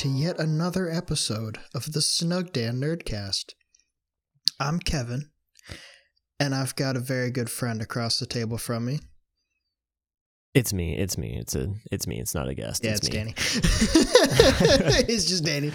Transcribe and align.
to 0.00 0.08
yet 0.08 0.40
another 0.40 0.88
episode 0.88 1.58
of 1.74 1.92
the 1.92 2.00
Snug 2.00 2.54
Dan 2.54 2.80
Nerdcast. 2.80 3.52
I'm 4.58 4.78
Kevin, 4.78 5.28
and 6.38 6.54
I've 6.54 6.74
got 6.74 6.96
a 6.96 7.00
very 7.00 7.30
good 7.30 7.50
friend 7.50 7.82
across 7.82 8.18
the 8.18 8.24
table 8.24 8.56
from 8.56 8.86
me. 8.86 9.00
It's 10.54 10.72
me. 10.72 10.96
It's 10.96 11.18
me. 11.18 11.36
It's 11.38 11.54
a. 11.54 11.74
It's 11.92 12.06
me. 12.06 12.18
It's 12.18 12.34
not 12.34 12.48
a 12.48 12.54
guest. 12.54 12.82
Yeah, 12.82 12.92
it's, 12.92 13.00
it's, 13.00 13.10
me. 13.10 13.14
Danny. 13.14 13.34
it's 15.06 15.26
just 15.26 15.44
Danny. 15.44 15.70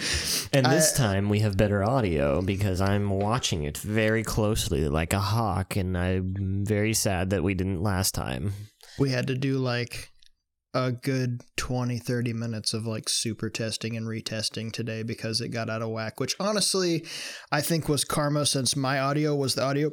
And 0.52 0.66
this 0.66 0.96
I- 0.96 0.98
time 0.98 1.30
we 1.30 1.42
have 1.42 1.56
better 1.56 1.84
audio 1.84 2.42
because 2.42 2.82
I'm 2.82 3.12
watching 3.12 3.62
it 3.62 3.78
very 3.78 4.24
closely, 4.24 4.90
like 4.90 5.14
a 5.14 5.20
hawk, 5.20 5.76
and 5.76 5.96
I'm 5.96 6.66
very 6.66 6.96
sad 6.96 7.30
that 7.30 7.44
we 7.44 7.54
didn't 7.54 7.84
last 7.84 8.16
time. 8.16 8.54
We 8.98 9.12
had 9.12 9.28
to 9.28 9.36
do 9.36 9.60
like 9.60 10.10
a 10.76 10.92
good 10.92 11.42
20, 11.56 11.98
30 11.98 12.34
minutes 12.34 12.74
of 12.74 12.86
like 12.86 13.08
super 13.08 13.50
testing 13.50 13.96
and 13.96 14.06
retesting 14.06 14.72
today 14.72 15.04
because 15.04 15.40
it 15.40 15.50
got 15.50 15.70
out 15.70 15.82
of 15.82 15.90
whack, 15.90 16.20
which 16.20 16.36
honestly 16.40 17.06
I 17.52 17.62
think 17.62 17.88
was 17.88 18.04
karma 18.04 18.46
since 18.46 18.76
my 18.76 19.00
audio 19.00 19.34
was 19.34 19.56
the 19.56 19.64
audio 19.64 19.92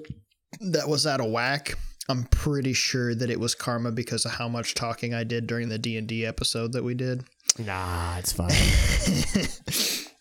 that 0.61 0.89
was 0.89 1.07
out 1.07 1.21
of 1.21 1.31
whack. 1.31 1.79
I'm 2.09 2.25
pretty 2.25 2.73
sure 2.73 3.15
that 3.15 3.31
it 3.31 3.39
was 3.39 3.55
karma 3.55 3.93
because 3.93 4.25
of 4.25 4.33
how 4.33 4.49
much 4.49 4.75
talking 4.75 5.15
I 5.15 5.23
did 5.23 5.47
during 5.47 5.69
the 5.69 5.79
D&D 5.79 6.27
episode 6.27 6.73
that 6.73 6.83
we 6.83 6.95
did. 6.95 7.23
Nah, 7.61 8.19
it's 8.19 8.33
fine. 8.33 8.51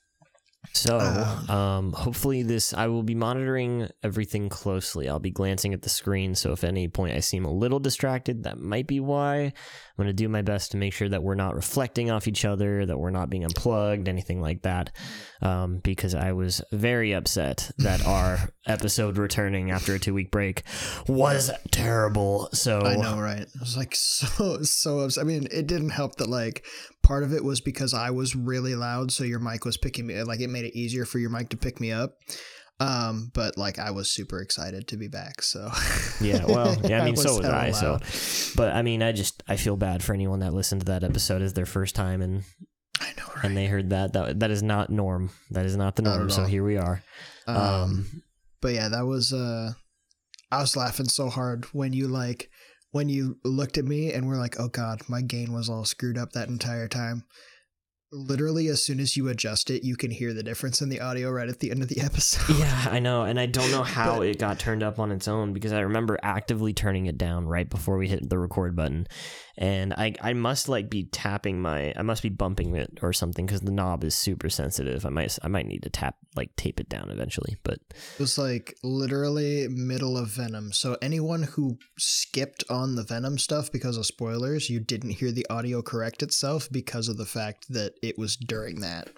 So, 0.74 1.00
Um, 1.00 1.50
um, 1.50 1.94
hopefully 1.94 2.44
this 2.44 2.74
I 2.74 2.88
will 2.88 3.04
be 3.04 3.14
monitoring 3.14 3.90
everything 4.04 4.50
closely. 4.50 5.10
I'll 5.10 5.20
be 5.20 5.32
glancing 5.32 5.74
at 5.74 5.82
the 5.82 5.90
screen, 5.90 6.34
so 6.34 6.54
if 6.54 6.64
at 6.64 6.70
any 6.70 6.88
point 6.88 7.14
I 7.14 7.20
seem 7.20 7.46
a 7.46 7.52
little 7.52 7.80
distracted, 7.80 8.44
that 8.44 8.58
might 8.58 8.88
be 8.88 9.00
why. 9.00 9.54
I'm 9.98 10.04
going 10.04 10.08
to 10.08 10.14
do 10.14 10.30
my 10.30 10.42
best 10.42 10.72
to 10.72 10.78
make 10.78 10.94
sure 10.94 11.10
that 11.10 11.22
we're 11.22 11.36
not 11.36 11.56
reflecting 11.56 12.10
off 12.10 12.28
each 12.28 12.46
other, 12.46 12.86
that 12.86 12.98
we're 12.98 13.12
not 13.12 13.30
being 13.30 13.44
unplugged, 13.44 14.08
anything 14.08 14.42
like 14.42 14.62
that. 14.62 14.92
Um, 15.42 15.80
because 15.84 16.16
I 16.16 16.32
was 16.32 16.62
very 16.72 17.14
upset 17.14 17.72
that 17.80 18.06
our 18.08 18.40
episode 18.66 19.18
returning 19.18 19.72
after 19.72 19.96
a 19.96 20.00
two 20.00 20.14
week 20.14 20.32
break 20.32 20.64
was 21.08 21.52
terrible. 21.72 22.50
So 22.54 22.82
I 22.82 22.96
know, 22.96 23.20
right? 23.20 23.42
I 23.42 23.60
was 23.60 23.76
like 23.76 23.96
so 23.96 24.62
so 24.64 25.00
upset. 25.00 25.24
I 25.24 25.26
mean, 25.26 25.48
it 25.52 25.68
didn't 25.68 25.90
help 25.90 26.16
that 26.16 26.30
like 26.30 26.66
part 27.04 27.24
of 27.24 27.34
it 27.34 27.44
was 27.44 27.62
because 27.62 27.94
I 27.94 28.12
was 28.12 28.36
really 28.36 28.76
loud, 28.76 29.12
so 29.12 29.24
your 29.24 29.40
mic 29.40 29.66
was 29.66 29.78
picking 29.78 30.08
me. 30.08 30.22
Like 30.24 30.40
it 30.40 30.50
made 30.50 30.66
it 30.66 30.78
easier 30.78 31.06
for 31.06 31.20
your 31.20 31.30
mic 31.30 31.50
to 31.50 31.58
pick 31.58 31.80
me 31.80 31.92
up. 31.92 32.18
Um, 32.82 33.30
but 33.36 33.58
like 33.58 33.78
I 33.78 33.92
was 33.92 34.10
super 34.10 34.42
excited 34.42 34.88
to 34.88 34.98
be 34.98 35.08
back. 35.08 35.44
So 35.44 35.70
Yeah, 36.20 36.46
well, 36.46 36.76
yeah, 36.84 37.02
I 37.02 37.06
mean, 37.06 37.16
so 37.16 37.38
was 37.38 37.46
I. 37.46 37.72
So, 37.72 38.00
but 38.56 38.74
I 38.74 38.82
mean, 38.82 39.04
I 39.04 39.12
just 39.12 39.44
I 39.48 39.56
feel 39.56 39.78
bad 39.78 40.02
for 40.02 40.14
anyone 40.14 40.40
that 40.40 40.54
listened 40.54 40.82
to 40.82 40.86
that 40.86 41.04
episode 41.04 41.44
as 41.44 41.54
their 41.54 41.68
first 41.68 41.94
time 41.94 42.24
and 42.24 42.44
I 43.00 43.10
know, 43.18 43.28
right? 43.36 43.46
and 43.46 43.56
they 43.56 43.68
heard 43.68 43.92
that 43.92 44.14
that 44.14 44.40
that 44.40 44.50
is 44.50 44.64
not 44.64 44.90
norm. 44.90 45.30
That 45.52 45.68
is 45.68 45.78
not 45.78 45.96
the 45.96 46.02
norm. 46.02 46.26
at 46.26 46.32
So 46.32 46.46
here 46.46 46.64
we 46.64 46.78
are. 46.78 47.04
um, 47.46 47.58
Um, 47.58 48.24
but 48.62 48.74
yeah, 48.74 48.90
that 48.90 49.06
was 49.06 49.32
uh, 49.32 49.74
I 50.52 50.62
was 50.62 50.76
laughing 50.76 51.08
so 51.08 51.30
hard 51.30 51.66
when 51.74 51.94
you 51.94 52.08
like 52.08 52.50
when 52.92 53.10
you 53.10 53.38
looked 53.44 53.78
at 53.78 53.86
me 53.86 54.12
and 54.12 54.28
were 54.28 54.38
like, 54.38 54.60
"Oh 54.60 54.70
God, 54.70 55.02
my 55.08 55.22
gain 55.22 55.54
was 55.54 55.70
all 55.70 55.86
screwed 55.86 56.18
up 56.18 56.32
that 56.32 56.50
entire 56.50 56.88
time." 56.88 57.26
Literally, 58.14 58.68
as 58.68 58.84
soon 58.84 59.00
as 59.00 59.16
you 59.16 59.30
adjust 59.30 59.70
it, 59.70 59.84
you 59.86 59.96
can 59.96 60.12
hear 60.12 60.34
the 60.34 60.44
difference 60.44 60.82
in 60.82 60.90
the 60.90 61.00
audio 61.00 61.30
right 61.32 61.48
at 61.48 61.60
the 61.60 61.72
end 61.72 61.82
of 61.82 61.88
the 61.88 62.02
episode. 62.02 62.58
yeah, 62.58 62.88
I 62.90 63.00
know, 63.00 63.24
and 63.24 63.40
I 63.40 63.46
don't 63.46 63.72
know 63.72 63.84
how 63.98 64.18
But- 64.20 64.28
it 64.28 64.40
got 64.40 64.60
turned 64.60 64.84
up 64.84 65.00
on 65.00 65.12
its 65.12 65.28
own 65.28 65.54
because 65.54 65.72
I 65.72 65.80
remember 65.82 66.20
actively 66.22 66.74
turning 66.74 67.06
it 67.06 67.18
down 67.18 67.48
right 67.48 67.70
before 67.70 67.98
we 67.98 68.08
hit 68.10 68.30
the 68.30 68.38
record 68.38 68.76
button, 68.76 69.08
and 69.58 69.94
I 69.94 70.14
I 70.22 70.34
must 70.34 70.68
like 70.70 70.90
be 70.90 71.04
tapping 71.06 71.62
my 71.62 71.94
I 71.96 72.02
must 72.02 72.22
be 72.24 72.30
bumping 72.30 72.76
it 72.76 73.00
or 73.02 73.14
something 73.14 73.46
because 73.46 73.62
the 73.62 73.72
knob 73.72 74.04
is 74.04 74.16
super 74.16 74.50
sensitive. 74.50 75.06
I 75.06 75.10
might 75.10 75.38
I 75.44 75.48
might 75.48 75.68
need 75.68 75.84
to 75.84 75.90
tap 75.90 76.16
like 76.36 76.56
tape 76.56 76.80
it 76.80 76.90
down 76.90 77.12
eventually, 77.12 77.58
but 77.64 77.80
It 77.92 78.20
was 78.20 78.38
like 78.38 78.78
literally 78.84 79.68
middle 79.68 80.18
of 80.18 80.30
Venom. 80.30 80.72
So 80.74 80.98
anyone 81.02 81.44
who 81.44 81.78
skipped 81.98 82.64
on 82.70 82.96
the 82.96 83.04
Venom 83.04 83.38
stuff 83.38 83.72
because 83.72 83.98
of 83.98 84.06
spoilers, 84.06 84.70
you 84.70 84.80
didn't 84.80 85.12
hear 85.12 85.32
the 85.32 85.46
audio 85.50 85.82
correct 85.82 86.24
itself 86.24 86.70
because 86.72 87.08
of 87.10 87.18
the 87.18 87.26
fact 87.26 87.66
that 87.70 87.94
it 88.02 88.18
was 88.18 88.36
during 88.36 88.82
that. 88.82 89.10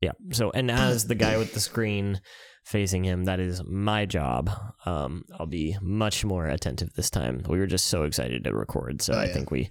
Yeah. 0.00 0.12
So, 0.32 0.50
and 0.52 0.70
as 0.70 1.06
the 1.06 1.14
guy 1.14 1.38
with 1.38 1.54
the 1.54 1.60
screen 1.60 2.20
facing 2.64 3.02
him, 3.04 3.24
that 3.24 3.40
is 3.40 3.62
my 3.64 4.06
job. 4.06 4.50
Um, 4.86 5.24
I'll 5.38 5.46
be 5.46 5.76
much 5.82 6.24
more 6.24 6.46
attentive 6.46 6.92
this 6.94 7.10
time. 7.10 7.42
We 7.48 7.58
were 7.58 7.66
just 7.66 7.86
so 7.88 8.04
excited 8.04 8.44
to 8.44 8.54
record, 8.54 9.02
so 9.02 9.14
Oh, 9.14 9.18
I 9.18 9.26
think 9.28 9.50
we 9.50 9.70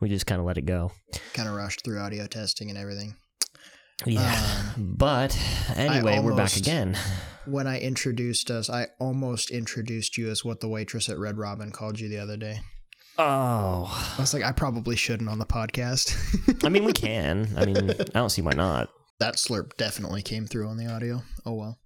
we 0.00 0.08
just 0.08 0.26
kind 0.26 0.40
of 0.40 0.46
let 0.46 0.58
it 0.58 0.66
go. 0.66 0.90
Kind 1.32 1.48
of 1.48 1.54
rushed 1.54 1.84
through 1.84 2.00
audio 2.00 2.26
testing 2.26 2.70
and 2.70 2.78
everything. 2.78 3.14
Yeah. 4.06 4.72
but 4.76 5.36
anyway, 5.76 6.20
we're 6.20 6.34
back 6.36 6.56
again. 6.56 6.96
When 7.46 7.66
I 7.66 7.78
introduced 7.80 8.50
us, 8.50 8.68
I 8.70 8.88
almost 9.00 9.50
introduced 9.50 10.16
you 10.16 10.28
as 10.30 10.44
what 10.44 10.60
the 10.60 10.68
waitress 10.68 11.08
at 11.08 11.18
Red 11.18 11.36
Robin 11.38 11.70
called 11.72 11.98
you 11.98 12.08
the 12.08 12.18
other 12.18 12.36
day. 12.36 12.60
Oh, 13.18 14.14
I 14.16 14.20
was 14.20 14.32
like, 14.32 14.44
I 14.44 14.52
probably 14.52 14.94
shouldn't 14.96 15.28
on 15.28 15.38
the 15.38 15.46
podcast. 15.46 16.14
I 16.64 16.68
mean, 16.68 16.84
we 16.84 16.92
can. 16.92 17.48
I 17.56 17.66
mean, 17.66 17.90
I 17.90 17.94
don't 18.14 18.30
see 18.30 18.42
why 18.42 18.52
not. 18.52 18.90
that 19.18 19.34
slurp 19.36 19.76
definitely 19.76 20.22
came 20.22 20.46
through 20.46 20.68
on 20.68 20.76
the 20.76 20.86
audio. 20.86 21.22
Oh 21.44 21.54
well. 21.54 21.78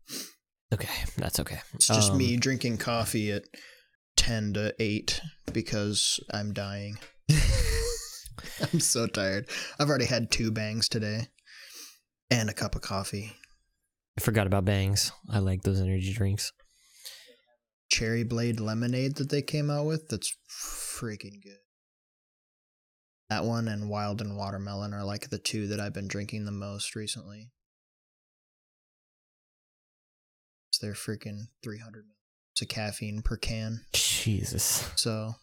Okay, 0.75 0.93
that's 1.17 1.41
okay. 1.41 1.61
It's 1.75 1.87
just 1.87 2.13
Um, 2.13 2.19
me 2.19 2.37
drinking 2.37 2.79
coffee 2.79 3.31
at 3.33 3.45
10 4.17 4.55
to 4.55 4.75
8 4.79 5.21
because 5.53 6.21
I'm 6.31 6.53
dying. 6.53 6.99
I'm 8.73 8.81
so 8.81 9.07
tired. 9.07 9.49
I've 9.79 9.89
already 9.89 10.07
had 10.07 10.31
two 10.31 10.51
bangs 10.51 10.89
today 10.89 11.29
and 12.31 12.49
a 12.51 12.55
cup 12.55 12.75
of 12.75 12.83
coffee. 12.83 13.33
I 14.19 14.21
forgot 14.23 14.47
about 14.47 14.65
bangs. 14.65 15.13
I 15.31 15.39
like 15.39 15.63
those 15.63 15.81
energy 15.81 16.13
drinks. 16.13 16.53
Cherry 17.93 18.25
Blade 18.25 18.59
lemonade 18.59 19.17
that 19.17 19.29
they 19.29 19.43
came 19.43 19.71
out 19.71 19.85
with, 19.85 20.09
that's 20.09 20.35
freaking 20.51 21.43
good. 21.43 21.59
That 23.29 23.45
one 23.45 23.69
and 23.69 23.91
Wild 23.91 24.23
and 24.23 24.35
Watermelon 24.35 24.95
are 24.95 25.05
like 25.05 25.29
the 25.29 25.39
two 25.39 25.67
that 25.69 25.79
I've 25.79 25.93
been 25.93 26.09
drinking 26.09 26.47
the 26.47 26.53
most 26.53 26.95
recently. 26.97 27.51
They're 30.81 30.95
freaking 30.95 31.43
300 31.63 32.07
milligrams 32.07 32.63
of 32.63 32.69
caffeine 32.69 33.23
per 33.23 33.37
can. 33.37 33.85
Jesus. 33.93 34.91
So 34.97 35.35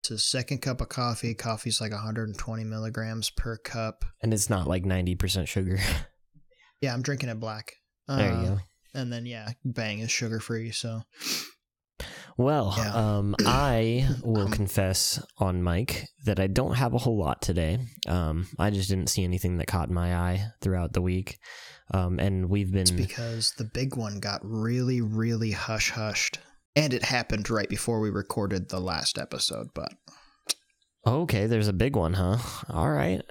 it's 0.00 0.10
a 0.10 0.18
second 0.18 0.58
cup 0.58 0.80
of 0.80 0.88
coffee. 0.88 1.34
Coffee's 1.34 1.80
like 1.80 1.92
120 1.92 2.64
milligrams 2.64 3.30
per 3.30 3.56
cup. 3.58 4.04
And 4.20 4.34
it's 4.34 4.50
not 4.50 4.66
like 4.66 4.84
90% 4.84 5.46
sugar. 5.46 5.78
Yeah, 6.82 6.92
I'm 6.92 7.00
drinking 7.00 7.30
it 7.30 7.40
black. 7.40 7.72
there 8.06 8.28
you 8.28 8.34
Uh, 8.34 8.44
go. 8.56 8.58
And 8.96 9.12
then 9.12 9.26
yeah, 9.26 9.50
Bang 9.64 10.00
is 10.00 10.10
sugar 10.10 10.40
free. 10.40 10.70
So 10.72 11.02
Well, 12.38 12.74
Yeah. 12.76 12.92
um, 12.94 13.34
I 13.46 14.08
will 14.22 14.46
Um, 14.46 14.50
confess 14.50 15.22
on 15.38 15.62
mic 15.62 16.08
that 16.24 16.38
I 16.40 16.46
don't 16.48 16.74
have 16.74 16.92
a 16.94 16.98
whole 16.98 17.18
lot 17.18 17.40
today. 17.40 17.78
Um, 18.08 18.46
I 18.58 18.70
just 18.70 18.88
didn't 18.88 19.08
see 19.08 19.24
anything 19.24 19.56
that 19.58 19.66
caught 19.66 19.90
my 19.90 20.14
eye 20.14 20.48
throughout 20.60 20.92
the 20.92 21.00
week. 21.02 21.38
Um, 21.94 22.18
and 22.18 22.50
we've 22.50 22.74
it's 22.74 22.90
been 22.90 22.96
because 23.06 23.52
the 23.58 23.64
big 23.72 23.96
one 23.96 24.18
got 24.18 24.40
really, 24.44 25.00
really 25.00 25.52
hush 25.52 25.90
hushed, 25.92 26.40
and 26.74 26.92
it 26.92 27.04
happened 27.04 27.48
right 27.48 27.68
before 27.68 28.00
we 28.00 28.10
recorded 28.10 28.68
the 28.68 28.80
last 28.80 29.18
episode. 29.18 29.68
But 29.72 29.92
okay. 31.06 31.46
There's 31.46 31.68
a 31.68 31.72
big 31.72 31.94
one, 31.96 32.14
huh? 32.14 32.38
All 32.68 32.90
right. 32.90 33.22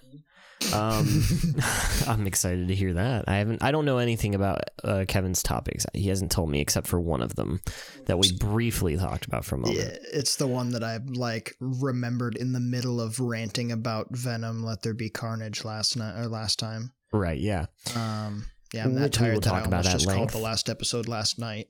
Um, 0.73 1.23
I'm 2.07 2.27
excited 2.27 2.67
to 2.67 2.75
hear 2.75 2.93
that. 2.93 3.25
I 3.27 3.37
haven't. 3.37 3.63
I 3.63 3.71
don't 3.71 3.85
know 3.85 3.97
anything 3.97 4.35
about 4.35 4.61
uh, 4.83 5.05
Kevin's 5.07 5.43
topics. 5.43 5.85
He 5.93 6.09
hasn't 6.09 6.31
told 6.31 6.49
me 6.49 6.61
except 6.61 6.87
for 6.87 6.99
one 6.99 7.21
of 7.21 7.35
them 7.35 7.61
that 8.05 8.17
we 8.17 8.31
briefly 8.37 8.97
talked 8.97 9.25
about 9.25 9.45
for 9.45 9.55
a 9.55 9.57
moment. 9.59 9.79
yeah, 9.79 9.97
it's 10.13 10.35
the 10.35 10.47
one 10.47 10.71
that 10.71 10.83
I 10.83 10.99
like 11.05 11.55
remembered 11.59 12.35
in 12.35 12.53
the 12.53 12.59
middle 12.59 13.01
of 13.01 13.19
ranting 13.19 13.71
about 13.71 14.07
Venom. 14.11 14.63
Let 14.63 14.81
there 14.81 14.93
be 14.93 15.09
carnage 15.09 15.63
last 15.63 15.97
night 15.97 16.17
or 16.17 16.27
last 16.27 16.59
time. 16.59 16.91
Right? 17.11 17.39
Yeah. 17.39 17.65
Um, 17.95 18.45
yeah, 18.73 18.83
I'm 18.83 18.93
that 18.95 19.03
Which 19.03 19.19
we 19.19 19.29
will 19.29 19.41
tired 19.41 19.43
that 19.43 19.53
I 19.53 19.57
talk 19.59 19.67
about 19.67 19.85
almost 19.85 19.95
at 19.95 19.99
just 19.99 20.15
called 20.15 20.29
the 20.31 20.37
last 20.37 20.69
episode 20.69 21.07
last 21.07 21.39
night. 21.39 21.67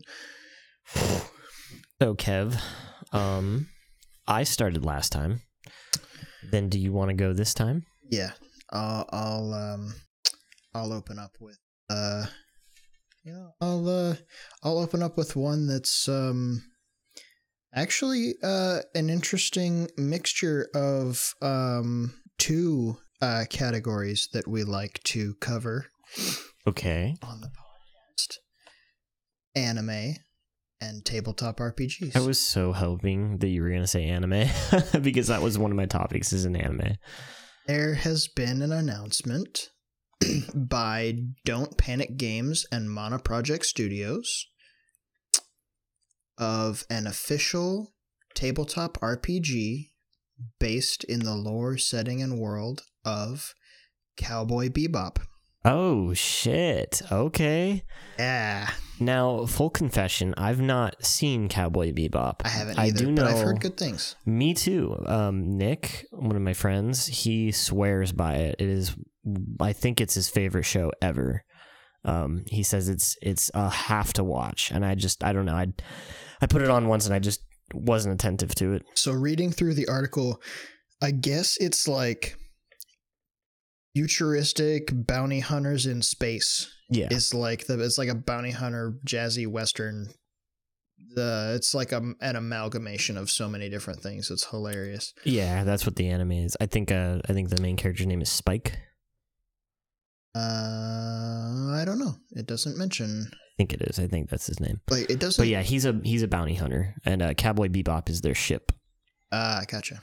So, 2.01 2.13
Kev, 2.15 2.59
um, 3.11 3.67
I 4.27 4.43
started 4.43 4.83
last 4.83 5.11
time. 5.11 5.41
Then, 6.51 6.69
do 6.69 6.79
you 6.79 6.91
want 6.91 7.09
to 7.09 7.13
go 7.15 7.33
this 7.33 7.53
time? 7.53 7.85
Yeah, 8.09 8.31
I'll 8.75 9.07
I'll 9.11 9.53
um 9.53 9.93
I'll 10.73 10.91
open 10.93 11.17
up 11.17 11.31
with 11.39 11.57
uh 11.89 12.25
yeah 13.23 13.47
I'll 13.61 13.87
uh 13.87 14.15
I'll 14.63 14.79
open 14.79 15.01
up 15.01 15.17
with 15.17 15.35
one 15.35 15.65
that's 15.67 16.09
um 16.09 16.61
actually 17.73 18.35
uh 18.43 18.79
an 18.93 19.09
interesting 19.09 19.87
mixture 19.97 20.67
of 20.75 21.33
um 21.41 22.13
two 22.37 22.97
uh 23.21 23.45
categories 23.49 24.27
that 24.33 24.47
we 24.47 24.63
like 24.63 25.01
to 25.03 25.35
cover 25.35 25.87
Okay. 26.67 27.15
on 27.23 27.41
the 27.41 27.47
podcast 27.47 28.37
anime 29.55 30.15
and 30.81 31.05
tabletop 31.05 31.57
RPGs. 31.59 32.15
I 32.15 32.19
was 32.19 32.39
so 32.39 32.73
hoping 32.73 33.37
that 33.37 33.47
you 33.47 33.61
were 33.61 33.69
gonna 33.69 33.87
say 33.87 34.03
anime 34.05 34.49
because 35.01 35.27
that 35.27 35.41
was 35.41 35.57
one 35.57 35.71
of 35.71 35.77
my 35.77 35.85
topics 35.85 36.33
is 36.33 36.43
an 36.45 36.55
anime. 36.57 36.97
There 37.67 37.95
has 37.95 38.27
been 38.27 38.61
an 38.61 38.71
announcement 38.71 39.71
by 40.53 41.17
Don't 41.45 41.75
Panic 41.79 42.15
Games 42.15 42.67
and 42.71 42.91
Mana 42.91 43.17
Project 43.17 43.65
Studios 43.65 44.45
of 46.37 46.85
an 46.91 47.07
official 47.07 47.95
tabletop 48.35 48.99
RPG 48.99 49.89
based 50.59 51.03
in 51.05 51.21
the 51.21 51.33
lore, 51.33 51.79
setting, 51.79 52.21
and 52.21 52.37
world 52.37 52.83
of 53.03 53.55
Cowboy 54.15 54.69
Bebop. 54.69 55.17
Oh 55.65 56.13
shit. 56.13 57.01
Okay. 57.11 57.83
Yeah, 58.19 58.69
Now, 58.99 59.45
full 59.45 59.69
confession, 59.69 60.33
I've 60.37 60.61
not 60.61 61.03
seen 61.03 61.49
Cowboy 61.49 61.91
Bebop. 61.91 62.41
I 62.45 62.49
haven't 62.49 62.79
I 62.79 62.85
either, 62.85 63.05
do 63.05 63.15
but 63.15 63.25
I've 63.25 63.43
heard 63.43 63.59
good 63.59 63.75
things. 63.75 64.15
Me 64.25 64.53
too. 64.53 64.95
Um, 65.05 65.57
Nick, 65.57 66.05
one 66.11 66.35
of 66.35 66.41
my 66.41 66.53
friends, 66.53 67.07
he 67.07 67.51
swears 67.51 68.11
by 68.13 68.35
it. 68.35 68.55
It 68.59 68.69
is, 68.69 68.95
I 69.59 69.73
think 69.73 69.99
it's 69.99 70.13
his 70.13 70.29
favorite 70.29 70.63
show 70.63 70.91
ever. 71.01 71.43
Um, 72.05 72.45
he 72.47 72.61
says 72.61 72.87
it's 72.87 73.17
it's 73.23 73.49
a 73.55 73.67
have 73.67 74.13
to 74.13 74.23
watch, 74.23 74.71
and 74.71 74.85
I 74.85 74.93
just 74.93 75.23
I 75.23 75.33
don't 75.33 75.45
know. 75.45 75.55
I 75.55 75.67
I 76.39 76.45
put 76.45 76.61
it 76.61 76.69
on 76.69 76.87
once 76.87 77.07
and 77.07 77.15
I 77.15 77.19
just 77.19 77.41
wasn't 77.73 78.13
attentive 78.13 78.53
to 78.55 78.73
it. 78.73 78.83
So 78.93 79.11
reading 79.11 79.51
through 79.51 79.73
the 79.73 79.87
article, 79.87 80.39
I 81.01 81.09
guess 81.09 81.57
it's 81.59 81.87
like 81.87 82.37
futuristic 83.95 84.89
bounty 84.93 85.39
hunters 85.39 85.85
in 85.85 86.01
space. 86.01 86.71
Yeah, 86.89 87.07
It's 87.09 87.33
like 87.33 87.65
the 87.65 87.79
it's 87.83 87.97
like 87.97 88.09
a 88.09 88.15
bounty 88.15 88.51
hunter 88.51 88.99
jazzy 89.07 89.47
western. 89.47 90.09
The 91.15 91.53
it's 91.55 91.73
like 91.73 91.91
a, 91.91 92.01
an 92.21 92.35
amalgamation 92.35 93.17
of 93.17 93.29
so 93.31 93.47
many 93.47 93.69
different 93.69 94.01
things. 94.01 94.29
It's 94.29 94.45
hilarious. 94.45 95.13
yeah, 95.23 95.63
that's 95.63 95.85
what 95.85 95.95
the 95.95 96.07
anime 96.09 96.33
is. 96.33 96.55
I 96.61 96.65
think 96.67 96.91
uh 96.91 97.19
I 97.27 97.33
think 97.33 97.49
the 97.49 97.61
main 97.61 97.75
character's 97.77 98.05
name 98.05 98.21
is 98.21 98.29
Spike. 98.29 98.77
Uh, 100.35 101.71
I 101.71 101.83
don't 101.85 101.97
know. 101.99 102.15
It 102.31 102.45
doesn't 102.45 102.77
mention 102.77 103.29
I 103.31 103.37
think 103.57 103.73
it 103.73 103.81
is. 103.83 103.99
I 103.99 104.07
think 104.07 104.29
that's 104.29 104.47
his 104.47 104.59
name. 104.59 104.81
like 104.89 105.09
it 105.09 105.19
doesn't. 105.19 105.41
But 105.41 105.47
yeah, 105.47 105.61
he's 105.61 105.85
a 105.85 105.99
he's 106.03 106.23
a 106.23 106.27
bounty 106.27 106.55
hunter, 106.55 106.93
and 107.05 107.21
uh, 107.21 107.33
Cowboy 107.33 107.69
Bebop 107.69 108.09
is 108.09 108.19
their 108.21 108.35
ship. 108.35 108.73
Ah, 109.31 109.63
gotcha. 109.67 110.01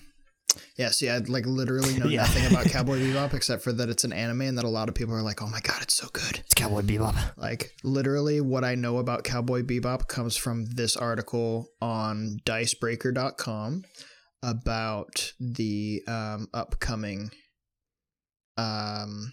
Yeah, 0.76 0.90
see, 0.90 1.08
I 1.08 1.18
like 1.18 1.46
literally 1.46 1.94
know 1.98 2.06
Yeah. 2.06 2.22
nothing 2.22 2.46
about 2.46 2.64
Cowboy 2.70 2.98
Bebop 2.98 3.34
except 3.34 3.62
for 3.62 3.72
that 3.72 3.88
it's 3.88 4.04
an 4.04 4.12
anime 4.12 4.42
and 4.42 4.58
that 4.58 4.64
a 4.64 4.68
lot 4.68 4.88
of 4.88 4.94
people 4.94 5.14
are 5.14 5.22
like, 5.22 5.40
"Oh 5.42 5.46
my 5.48 5.60
god, 5.60 5.82
it's 5.82 5.94
so 5.94 6.08
good." 6.12 6.38
It's 6.40 6.54
Cowboy 6.54 6.82
Bebop. 6.82 7.36
Like 7.36 7.72
literally 7.84 8.40
what 8.40 8.64
I 8.64 8.74
know 8.74 8.98
about 8.98 9.24
Cowboy 9.24 9.62
Bebop 9.62 10.08
comes 10.08 10.36
from 10.36 10.64
this 10.66 10.96
article 10.96 11.68
on 11.80 12.38
dicebreaker.com 12.44 13.84
about 14.42 15.32
the 15.38 16.02
um, 16.08 16.48
upcoming 16.52 17.30
um, 18.56 19.32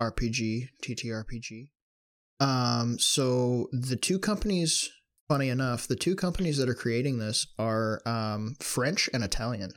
RPG, 0.00 0.68
TTRPG. 0.84 1.68
Um, 2.40 2.98
so 2.98 3.68
the 3.72 3.96
two 3.96 4.18
companies, 4.18 4.90
funny 5.28 5.48
enough, 5.48 5.86
the 5.86 5.96
two 5.96 6.14
companies 6.16 6.58
that 6.58 6.68
are 6.68 6.74
creating 6.74 7.18
this 7.18 7.46
are 7.58 8.00
um, 8.04 8.54
French 8.60 9.08
and 9.14 9.22
Italian. 9.24 9.70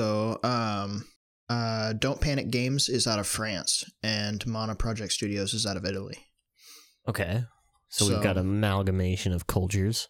So 0.00 0.40
um, 0.42 1.04
uh, 1.50 1.92
Don't 1.92 2.22
Panic 2.22 2.50
Games 2.50 2.88
is 2.88 3.06
out 3.06 3.18
of 3.18 3.26
France, 3.26 3.84
and 4.02 4.42
Mana 4.46 4.74
Project 4.74 5.12
Studios 5.12 5.52
is 5.52 5.66
out 5.66 5.76
of 5.76 5.84
Italy. 5.84 6.16
Okay, 7.06 7.42
so, 7.90 8.06
So- 8.06 8.14
we've 8.14 8.22
got 8.22 8.38
amalgamation 8.38 9.32
of 9.32 9.46
cultures. 9.46 10.08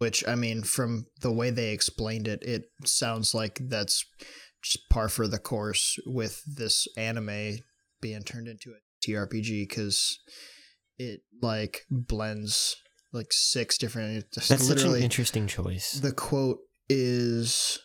which 0.00 0.22
I 0.28 0.34
mean, 0.34 0.62
from 0.64 1.06
the 1.22 1.32
way 1.32 1.48
they 1.50 1.72
explained 1.72 2.28
it, 2.28 2.42
it 2.42 2.64
sounds 2.84 3.32
like 3.34 3.58
that's 3.68 4.04
just 4.62 4.88
par 4.90 5.08
for 5.08 5.26
the 5.26 5.38
course 5.38 5.96
with 6.04 6.42
this 6.46 6.86
anime 6.96 7.56
being 8.02 8.22
turned 8.22 8.48
into 8.48 8.72
a 8.72 8.80
TRPG 9.02 9.66
because 9.66 10.20
it 10.98 11.22
like 11.40 11.86
blends 11.90 12.76
like 13.14 13.32
six 13.32 13.78
different. 13.78 14.18
It's 14.18 14.36
That's 14.36 14.46
such 14.48 14.60
an 14.60 14.68
literally 14.68 15.02
interesting 15.02 15.46
choice. 15.46 15.92
the 15.92 16.12
quote 16.12 16.58
is. 16.90 17.78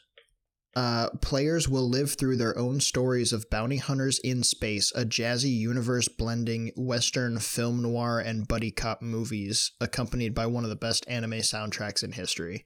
Uh, 0.75 1.09
players 1.21 1.69
will 1.69 1.87
live 1.87 2.13
through 2.13 2.35
their 2.35 2.57
own 2.57 2.79
stories 2.79 3.31
of 3.31 3.49
bounty 3.49 3.77
hunters 3.77 4.19
in 4.19 4.41
space, 4.41 4.91
a 4.95 5.05
jazzy 5.05 5.55
universe 5.55 6.07
blending 6.07 6.71
Western 6.75 7.37
film 7.37 7.81
noir 7.81 8.19
and 8.19 8.47
buddy 8.47 8.71
cop 8.71 9.01
movies, 9.01 9.71
accompanied 9.79 10.33
by 10.33 10.47
one 10.47 10.63
of 10.63 10.71
the 10.71 10.75
best 10.75 11.05
anime 11.07 11.31
soundtracks 11.31 12.03
in 12.03 12.11
history. 12.11 12.63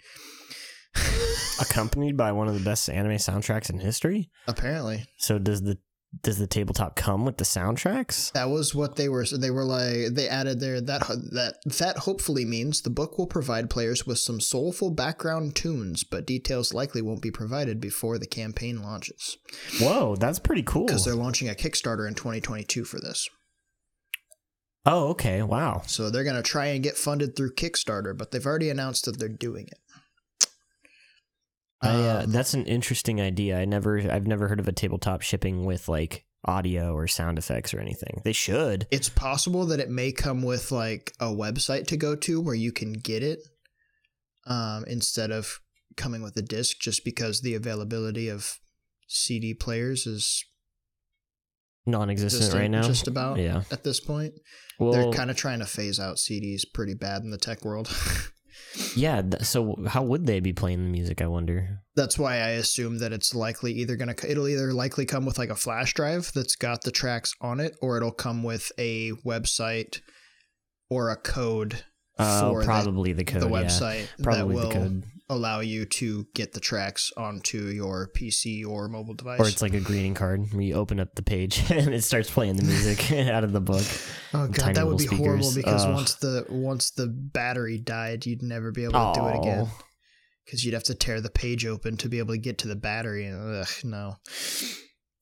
Accompanied 1.60 2.16
by 2.16 2.32
one 2.32 2.48
of 2.48 2.54
the 2.54 2.64
best 2.64 2.90
anime 2.90 3.18
soundtracks 3.18 3.70
in 3.70 3.80
history. 3.80 4.30
Apparently, 4.48 5.06
So 5.18 5.38
does 5.38 5.62
the 5.62 5.78
does 6.24 6.38
the 6.38 6.48
tabletop 6.48 6.96
come 6.96 7.26
with 7.26 7.38
the 7.38 7.44
soundtracks? 7.44 8.32
that 8.34 8.50
was 8.50 8.74
what 8.76 8.96
they 8.96 9.10
were. 9.10 9.26
They 9.26 9.52
were 9.52 9.64
like 9.64 10.14
they 10.14 10.28
added 10.28 10.60
there 10.60 10.80
that 10.82 11.02
that 11.32 11.56
that 11.66 11.98
hopefully 12.00 12.46
means 12.46 12.82
the 12.82 12.90
book 12.90 13.18
will 13.18 13.28
provide 13.28 13.70
players 13.70 14.06
with 14.08 14.20
some 14.20 14.40
soulful 14.40 14.92
background 14.92 15.56
tunes, 15.56 16.04
but 16.04 16.26
details 16.26 16.74
likely 16.74 17.02
won't 17.02 17.22
be 17.22 17.32
provided 17.32 17.80
before 17.80 18.18
the 18.18 18.28
campaign 18.28 18.82
launches 18.82 19.38
Whoa, 19.80 20.16
that's 20.16 20.40
pretty 20.40 20.64
cool. 20.64 20.86
because 20.86 21.06
they're 21.06 21.16
launching 21.16 21.50
a 21.50 21.54
Kickstarter 21.54 22.08
in 22.08 22.14
2022 22.14 22.84
for 22.84 23.00
this. 23.00 23.28
Oh, 24.86 25.10
okay. 25.10 25.44
Wow. 25.44 25.82
So 25.86 26.10
they're 26.10 26.24
going 26.24 26.38
to 26.38 26.42
try 26.42 26.68
and 26.68 26.82
get 26.82 26.96
funded 26.96 27.36
through 27.36 27.56
Kickstarter, 27.56 28.18
but 28.18 28.32
they've 28.32 28.46
already 28.46 28.70
announced 28.70 29.04
that 29.06 29.20
they're 29.20 29.28
doing 29.28 29.68
it. 29.68 29.80
I, 31.82 31.90
uh, 31.90 32.24
Um, 32.24 32.32
that's 32.32 32.54
an 32.54 32.66
interesting 32.66 33.22
idea. 33.22 33.60
I 33.60 33.66
never, 33.66 34.00
I've 34.12 34.28
never 34.28 34.48
heard 34.48 34.60
of 34.60 34.68
a 34.68 34.72
tabletop 34.72 35.22
shipping 35.22 35.66
with 35.66 35.88
like 35.88 36.26
audio 36.46 36.94
or 36.94 37.08
sound 37.08 37.38
effects 37.38 37.74
or 37.74 37.80
anything. 37.80 38.22
They 38.24 38.34
should. 38.34 38.88
it's 38.92 39.10
possible 39.10 39.66
that 39.68 39.80
it 39.80 39.90
may 39.90 40.12
come 40.12 40.42
with 40.42 40.72
like 40.72 41.14
a 41.20 41.28
website 41.28 41.88
to 41.88 41.98
go 41.98 42.16
to 42.16 42.42
where 42.42 42.56
you 42.56 42.72
can 42.72 42.94
get 42.94 43.24
it 43.24 43.40
um, 44.46 44.86
instead 44.88 45.32
of 45.32 45.60
coming 45.98 46.22
with 46.22 46.38
a 46.38 46.42
disc 46.42 46.78
just 46.80 47.04
because 47.04 47.42
the 47.42 47.56
availability 47.56 48.30
of 48.30 48.60
CD 49.08 49.54
players 49.54 50.06
is 50.06 50.44
Non-existent 51.86 52.44
just, 52.44 52.54
right 52.54 52.70
now. 52.70 52.82
just 52.82 53.08
about 53.08 53.40
yeah. 53.40 53.64
at 53.72 53.84
this 53.84 54.02
point. 54.02 54.34
Well, 54.78 54.92
They're 54.92 55.12
kind 55.12 55.32
of 55.32 55.38
trying 55.38 55.60
to 55.60 55.66
phase 55.66 56.00
out 56.00 56.18
CDs 56.18 56.62
pretty 56.74 56.94
bad 56.94 57.24
in 57.24 57.32
the 57.32 57.38
tech 57.38 57.64
world. 57.64 57.88
yeah. 58.96 59.22
th- 59.22 59.44
So 59.44 59.76
how 59.88 60.04
would 60.04 60.26
they 60.26 60.40
be 60.40 60.54
playing 60.54 60.84
the 60.84 60.90
music? 60.92 61.22
I 61.22 61.28
wonder. 61.28 61.80
that's 61.96 62.18
why 62.20 62.36
I 62.36 62.50
assume 62.62 63.00
that 63.00 63.12
it's 63.14 63.34
likely 63.34 63.74
either 63.74 63.96
gonna 63.96 64.16
it'll 64.28 64.48
either 64.48 64.74
likely 64.74 65.06
come 65.06 65.26
with 65.26 65.38
like 65.38 65.50
a 65.50 65.56
flash 65.56 65.94
drive 65.94 66.32
that's 66.34 66.56
got 66.56 66.84
the 66.84 66.92
tracks 66.92 67.34
on 67.42 67.60
it, 67.60 67.76
or 67.82 67.98
it'll 67.98 68.12
come 68.12 68.44
with 68.44 68.72
a 68.78 69.12
website 69.26 70.02
or 70.90 71.10
a 71.10 71.16
code 71.16 71.84
Oh, 72.20 72.52
for 72.54 72.60
the- 72.62 72.66
probably 72.66 73.14
the, 73.14 73.24
code. 73.24 73.42
the 73.44 73.50
yeah. 73.50 73.64
website 73.64 74.08
that 74.18 74.24
Probably 74.24 74.56
will 74.56 74.70
the 74.70 74.74
code. 74.74 75.04
Allow 75.30 75.60
you 75.60 75.86
to 75.86 76.26
get 76.34 76.54
the 76.54 76.60
tracks 76.60 77.12
onto 77.18 77.66
your 77.68 78.10
PC 78.16 78.66
or 78.66 78.88
mobile 78.88 79.14
device. 79.14 79.40
Or 79.40 79.48
it's 79.48 79.62
like 79.62 79.74
a 79.74 79.80
greeting 79.82 80.14
card 80.14 80.54
where 80.54 80.62
you 80.62 80.76
open 80.76 81.00
up 81.00 81.16
the 81.16 81.22
page 81.24 81.64
and 81.72 81.94
it 81.94 82.04
starts 82.04 82.30
playing 82.30 82.56
the 82.58 82.64
music 82.64 83.12
out 83.30 83.44
of 83.44 83.52
the 83.52 83.62
book. 83.62 83.86
oh 84.34 84.48
god, 84.48 84.76
that 84.76 84.88
would 84.88 84.98
be 84.98 85.04
little 85.04 85.18
horrible 85.18 85.52
because 85.54 85.86
Ugh. 85.86 85.94
once 85.94 86.16
the 86.16 86.46
once 86.50 86.92
the 86.92 87.08
battery 87.08 87.78
died, 87.78 88.26
you'd 88.26 88.42
never 88.42 88.72
be 88.72 88.84
able 88.84 88.94
to 89.14 89.20
do 89.20 89.28
it 89.28 89.38
again. 89.40 89.68
Because 90.46 90.64
you'd 90.64 90.74
have 90.76 90.84
to 90.84 90.96
tear 90.96 91.20
the 91.20 91.30
page 91.30 91.66
open 91.66 91.98
to 91.98 92.08
be 92.08 92.20
able 92.20 92.34
to 92.34 92.40
get 92.40 92.60
to 92.60 92.70
the 92.70 92.76
battery. 92.78 93.26
And 93.26 93.62
ugh, 93.62 93.68
no. 93.84 94.16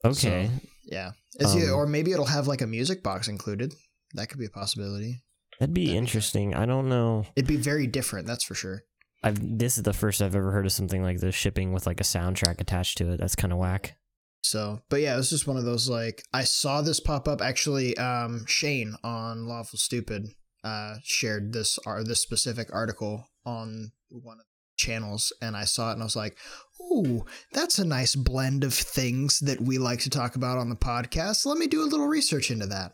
Okay. 0.05 0.51
Yeah. 0.83 1.11
Is 1.39 1.55
it- 1.55 1.69
Um, 1.69 1.73
or 1.75 1.87
maybe 1.87 2.11
it'll 2.11 2.25
have 2.25 2.47
like 2.47 2.61
a 2.61 2.67
music 2.67 3.01
box 3.01 3.27
included. 3.27 3.73
That 4.13 4.29
could 4.29 4.37
be 4.37 4.45
a 4.45 4.51
possibility. 4.51 5.23
That'd 5.59 5.73
be 5.73 5.85
that'd 5.85 5.93
be 5.93 5.97
interesting. 5.97 6.53
I 6.53 6.67
don't 6.67 6.89
know. 6.89 7.25
It'd 7.35 7.47
be 7.47 7.55
very 7.57 7.87
different, 7.87 8.27
that's 8.27 8.43
for 8.43 8.53
sure. 8.53 8.83
I've 9.25 9.57
this 9.57 9.77
is 9.77 9.83
the 9.83 9.91
first 9.91 10.21
I've 10.21 10.35
ever 10.35 10.51
heard 10.51 10.67
of 10.67 10.71
something 10.71 11.01
like 11.01 11.19
this 11.19 11.33
shipping 11.33 11.73
with 11.73 11.87
like 11.87 11.99
a 11.99 12.03
soundtrack 12.03 12.61
attached 12.61 12.99
to 12.99 13.11
it. 13.11 13.19
That's 13.19 13.35
kind 13.35 13.51
of 13.51 13.57
whack. 13.57 13.97
So, 14.43 14.81
but 14.87 15.01
yeah, 15.01 15.15
it 15.15 15.17
was 15.17 15.31
just 15.31 15.47
one 15.47 15.57
of 15.57 15.65
those 15.65 15.89
like 15.89 16.21
I 16.31 16.43
saw 16.43 16.83
this 16.83 16.99
pop 16.99 17.27
up. 17.27 17.41
Actually, 17.41 17.97
um, 17.97 18.45
Shane 18.45 18.95
on 19.03 19.47
Lawful 19.47 19.79
Stupid 19.79 20.27
uh, 20.63 20.97
shared 21.03 21.53
this 21.53 21.79
or 21.87 22.03
this 22.03 22.21
specific 22.21 22.69
article 22.71 23.25
on 23.47 23.91
one 24.09 24.35
of 24.35 24.45
the 24.45 24.77
channels, 24.77 25.33
and 25.41 25.57
I 25.57 25.63
saw 25.63 25.89
it 25.89 25.93
and 25.93 26.03
I 26.03 26.05
was 26.05 26.15
like, 26.15 26.37
"Ooh, 26.79 27.25
that's 27.51 27.79
a 27.79 27.85
nice 27.85 28.13
blend 28.13 28.63
of 28.63 28.75
things 28.75 29.39
that 29.39 29.59
we 29.59 29.79
like 29.79 30.01
to 30.01 30.11
talk 30.11 30.35
about 30.35 30.59
on 30.59 30.69
the 30.69 30.75
podcast. 30.75 31.47
Let 31.47 31.57
me 31.57 31.65
do 31.65 31.81
a 31.81 31.89
little 31.89 32.07
research 32.07 32.51
into 32.51 32.67
that." 32.67 32.91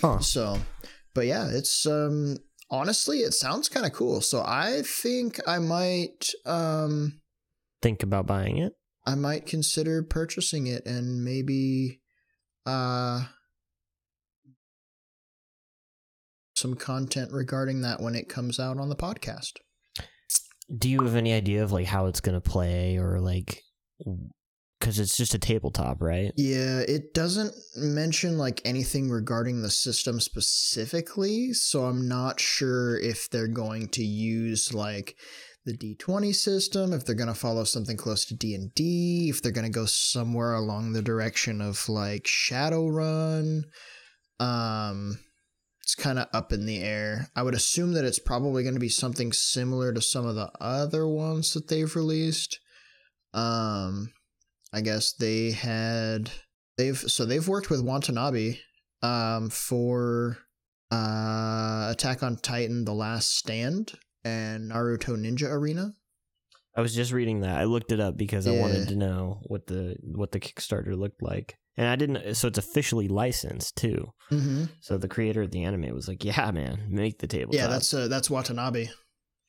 Huh. 0.00 0.18
So, 0.18 0.58
but 1.14 1.26
yeah, 1.26 1.48
it's 1.50 1.86
um 1.86 2.38
honestly, 2.70 3.18
it 3.18 3.32
sounds 3.34 3.68
kind 3.68 3.86
of 3.86 3.92
cool. 3.92 4.20
So 4.20 4.42
I 4.44 4.82
think 4.84 5.40
I 5.46 5.58
might 5.58 6.30
um 6.46 7.20
Think 7.82 8.02
about 8.02 8.26
buying 8.26 8.58
it. 8.58 8.72
I 9.06 9.14
might 9.14 9.46
consider 9.46 10.02
purchasing 10.02 10.66
it 10.66 10.86
and 10.86 11.24
maybe 11.24 12.00
uh 12.66 13.24
some 16.56 16.74
content 16.74 17.30
regarding 17.32 17.82
that 17.82 18.00
when 18.00 18.14
it 18.14 18.28
comes 18.28 18.58
out 18.58 18.78
on 18.78 18.88
the 18.88 18.96
podcast. 18.96 19.52
Do 20.78 20.88
you 20.88 21.02
have 21.02 21.16
any 21.16 21.32
idea 21.34 21.62
of 21.62 21.72
like 21.72 21.86
how 21.86 22.06
it's 22.06 22.20
gonna 22.20 22.40
play 22.40 22.96
or 22.96 23.20
like 23.20 23.60
because 24.84 24.98
it's 24.98 25.16
just 25.16 25.32
a 25.32 25.38
tabletop, 25.38 26.02
right? 26.02 26.32
Yeah, 26.36 26.80
it 26.80 27.14
doesn't 27.14 27.54
mention 27.74 28.36
like 28.36 28.60
anything 28.66 29.08
regarding 29.08 29.62
the 29.62 29.70
system 29.70 30.20
specifically, 30.20 31.54
so 31.54 31.86
I'm 31.86 32.06
not 32.06 32.38
sure 32.38 32.98
if 32.98 33.30
they're 33.30 33.48
going 33.48 33.88
to 33.88 34.04
use 34.04 34.74
like 34.74 35.16
the 35.64 35.74
D20 35.74 36.34
system, 36.34 36.92
if 36.92 37.06
they're 37.06 37.14
going 37.14 37.28
to 37.28 37.34
follow 37.34 37.64
something 37.64 37.96
close 37.96 38.26
to 38.26 38.36
D&D, 38.36 39.30
if 39.30 39.40
they're 39.40 39.52
going 39.52 39.64
to 39.64 39.70
go 39.70 39.86
somewhere 39.86 40.52
along 40.52 40.92
the 40.92 41.00
direction 41.00 41.62
of 41.62 41.88
like 41.88 42.24
Shadowrun. 42.24 43.62
Um 44.38 45.18
it's 45.82 45.94
kind 45.94 46.18
of 46.18 46.28
up 46.32 46.52
in 46.52 46.66
the 46.66 46.82
air. 46.82 47.28
I 47.36 47.42
would 47.42 47.54
assume 47.54 47.92
that 47.92 48.06
it's 48.06 48.18
probably 48.18 48.62
going 48.62 48.74
to 48.74 48.80
be 48.80 48.88
something 48.88 49.32
similar 49.32 49.92
to 49.92 50.00
some 50.00 50.26
of 50.26 50.34
the 50.34 50.50
other 50.60 51.06
ones 51.06 51.52
that 51.54 51.68
they've 51.68 51.96
released. 51.96 52.58
Um 53.32 54.10
I 54.74 54.80
guess 54.80 55.12
they 55.12 55.52
had 55.52 56.30
they've 56.76 56.98
so 56.98 57.24
they've 57.24 57.46
worked 57.46 57.70
with 57.70 57.80
Watanabe 57.80 58.58
um 59.02 59.48
for 59.48 60.38
uh 60.90 61.88
Attack 61.92 62.24
on 62.24 62.36
Titan 62.36 62.84
The 62.84 62.92
Last 62.92 63.36
Stand 63.36 63.92
and 64.24 64.72
Naruto 64.72 65.16
Ninja 65.16 65.48
Arena. 65.48 65.92
I 66.76 66.80
was 66.80 66.92
just 66.92 67.12
reading 67.12 67.40
that. 67.40 67.56
I 67.56 67.64
looked 67.64 67.92
it 67.92 68.00
up 68.00 68.16
because 68.16 68.48
I 68.48 68.58
wanted 68.58 68.88
to 68.88 68.96
know 68.96 69.38
what 69.44 69.68
the 69.68 69.96
what 70.02 70.32
the 70.32 70.40
Kickstarter 70.40 70.98
looked 70.98 71.22
like, 71.22 71.56
and 71.76 71.86
I 71.86 71.94
didn't. 71.94 72.34
So 72.34 72.48
it's 72.48 72.58
officially 72.58 73.06
licensed 73.06 73.76
too. 73.76 74.12
Mm-hmm. 74.32 74.64
So 74.80 74.98
the 74.98 75.06
creator 75.06 75.42
of 75.42 75.52
the 75.52 75.62
anime 75.62 75.94
was 75.94 76.08
like, 76.08 76.24
"Yeah, 76.24 76.50
man, 76.50 76.86
make 76.88 77.20
the 77.20 77.28
table." 77.28 77.54
Yeah, 77.54 77.68
that's 77.68 77.94
uh, 77.94 78.08
that's 78.08 78.28
Watanabe. 78.28 78.88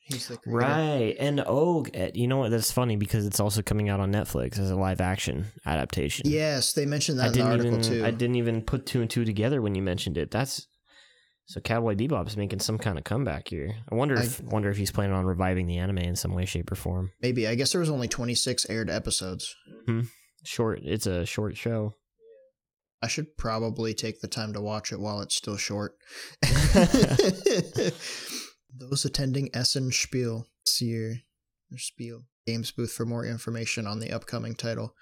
He's 0.06 0.28
the 0.28 0.36
creator. 0.36 0.58
right. 0.58 1.16
And 1.18 1.42
oh, 1.44 1.84
eh, 1.92 2.12
you 2.14 2.28
know 2.28 2.38
what? 2.38 2.52
That's 2.52 2.70
funny 2.70 2.94
because 2.94 3.26
it's 3.26 3.40
also 3.40 3.60
coming 3.60 3.88
out 3.88 3.98
on 3.98 4.12
Netflix 4.12 4.58
as 4.58 4.70
a 4.70 4.76
live 4.76 5.00
action 5.00 5.46
adaptation. 5.64 6.30
Yes, 6.30 6.74
they 6.74 6.86
mentioned 6.86 7.18
that 7.18 7.24
I 7.24 7.28
in 7.28 7.32
the 7.32 7.42
article 7.42 7.66
even 7.66 7.82
too. 7.82 8.04
I 8.04 8.12
didn't 8.12 8.36
even 8.36 8.62
put 8.62 8.86
two 8.86 9.00
and 9.00 9.10
two 9.10 9.24
together 9.24 9.60
when 9.60 9.74
you 9.74 9.82
mentioned 9.82 10.16
it. 10.16 10.30
That's 10.30 10.68
so 11.46 11.60
Cowboy 11.60 11.96
Bebop's 11.96 12.36
making 12.36 12.60
some 12.60 12.78
kind 12.78 12.98
of 12.98 13.04
comeback 13.04 13.48
here. 13.48 13.74
I 13.90 13.96
wonder 13.96 14.14
if 14.14 14.40
wonder 14.42 14.70
if 14.70 14.76
he's 14.76 14.92
planning 14.92 15.14
on 15.14 15.24
reviving 15.24 15.66
the 15.66 15.78
anime 15.78 15.98
in 15.98 16.14
some 16.14 16.34
way, 16.34 16.44
shape, 16.44 16.70
or 16.70 16.76
form. 16.76 17.10
Maybe 17.20 17.48
I 17.48 17.56
guess 17.56 17.72
there 17.72 17.80
was 17.80 17.90
only 17.90 18.06
26 18.08 18.70
aired 18.70 18.90
episodes. 18.90 19.56
Short. 20.44 20.80
It's 20.84 21.06
a 21.06 21.26
short 21.26 21.56
show. 21.56 21.94
I 23.02 23.08
should 23.08 23.36
probably 23.36 23.92
take 23.92 24.20
the 24.20 24.28
time 24.28 24.52
to 24.52 24.60
watch 24.60 24.92
it 24.92 25.00
while 25.00 25.20
it's 25.20 25.36
still 25.36 25.56
short. 25.56 25.94
Those 28.78 29.04
attending 29.04 29.48
Essen 29.54 29.90
Spiel 29.90 30.46
this 30.64 30.80
year, 30.82 31.20
or 31.72 31.78
Spiel 31.78 32.24
Games 32.46 32.72
booth 32.72 32.92
for 32.92 33.06
more 33.06 33.24
information 33.24 33.86
on 33.86 34.00
the 34.00 34.12
upcoming 34.12 34.54
title. 34.54 34.94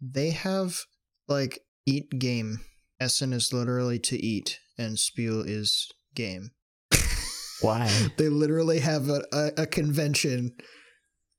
They 0.00 0.30
have 0.30 0.80
like 1.26 1.60
eat 1.86 2.10
game. 2.18 2.60
Essen 3.00 3.32
is 3.32 3.52
literally 3.52 3.98
to 4.00 4.16
eat, 4.16 4.58
and 4.76 4.98
Spiel 4.98 5.40
is 5.40 5.90
game. 6.14 6.50
Why? 7.60 7.90
They 8.16 8.28
literally 8.28 8.80
have 8.80 9.08
a, 9.08 9.22
a, 9.32 9.62
a 9.62 9.66
convention 9.66 10.52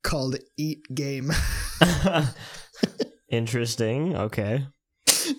called 0.02 0.36
Eat 0.56 0.80
Game. 0.94 1.30
Interesting. 3.30 4.16
Okay. 4.16 4.66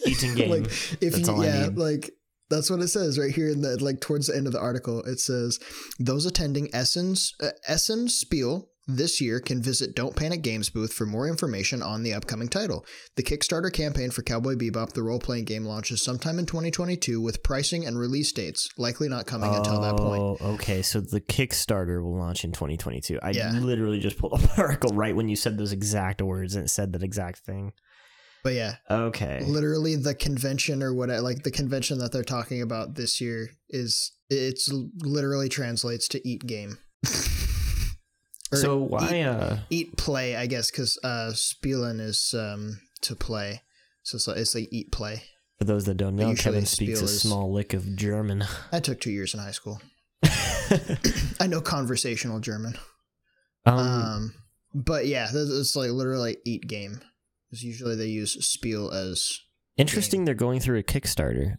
Eating 0.06 0.36
game. 0.36 0.50
like 0.50 0.66
if 1.02 1.14
That's 1.14 1.28
you, 1.28 1.36
I 1.36 1.46
yeah, 1.46 1.66
need. 1.68 1.78
like 1.78 2.12
that's 2.52 2.70
what 2.70 2.82
it 2.82 2.90
says 2.90 3.18
right 3.18 3.34
here 3.34 3.50
in 3.50 3.62
the 3.62 3.84
like 3.84 4.00
towards 4.02 4.28
the 4.28 4.36
end 4.36 4.46
of 4.46 4.54
the 4.54 4.60
article. 4.60 5.02
It 5.04 5.20
says 5.20 5.60
those 6.00 6.28
attending 6.28 6.70
Essen's 6.76 7.34
uh, 7.42 7.50
Essen 7.68 8.08
Spiel 8.10 8.68
this 8.88 9.22
year 9.22 9.40
can 9.40 9.62
visit 9.62 9.96
Don't 9.96 10.16
Panic 10.16 10.42
Games 10.42 10.70
booth 10.70 10.92
for 10.92 11.06
more 11.06 11.28
information 11.28 11.82
on 11.82 12.04
the 12.04 12.14
upcoming 12.14 12.50
title. 12.50 12.84
The 13.16 13.24
Kickstarter 13.24 13.72
campaign 13.72 14.10
for 14.10 14.22
Cowboy 14.24 14.56
Bebop, 14.56 14.94
the 14.94 15.04
role-playing 15.04 15.46
game, 15.46 15.64
launches 15.66 16.04
sometime 16.04 16.40
in 16.40 16.46
2022 16.48 17.22
with 17.22 17.44
pricing 17.44 17.86
and 17.86 17.98
release 17.98 18.34
dates 18.34 18.68
likely 18.78 19.08
not 19.08 19.28
coming 19.28 19.54
until 19.54 19.80
that 19.82 19.98
point. 19.98 20.22
Oh, 20.22 20.38
okay. 20.56 20.82
So 20.82 21.00
the 21.00 21.22
Kickstarter 21.22 22.04
will 22.04 22.18
launch 22.18 22.44
in 22.44 22.52
2022. 22.52 23.20
I 23.22 23.30
Yeah. 23.30 23.52
literally 23.52 24.00
just 24.00 24.18
pulled 24.18 24.34
up 24.34 24.42
the 24.42 24.54
article 24.62 24.94
right 24.96 25.16
when 25.16 25.30
you 25.30 25.36
said 25.36 25.58
those 25.58 25.72
exact 25.72 26.22
words 26.22 26.56
and 26.56 26.66
it 26.66 26.70
said 26.70 26.92
that 26.94 27.04
exact 27.04 27.46
thing. 27.46 27.74
But 28.44 28.54
yeah, 28.54 28.76
Okay. 28.90 29.44
literally 29.46 29.96
the 29.96 30.16
convention 30.16 30.82
or 30.82 30.94
what 30.94 31.10
like 31.10 31.44
the 31.44 31.52
convention 31.52 32.00
that 32.00 32.12
they're 32.12 32.24
talking 32.24 32.62
about 32.62 32.96
this 32.96 33.22
year 33.22 33.52
is 33.70 34.12
it's 34.30 34.70
literally 35.04 35.50
translates 35.50 36.08
to 36.10 36.28
eat 36.28 36.46
game. 36.48 36.78
So 38.54 38.84
eat- 38.84 38.92
why? 38.92 39.22
Uh, 39.22 39.60
eat 39.70 39.96
play 39.98 40.36
i 40.36 40.46
guess 40.46 40.70
because 40.70 41.00
uh 41.06 41.32
spielen 41.34 42.02
is 42.02 42.36
um 42.38 42.82
to 43.02 43.16
play 43.16 43.62
so 44.04 44.18
it's 44.18 44.28
like, 44.28 44.38
it's 44.38 44.56
like 44.56 44.68
eat 44.72 44.92
play 44.92 45.24
for 45.58 45.64
those 45.66 45.86
that 45.86 45.94
don't 45.96 46.16
know, 46.16 46.34
Kevin 46.36 46.66
speaks 46.66 47.00
Spiel 47.00 47.06
a 47.06 47.12
small 47.12 47.54
lick 47.54 47.74
of 47.74 47.96
German. 47.96 48.44
i 48.74 48.80
took 48.82 49.00
two 49.00 49.12
years 49.12 49.34
in 49.34 49.40
high 49.40 49.52
school 49.52 49.80
i 51.40 51.48
know 51.48 51.62
conversational 51.62 52.40
german 52.42 52.78
um, 53.66 53.78
um 53.80 54.34
but 54.76 55.06
yeah 55.08 55.28
it's 55.34 55.76
like 55.78 55.92
literally 55.92 56.36
eat 56.46 56.68
game 56.68 57.00
because 57.52 57.64
usually 57.64 57.96
they 57.96 58.08
use 58.08 58.34
spiel 58.46 58.90
as 58.92 59.38
interesting. 59.78 60.24
They're 60.26 60.34
going 60.34 60.62
through 60.62 60.80
a 60.80 60.84
Kickstarter. 60.84 61.58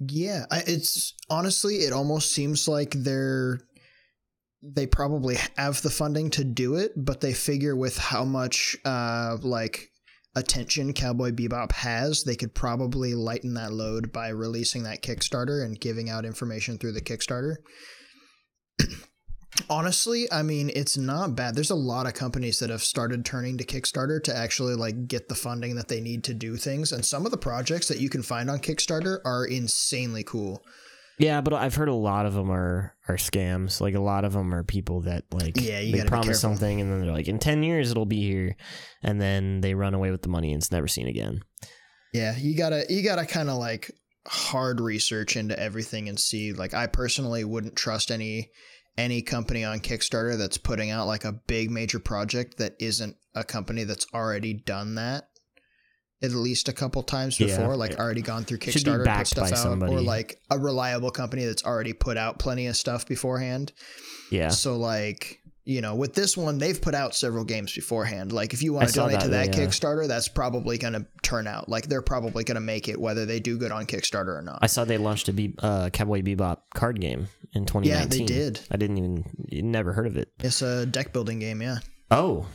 yeah 0.00 0.44
I, 0.50 0.64
it's 0.66 1.14
honestly 1.30 1.76
it 1.76 1.92
almost 1.92 2.32
seems 2.32 2.66
like 2.66 2.90
they're 2.90 3.60
they 4.62 4.86
probably 4.86 5.36
have 5.56 5.80
the 5.82 5.90
funding 5.90 6.30
to 6.30 6.44
do 6.44 6.74
it 6.74 6.92
but 6.96 7.20
they 7.20 7.32
figure 7.32 7.76
with 7.76 7.96
how 7.98 8.24
much 8.24 8.76
uh 8.84 9.36
like 9.42 9.90
attention 10.34 10.92
cowboy 10.92 11.30
bebop 11.30 11.70
has 11.72 12.24
they 12.24 12.34
could 12.34 12.54
probably 12.54 13.14
lighten 13.14 13.54
that 13.54 13.72
load 13.72 14.12
by 14.12 14.28
releasing 14.28 14.82
that 14.84 15.02
kickstarter 15.02 15.64
and 15.64 15.78
giving 15.78 16.10
out 16.10 16.24
information 16.24 16.78
through 16.78 16.92
the 16.92 17.00
kickstarter 17.00 17.56
honestly 19.68 20.26
i 20.32 20.42
mean 20.42 20.70
it's 20.74 20.96
not 20.96 21.36
bad 21.36 21.54
there's 21.54 21.70
a 21.70 21.74
lot 21.74 22.06
of 22.06 22.14
companies 22.14 22.58
that 22.58 22.70
have 22.70 22.82
started 22.82 23.24
turning 23.24 23.58
to 23.58 23.64
kickstarter 23.64 24.22
to 24.22 24.34
actually 24.34 24.74
like 24.74 25.06
get 25.06 25.28
the 25.28 25.34
funding 25.34 25.76
that 25.76 25.88
they 25.88 26.00
need 26.00 26.24
to 26.24 26.32
do 26.32 26.56
things 26.56 26.92
and 26.92 27.04
some 27.04 27.26
of 27.26 27.30
the 27.30 27.38
projects 27.38 27.88
that 27.88 28.00
you 28.00 28.08
can 28.08 28.22
find 28.22 28.48
on 28.48 28.58
kickstarter 28.58 29.18
are 29.24 29.44
insanely 29.44 30.24
cool 30.24 30.62
Yeah, 31.18 31.42
but 31.42 31.52
I've 31.52 31.74
heard 31.74 31.90
a 31.90 31.94
lot 31.94 32.24
of 32.24 32.32
them 32.32 32.50
are 32.50 32.96
are 33.06 33.16
scams. 33.16 33.80
Like 33.80 33.94
a 33.94 34.00
lot 34.00 34.24
of 34.24 34.32
them 34.32 34.54
are 34.54 34.64
people 34.64 35.02
that 35.02 35.24
like 35.30 35.60
Yeah, 35.60 35.78
you 35.80 35.96
they 35.96 36.04
promise 36.04 36.40
something 36.40 36.80
and 36.80 36.90
then 36.90 37.02
they're 37.02 37.12
like 37.12 37.28
in 37.28 37.38
10 37.38 37.62
years 37.62 37.90
it'll 37.90 38.06
be 38.06 38.22
here 38.22 38.56
and 39.02 39.20
then 39.20 39.60
they 39.60 39.74
run 39.74 39.94
away 39.94 40.10
with 40.10 40.22
the 40.22 40.30
money 40.30 40.52
and 40.52 40.62
it's 40.62 40.72
never 40.72 40.88
seen 40.88 41.06
again. 41.06 41.42
Yeah, 42.12 42.34
you 42.36 42.56
gotta 42.56 42.86
you 42.88 43.02
gotta 43.04 43.26
kind 43.26 43.50
of 43.50 43.58
like 43.58 43.90
hard 44.26 44.80
research 44.80 45.36
into 45.36 45.58
everything 45.58 46.08
and 46.08 46.18
see. 46.18 46.52
Like, 46.52 46.74
I 46.74 46.86
personally 46.86 47.44
wouldn't 47.44 47.76
trust 47.76 48.10
any 48.10 48.50
any 48.98 49.22
company 49.22 49.64
on 49.64 49.80
Kickstarter 49.80 50.36
that's 50.36 50.58
putting 50.58 50.90
out 50.90 51.06
like 51.06 51.24
a 51.24 51.32
big 51.32 51.70
major 51.70 51.98
project 51.98 52.58
that 52.58 52.74
isn't 52.78 53.16
a 53.34 53.42
company 53.44 53.84
that's 53.84 54.06
already 54.14 54.52
done 54.54 54.96
that 54.96 55.28
at 56.22 56.30
least 56.30 56.68
a 56.68 56.72
couple 56.72 57.02
times 57.02 57.40
Yeah. 57.40 57.46
before, 57.48 57.74
like 57.76 57.98
already 57.98 58.22
gone 58.22 58.44
through 58.44 58.58
Kickstarter, 58.58 59.04
put 59.04 59.26
stuff 59.26 59.50
out, 59.50 59.58
somebody. 59.58 59.92
or 59.92 60.00
like 60.00 60.38
a 60.50 60.58
reliable 60.58 61.10
company 61.10 61.44
that's 61.44 61.64
already 61.64 61.92
put 61.92 62.16
out 62.16 62.38
plenty 62.38 62.68
of 62.68 62.76
stuff 62.76 63.06
beforehand. 63.08 63.72
Yeah. 64.30 64.50
So 64.50 64.76
like, 64.76 65.40
you 65.64 65.80
know, 65.80 65.94
with 65.94 66.14
this 66.14 66.36
one, 66.36 66.58
they've 66.58 66.80
put 66.80 66.94
out 66.94 67.14
several 67.14 67.44
games 67.44 67.72
beforehand. 67.72 68.32
Like 68.32 68.52
if 68.52 68.62
you 68.62 68.72
want 68.72 68.88
to 68.88 68.94
donate 68.94 69.20
to 69.20 69.28
that, 69.28 69.52
that 69.52 69.58
yeah. 69.58 69.66
Kickstarter, 69.66 70.08
that's 70.08 70.26
probably 70.28 70.76
going 70.78 70.94
to 70.94 71.06
turn 71.22 71.46
out. 71.46 71.68
Like 71.68 71.86
they're 71.86 72.02
probably 72.02 72.42
going 72.44 72.56
to 72.56 72.60
make 72.60 72.88
it 72.88 73.00
whether 73.00 73.26
they 73.26 73.38
do 73.40 73.56
good 73.58 73.70
on 73.70 73.86
Kickstarter 73.86 74.36
or 74.38 74.42
not. 74.42 74.58
I 74.60 74.66
saw 74.66 74.84
they 74.84 74.98
launched 74.98 75.28
a 75.28 75.32
Be- 75.32 75.54
uh, 75.60 75.90
Cowboy 75.90 76.22
Bebop 76.22 76.58
card 76.74 77.00
game 77.00 77.28
in 77.52 77.64
2019. 77.66 77.86
Yeah, 77.86 78.06
they 78.06 78.24
did. 78.24 78.60
I 78.70 78.76
didn't 78.76 78.98
even 78.98 79.24
never 79.70 79.92
heard 79.92 80.06
of 80.06 80.16
it. 80.16 80.32
It's 80.40 80.62
a 80.62 80.84
deck 80.86 81.12
building 81.12 81.38
game, 81.38 81.62
yeah. 81.62 81.78
Oh, 82.10 82.46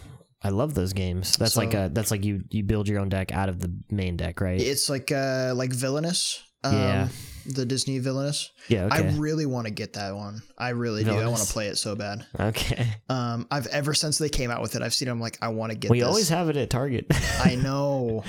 I 0.44 0.50
love 0.50 0.74
those 0.74 0.94
games. 0.94 1.36
That's 1.38 1.54
So- 1.54 1.62
like 1.62 1.74
a 1.74 1.90
that's 1.94 2.12
like 2.12 2.24
you 2.26 2.44
you 2.50 2.64
build 2.64 2.88
your 2.88 3.00
own 3.00 3.10
deck 3.10 3.32
out 3.32 3.50
of 3.50 3.60
the 3.60 3.74
main 3.90 4.18
deck, 4.18 4.42
right? 4.42 4.60
It's 4.60 4.90
like 4.90 5.12
uh 5.12 5.54
like 5.56 5.72
Villainous. 5.72 6.44
Um, 6.64 6.74
Yeah. 6.74 7.08
The 7.48 7.66
Disney 7.66 8.00
Villainous. 8.00 8.52
yeah, 8.68 8.86
okay. 8.86 9.08
I 9.08 9.12
really 9.18 9.46
want 9.46 9.68
to 9.68 9.74
get 9.74 9.94
that 9.94 10.16
one. 10.16 10.42
I 10.58 10.70
really 10.70 11.04
do. 11.04 11.12
I 11.12 11.28
want 11.28 11.42
to 11.42 11.52
play 11.52 11.68
it 11.68 11.78
so 11.78 11.96
bad. 11.96 12.26
okay. 12.40 12.88
Um, 13.10 13.48
I've 13.50 13.68
ever 13.68 13.94
since 13.94 14.18
they 14.18 14.28
came 14.28 14.52
out 14.52 14.62
with 14.62 14.76
it, 14.76 14.82
I've 14.82 14.94
seen. 14.94 15.08
it, 15.08 15.12
I'm 15.12 15.22
like, 15.22 15.38
I 15.42 15.48
want 15.48 15.72
to 15.72 15.78
get. 15.78 15.90
We 15.90 16.00
this. 16.00 16.08
always 16.08 16.30
have 16.30 16.50
it 16.50 16.58
at 16.58 16.70
Target. 16.70 17.06
I 17.44 17.56
know. 17.56 18.24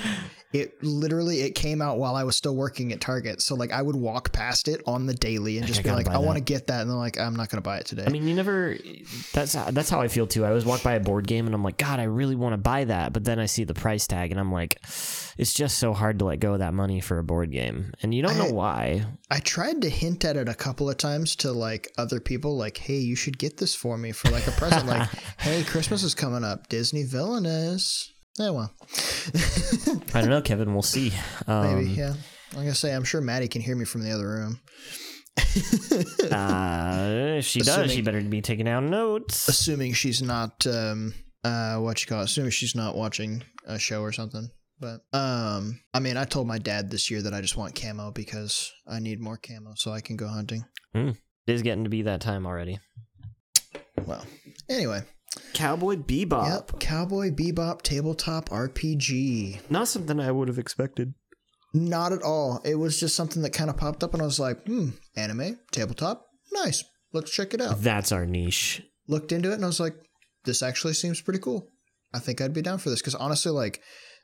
It 0.51 0.81
literally 0.81 1.41
it 1.41 1.51
came 1.51 1.79
out 1.81 1.99
while 1.99 2.15
I 2.15 2.23
was 2.23 2.35
still 2.35 2.55
working 2.55 2.91
at 2.91 3.01
Target. 3.01 3.41
So 3.41 3.55
like 3.55 3.71
I 3.71 3.81
would 3.81 3.95
walk 3.95 4.31
past 4.31 4.67
it 4.67 4.81
on 4.87 5.05
the 5.05 5.13
daily 5.13 5.57
and 5.57 5.67
just 5.67 5.81
I 5.81 5.83
be 5.83 5.91
like, 5.91 6.07
I 6.07 6.17
want 6.17 6.37
to 6.37 6.43
get 6.43 6.67
that, 6.67 6.81
and 6.81 6.89
they're 6.89 6.97
like, 6.97 7.19
I'm 7.19 7.35
not 7.35 7.49
gonna 7.49 7.61
buy 7.61 7.77
it 7.77 7.85
today. 7.85 8.05
I 8.07 8.09
mean, 8.09 8.27
you 8.27 8.33
never. 8.33 8.75
That's 9.33 9.53
that's 9.53 9.89
how 9.89 10.01
I 10.01 10.07
feel 10.07 10.25
too. 10.25 10.45
I 10.45 10.47
always 10.47 10.65
walk 10.65 10.81
by 10.81 10.93
a 10.93 10.99
board 10.99 11.27
game 11.27 11.45
and 11.45 11.53
I'm 11.53 11.63
like, 11.63 11.77
God, 11.77 11.99
I 11.99 12.03
really 12.03 12.35
want 12.35 12.53
to 12.53 12.57
buy 12.57 12.85
that, 12.85 13.13
but 13.13 13.25
then 13.25 13.37
I 13.37 13.45
see 13.45 13.63
the 13.63 13.73
price 13.75 14.07
tag 14.07 14.31
and 14.31 14.39
I'm 14.39 14.51
like, 14.51 14.83
it's 15.39 15.53
just 15.53 15.79
so 15.79 15.93
hard 15.93 16.19
to 16.19 16.25
let 16.25 16.39
go 16.39 16.53
of 16.53 16.59
that 16.59 16.73
money 16.73 16.99
for 16.99 17.17
a 17.17 17.23
board 17.23 17.51
game, 17.51 17.93
and 18.03 18.13
you 18.13 18.21
don't 18.21 18.35
I- 18.39 18.47
know 18.47 18.53
why. 18.53 19.05
I 19.31 19.39
tried 19.39 19.81
to 19.83 19.89
hint 19.89 20.25
at 20.25 20.35
it 20.37 20.47
a 20.49 20.53
couple 20.53 20.89
of 20.89 20.97
times 20.97 21.35
to 21.37 21.51
like 21.51 21.87
other 21.97 22.19
people, 22.19 22.57
like, 22.57 22.77
hey, 22.77 22.97
you 22.97 23.15
should 23.15 23.37
get 23.39 23.57
this 23.57 23.73
for 23.73 23.97
me 23.97 24.11
for 24.11 24.29
like 24.29 24.45
a 24.47 24.51
present. 24.51 24.85
like, 24.87 25.09
hey, 25.39 25.63
Christmas 25.63 26.03
is 26.03 26.13
coming 26.13 26.43
up, 26.43 26.67
Disney 26.69 27.03
Villainous. 27.03 28.11
Yeah, 28.37 28.51
well, 28.51 28.73
I 30.13 30.21
don't 30.21 30.29
know, 30.29 30.41
Kevin. 30.41 30.73
We'll 30.73 30.81
see. 30.81 31.11
Um, 31.47 31.75
maybe. 31.75 31.89
Yeah, 31.91 32.13
like 32.55 32.67
I 32.67 32.73
say, 32.73 32.93
I'm 32.93 33.03
sure 33.03 33.19
Maddie 33.21 33.47
can 33.47 33.61
hear 33.61 33.75
me 33.75 33.85
from 33.85 34.03
the 34.03 34.11
other 34.11 34.27
room. 34.27 34.59
Uh, 36.31 37.35
if 37.39 37.45
she 37.45 37.59
does, 37.61 37.91
she 37.91 38.01
better 38.01 38.21
be 38.21 38.41
taking 38.41 38.65
down 38.65 38.89
notes. 38.89 39.47
assuming 39.47 39.93
she's 39.93 40.21
not 40.21 40.65
um 40.67 41.13
uh 41.43 41.77
what 41.77 42.01
you 42.01 42.07
call 42.07 42.21
it 42.21 42.25
assuming 42.25 42.51
she's 42.51 42.75
not 42.75 42.95
watching 42.95 43.43
a 43.65 43.79
show 43.79 44.01
or 44.01 44.11
something 44.11 44.49
but 44.79 45.01
um 45.13 45.79
i 45.93 45.99
mean 45.99 46.17
i 46.17 46.23
told 46.23 46.47
my 46.47 46.57
dad 46.57 46.89
this 46.89 47.09
year 47.11 47.21
that 47.21 47.33
i 47.33 47.41
just 47.41 47.57
want 47.57 47.75
camo 47.75 48.11
because 48.11 48.71
i 48.87 48.99
need 48.99 49.19
more 49.19 49.37
camo 49.37 49.73
so 49.75 49.91
i 49.91 50.01
can 50.01 50.15
go 50.15 50.27
hunting 50.27 50.63
It 50.93 51.15
is 51.47 51.61
getting 51.63 51.83
to 51.83 51.89
be 51.89 52.03
that 52.03 52.21
time 52.21 52.45
already. 52.45 52.79
well 54.05 54.25
anyway 54.69 55.01
Cowboy 55.53 55.95
Bebop. 55.95 56.47
yep 56.47 56.79
cowboy 56.79 57.29
bebop 57.31 57.81
tabletop 57.81 58.49
rpg 58.49 59.59
Not 59.69 59.87
something 59.87 60.19
I 60.19 60.31
would 60.31 60.47
have 60.47 60.57
expected. 60.57 61.13
not 61.73 62.11
at 62.13 62.23
all 62.23 62.61
it 62.65 62.75
was 62.75 62.99
just 62.99 63.15
something 63.15 63.41
that 63.43 63.51
kind 63.53 63.69
of 63.69 63.77
popped 63.77 64.03
up 64.03 64.13
and 64.13 64.21
i 64.21 64.25
was 64.25 64.39
like 64.39 64.63
hmm 64.65 64.89
anime 65.15 65.59
tabletop 65.71 66.25
nice 66.51 66.83
let's 67.13 67.31
check 67.31 67.53
it 67.53 67.61
out 67.61 67.81
That's 67.81 68.11
our 68.11 68.25
niche. 68.25 68.81
looked 69.07 69.31
into 69.31 69.51
it 69.51 69.55
and 69.55 69.63
I 69.63 69.67
was 69.67 69.79
like, 69.79 69.95
this 70.45 70.61
actually 70.63 70.93
seems 70.93 71.19
pretty 71.21 71.39
cool. 71.39 71.67
I 72.13 72.19
think 72.19 72.39
I'd 72.39 72.53
be 72.53 72.61
down 72.61 72.77
for 72.77 72.89
this 72.91 73.01
because 73.01 73.15
honestly, 73.15 73.51
like 73.51 73.81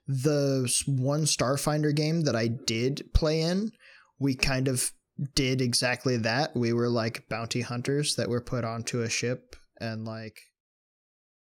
the 0.08 0.72
one 0.88 1.24
Starfinder 1.24 1.96
game 1.96 2.22
that 2.22 2.36
I 2.36 2.48
did 2.48 3.10
play 3.14 3.42
in, 3.42 3.72
we 4.20 4.36
kind 4.36 4.68
of 4.68 4.92
did 5.34 5.62
exactly 5.62 6.18
that. 6.18 6.56
We 6.56 6.74
were 6.74 6.90
like 6.90 7.28
bounty 7.30 7.62
hunters 7.62 8.16
that 8.16 8.30
were 8.30 8.42
put 8.42 8.64
onto 8.64 9.02
a 9.02 9.10
ship 9.10 9.56
and 9.80 10.06
like 10.06 10.38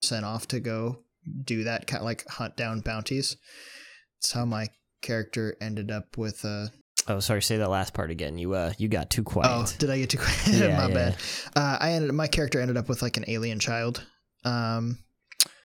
sent 0.02 0.24
off 0.24 0.46
to 0.48 0.60
go 0.60 1.00
do 1.44 1.64
that 1.64 1.86
kind 1.86 2.00
of 2.00 2.04
like 2.04 2.24
hunt 2.28 2.56
down 2.56 2.80
bounties. 2.80 3.36
That's 4.20 4.32
how 4.32 4.44
my 4.44 4.68
character 5.02 5.56
ended 5.60 5.90
up 5.90 6.16
with 6.16 6.44
a 6.44 6.70
Oh, 7.06 7.20
sorry. 7.20 7.42
Say 7.42 7.58
that 7.58 7.68
last 7.68 7.92
part 7.92 8.10
again. 8.10 8.38
You 8.38 8.54
uh, 8.54 8.72
you 8.78 8.88
got 8.88 9.10
too 9.10 9.22
quiet. 9.22 9.50
Oh, 9.52 9.70
did 9.78 9.90
I 9.90 9.98
get 9.98 10.08
too 10.10 10.16
quiet? 10.18 10.38
Yeah, 10.46 10.76
My 10.78 10.88
yeah. 10.88 10.94
bad. 10.94 11.16
Uh, 11.54 11.76
I 11.78 11.92
ended. 11.92 12.10
My 12.12 12.26
character 12.26 12.60
ended 12.60 12.78
up 12.78 12.88
with 12.88 13.02
like 13.02 13.18
an 13.18 13.24
alien 13.28 13.58
child. 13.58 14.06
Um, 14.44 14.98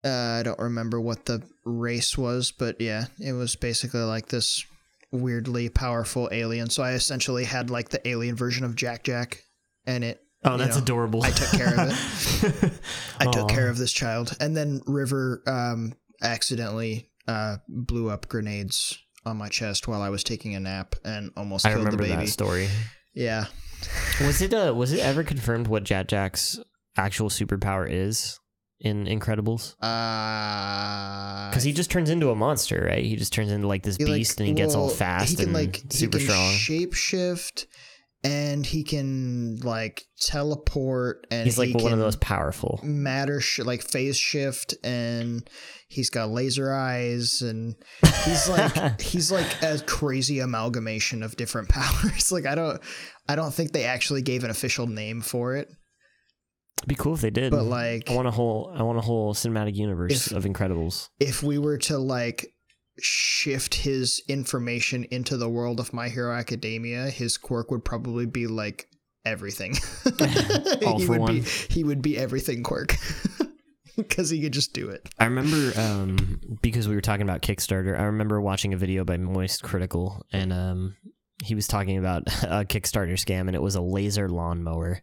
uh, 0.04 0.38
I 0.40 0.42
don't 0.42 0.58
remember 0.58 1.00
what 1.00 1.24
the 1.24 1.42
race 1.64 2.18
was, 2.18 2.52
but 2.52 2.80
yeah, 2.80 3.06
it 3.18 3.32
was 3.32 3.56
basically 3.56 4.02
like 4.02 4.28
this 4.28 4.64
weirdly 5.10 5.68
powerful 5.68 6.28
alien. 6.32 6.68
So 6.70 6.82
I 6.82 6.92
essentially 6.92 7.44
had 7.44 7.70
like 7.70 7.88
the 7.88 8.06
alien 8.06 8.36
version 8.36 8.64
of 8.64 8.76
Jack 8.76 9.04
Jack, 9.04 9.42
and 9.86 10.04
it. 10.04 10.20
oh, 10.44 10.56
that's 10.56 10.76
know, 10.76 10.82
adorable. 10.82 11.22
I 11.22 11.30
took 11.30 11.50
care 11.50 11.80
of 11.80 11.88
it. 11.90 12.72
I 13.20 13.30
took 13.30 13.48
care 13.48 13.68
of 13.68 13.78
this 13.78 13.92
child, 13.92 14.36
and 14.40 14.56
then 14.56 14.82
River 14.86 15.42
um, 15.46 15.94
accidentally 16.22 17.10
uh, 17.26 17.56
blew 17.68 18.10
up 18.10 18.28
grenades 18.28 18.98
on 19.24 19.38
my 19.38 19.48
chest 19.48 19.88
while 19.88 20.02
I 20.02 20.10
was 20.10 20.22
taking 20.22 20.54
a 20.54 20.60
nap 20.60 20.96
and 21.02 21.30
almost 21.36 21.64
I 21.64 21.70
killed 21.70 21.82
the 21.82 21.84
remember 21.86 22.04
baby. 22.04 22.26
that 22.26 22.28
story. 22.28 22.68
Yeah, 23.14 23.46
Was 24.20 24.42
it 24.42 24.52
uh 24.52 24.74
was 24.74 24.92
it 24.92 25.00
ever 25.00 25.22
confirmed 25.22 25.66
what 25.68 25.84
Jack 25.84 26.08
Jack's 26.08 26.58
actual 26.96 27.30
superpower 27.30 27.88
is 27.90 28.38
in 28.80 29.06
Incredibles? 29.06 29.74
Uh, 29.80 31.50
Because 31.50 31.62
he 31.64 31.72
just 31.72 31.90
turns 31.90 32.10
into 32.10 32.30
a 32.30 32.34
monster, 32.34 32.84
right? 32.88 33.04
He 33.04 33.16
just 33.16 33.32
turns 33.32 33.50
into 33.50 33.66
like 33.66 33.82
this 33.82 33.96
he, 33.96 34.04
like, 34.04 34.14
beast 34.14 34.38
and 34.40 34.48
he 34.48 34.54
gets 34.54 34.74
all 34.74 34.88
fast 34.88 35.30
He 35.30 35.36
can 35.36 35.44
and 35.46 35.54
like 35.54 35.82
super 35.90 36.18
he 36.18 36.26
can 36.26 36.34
strong. 36.34 36.52
Shapeshift, 36.52 37.66
and 38.24 38.64
he 38.64 38.82
can 38.84 39.56
like 39.62 40.02
teleport, 40.20 41.26
and 41.30 41.44
He's 41.44 41.58
like 41.58 41.68
he 41.68 41.74
one 41.74 41.92
of 41.92 41.98
the 41.98 42.04
most 42.04 42.20
powerful. 42.20 42.80
matter 42.82 43.40
sh- 43.40 43.60
like 43.60 43.82
phase 43.82 44.16
shift, 44.16 44.74
and 44.82 45.48
he's 45.88 46.10
got 46.10 46.30
laser 46.30 46.72
eyes, 46.74 47.40
and 47.42 47.74
he's 48.24 48.48
like 48.48 49.00
he's 49.00 49.30
like 49.30 49.62
a 49.62 49.78
crazy 49.86 50.40
amalgamation 50.40 51.22
of 51.22 51.36
different 51.36 51.68
powers. 51.70 52.32
like 52.32 52.46
I 52.46 52.54
don't 52.54 52.80
I 53.28 53.36
don't 53.36 53.52
think 53.54 53.72
they 53.72 53.84
actually 53.84 54.22
gave 54.22 54.42
an 54.44 54.50
official 54.50 54.86
name 54.86 55.20
for 55.20 55.54
it, 55.56 55.68
It'd 56.84 56.88
be 56.88 57.02
cool 57.02 57.14
if 57.14 57.20
they 57.22 57.30
did. 57.30 57.50
but 57.50 57.64
like 57.64 58.10
I 58.10 58.14
want 58.14 58.28
a 58.28 58.30
whole 58.30 58.72
I 58.76 58.82
want 58.82 58.98
a 58.98 59.02
whole 59.02 59.32
cinematic 59.34 59.74
universe 59.74 60.28
If- 60.28 60.36
of 60.36 60.44
Incredibles. 60.44 61.08
if 61.18 61.42
we 61.42 61.58
were 61.58 61.78
to 61.78 61.98
like 61.98 62.46
shift 63.00 63.74
his 63.74 64.22
information 64.28 65.04
into 65.10 65.36
the 65.36 65.48
world 65.48 65.80
of 65.80 65.92
My 65.92 66.08
Hero 66.08 66.32
Academia, 66.34 67.06
his 67.10 67.36
quirk 67.38 67.70
would 67.70 67.84
probably 67.84 68.26
be 68.26 68.46
like 68.46 68.86
everything. 69.24 69.74
All 70.86 70.98
he 70.98 71.06
for 71.06 71.12
would 71.12 71.20
one. 71.20 71.34
be 71.40 71.48
he 71.70 71.84
would 71.84 72.02
be 72.02 72.16
everything 72.18 72.62
quirk. 72.62 72.94
Because 73.96 74.28
he 74.28 74.40
could 74.40 74.52
just 74.52 74.72
do 74.72 74.88
it. 74.88 75.08
I 75.20 75.26
remember 75.26 75.72
um, 75.80 76.40
because 76.62 76.88
we 76.88 76.96
were 76.96 77.00
talking 77.00 77.22
about 77.22 77.42
Kickstarter. 77.42 77.96
I 77.96 78.06
remember 78.06 78.40
watching 78.40 78.74
a 78.74 78.76
video 78.76 79.04
by 79.04 79.18
Moist 79.18 79.62
Critikal, 79.62 80.20
and 80.32 80.52
um, 80.52 80.96
he 81.44 81.54
was 81.54 81.68
talking 81.68 81.96
about 81.96 82.22
a 82.42 82.64
Kickstarter 82.64 83.12
scam, 83.12 83.42
and 83.42 83.54
it 83.54 83.62
was 83.62 83.76
a 83.76 83.80
laser 83.80 84.28
lawnmower. 84.28 85.00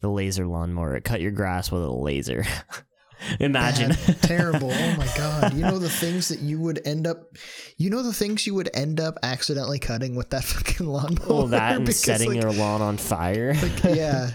The 0.00 0.08
laser 0.08 0.46
lawnmower. 0.46 0.96
It 0.96 1.04
cut 1.04 1.20
your 1.20 1.30
grass 1.30 1.70
with 1.72 1.82
a 1.82 1.90
laser. 1.90 2.44
Imagine. 3.40 3.90
Bad, 3.90 4.22
terrible. 4.22 4.70
Oh 4.70 4.94
my 4.96 5.08
god. 5.16 5.54
You 5.54 5.62
know 5.62 5.78
the 5.78 5.88
things 5.88 6.28
that 6.28 6.40
you 6.40 6.60
would 6.60 6.80
end 6.84 7.06
up 7.06 7.36
you 7.78 7.88
know 7.88 8.02
the 8.02 8.12
things 8.12 8.46
you 8.46 8.54
would 8.54 8.68
end 8.74 9.00
up 9.00 9.18
accidentally 9.22 9.78
cutting 9.78 10.14
with 10.14 10.30
that 10.30 10.44
fucking 10.44 10.86
lawnmower. 10.86 11.26
All 11.28 11.46
that 11.46 11.76
and 11.76 11.86
Because, 11.86 12.00
setting 12.00 12.30
like, 12.34 12.42
your 12.42 12.52
lawn 12.52 12.82
on 12.82 12.96
fire. 12.98 13.54
like 13.54 13.84
yeah 13.96 14.30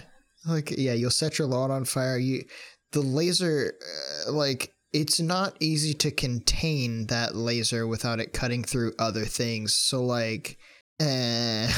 like 0.46 0.72
yeah 0.76 0.94
you'll 0.94 1.10
set 1.10 1.38
your 1.38 1.46
lawn 1.46 1.70
on 1.70 1.84
fire 1.84 2.16
you 2.18 2.42
the 2.92 3.00
laser 3.00 3.74
uh, 4.26 4.32
like 4.32 4.72
it's 4.92 5.20
not 5.20 5.54
easy 5.60 5.92
to 5.94 6.10
contain 6.10 7.06
that 7.06 7.36
laser 7.36 7.86
without 7.86 8.18
it 8.18 8.32
cutting 8.32 8.64
through 8.64 8.92
other 8.98 9.24
things 9.26 9.76
so 9.76 10.02
like 10.02 10.56
eh. 10.98 11.70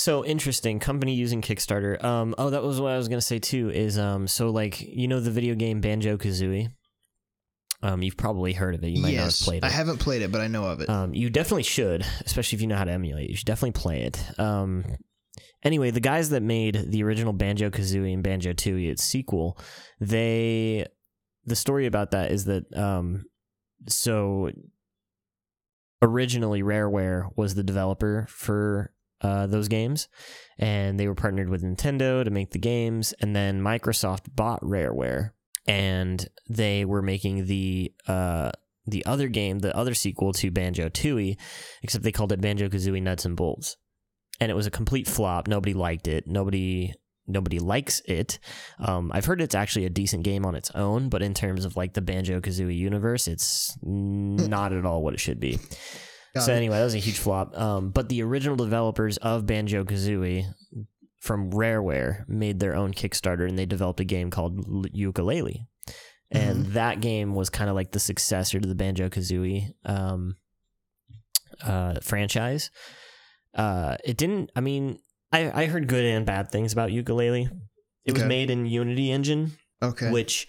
So 0.00 0.24
interesting. 0.24 0.78
Company 0.78 1.12
using 1.12 1.42
Kickstarter. 1.42 2.02
Um. 2.02 2.34
Oh, 2.38 2.48
that 2.48 2.62
was 2.62 2.80
what 2.80 2.92
I 2.92 2.96
was 2.96 3.08
gonna 3.08 3.20
say 3.20 3.38
too. 3.38 3.68
Is 3.68 3.98
um. 3.98 4.26
So 4.26 4.48
like 4.48 4.80
you 4.80 5.08
know 5.08 5.20
the 5.20 5.30
video 5.30 5.54
game 5.54 5.82
Banjo 5.82 6.16
Kazooie. 6.16 6.72
Um. 7.82 8.02
You've 8.02 8.16
probably 8.16 8.54
heard 8.54 8.74
of 8.74 8.82
it. 8.82 8.88
You 8.88 9.02
might 9.02 9.14
not 9.14 9.24
have 9.24 9.34
played 9.34 9.58
it. 9.58 9.66
i 9.66 9.68
haven't 9.68 9.98
played 9.98 10.22
it 10.22 10.32
but 10.32 10.40
i 10.40 10.46
know 10.48 10.64
of 10.64 10.80
it 10.80 10.88
Um, 10.88 11.12
you 11.12 11.28
definitely 11.28 11.64
should, 11.64 12.02
especially 12.24 12.56
if 12.56 12.62
you 12.62 12.66
know 12.66 12.76
how 12.76 12.84
to 12.84 12.92
emulate. 12.92 13.28
You 13.28 13.36
should 13.36 13.44
definitely 13.44 13.78
play 13.78 14.04
it. 14.04 14.40
Um, 14.40 14.86
anyway, 15.62 15.90
the 15.90 16.00
guys 16.00 16.30
that 16.30 16.42
made 16.42 16.82
the 16.88 17.02
original 17.02 17.34
Banjo 17.34 17.68
Kazooie 17.68 18.14
and 18.14 18.22
Banjo 18.22 18.54
Tooie, 18.54 18.90
its 18.90 19.04
sequel, 19.04 19.58
they 20.00 20.86
the 21.44 21.56
story 21.56 21.84
about 21.84 22.12
that 22.12 22.32
is 22.32 22.46
that 22.46 22.64
um, 22.74 23.24
so 23.86 24.50
originally 26.00 26.62
Rareware 26.62 27.28
was 27.36 27.54
the 27.54 27.62
developer 27.62 28.26
for 28.30 28.94
uh, 29.22 29.46
those 29.46 29.68
games, 29.68 30.08
and 30.58 30.98
they 30.98 31.06
were 31.06 31.14
partnered 31.14 31.48
with 31.48 31.62
Nintendo 31.62 32.24
to 32.24 32.30
make 32.30 32.50
the 32.50 32.58
games, 32.58 33.12
and 33.20 33.34
then 33.34 33.60
Microsoft 33.60 34.34
bought 34.34 34.60
Rareware, 34.62 35.30
and 35.66 36.28
they 36.48 36.84
were 36.84 37.02
making 37.02 37.46
the 37.46 37.92
uh, 38.08 38.50
the 38.86 39.04
other 39.06 39.28
game, 39.28 39.60
the 39.60 39.76
other 39.76 39.94
sequel 39.94 40.32
to 40.34 40.50
Banjo 40.50 40.88
Tooie, 40.88 41.36
except 41.82 42.02
they 42.04 42.12
called 42.12 42.32
it 42.32 42.40
Banjo 42.40 42.68
Kazooie 42.68 43.02
Nuts 43.02 43.24
and 43.24 43.36
Bolts, 43.36 43.76
and 44.40 44.50
it 44.50 44.54
was 44.54 44.66
a 44.66 44.70
complete 44.70 45.06
flop. 45.06 45.48
Nobody 45.48 45.74
liked 45.74 46.08
it. 46.08 46.26
Nobody 46.26 46.94
nobody 47.26 47.58
likes 47.58 48.00
it. 48.06 48.38
Um, 48.78 49.10
I've 49.14 49.24
heard 49.24 49.40
it's 49.40 49.54
actually 49.54 49.86
a 49.86 49.90
decent 49.90 50.24
game 50.24 50.44
on 50.44 50.54
its 50.54 50.70
own, 50.72 51.08
but 51.08 51.22
in 51.22 51.34
terms 51.34 51.64
of 51.64 51.76
like 51.76 51.94
the 51.94 52.00
Banjo 52.00 52.40
Kazooie 52.40 52.76
universe, 52.76 53.28
it's 53.28 53.78
not 53.82 54.72
at 54.72 54.84
all 54.84 55.02
what 55.02 55.14
it 55.14 55.20
should 55.20 55.40
be. 55.40 55.58
Got 56.34 56.44
so 56.44 56.52
it. 56.52 56.56
anyway, 56.56 56.78
that 56.78 56.84
was 56.84 56.94
a 56.94 56.98
huge 56.98 57.18
flop. 57.18 57.58
Um, 57.58 57.90
but 57.90 58.08
the 58.08 58.22
original 58.22 58.56
developers 58.56 59.16
of 59.18 59.46
Banjo 59.46 59.84
Kazooie 59.84 60.46
from 61.20 61.50
Rareware 61.50 62.28
made 62.28 62.60
their 62.60 62.74
own 62.74 62.92
Kickstarter, 62.92 63.48
and 63.48 63.58
they 63.58 63.66
developed 63.66 64.00
a 64.00 64.04
game 64.04 64.30
called 64.30 64.64
Yooka-Laylee, 64.92 65.66
and 66.30 66.66
that 66.66 67.00
game 67.00 67.34
was 67.34 67.50
kind 67.50 67.68
of 67.68 67.76
like 67.76 67.92
the 67.92 68.00
successor 68.00 68.60
to 68.60 68.68
the 68.68 68.74
Banjo 68.74 69.08
Kazooie 69.08 69.72
um, 69.84 70.36
uh, 71.62 71.94
franchise. 72.02 72.70
Uh, 73.54 73.96
it 74.04 74.16
didn't. 74.16 74.50
I 74.54 74.60
mean, 74.60 75.00
I 75.32 75.62
I 75.62 75.66
heard 75.66 75.88
good 75.88 76.04
and 76.04 76.24
bad 76.24 76.50
things 76.50 76.72
about 76.72 76.90
Yooka-Laylee. 76.90 77.50
It 78.04 78.12
was 78.14 78.24
made 78.24 78.50
in 78.50 78.66
Unity 78.66 79.10
Engine 79.10 79.52
okay 79.82 80.10
which 80.10 80.46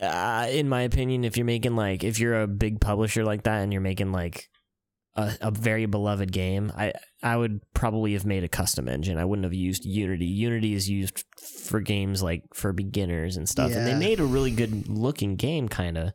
uh, 0.00 0.46
in 0.50 0.68
my 0.68 0.82
opinion 0.82 1.24
if 1.24 1.36
you're 1.36 1.44
making 1.44 1.76
like 1.76 2.02
if 2.02 2.18
you're 2.18 2.40
a 2.40 2.48
big 2.48 2.80
publisher 2.80 3.24
like 3.24 3.42
that 3.42 3.62
and 3.62 3.72
you're 3.72 3.82
making 3.82 4.12
like 4.12 4.48
a, 5.16 5.32
a 5.40 5.50
very 5.50 5.86
beloved 5.86 6.32
game 6.32 6.72
i 6.76 6.92
i 7.22 7.36
would 7.36 7.60
probably 7.74 8.12
have 8.12 8.24
made 8.24 8.44
a 8.44 8.48
custom 8.48 8.88
engine 8.88 9.18
i 9.18 9.24
wouldn't 9.24 9.44
have 9.44 9.54
used 9.54 9.84
unity 9.84 10.26
unity 10.26 10.74
is 10.74 10.88
used 10.88 11.24
for 11.66 11.80
games 11.80 12.22
like 12.22 12.42
for 12.52 12.72
beginners 12.72 13.36
and 13.36 13.48
stuff 13.48 13.72
and 13.72 13.86
they 13.86 13.94
made 13.94 14.20
a 14.20 14.24
really 14.24 14.50
good 14.50 14.88
looking 14.88 15.36
game 15.36 15.68
kind 15.68 15.96
of 15.96 16.12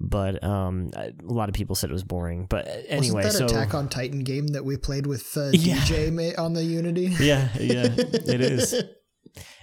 but 0.00 0.42
um 0.44 0.90
a 0.94 1.12
lot 1.22 1.48
of 1.48 1.54
people 1.54 1.74
said 1.74 1.90
it 1.90 1.92
was 1.92 2.04
boring 2.04 2.46
but 2.48 2.68
uh, 2.68 2.72
anyway 2.88 3.24
Wasn't 3.24 3.48
that 3.48 3.50
so 3.50 3.56
Attack 3.56 3.74
on 3.74 3.88
Titan 3.88 4.20
game 4.20 4.48
that 4.48 4.64
we 4.64 4.76
played 4.76 5.06
with 5.06 5.36
uh, 5.36 5.50
Yeah. 5.52 5.76
DJ 5.78 6.38
on 6.38 6.52
the 6.52 6.62
Unity? 6.62 7.06
yeah 7.20 7.48
yeah 7.58 7.88
it 7.96 8.40
is 8.40 8.80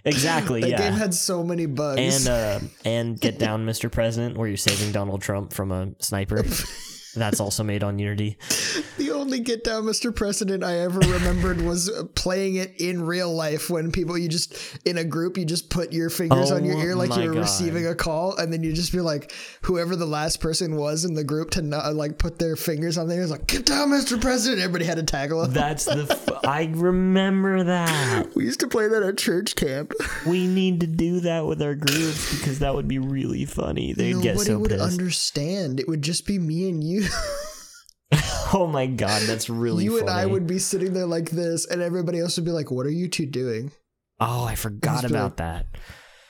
exactly. 0.04 0.62
That 0.62 0.70
yeah. 0.70 0.78
game 0.78 0.94
had 0.94 1.14
so 1.14 1.44
many 1.44 1.66
bugs. 1.66 2.28
and 2.28 2.28
uh, 2.28 2.60
and 2.86 3.20
Get 3.20 3.40
Down, 3.40 3.66
Mr. 3.66 3.92
President, 3.92 4.38
where 4.38 4.48
you're 4.48 4.58
saving 4.58 4.92
Donald 4.92 5.22
Trump 5.22 5.54
from 5.54 5.72
a 5.72 5.92
sniper. 6.00 6.44
That's 7.16 7.40
also 7.40 7.64
made 7.64 7.84
on 7.84 7.98
Unity. 8.00 8.38
the 8.98 9.12
only 9.12 9.40
Get 9.40 9.64
Down 9.64 9.84
Mr. 9.84 10.16
President 10.16 10.64
I 10.64 10.80
ever 10.80 11.00
remembered 11.00 11.62
was 11.62 11.90
playing 12.16 12.56
it 12.56 12.74
in 12.80 13.02
real 13.02 13.34
life 13.34 13.70
when 13.70 13.92
people, 13.92 14.18
you 14.18 14.28
just, 14.30 14.56
in 14.86 14.98
a 14.98 15.04
group, 15.04 15.38
you 15.38 15.46
just 15.46 15.70
put 15.70 15.92
your 15.94 16.10
fingers 16.10 16.52
on 16.52 16.64
your 16.66 16.76
Oh 16.78 16.82
ear 16.82 16.96
like 16.96 17.16
you 17.16 17.28
were 17.30 17.34
God. 17.36 17.40
receiving 17.42 17.88
a 17.88 17.96
call. 17.96 18.36
And 18.38 18.52
then 18.54 18.64
you 18.64 18.74
just 18.74 18.92
be 18.92 19.00
like, 19.02 19.32
whoever 19.64 19.96
the 19.96 20.06
last 20.06 20.42
person 20.42 20.76
was 20.76 21.06
in 21.06 21.14
the 21.14 21.24
group 21.24 21.52
to 21.52 21.62
not 21.62 21.94
like 21.96 22.18
put 22.18 22.38
their 22.40 22.56
fingers 22.56 22.98
on 22.98 23.08
there 23.08 23.22
is 23.22 23.32
like, 23.32 23.48
Get 23.48 23.66
Down 23.66 23.90
Mr. 23.90 24.20
President. 24.20 24.62
Everybody 24.62 24.86
had 24.86 24.98
to 24.98 25.04
tackle 25.04 25.44
him. 25.44 25.54
That's 25.54 25.86
the. 25.86 26.08
F- 26.10 26.30
I 26.46 26.70
remember 26.76 27.64
that. 27.64 28.36
we 28.36 28.44
used 28.46 28.60
to 28.60 28.68
play 28.68 28.88
that 28.88 29.04
at 29.04 29.18
church 29.18 29.56
camp. 29.56 29.94
We 30.26 30.48
need 30.48 30.80
to 30.80 30.88
do 30.88 31.20
that 31.22 31.46
with 31.46 31.62
our 31.62 31.76
groups 31.76 32.36
because 32.38 32.60
that 32.60 32.74
would 32.74 32.88
be 32.88 32.98
really 32.98 33.46
funny. 33.46 33.94
They'd 33.94 34.14
get 34.24 34.34
Nobody 34.34 34.46
so 34.46 34.58
would 34.60 34.70
pissed. 34.72 34.82
understand. 34.84 35.80
It 35.80 35.88
would 35.88 36.02
just 36.02 36.26
be 36.26 36.40
me 36.40 36.68
and 36.68 36.84
you. 36.84 37.05
oh 38.54 38.68
my 38.72 38.86
god, 38.86 39.22
that's 39.24 39.50
really 39.50 39.84
you 39.86 40.00
funny. 40.00 40.02
and 40.02 40.10
I 40.12 40.26
would 40.26 40.48
be 40.48 40.60
sitting 40.60 40.94
there 40.94 41.06
like 41.06 41.30
this, 41.32 41.66
and 41.66 41.82
everybody 41.82 42.20
else 42.20 42.38
would 42.38 42.46
be 42.46 42.52
like, 42.52 42.72
"What 42.72 42.86
are 42.86 42.92
you 42.92 43.08
two 43.08 43.26
doing?" 43.26 43.72
Oh, 44.20 44.44
I 44.46 44.56
forgot 44.56 45.04
about 45.04 45.38
that. 45.38 45.68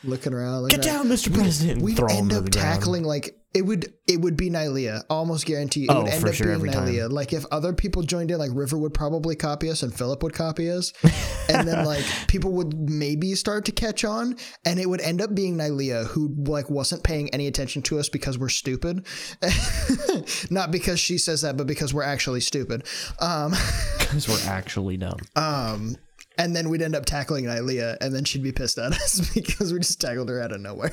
Looking 0.03 0.33
around. 0.33 0.63
Looking 0.63 0.79
Get 0.81 0.87
around. 0.87 1.07
down, 1.07 1.17
Mr. 1.17 1.33
President. 1.33 1.81
Him 1.81 2.07
end 2.09 2.33
up 2.33 2.51
ground. 2.51 2.53
tackling 2.53 3.03
like 3.03 3.35
it 3.55 3.65
would. 3.65 3.93
It 4.07 4.21
would 4.21 4.35
be 4.37 4.49
Nylea. 4.51 5.03
Almost 5.09 5.45
guarantee. 5.45 5.85
It 5.85 5.89
Oh, 5.89 6.03
would 6.03 6.11
end 6.11 6.21
for 6.21 6.27
up 6.27 6.33
sure, 6.35 6.47
being 6.47 6.55
every 6.57 6.69
time. 6.69 6.87
Nylea. 6.87 7.09
Like 7.09 7.33
if 7.33 7.45
other 7.51 7.73
people 7.73 8.03
joined 8.03 8.29
in, 8.29 8.37
like 8.37 8.51
River 8.53 8.77
would 8.77 8.93
probably 8.93 9.35
copy 9.35 9.69
us, 9.69 9.81
and 9.81 9.93
Philip 9.93 10.21
would 10.21 10.33
copy 10.33 10.69
us, 10.69 10.91
and 11.49 11.67
then 11.67 11.85
like 11.85 12.03
people 12.27 12.51
would 12.53 12.89
maybe 12.89 13.33
start 13.33 13.65
to 13.65 13.71
catch 13.71 14.03
on, 14.03 14.35
and 14.65 14.79
it 14.79 14.87
would 14.89 15.01
end 15.01 15.21
up 15.21 15.33
being 15.33 15.57
Nylea 15.57 16.05
who 16.07 16.35
like 16.45 16.69
wasn't 16.69 17.03
paying 17.03 17.29
any 17.29 17.47
attention 17.47 17.81
to 17.83 17.97
us 17.99 18.09
because 18.09 18.37
we're 18.37 18.49
stupid, 18.49 19.05
not 20.49 20.71
because 20.71 20.99
she 20.99 21.17
says 21.17 21.41
that, 21.41 21.57
but 21.57 21.65
because 21.67 21.93
we're 21.93 22.03
actually 22.03 22.41
stupid. 22.41 22.85
Um. 23.19 23.53
because 23.99 24.27
we're 24.27 24.51
actually 24.51 24.97
dumb. 24.97 25.17
Um, 25.35 25.95
and 26.37 26.55
then 26.55 26.69
we'd 26.69 26.81
end 26.81 26.95
up 26.95 27.05
tackling 27.05 27.45
Nylea, 27.45 27.97
and 28.01 28.13
then 28.13 28.23
she'd 28.25 28.43
be 28.43 28.51
pissed 28.51 28.77
at 28.77 28.91
us 28.91 29.31
because 29.33 29.71
we 29.73 29.79
just 29.79 29.99
tackled 30.01 30.29
her 30.29 30.41
out 30.41 30.51
of 30.51 30.59
nowhere. 30.61 30.91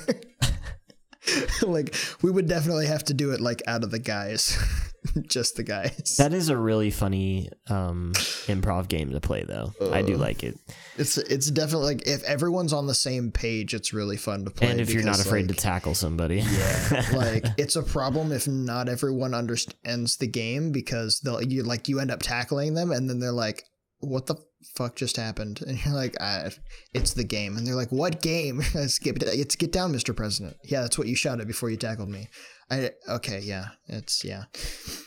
like 1.62 1.94
we 2.22 2.30
would 2.30 2.48
definitely 2.48 2.86
have 2.86 3.04
to 3.04 3.14
do 3.14 3.30
it 3.32 3.40
like 3.40 3.62
out 3.66 3.84
of 3.84 3.90
the 3.90 3.98
guys, 3.98 4.58
just 5.22 5.56
the 5.56 5.62
guys. 5.62 6.16
That 6.18 6.32
is 6.32 6.48
a 6.48 6.56
really 6.56 6.90
funny 6.90 7.50
um, 7.68 8.12
improv 8.46 8.88
game 8.88 9.12
to 9.12 9.20
play, 9.20 9.44
though. 9.44 9.72
I 9.92 10.02
do 10.02 10.16
like 10.16 10.42
it. 10.42 10.58
It's 10.98 11.18
it's 11.18 11.50
definitely 11.50 11.94
like 11.94 12.08
if 12.08 12.22
everyone's 12.24 12.72
on 12.72 12.86
the 12.86 12.94
same 12.94 13.30
page, 13.30 13.72
it's 13.72 13.92
really 13.92 14.16
fun 14.16 14.44
to 14.44 14.50
play. 14.50 14.70
and 14.70 14.80
if 14.80 14.92
you're 14.92 15.04
not 15.04 15.20
afraid 15.20 15.46
like, 15.46 15.56
to 15.56 15.62
tackle 15.62 15.94
somebody, 15.94 16.40
yeah, 16.40 17.06
like 17.14 17.46
it's 17.56 17.76
a 17.76 17.82
problem 17.82 18.32
if 18.32 18.48
not 18.48 18.88
everyone 18.88 19.34
understands 19.34 20.16
the 20.16 20.26
game 20.26 20.72
because 20.72 21.20
they'll 21.20 21.42
you 21.42 21.62
like 21.62 21.88
you 21.88 22.00
end 22.00 22.10
up 22.10 22.20
tackling 22.20 22.74
them 22.74 22.90
and 22.90 23.08
then 23.08 23.20
they're 23.20 23.32
like, 23.32 23.64
"What 24.00 24.26
the 24.26 24.36
fuck 24.74 24.96
just 24.96 25.16
happened?" 25.16 25.60
And 25.66 25.84
you're 25.84 25.94
like, 25.94 26.20
I, 26.20 26.50
"It's 26.94 27.14
the 27.14 27.24
game," 27.24 27.56
and 27.56 27.66
they're 27.66 27.74
like, 27.74 27.92
"What 27.92 28.22
game?" 28.22 28.60
it's 28.74 28.98
get 28.98 29.22
it's 29.22 29.56
get 29.56 29.72
down, 29.72 29.92
Mr. 29.92 30.14
President. 30.14 30.56
Yeah, 30.64 30.82
that's 30.82 30.98
what 30.98 31.08
you 31.08 31.14
shouted 31.14 31.46
before 31.46 31.70
you 31.70 31.76
tackled 31.76 32.08
me. 32.08 32.28
I 32.70 32.90
okay, 33.06 33.40
yeah, 33.40 33.66
it's 33.86 34.24
yeah, 34.24 34.44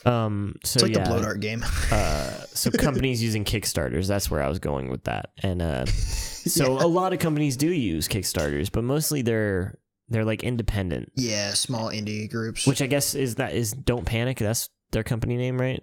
um, 0.04 0.54
so 0.64 0.76
it's 0.76 0.82
like 0.82 0.94
yeah, 0.94 1.02
the 1.02 1.10
blow 1.10 1.20
dart 1.20 1.40
game. 1.40 1.64
uh, 1.90 2.30
so 2.54 2.70
companies 2.78 3.20
using 3.20 3.44
Kickstarters. 3.44 4.06
That's 4.06 4.30
where 4.30 4.40
I 4.40 4.48
was 4.48 4.60
going 4.60 4.88
with 4.88 5.02
that. 5.04 5.30
And 5.42 5.60
uh, 5.60 5.86
so 5.86 6.74
a 6.74 6.86
lot 6.86 7.12
of 7.12 7.18
companies 7.18 7.56
do 7.56 7.72
use 7.72 8.06
Kickstarters, 8.06 8.70
but 8.70 8.84
mostly 8.84 9.22
they're 9.22 9.80
they're 10.08 10.24
like 10.24 10.44
independent, 10.44 11.10
yeah, 11.16 11.54
small 11.54 11.88
indie 11.88 12.30
groups. 12.30 12.68
which 12.68 12.80
I 12.80 12.86
guess 12.86 13.16
is 13.16 13.34
that 13.36 13.52
is 13.52 13.72
Don't 13.72 14.04
Panic. 14.04 14.38
That's 14.38 14.68
their 14.92 15.02
company 15.02 15.36
name, 15.36 15.60
right? 15.60 15.82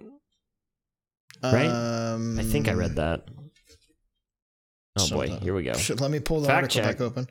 right? 1.43 1.67
Um, 1.67 2.39
I 2.39 2.43
think 2.43 2.69
I 2.69 2.73
read 2.73 2.95
that. 2.95 3.25
Oh 4.95 5.09
boy, 5.09 5.27
something. 5.27 5.41
here 5.43 5.55
we 5.55 5.63
go. 5.63 5.73
Let 5.99 6.11
me 6.11 6.19
pull 6.19 6.41
the 6.41 6.47
Fact 6.47 6.63
article 6.77 6.81
check. 6.83 6.97
back 6.97 7.01
open. 7.01 7.27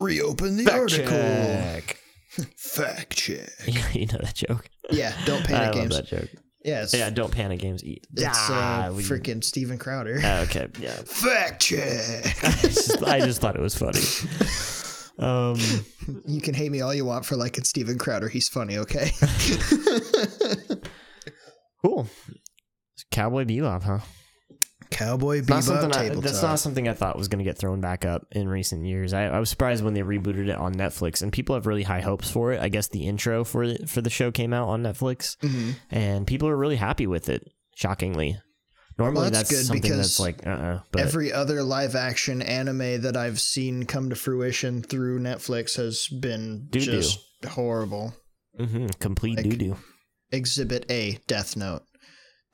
Reopen 0.00 0.56
the 0.56 0.64
Fact 0.64 0.76
article. 0.76 1.06
check. 1.08 1.98
Fact 2.56 3.16
check. 3.16 3.50
Yeah, 3.66 3.88
you 3.92 4.06
know 4.06 4.18
that 4.22 4.34
joke. 4.34 4.68
Yeah, 4.90 5.12
don't 5.26 5.42
I 5.44 5.46
panic 5.46 5.66
love 5.66 5.74
games. 5.74 5.96
that 5.96 6.06
joke. 6.06 6.28
Yeah, 6.64 6.86
Yeah, 6.92 7.10
don't 7.10 7.30
panic 7.32 7.60
games. 7.60 7.84
Eat. 7.84 8.06
it's 8.14 8.26
Ah, 8.50 8.86
uh, 8.86 8.92
we- 8.92 9.02
freaking 9.02 9.42
Steven 9.44 9.78
Crowder. 9.78 10.18
Ah, 10.22 10.40
okay, 10.42 10.68
yeah. 10.80 10.92
Fact 11.04 11.62
check. 11.62 12.24
I 12.44 12.50
just, 12.62 13.02
I 13.04 13.20
just 13.20 13.40
thought 13.40 13.54
it 13.56 13.62
was 13.62 13.74
funny. 13.76 14.00
Um, 15.18 15.58
you 16.26 16.40
can 16.40 16.54
hate 16.54 16.70
me 16.70 16.80
all 16.80 16.94
you 16.94 17.04
want 17.04 17.24
for 17.24 17.36
liking 17.36 17.64
Steven 17.64 17.96
Crowder. 17.98 18.28
He's 18.28 18.48
funny, 18.48 18.76
okay? 18.78 19.10
cool. 21.82 22.08
Cowboy 23.10 23.44
Bebop, 23.44 23.82
huh? 23.82 23.98
Cowboy 24.90 25.38
Not 25.38 25.46
Bebop 25.46 25.62
something 25.62 25.92
I, 25.92 26.02
tabletop. 26.04 26.24
that's 26.24 26.42
not 26.42 26.58
something 26.58 26.88
I 26.88 26.94
thought 26.94 27.16
was 27.18 27.28
going 27.28 27.38
to 27.38 27.44
get 27.44 27.58
thrown 27.58 27.80
back 27.80 28.04
up 28.04 28.26
in 28.32 28.48
recent 28.48 28.86
years. 28.86 29.12
I, 29.12 29.24
I 29.26 29.38
was 29.38 29.50
surprised 29.50 29.84
when 29.84 29.94
they 29.94 30.00
rebooted 30.02 30.48
it 30.48 30.56
on 30.56 30.74
Netflix, 30.74 31.22
and 31.22 31.32
people 31.32 31.54
have 31.54 31.66
really 31.66 31.82
high 31.82 32.00
hopes 32.00 32.30
for 32.30 32.52
it. 32.52 32.60
I 32.60 32.68
guess 32.68 32.88
the 32.88 33.06
intro 33.06 33.44
for 33.44 33.66
the, 33.68 33.86
for 33.86 34.00
the 34.00 34.10
show 34.10 34.30
came 34.30 34.52
out 34.52 34.68
on 34.68 34.82
Netflix, 34.82 35.36
Mhm. 35.38 35.74
and 35.90 36.26
people 36.26 36.48
are 36.48 36.56
really 36.56 36.76
happy 36.76 37.06
with 37.06 37.28
it. 37.28 37.46
Shockingly, 37.76 38.40
normally 38.98 39.22
Well, 39.22 39.30
that's 39.30 39.48
that's, 39.48 39.50
good 39.50 39.66
something 39.66 39.82
because 39.82 39.96
that's 39.98 40.18
like 40.20 40.44
uh, 40.46 40.50
uh 40.50 40.80
but 40.90 41.02
Every 41.02 41.32
other 41.32 41.62
live 41.62 41.94
action 41.94 42.42
anime 42.42 43.02
that 43.02 43.16
I've 43.16 43.40
seen 43.40 43.84
come 43.84 44.10
to 44.10 44.16
fruition 44.16 44.82
through 44.82 45.20
Netflix 45.20 45.76
has 45.76 46.08
been 46.08 46.66
Doo-doo. 46.70 46.90
just 46.90 47.20
horrible. 47.46 48.14
mhm, 48.58 48.98
complete 48.98 49.36
like- 49.36 49.44
doo 49.48 49.56
doo. 49.56 49.76
Exhibit 50.32 50.84
A, 50.90 51.18
Death 51.26 51.56
Note. 51.56 51.82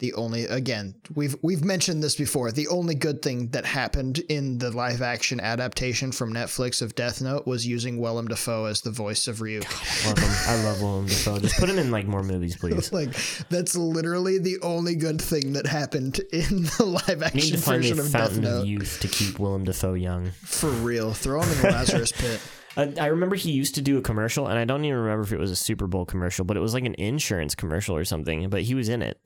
The 0.00 0.12
only 0.14 0.44
again, 0.46 0.96
we've 1.14 1.36
we've 1.40 1.64
mentioned 1.64 2.02
this 2.02 2.16
before. 2.16 2.50
The 2.50 2.66
only 2.66 2.96
good 2.96 3.22
thing 3.22 3.48
that 3.50 3.64
happened 3.64 4.18
in 4.28 4.58
the 4.58 4.72
live 4.72 5.02
action 5.02 5.38
adaptation 5.38 6.10
from 6.10 6.34
Netflix 6.34 6.82
of 6.82 6.96
Death 6.96 7.22
Note 7.22 7.46
was 7.46 7.64
using 7.64 7.98
Willem 7.98 8.26
Dafoe 8.26 8.64
as 8.64 8.80
the 8.80 8.90
voice 8.90 9.28
of 9.28 9.38
Ryuk. 9.38 9.62
Love 10.06 10.18
him. 10.18 10.30
I 10.48 10.64
love 10.64 10.82
Willem 10.82 11.06
Dafoe. 11.06 11.38
Just 11.38 11.58
put 11.60 11.70
him 11.70 11.78
in 11.78 11.92
like 11.92 12.06
more 12.08 12.24
movies, 12.24 12.56
please. 12.60 12.92
like 12.92 13.14
that's 13.50 13.76
literally 13.76 14.38
the 14.38 14.58
only 14.62 14.96
good 14.96 15.22
thing 15.22 15.52
that 15.52 15.66
happened 15.66 16.18
in 16.32 16.64
the 16.76 16.84
live 16.84 17.22
I 17.22 17.30
need 17.32 17.44
action 17.44 17.56
to 17.56 17.58
find 17.58 17.84
a 17.84 17.88
version 17.88 17.98
of 18.00 18.10
Death 18.10 18.20
fountain 18.32 18.44
of 18.46 18.66
youth 18.66 18.98
to 19.00 19.06
keep 19.06 19.38
Willem 19.38 19.62
Dafoe 19.62 19.94
young. 19.94 20.32
For 20.42 20.70
real, 20.70 21.12
throw 21.12 21.40
him 21.40 21.50
in 21.52 21.58
the 21.62 21.68
Lazarus 21.70 22.10
pit. 22.10 22.40
I, 22.76 22.92
I 23.00 23.06
remember 23.06 23.36
he 23.36 23.52
used 23.52 23.76
to 23.76 23.82
do 23.82 23.98
a 23.98 24.02
commercial, 24.02 24.48
and 24.48 24.58
I 24.58 24.64
don't 24.64 24.84
even 24.84 24.98
remember 24.98 25.22
if 25.22 25.32
it 25.32 25.38
was 25.38 25.50
a 25.50 25.56
Super 25.56 25.86
Bowl 25.86 26.04
commercial, 26.04 26.44
but 26.44 26.56
it 26.56 26.60
was 26.60 26.74
like 26.74 26.84
an 26.84 26.94
insurance 26.94 27.54
commercial 27.54 27.96
or 27.96 28.04
something. 28.04 28.48
But 28.48 28.62
he 28.62 28.74
was 28.74 28.88
in 28.88 29.02
it, 29.02 29.18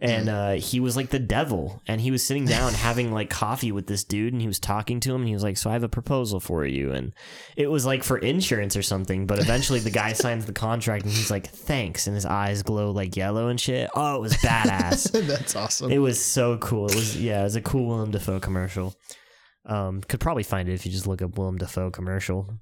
and 0.00 0.28
uh, 0.28 0.52
he 0.52 0.80
was 0.80 0.96
like 0.96 1.10
the 1.10 1.18
devil, 1.18 1.82
and 1.86 2.00
he 2.00 2.10
was 2.10 2.26
sitting 2.26 2.46
down 2.46 2.72
having 2.74 3.12
like 3.12 3.30
coffee 3.30 3.70
with 3.70 3.86
this 3.86 4.04
dude, 4.04 4.32
and 4.32 4.42
he 4.42 4.48
was 4.48 4.58
talking 4.58 5.00
to 5.00 5.14
him, 5.14 5.22
and 5.22 5.28
he 5.28 5.34
was 5.34 5.42
like, 5.42 5.56
"So 5.56 5.70
I 5.70 5.74
have 5.74 5.84
a 5.84 5.88
proposal 5.88 6.40
for 6.40 6.66
you," 6.66 6.92
and 6.92 7.12
it 7.56 7.68
was 7.68 7.86
like 7.86 8.02
for 8.02 8.18
insurance 8.18 8.76
or 8.76 8.82
something. 8.82 9.26
But 9.26 9.38
eventually, 9.38 9.80
the 9.80 9.90
guy 9.90 10.12
signs 10.14 10.46
the 10.46 10.52
contract, 10.52 11.04
and 11.04 11.12
he's 11.12 11.30
like, 11.30 11.48
"Thanks," 11.48 12.06
and 12.06 12.14
his 12.14 12.26
eyes 12.26 12.62
glow 12.62 12.90
like 12.90 13.16
yellow 13.16 13.48
and 13.48 13.60
shit. 13.60 13.88
Oh, 13.94 14.16
it 14.16 14.20
was 14.20 14.34
badass. 14.34 15.12
that's 15.26 15.54
awesome. 15.54 15.92
It 15.92 15.98
was 15.98 16.22
so 16.22 16.58
cool. 16.58 16.86
It 16.88 16.96
was 16.96 17.16
yeah, 17.16 17.40
it 17.40 17.44
was 17.44 17.56
a 17.56 17.62
cool 17.62 17.86
Willem 17.86 18.10
Dafoe 18.10 18.40
commercial. 18.40 18.94
Um, 19.64 20.00
could 20.02 20.20
probably 20.20 20.44
find 20.44 20.68
it 20.68 20.74
if 20.74 20.86
you 20.86 20.92
just 20.92 21.06
look 21.06 21.22
up 21.22 21.36
Willem 21.36 21.58
Dafoe 21.58 21.90
commercial. 21.90 22.60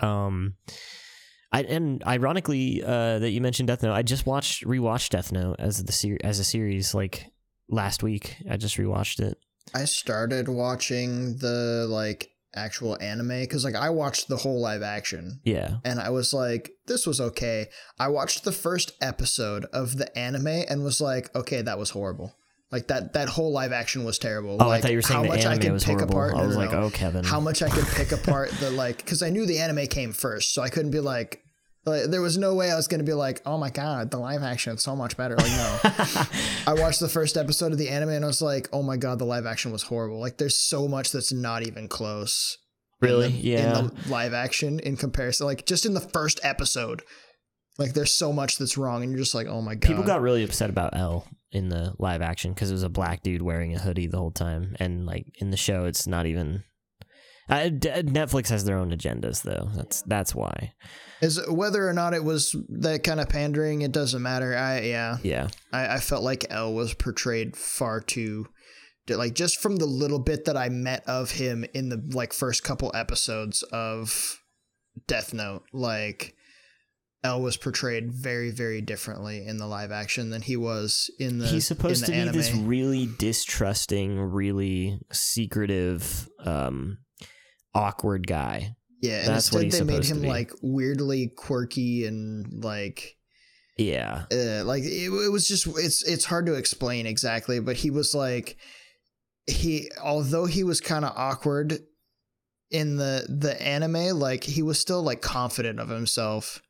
Um, 0.00 0.54
I 1.52 1.62
and 1.62 2.02
ironically, 2.04 2.82
uh, 2.82 3.20
that 3.20 3.30
you 3.30 3.40
mentioned 3.40 3.68
Death 3.68 3.82
Note, 3.82 3.94
I 3.94 4.02
just 4.02 4.26
watched 4.26 4.64
rewatched 4.64 5.10
Death 5.10 5.30
Note 5.30 5.56
as 5.58 5.82
the 5.82 5.92
ser- 5.92 6.18
as 6.24 6.38
a 6.38 6.44
series 6.44 6.94
like 6.94 7.26
last 7.68 8.02
week. 8.02 8.36
I 8.50 8.56
just 8.56 8.76
rewatched 8.76 9.20
it. 9.20 9.38
I 9.72 9.84
started 9.84 10.48
watching 10.48 11.38
the 11.38 11.86
like 11.88 12.30
actual 12.56 13.00
anime 13.00 13.40
because 13.40 13.64
like 13.64 13.74
I 13.74 13.90
watched 13.90 14.28
the 14.28 14.36
whole 14.36 14.60
live 14.60 14.82
action 14.82 15.40
Yeah, 15.44 15.76
and 15.84 16.00
I 16.00 16.10
was 16.10 16.32
like, 16.32 16.72
this 16.86 17.06
was 17.06 17.20
okay. 17.20 17.66
I 17.98 18.08
watched 18.08 18.44
the 18.44 18.52
first 18.52 18.92
episode 19.00 19.64
of 19.72 19.96
the 19.96 20.16
anime 20.18 20.64
and 20.68 20.84
was 20.84 21.00
like, 21.00 21.34
okay, 21.36 21.62
that 21.62 21.78
was 21.78 21.90
horrible. 21.90 22.34
Like 22.74 22.88
that 22.88 23.12
that 23.12 23.28
whole 23.28 23.52
live 23.52 23.70
action 23.70 24.02
was 24.02 24.18
terrible. 24.18 24.56
Oh, 24.58 24.66
like, 24.66 24.78
I 24.78 24.80
thought 24.80 24.90
you 24.90 24.98
were 24.98 25.02
saying 25.02 25.18
how 25.18 25.22
the 25.22 25.28
much 25.28 25.46
I 25.46 25.50
anime 25.52 25.62
could 25.62 25.72
was 25.74 25.84
pick 25.84 25.92
horrible. 25.94 26.12
apart. 26.12 26.34
I 26.34 26.44
was 26.44 26.56
no, 26.56 26.60
like, 26.60 26.72
no. 26.72 26.82
oh, 26.82 26.90
Kevin. 26.90 27.22
how 27.22 27.38
much 27.38 27.62
I 27.62 27.68
could 27.68 27.86
pick 27.86 28.10
apart 28.20 28.50
the 28.58 28.72
like 28.72 28.96
because 28.96 29.22
I 29.22 29.30
knew 29.30 29.46
the 29.46 29.60
anime 29.60 29.86
came 29.86 30.12
first, 30.12 30.52
so 30.52 30.60
I 30.60 30.70
couldn't 30.70 30.90
be 30.90 30.98
like. 30.98 31.40
Like, 31.86 32.04
there 32.04 32.20
was 32.20 32.36
no 32.36 32.54
way 32.54 32.72
I 32.72 32.76
was 32.76 32.88
going 32.88 32.98
to 33.00 33.04
be 33.04 33.12
like, 33.12 33.42
oh 33.46 33.58
my 33.58 33.70
god, 33.70 34.10
the 34.10 34.16
live 34.16 34.42
action 34.42 34.74
is 34.74 34.82
so 34.82 34.96
much 34.96 35.16
better. 35.18 35.36
Like, 35.36 35.52
no. 35.52 35.78
I 36.66 36.74
watched 36.74 36.98
the 36.98 37.10
first 37.10 37.36
episode 37.36 37.70
of 37.72 37.78
the 37.78 37.90
anime 37.90 38.08
and 38.08 38.24
I 38.24 38.26
was 38.26 38.40
like, 38.42 38.68
oh 38.72 38.82
my 38.82 38.96
god, 38.96 39.18
the 39.18 39.26
live 39.26 39.44
action 39.46 39.70
was 39.70 39.82
horrible. 39.84 40.18
Like, 40.18 40.38
there's 40.38 40.56
so 40.58 40.88
much 40.88 41.12
that's 41.12 41.30
not 41.30 41.62
even 41.62 41.86
close. 41.86 42.56
in 43.02 43.08
really? 43.08 43.28
the- 43.28 43.36
yeah. 43.36 43.78
In 43.78 43.86
the 43.88 43.94
live 44.08 44.32
action 44.32 44.80
in 44.80 44.96
comparison, 44.96 45.46
like 45.46 45.66
just 45.66 45.84
in 45.86 45.92
the 45.94 46.00
first 46.00 46.40
episode, 46.42 47.02
like 47.78 47.92
there's 47.92 48.14
so 48.14 48.32
much 48.32 48.56
that's 48.56 48.78
wrong, 48.78 49.02
and 49.02 49.12
you're 49.12 49.20
just 49.20 49.34
like, 49.34 49.46
oh 49.46 49.60
my 49.60 49.74
god. 49.74 49.86
People 49.86 50.04
got 50.04 50.22
really 50.22 50.42
upset 50.42 50.70
about 50.70 50.96
L 50.96 51.26
in 51.54 51.68
the 51.68 51.94
live 51.98 52.20
action 52.22 52.52
because 52.52 52.70
it 52.70 52.74
was 52.74 52.82
a 52.82 52.88
black 52.88 53.22
dude 53.22 53.42
wearing 53.42 53.74
a 53.74 53.78
hoodie 53.78 54.06
the 54.06 54.18
whole 54.18 54.32
time, 54.32 54.74
and 54.78 55.06
like 55.06 55.26
in 55.40 55.50
the 55.50 55.56
show, 55.56 55.84
it's 55.84 56.06
not 56.06 56.26
even 56.26 56.64
Uh, 57.48 57.68
D- 57.68 57.90
Netflix 57.90 58.48
has 58.48 58.64
their 58.64 58.78
own 58.78 58.90
agendas, 58.90 59.42
though. 59.42 59.68
That's 59.76 60.02
that's 60.02 60.34
why. 60.34 60.72
Is 61.20 61.40
whether 61.48 61.86
or 61.88 61.92
not 61.92 62.14
it 62.14 62.24
was 62.24 62.56
that 62.80 63.04
kind 63.04 63.20
of 63.20 63.28
pandering, 63.28 63.82
it 63.82 63.92
doesn't 63.92 64.22
matter. 64.22 64.56
I 64.56 64.80
yeah, 64.80 65.18
Yeah, 65.22 65.48
I, 65.72 65.96
I 65.96 65.98
felt 66.00 66.22
like 66.22 66.46
L 66.50 66.74
was 66.74 66.94
portrayed 66.94 67.56
far 67.56 68.00
too, 68.00 68.46
like 69.08 69.34
just 69.34 69.60
from 69.60 69.76
the 69.76 69.86
little 69.86 70.18
bit 70.18 70.46
that 70.46 70.56
I 70.56 70.68
met 70.70 71.06
of 71.06 71.32
him 71.32 71.64
in 71.74 71.88
the 71.90 72.02
like 72.12 72.32
first 72.32 72.64
couple 72.64 72.90
episodes 72.94 73.62
of 73.72 74.40
Death 75.06 75.34
Note, 75.34 75.64
like 75.72 76.34
L 77.24 77.40
was 77.40 77.56
portrayed 77.56 78.12
very 78.12 78.50
very 78.50 78.80
differently 78.82 79.46
in 79.46 79.56
the 79.56 79.66
live 79.66 79.90
action 79.90 80.30
than 80.30 80.42
he 80.42 80.56
was 80.56 81.10
in 81.18 81.38
the. 81.38 81.46
he's 81.46 81.66
supposed 81.66 82.06
in 82.08 82.14
to 82.14 82.26
the 82.26 82.32
be 82.32 82.38
this 82.38 82.52
really 82.54 83.08
distrusting, 83.18 84.20
really 84.20 85.00
secretive, 85.10 86.28
um, 86.44 86.98
awkward 87.74 88.26
guy. 88.26 88.76
Yeah, 89.00 89.20
and 89.20 89.28
That's 89.28 89.52
what 89.52 89.64
he's 89.64 89.78
they 89.78 89.84
made 89.84 90.02
to 90.04 90.14
him 90.14 90.22
be. 90.22 90.28
like 90.28 90.52
weirdly 90.62 91.30
quirky 91.36 92.06
and 92.06 92.62
like 92.64 93.16
Yeah, 93.76 94.24
uh, 94.32 94.64
like 94.64 94.82
it, 94.82 95.10
it 95.10 95.32
was 95.32 95.48
just 95.48 95.66
it's 95.78 96.02
it's 96.06 96.24
hard 96.26 96.46
to 96.46 96.54
explain 96.54 97.06
exactly, 97.06 97.58
but 97.58 97.76
he 97.76 97.90
was 97.90 98.14
like 98.14 98.56
he 99.46 99.90
although 100.02 100.46
he 100.46 100.62
was 100.64 100.80
kind 100.80 101.04
of 101.04 101.12
awkward 101.16 101.78
in 102.70 102.96
the 102.96 103.26
the 103.28 103.60
anime, 103.62 104.18
like 104.18 104.44
he 104.44 104.62
was 104.62 104.78
still 104.78 105.02
like 105.02 105.20
confident 105.20 105.80
of 105.80 105.88
himself, 105.90 106.62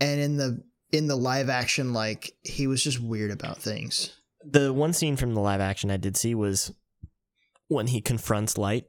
and 0.00 0.20
in 0.20 0.36
the 0.36 0.62
in 0.92 1.06
the 1.06 1.16
live 1.16 1.48
action, 1.48 1.92
like 1.92 2.32
he 2.42 2.66
was 2.66 2.82
just 2.82 3.00
weird 3.00 3.30
about 3.30 3.58
things. 3.58 4.10
the 4.44 4.72
one 4.72 4.92
scene 4.92 5.16
from 5.16 5.34
the 5.34 5.40
live 5.40 5.60
action 5.60 5.90
I 5.90 5.96
did 5.98 6.16
see 6.16 6.34
was 6.34 6.72
when 7.68 7.86
he 7.88 8.00
confronts 8.00 8.56
Light 8.58 8.84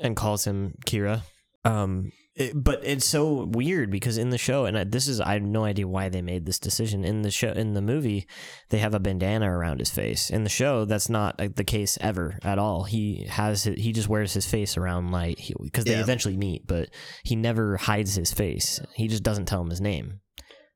and 0.00 0.16
calls 0.16 0.44
him 0.46 0.74
Kira. 0.86 1.22
Um, 1.64 2.10
it- 2.34 2.52
but 2.54 2.80
it's 2.84 3.04
so 3.06 3.44
weird 3.44 3.90
because 3.90 4.16
in 4.16 4.30
the 4.30 4.38
show, 4.38 4.64
and 4.64 4.78
I, 4.78 4.84
this 4.84 5.06
is 5.08 5.20
I 5.20 5.34
have 5.34 5.42
no 5.42 5.64
idea 5.64 5.86
why 5.86 6.08
they 6.08 6.22
made 6.22 6.46
this 6.46 6.58
decision 6.58 7.04
in 7.04 7.22
the 7.22 7.30
show. 7.30 7.50
In 7.50 7.74
the 7.74 7.82
movie, 7.82 8.26
they 8.70 8.78
have 8.78 8.94
a 8.94 9.00
bandana 9.00 9.50
around 9.50 9.78
his 9.80 9.90
face. 9.90 10.30
In 10.30 10.44
the 10.44 10.50
show, 10.50 10.84
that's 10.84 11.08
not 11.10 11.40
uh, 11.40 11.48
the 11.54 11.64
case 11.64 11.98
ever 12.00 12.38
at 12.42 12.58
all. 12.58 12.84
He 12.84 13.26
has 13.28 13.66
it, 13.66 13.78
he 13.78 13.92
just 13.92 14.08
wears 14.08 14.32
his 14.32 14.46
face 14.46 14.76
around 14.76 15.10
Light 15.10 15.38
because 15.62 15.84
they 15.84 15.92
Yeah. 15.92 16.00
eventually 16.00 16.36
meet, 16.36 16.66
but 16.66 16.88
he 17.24 17.36
never 17.36 17.76
hides 17.76 18.14
his 18.14 18.32
face. 18.32 18.80
He 18.94 19.06
just 19.08 19.22
doesn't 19.22 19.46
tell 19.46 19.60
him 19.62 19.70
his 19.70 19.80
name 19.80 20.20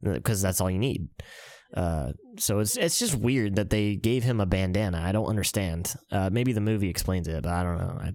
because 0.02 0.42
that's 0.42 0.60
all 0.60 0.70
you 0.70 0.78
need. 0.78 1.08
Uh, 1.74 2.12
so 2.38 2.58
it's 2.58 2.76
it's 2.76 2.98
just 2.98 3.14
weird 3.14 3.56
that 3.56 3.70
they 3.70 3.96
gave 3.96 4.22
him 4.24 4.40
a 4.40 4.46
bandana. 4.46 5.00
I 5.02 5.12
don't 5.12 5.26
understand. 5.26 5.94
Uh, 6.10 6.28
maybe 6.30 6.52
the 6.52 6.60
movie 6.60 6.88
explains 6.90 7.28
it, 7.28 7.42
but 7.42 7.52
I 7.52 7.62
don't 7.62 7.78
know. 7.78 7.98
I, 7.98 8.12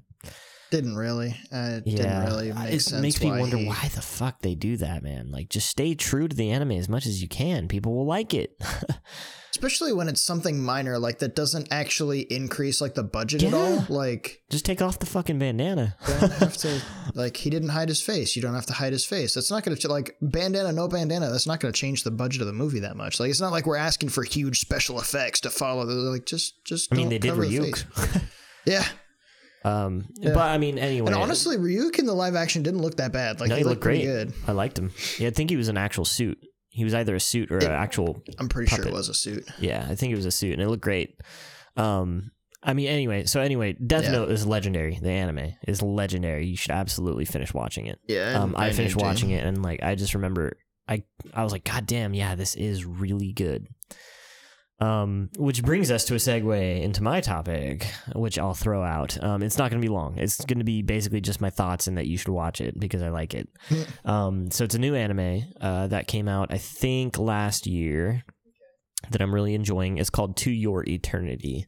Didn't 0.70 0.98
really, 0.98 1.30
uh, 1.52 1.80
yeah, 1.86 1.96
didn't 1.96 2.26
really 2.26 2.52
make 2.54 2.74
it 2.74 2.82
sense. 2.82 3.02
makes 3.02 3.22
me 3.22 3.30
wonder 3.30 3.58
he- 3.58 3.68
why 3.68 3.90
the 3.94 4.02
fuck 4.02 4.42
they 4.42 4.54
do 4.56 4.76
that, 4.78 5.02
man. 5.02 5.32
Like, 5.32 5.50
just 5.50 5.70
stay 5.70 5.96
true 5.96 6.28
to 6.28 6.36
the 6.36 6.52
anime 6.52 6.72
as 6.72 6.90
much 6.90 7.06
as 7.06 7.22
you 7.22 7.28
can. 7.30 7.68
People 7.68 7.96
will 7.96 8.06
like 8.06 8.34
it. 8.34 8.62
especially 9.58 9.92
when 9.92 10.08
it's 10.08 10.22
something 10.22 10.62
minor 10.62 11.00
like 11.00 11.18
that 11.18 11.36
doesn't 11.36 11.68
actually 11.72 12.22
increase 12.32 12.80
like 12.80 12.94
the 12.94 13.04
budget 13.04 13.42
at 13.42 13.54
all. 13.56 13.84
Like 13.90 14.42
just 14.52 14.66
take 14.66 14.84
off 14.84 15.00
the 15.00 15.08
fucking 15.08 15.40
bandana. 15.40 15.96
don't 16.06 16.32
have 16.34 16.58
to 16.64 16.80
like 17.16 17.38
he 17.38 17.50
didn't 17.50 17.70
hide 17.70 17.90
his 17.90 18.02
face 18.02 18.36
you 18.36 18.42
don't 18.42 18.54
have 18.54 18.68
to 18.68 18.74
hide 18.74 18.94
his 18.94 19.04
face 19.06 19.34
that's 19.34 19.50
not 19.50 19.64
going 19.64 19.76
to 19.76 19.88
like 19.88 20.16
bandana 20.22 20.72
no 20.72 20.88
bandana 20.88 21.32
that's 21.32 21.48
not 21.48 21.60
going 21.60 21.74
to 21.74 21.80
change 21.80 22.04
the 22.04 22.12
budget 22.12 22.42
of 22.42 22.48
the 22.48 22.54
movie 22.54 22.82
that 22.82 22.96
much 22.96 23.20
like 23.20 23.32
it's 23.32 23.42
not 23.42 23.52
like 23.52 23.66
we're 23.66 23.76
asking 23.78 24.10
for 24.10 24.24
huge 24.24 24.60
special 24.60 25.00
effects 25.00 25.40
to 25.42 25.50
follow 25.50 25.86
the 25.86 25.96
like 25.96 26.26
just 26.26 26.64
just 26.64 26.94
I 26.94 26.98
mean, 26.98 27.06
don't 27.06 27.10
they 27.10 27.20
did 27.20 27.30
cover 27.30 27.46
the 27.46 27.58
Ryuk. 27.58 27.78
face. 27.96 28.22
yeah 28.66 28.86
um, 29.68 30.06
Yeah. 30.20 30.34
but 30.34 30.44
I 30.50 30.58
mean, 30.58 30.78
anyway, 30.78 31.08
and 31.08 31.16
honestly 31.16 31.58
Ryuk 31.58 32.00
in 32.00 32.06
the 32.06 32.14
live 32.14 32.36
action 32.36 32.64
didn't 32.64 32.82
look 32.82 32.98
that 32.98 33.12
bad 33.12 33.40
like 33.40 33.50
no, 33.50 33.56
he, 33.56 33.64
looked 33.64 33.72
looked 33.76 33.82
great. 33.84 34.04
good 34.04 34.34
I 34.48 34.52
liked 34.52 34.78
him. 34.80 34.92
Yeah, 35.20 35.28
I 35.28 35.32
think 35.32 35.50
he 35.50 35.56
was 35.58 35.68
an 35.68 35.78
actual 35.78 36.06
suit. 36.06 36.38
He 36.70 36.84
was 36.84 36.94
either 36.94 37.16
a 37.16 37.20
suit 37.20 37.52
or 37.52 37.58
an 37.58 37.72
actual 37.72 38.22
i'm 38.40 38.50
pretty 38.50 38.70
sure 38.70 38.86
it 38.86 38.94
was 38.94 39.10
a 39.10 39.14
suit 39.14 39.50
Yeah, 39.60 39.86
I 39.90 39.96
think 39.96 40.14
it 40.14 40.16
was 40.16 40.26
a 40.28 40.32
suit, 40.32 40.54
and 40.54 40.62
it 40.62 40.68
looked 40.70 40.84
great. 40.84 41.20
Um, 41.76 42.32
I 42.64 42.74
mean, 42.74 42.88
anyway, 42.88 43.26
so 43.26 43.40
anyway, 43.42 43.74
Death 43.74 44.06
Yeah. 44.06 44.12
Note 44.14 44.32
is 44.32 44.46
legendary. 44.46 45.00
The 45.02 45.10
anime 45.12 45.54
is 45.68 45.82
legendary. 45.82 46.48
You 46.48 46.58
should 46.58 46.72
absolutely 46.72 47.26
finish 47.26 47.54
watching 47.54 47.86
it. 47.88 48.00
yeah 48.08 48.40
Um, 48.42 48.56
I 48.58 48.72
finished 48.74 48.96
watching 48.96 49.30
it, 49.32 49.46
and 49.46 49.62
like, 49.64 49.82
I 49.84 49.96
just 49.96 50.14
remember, 50.16 50.58
I 50.88 51.04
I 51.34 51.44
was 51.44 51.52
like, 51.52 51.64
God 51.64 51.86
damn, 51.86 52.14
yeah, 52.14 52.36
this 52.36 52.56
is 52.56 52.84
really 52.86 53.32
good. 53.32 53.68
Um, 54.80 55.30
which 55.38 55.64
brings 55.64 55.90
us 55.90 56.06
to 56.06 56.14
a 56.14 56.18
segue 56.18 56.82
into 56.84 57.02
my 57.02 57.20
topic, 57.20 57.92
which 58.14 58.38
I'll 58.38 58.54
throw 58.54 58.84
out. 58.84 59.22
Um, 59.24 59.42
it's 59.42 59.58
not 59.58 59.72
going 59.72 59.82
to 59.82 59.86
be 59.86 59.92
long. 59.92 60.20
It's 60.20 60.46
going 60.46 60.60
to 60.60 60.66
be 60.66 60.84
basically 60.84 61.20
just 61.20 61.42
my 61.42 61.50
thoughts 61.50 61.88
and 61.88 61.98
that 61.98 62.06
you 62.06 62.16
should 62.16 62.30
watch 62.30 62.62
it 62.62 62.80
because 62.80 63.02
I 63.02 63.10
like 63.10 63.34
it. 63.34 63.50
um, 64.06 64.52
so 64.52 64.64
it's 64.64 64.76
a 64.76 64.80
new 64.80 64.94
anime 64.94 65.46
uh, 65.60 65.88
that 65.88 66.06
came 66.06 66.28
out, 66.28 66.54
I 66.54 66.60
think, 66.60 67.18
last 67.18 67.66
year 67.66 68.24
that 69.10 69.22
I'm 69.22 69.34
really 69.34 69.56
enjoying. 69.56 69.98
It's 69.98 70.12
called 70.12 70.38
To 70.38 70.52
Your 70.52 70.84
Eternity, 70.88 71.66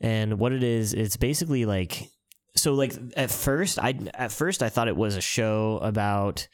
and 0.00 0.38
what 0.38 0.52
it 0.52 0.62
is, 0.62 0.94
it's 0.94 1.16
basically 1.16 1.64
like 1.64 2.08
so. 2.56 2.74
Like 2.74 2.94
at 3.16 3.30
first, 3.30 3.78
I 3.78 3.94
at 4.14 4.32
first 4.32 4.62
I 4.62 4.68
thought 4.68 4.88
it 4.88 4.96
was 4.96 5.16
a 5.16 5.20
show 5.20 5.78
about. 5.82 6.48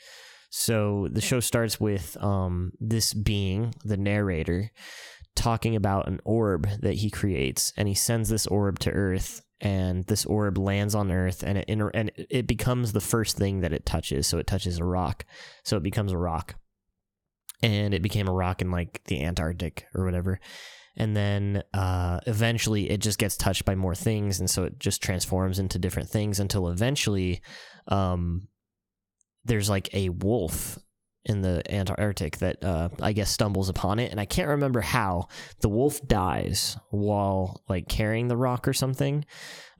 So 0.51 1.09
the 1.12 1.21
show 1.21 1.41
starts 1.41 1.79
with 1.79 2.17
um 2.23 2.73
this 2.81 3.12
being 3.12 3.75
the 3.85 3.99
narrator 3.99 4.71
talking 5.35 5.77
about 5.77 6.09
an 6.09 6.21
orb 6.25 6.69
that 6.81 6.95
he 6.95 7.11
creates, 7.11 7.73
and 7.77 7.88
he 7.88 7.95
sends 7.95 8.29
this 8.29 8.47
orb 8.47 8.79
to 8.81 8.91
Earth. 8.91 9.43
And 9.61 10.05
this 10.05 10.25
orb 10.25 10.57
lands 10.57 10.95
on 10.95 11.11
Earth, 11.11 11.43
and 11.43 11.59
it 11.59 11.64
inter- 11.67 11.91
and 11.93 12.12
it 12.17 12.47
becomes 12.47 12.93
the 12.93 13.01
first 13.01 13.37
thing 13.37 13.62
that 13.62 13.73
it 13.73 13.85
touches. 13.85 14.29
So 14.29 14.38
it 14.38 14.47
touches 14.47 14.79
a 14.79 14.85
rock, 14.85 15.25
so 15.64 15.77
it 15.77 15.83
becomes 15.83 16.12
a 16.12 16.17
rock 16.17 16.55
and 17.62 17.95
it 17.95 18.03
became 18.03 18.29
a 18.29 18.33
rock 18.33 18.62
in 18.62 18.71
like 18.71 19.03
the 19.05 19.23
Antarctic 19.23 19.87
or 19.95 20.05
whatever. 20.05 20.41
And 20.97 21.17
then 21.17 21.62
uh, 21.73 22.21
eventually 22.27 22.91
it 22.91 23.01
just 23.01 23.19
gets 23.19 23.37
touched 23.37 23.64
by 23.64 23.77
more 23.77 23.95
things, 23.95 24.41
and 24.41 24.51
so 24.51 24.64
it 24.64 24.79
just 24.81 25.03
transforms 25.03 25.59
into 25.59 25.79
different 25.79 26.09
things 26.09 26.41
until 26.41 26.69
eventually 26.69 27.41
um, 27.87 28.49
there's 29.45 29.71
like 29.71 29.95
a 29.95 30.09
wolf 30.09 30.79
in 31.29 31.43
the 31.43 31.62
Antarctic 31.73 32.38
that 32.38 32.64
uh, 32.64 32.88
I 33.01 33.12
guess 33.12 33.31
stumbles 33.31 33.69
upon 33.69 33.99
it, 33.99 34.11
and 34.11 34.21
I 34.21 34.25
can't 34.25 34.49
remember 34.49 34.81
how 34.81 35.29
the 35.61 35.69
wolf 35.69 36.01
dies 36.07 36.77
while 36.91 37.62
like 37.69 37.88
carrying 37.88 38.29
the 38.29 38.37
rock 38.37 38.67
or 38.67 38.73
something. 38.73 39.25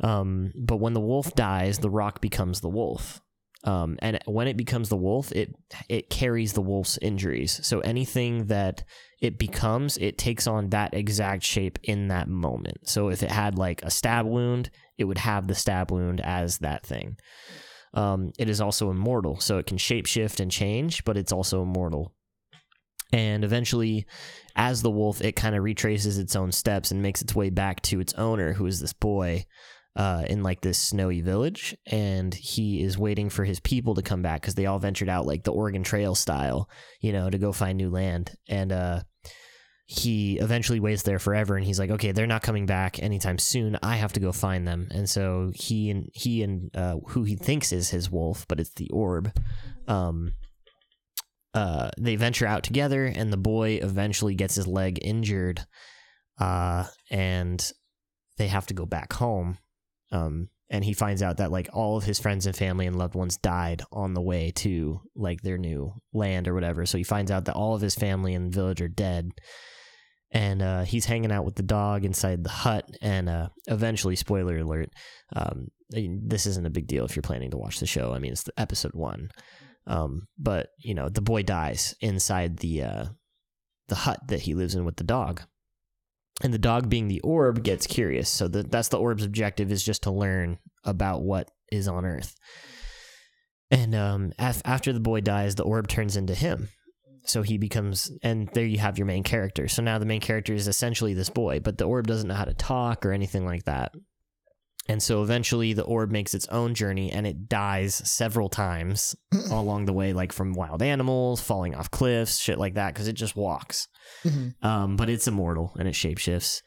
Um, 0.01 0.53
but 0.57 0.77
when 0.77 0.93
the 0.93 1.01
wolf 1.01 1.35
dies, 1.35 1.79
the 1.79 1.91
rock 1.91 2.21
becomes 2.21 2.61
the 2.61 2.69
wolf. 2.69 3.21
Um, 3.65 3.99
and 4.01 4.21
when 4.27 4.47
it 4.47 4.57
becomes 4.57 4.89
the 4.89 4.97
wolf, 4.97 5.33
it 5.33 5.55
it 5.89 6.11
carries 6.11 6.53
the 6.53 6.63
wolf's 6.63 6.99
injuries. 6.99 7.59
So 7.67 7.81
anything 7.81 8.47
that 8.47 8.85
it 9.21 9.39
becomes, 9.39 9.97
it 9.97 10.17
takes 10.17 10.47
on 10.47 10.71
that 10.71 10.95
exact 10.95 11.43
shape 11.43 11.79
in 11.83 12.09
that 12.09 12.29
moment. 12.29 12.89
So 12.89 13.09
if 13.09 13.23
it 13.23 13.31
had 13.31 13.59
like 13.59 13.83
a 13.83 13.91
stab 13.91 14.27
wound, 14.27 14.71
it 14.97 15.05
would 15.05 15.19
have 15.19 15.49
the 15.49 15.57
stab 15.57 15.91
wound 15.91 16.21
as 16.21 16.59
that 16.59 16.87
thing. 16.87 17.17
Um, 17.95 18.33
it 18.39 18.49
is 18.49 18.61
also 18.61 18.91
immortal, 18.91 19.41
so 19.41 19.59
it 19.59 19.67
can 19.67 19.79
shapeshift 19.79 20.41
and 20.41 20.51
change, 20.51 21.05
but 21.05 21.17
it's 21.17 21.33
also 21.33 21.63
immortal. 21.63 22.13
And 23.13 23.45
eventually, 23.45 24.07
as 24.55 24.83
the 24.83 24.91
wolf, 24.91 25.23
it 25.23 25.37
kind 25.37 25.55
of 25.55 25.63
retraces 25.63 26.19
its 26.19 26.37
own 26.37 26.53
steps 26.53 26.91
and 26.91 27.03
makes 27.03 27.23
its 27.23 27.35
way 27.35 27.51
back 27.51 27.81
to 27.83 28.01
its 28.01 28.13
owner, 28.15 28.53
who 28.53 28.67
is 28.67 28.81
this 28.81 28.93
boy 28.93 29.47
uh, 29.97 30.25
in 30.29 30.43
like 30.43 30.61
this 30.61 30.79
snowy 30.79 31.21
village, 31.21 31.77
and 31.91 32.35
he 32.35 32.83
is 32.83 32.99
waiting 32.99 33.31
for 33.31 33.45
his 33.45 33.61
people 33.61 33.95
to 33.95 34.03
come 34.03 34.23
back 34.23 34.41
because 34.41 34.55
they 34.55 34.67
all 34.67 34.79
ventured 34.79 35.09
out 35.09 35.27
like 35.27 35.43
the 35.43 35.53
Oregon 35.53 35.83
Trail 35.83 36.15
style, 36.15 36.69
you 37.01 37.13
know, 37.13 37.31
to 37.31 37.39
go 37.39 37.51
find 37.51 37.79
new 37.79 37.91
land. 37.91 38.31
And 38.49 38.71
uh, 38.73 39.03
he 39.91 40.39
eventually 40.39 40.81
waits 40.81 41.03
there 41.03 41.19
forever, 41.19 41.57
and 41.57 41.65
he's 41.65 41.79
like, 41.79 41.91
okay, 41.91 42.13
they're 42.13 42.27
not 42.27 42.43
coming 42.43 42.67
back 42.67 43.03
anytime 43.03 43.39
soon. 43.39 43.79
I 43.83 43.97
have 43.97 44.13
to 44.13 44.21
go 44.21 44.33
find 44.33 44.69
them. 44.69 44.87
And 44.91 45.09
so 45.09 45.51
he 45.55 45.89
and 45.89 46.11
he 46.13 46.43
and 46.43 46.71
uh, 46.77 46.97
who 47.09 47.25
he 47.25 47.37
thinks 47.37 47.73
is 47.73 47.89
his 47.89 48.11
wolf, 48.11 48.45
but 48.49 48.61
it's 48.61 48.75
the 48.75 48.91
orb. 48.91 49.33
Um, 49.87 50.35
uh, 51.55 51.89
they 51.97 52.17
venture 52.17 52.47
out 52.47 52.65
together, 52.65 53.07
and 53.07 53.33
the 53.33 53.39
boy 53.39 53.81
eventually 53.83 54.35
gets 54.35 54.57
his 54.57 54.67
leg 54.67 54.99
injured, 55.01 55.65
uh, 56.39 56.85
and 57.11 57.73
they 58.37 58.49
have 58.49 58.67
to 58.67 58.75
go 58.75 58.85
back 58.85 59.15
home. 59.15 59.57
Um, 60.13 60.51
and 60.69 60.85
he 60.85 60.93
finds 60.93 61.23
out 61.23 61.39
that 61.39 61.51
like 61.51 61.71
all 61.73 61.97
of 61.97 62.05
his 62.05 62.21
friends 62.21 62.45
and 62.45 62.55
family 62.55 62.87
and 62.87 62.97
loved 62.97 63.15
ones 63.15 63.39
died 63.39 63.81
on 63.91 64.13
the 64.13 64.21
way 64.21 64.53
to 64.57 65.01
like 65.17 65.41
their 65.41 65.57
new 65.57 65.95
land 66.13 66.47
or 66.47 66.53
whatever. 66.53 66.85
So 66.85 66.99
he 66.99 67.05
finds 67.05 67.31
out 67.31 67.47
that 67.47 67.55
all 67.55 67.75
of 67.75 67.81
his 67.81 67.95
family 67.95 68.35
and 68.35 68.53
village 68.53 68.83
are 68.83 68.89
dead. 68.89 69.31
And 70.31 70.61
uh, 70.61 70.83
he's 70.83 71.07
hanging 71.07 71.33
out 71.33 71.45
with 71.45 71.55
the 71.55 71.63
dog 71.63 72.05
inside 72.05 72.45
the 72.45 72.51
hut. 72.51 72.85
And 73.01 73.29
uh, 73.29 73.49
eventually, 73.67 74.15
spoiler 74.17 74.59
alert, 74.59 74.91
um, 75.35 75.69
this 75.91 76.45
isn't 76.47 76.67
a 76.67 76.71
big 76.71 76.87
deal 76.87 77.07
if 77.07 77.17
you're 77.17 77.23
planning 77.23 77.51
to 77.53 77.57
watch 77.57 77.81
the 77.81 77.87
show. 77.87 78.13
I 78.13 78.19
mean, 78.19 78.33
it's 78.33 78.43
the 78.43 78.53
episode 78.61 78.93
one. 78.95 79.31
Um, 79.87 80.29
but 80.39 80.69
you 80.79 80.95
know, 80.95 81.09
the 81.09 81.23
boy 81.23 81.43
dies 81.45 81.95
inside 82.03 82.59
the 82.59 82.83
uh, 82.83 83.05
the 83.89 83.95
hut 83.95 84.21
that 84.29 84.43
he 84.43 84.53
lives 84.53 84.75
in 84.75 84.85
with 84.85 84.97
the 84.97 85.05
dog. 85.05 85.41
and 86.43 86.55
the 86.55 86.59
dog 86.59 86.89
being 86.89 87.09
the 87.09 87.21
orb 87.21 87.65
gets 87.65 87.87
curious. 87.87 88.29
So 88.29 88.49
the, 88.49 88.63
that's 88.63 88.89
the 88.89 88.99
orb's 88.99 89.25
objective 89.25 89.73
is 89.73 89.83
just 89.83 90.03
to 90.05 90.11
learn 90.11 90.59
about 90.85 91.23
what 91.23 91.51
is 91.73 91.89
on 91.89 92.05
Earth. 92.05 92.35
And 93.71 93.95
um, 93.95 94.33
af- 94.39 94.63
after 94.65 94.93
the 94.93 95.01
boy 95.01 95.21
dies, 95.21 95.55
the 95.57 95.65
orb 95.65 95.89
turns 95.89 96.17
into 96.17 96.35
him. 96.35 96.69
So 97.29 97.43
he 97.43 97.59
becomes, 97.59 98.11
and 98.23 98.49
there 98.55 98.65
you 98.65 98.79
have 98.79 98.97
your 98.97 99.07
main 99.07 99.23
character. 99.23 99.69
So 99.69 99.83
now 99.83 99.99
the 99.99 100.07
main 100.07 100.21
character 100.21 100.55
is 100.55 100.67
essentially 100.67 101.13
this 101.13 101.29
boy, 101.29 101.61
but 101.61 101.77
the 101.77 101.85
orb 101.85 102.07
doesn't 102.07 102.29
know 102.29 102.35
how 102.35 102.47
to 102.47 102.55
talk 102.55 103.05
or 103.05 103.13
anything 103.13 103.45
like 103.45 103.65
that. 103.65 103.93
And 104.89 105.03
so 105.03 105.23
eventually 105.23 105.75
the 105.75 105.83
orb 105.83 106.11
makes 106.11 106.33
its 106.33 106.49
own 106.49 106.75
journey 106.75 107.13
and 107.13 107.27
it 107.27 107.47
dies 107.47 107.95
several 107.95 108.49
times 108.49 109.15
along 109.51 109.85
the 109.85 109.93
way, 109.93 110.15
like 110.15 110.33
from 110.33 110.55
wild 110.55 110.83
animals, 110.83 111.43
falling 111.43 111.75
off 111.75 111.91
cliffs, 111.91 112.39
shit 112.39 112.59
like 112.59 112.75
that, 112.75 112.95
because 112.95 113.07
it 113.09 113.13
just 113.13 113.37
walks. 113.37 113.87
Mhm. 114.25 114.55
Um, 114.65 114.97
but 114.97 115.11
it's 115.11 115.29
immortal 115.29 115.75
and 115.79 115.87
it 115.87 115.95
shapeshifts. 115.95 116.63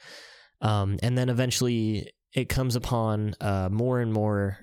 Um, 0.61 0.99
and 1.01 1.17
then 1.17 1.29
eventually 1.29 2.11
it 2.35 2.47
comes 2.47 2.75
upon 2.75 3.33
uh, 3.41 3.69
more 3.71 3.99
and 3.99 4.13
more 4.13 4.59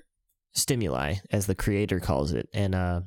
stimuli, 0.53 1.15
as 1.29 1.45
the 1.45 1.55
creator 1.55 1.99
calls 1.99 2.31
it. 2.31 2.47
And, 2.53 2.73
uh, 2.73 3.01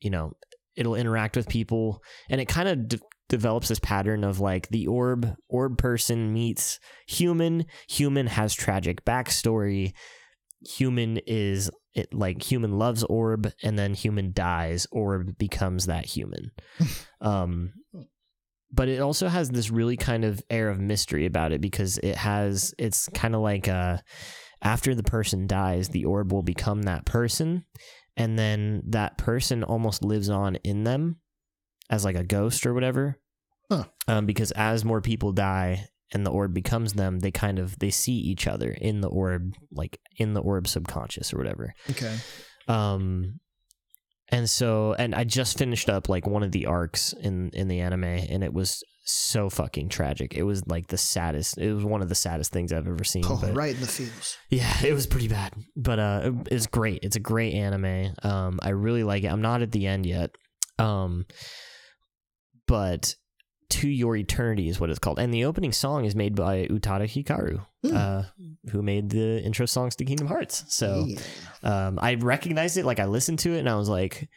you 0.00 0.10
know, 0.10 0.34
it'll 0.76 0.94
interact 0.94 1.36
with 1.36 1.48
people. 1.48 2.02
And 2.28 2.40
it 2.40 2.48
kind 2.48 2.68
of 2.68 2.88
de- 2.88 3.00
develops 3.28 3.68
this 3.68 3.78
pattern 3.78 4.24
of 4.24 4.40
like 4.40 4.68
the 4.68 4.86
orb 4.86 5.34
orb 5.48 5.78
person 5.78 6.32
meets 6.32 6.78
human. 7.06 7.66
Human 7.88 8.26
has 8.26 8.54
tragic 8.54 9.04
backstory. 9.04 9.92
Human 10.76 11.18
is 11.26 11.70
it 11.94 12.12
like 12.12 12.42
human 12.42 12.78
loves 12.78 13.02
orb 13.04 13.52
and 13.62 13.78
then 13.78 13.94
human 13.94 14.32
dies. 14.32 14.86
Orb 14.92 15.38
becomes 15.38 15.86
that 15.86 16.06
human. 16.06 16.50
Um 17.22 17.74
but 18.72 18.88
it 18.88 19.00
also 19.00 19.28
has 19.28 19.50
this 19.50 19.70
really 19.70 19.96
kind 19.96 20.24
of 20.24 20.40
air 20.48 20.68
of 20.68 20.78
mystery 20.78 21.26
about 21.26 21.52
it 21.52 21.60
because 21.60 21.98
it 21.98 22.16
has 22.16 22.74
it's 22.78 23.08
kind 23.08 23.34
of 23.34 23.40
like 23.40 23.68
uh 23.68 23.98
after 24.62 24.94
the 24.94 25.02
person 25.02 25.46
dies 25.46 25.88
the 25.88 26.04
orb 26.04 26.32
will 26.32 26.42
become 26.42 26.82
that 26.82 27.04
person 27.04 27.64
and 28.20 28.38
then 28.38 28.82
that 28.86 29.16
person 29.18 29.64
almost 29.64 30.04
lives 30.04 30.28
on 30.28 30.56
in 30.56 30.84
them 30.84 31.16
as 31.88 32.04
like 32.04 32.16
a 32.16 32.24
ghost 32.24 32.66
or 32.66 32.74
whatever 32.74 33.16
Huh. 33.70 33.84
um, 34.08 34.26
because 34.26 34.50
as 34.52 34.84
more 34.84 35.00
people 35.00 35.32
die 35.32 35.86
and 36.12 36.26
the 36.26 36.30
orb 36.30 36.52
becomes 36.52 36.92
them 36.94 37.20
they 37.20 37.30
kind 37.30 37.58
of 37.58 37.78
they 37.78 37.90
see 37.90 38.14
each 38.32 38.46
other 38.46 38.70
in 38.70 39.00
the 39.00 39.08
orb 39.08 39.54
like 39.72 39.98
in 40.16 40.34
the 40.34 40.40
orb 40.40 40.66
subconscious 40.66 41.32
or 41.32 41.38
whatever 41.38 41.72
Okay. 41.90 42.16
um 42.68 43.38
and 44.32 44.48
so 44.48 44.94
and 44.98 45.14
i 45.14 45.24
just 45.24 45.58
finished 45.58 45.88
up 45.88 46.08
like 46.08 46.26
one 46.26 46.42
of 46.42 46.52
the 46.52 46.66
arcs 46.66 47.12
in 47.14 47.50
in 47.50 47.68
the 47.68 47.80
anime 47.80 48.04
and 48.04 48.42
it 48.44 48.52
was 48.52 48.82
so 49.02 49.50
fucking 49.50 49.88
tragic. 49.88 50.34
It 50.34 50.44
was 50.44 50.64
like 50.68 50.86
the 50.86 50.98
saddest 50.98 51.58
it 51.58 51.72
was 51.72 51.84
one 51.84 52.00
of 52.00 52.08
the 52.08 52.14
saddest 52.14 52.52
things 52.52 52.72
i've 52.72 52.86
ever 52.86 53.02
seen 53.02 53.24
Oh, 53.26 53.38
but 53.40 53.54
right 53.54 53.74
in 53.74 53.80
the 53.80 53.86
feels. 53.88 54.36
yeah 54.50 54.72
it 54.84 54.92
was 54.92 55.06
pretty 55.06 55.26
bad 55.26 55.52
but 55.74 55.98
uh 55.98 56.30
it's 56.50 56.66
great. 56.68 57.00
It's 57.02 57.16
a 57.16 57.20
great 57.20 57.54
anime. 57.54 58.14
Um 58.22 58.60
i 58.62 58.68
really 58.68 59.02
like 59.02 59.24
it. 59.24 59.28
I'm 59.32 59.40
not 59.42 59.62
at 59.62 59.72
the 59.72 59.86
end 59.88 60.06
yet. 60.06 60.30
Um 60.78 61.24
but 62.68 63.16
to 63.70 63.88
your 63.88 64.16
eternity 64.16 64.68
is 64.68 64.78
what 64.80 64.90
it's 64.90 64.98
called 64.98 65.18
and 65.18 65.32
the 65.32 65.44
opening 65.44 65.72
song 65.72 66.04
is 66.04 66.14
made 66.14 66.34
by 66.34 66.66
utada 66.66 67.06
hikaru 67.06 67.64
Hmm. 67.82 67.96
uh 67.96 68.22
who 68.70 68.82
made 68.82 69.08
the 69.10 69.40
intro 69.42 69.64
songs 69.66 69.96
to 69.96 70.04
kingdom 70.04 70.26
hearts 70.26 70.64
so 70.68 71.06
Yeah. 71.08 71.18
um, 71.62 71.98
I 72.00 72.14
recognized 72.14 72.76
it. 72.76 72.84
Like 72.84 73.00
I 73.00 73.06
listened 73.06 73.38
to 73.40 73.54
it 73.54 73.60
and 73.60 73.68
I 73.68 73.76
was 73.76 73.88
like, 73.88 74.28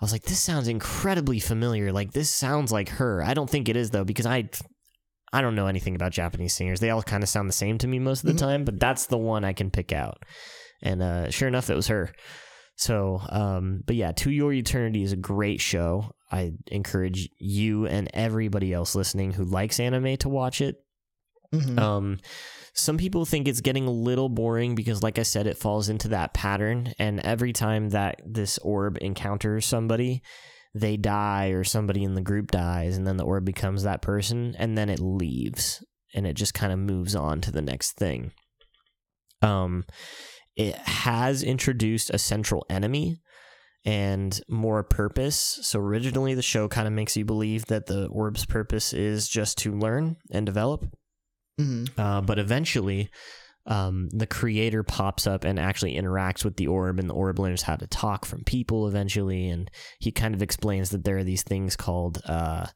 I 0.00 0.04
was 0.04 0.12
like, 0.12 0.22
this 0.22 0.38
sounds 0.40 0.68
incredibly 0.68 1.40
familiar. 1.40 1.92
Like 1.92 2.12
this 2.12 2.30
sounds 2.30 2.70
like 2.72 2.88
her. 3.00 3.22
I 3.22 3.34
don't 3.34 3.50
think 3.50 3.68
it 3.68 3.76
is 3.76 3.90
though 3.90 4.04
because 4.04 4.26
I, 4.26 4.48
I 5.32 5.40
don't 5.40 5.54
know 5.56 5.66
anything 5.66 5.94
about 5.96 6.12
Japanese 6.12 6.54
singers. 6.54 6.78
They 6.80 6.90
all 6.90 7.02
kind 7.02 7.22
of 7.22 7.28
sound 7.28 7.48
the 7.48 7.52
same 7.64 7.76
to 7.78 7.88
me 7.88 7.98
most 7.98 8.20
of 8.22 8.26
the 8.28 8.34
Mhm. 8.34 8.38
time, 8.46 8.64
but 8.64 8.78
that's 8.78 9.06
the 9.06 9.18
one 9.18 9.44
I 9.44 9.52
can 9.52 9.70
pick 9.70 9.90
out. 9.92 10.18
And 10.82 11.02
uh, 11.02 11.30
sure 11.30 11.48
enough, 11.48 11.70
it 11.70 11.74
was 11.76 11.88
her. 11.88 12.12
So, 12.76 13.20
um, 13.30 13.82
but 13.86 13.96
yeah, 13.96 14.12
To 14.12 14.30
Your 14.30 14.52
Eternity 14.52 15.02
is 15.02 15.12
a 15.12 15.16
great 15.16 15.60
show. 15.60 16.12
I 16.32 16.52
encourage 16.68 17.28
you 17.38 17.86
and 17.86 18.08
everybody 18.14 18.72
else 18.72 18.94
listening 18.94 19.32
who 19.32 19.44
likes 19.44 19.78
anime 19.78 20.16
to 20.18 20.28
watch 20.28 20.60
it. 20.60 20.76
Mhm. 21.52 21.78
Um, 21.78 22.18
some 22.74 22.96
people 22.96 23.26
think 23.26 23.46
it's 23.46 23.60
getting 23.60 23.86
a 23.86 23.90
little 23.90 24.30
boring 24.30 24.74
because, 24.74 25.02
like 25.02 25.18
I 25.18 25.24
said, 25.24 25.46
it 25.46 25.58
falls 25.58 25.90
into 25.90 26.08
that 26.08 26.32
pattern. 26.32 26.94
And 26.98 27.20
every 27.20 27.52
time 27.52 27.90
that 27.90 28.22
this 28.24 28.56
orb 28.58 28.96
encounters 29.02 29.66
somebody, 29.66 30.22
they 30.74 30.96
die 30.96 31.48
or 31.48 31.64
somebody 31.64 32.02
in 32.02 32.14
the 32.14 32.22
group 32.22 32.50
dies, 32.50 32.96
and 32.96 33.06
then 33.06 33.18
the 33.18 33.24
orb 33.24 33.44
becomes 33.44 33.82
that 33.82 34.00
person, 34.00 34.56
and 34.58 34.76
then 34.78 34.88
it 34.88 35.00
leaves 35.00 35.84
and 36.14 36.26
it 36.26 36.34
just 36.34 36.54
kind 36.54 36.72
of 36.72 36.78
moves 36.78 37.14
on 37.14 37.40
to 37.42 37.50
the 37.50 37.62
next 37.62 37.92
thing. 37.92 38.32
Um, 39.40 39.84
it 40.56 40.76
has 40.76 41.42
introduced 41.42 42.10
a 42.10 42.18
central 42.18 42.66
enemy 42.68 43.16
and 43.84 44.40
more 44.48 44.82
purpose. 44.82 45.58
So 45.62 45.80
originally, 45.80 46.34
the 46.34 46.42
show 46.42 46.68
kind 46.68 46.86
of 46.86 46.92
makes 46.92 47.16
you 47.16 47.24
believe 47.24 47.66
that 47.66 47.86
the 47.86 48.06
orb's 48.06 48.46
purpose 48.46 48.92
is 48.92 49.28
just 49.28 49.58
to 49.58 49.72
learn 49.72 50.16
and 50.30 50.46
develop. 50.46 50.86
Mhm. 51.60 51.90
Uh, 51.98 52.20
but 52.20 52.38
eventually, 52.38 53.10
um, 53.66 54.08
the 54.10 54.26
creator 54.26 54.82
pops 54.82 55.26
up 55.26 55.44
and 55.44 55.58
actually 55.58 55.94
interacts 55.94 56.44
with 56.44 56.56
the 56.56 56.66
orb, 56.66 56.98
and 56.98 57.08
the 57.08 57.14
orb 57.14 57.38
learns 57.38 57.62
how 57.62 57.76
to 57.76 57.86
talk 57.86 58.24
from 58.24 58.44
people 58.44 58.88
eventually. 58.88 59.48
And 59.48 59.70
he 59.98 60.10
kind 60.12 60.34
of 60.34 60.42
explains 60.42 60.90
that 60.90 61.04
there 61.04 61.18
are 61.18 61.24
these 61.24 61.42
things 61.42 61.76
called. 61.76 62.20
Uh, 62.24 62.66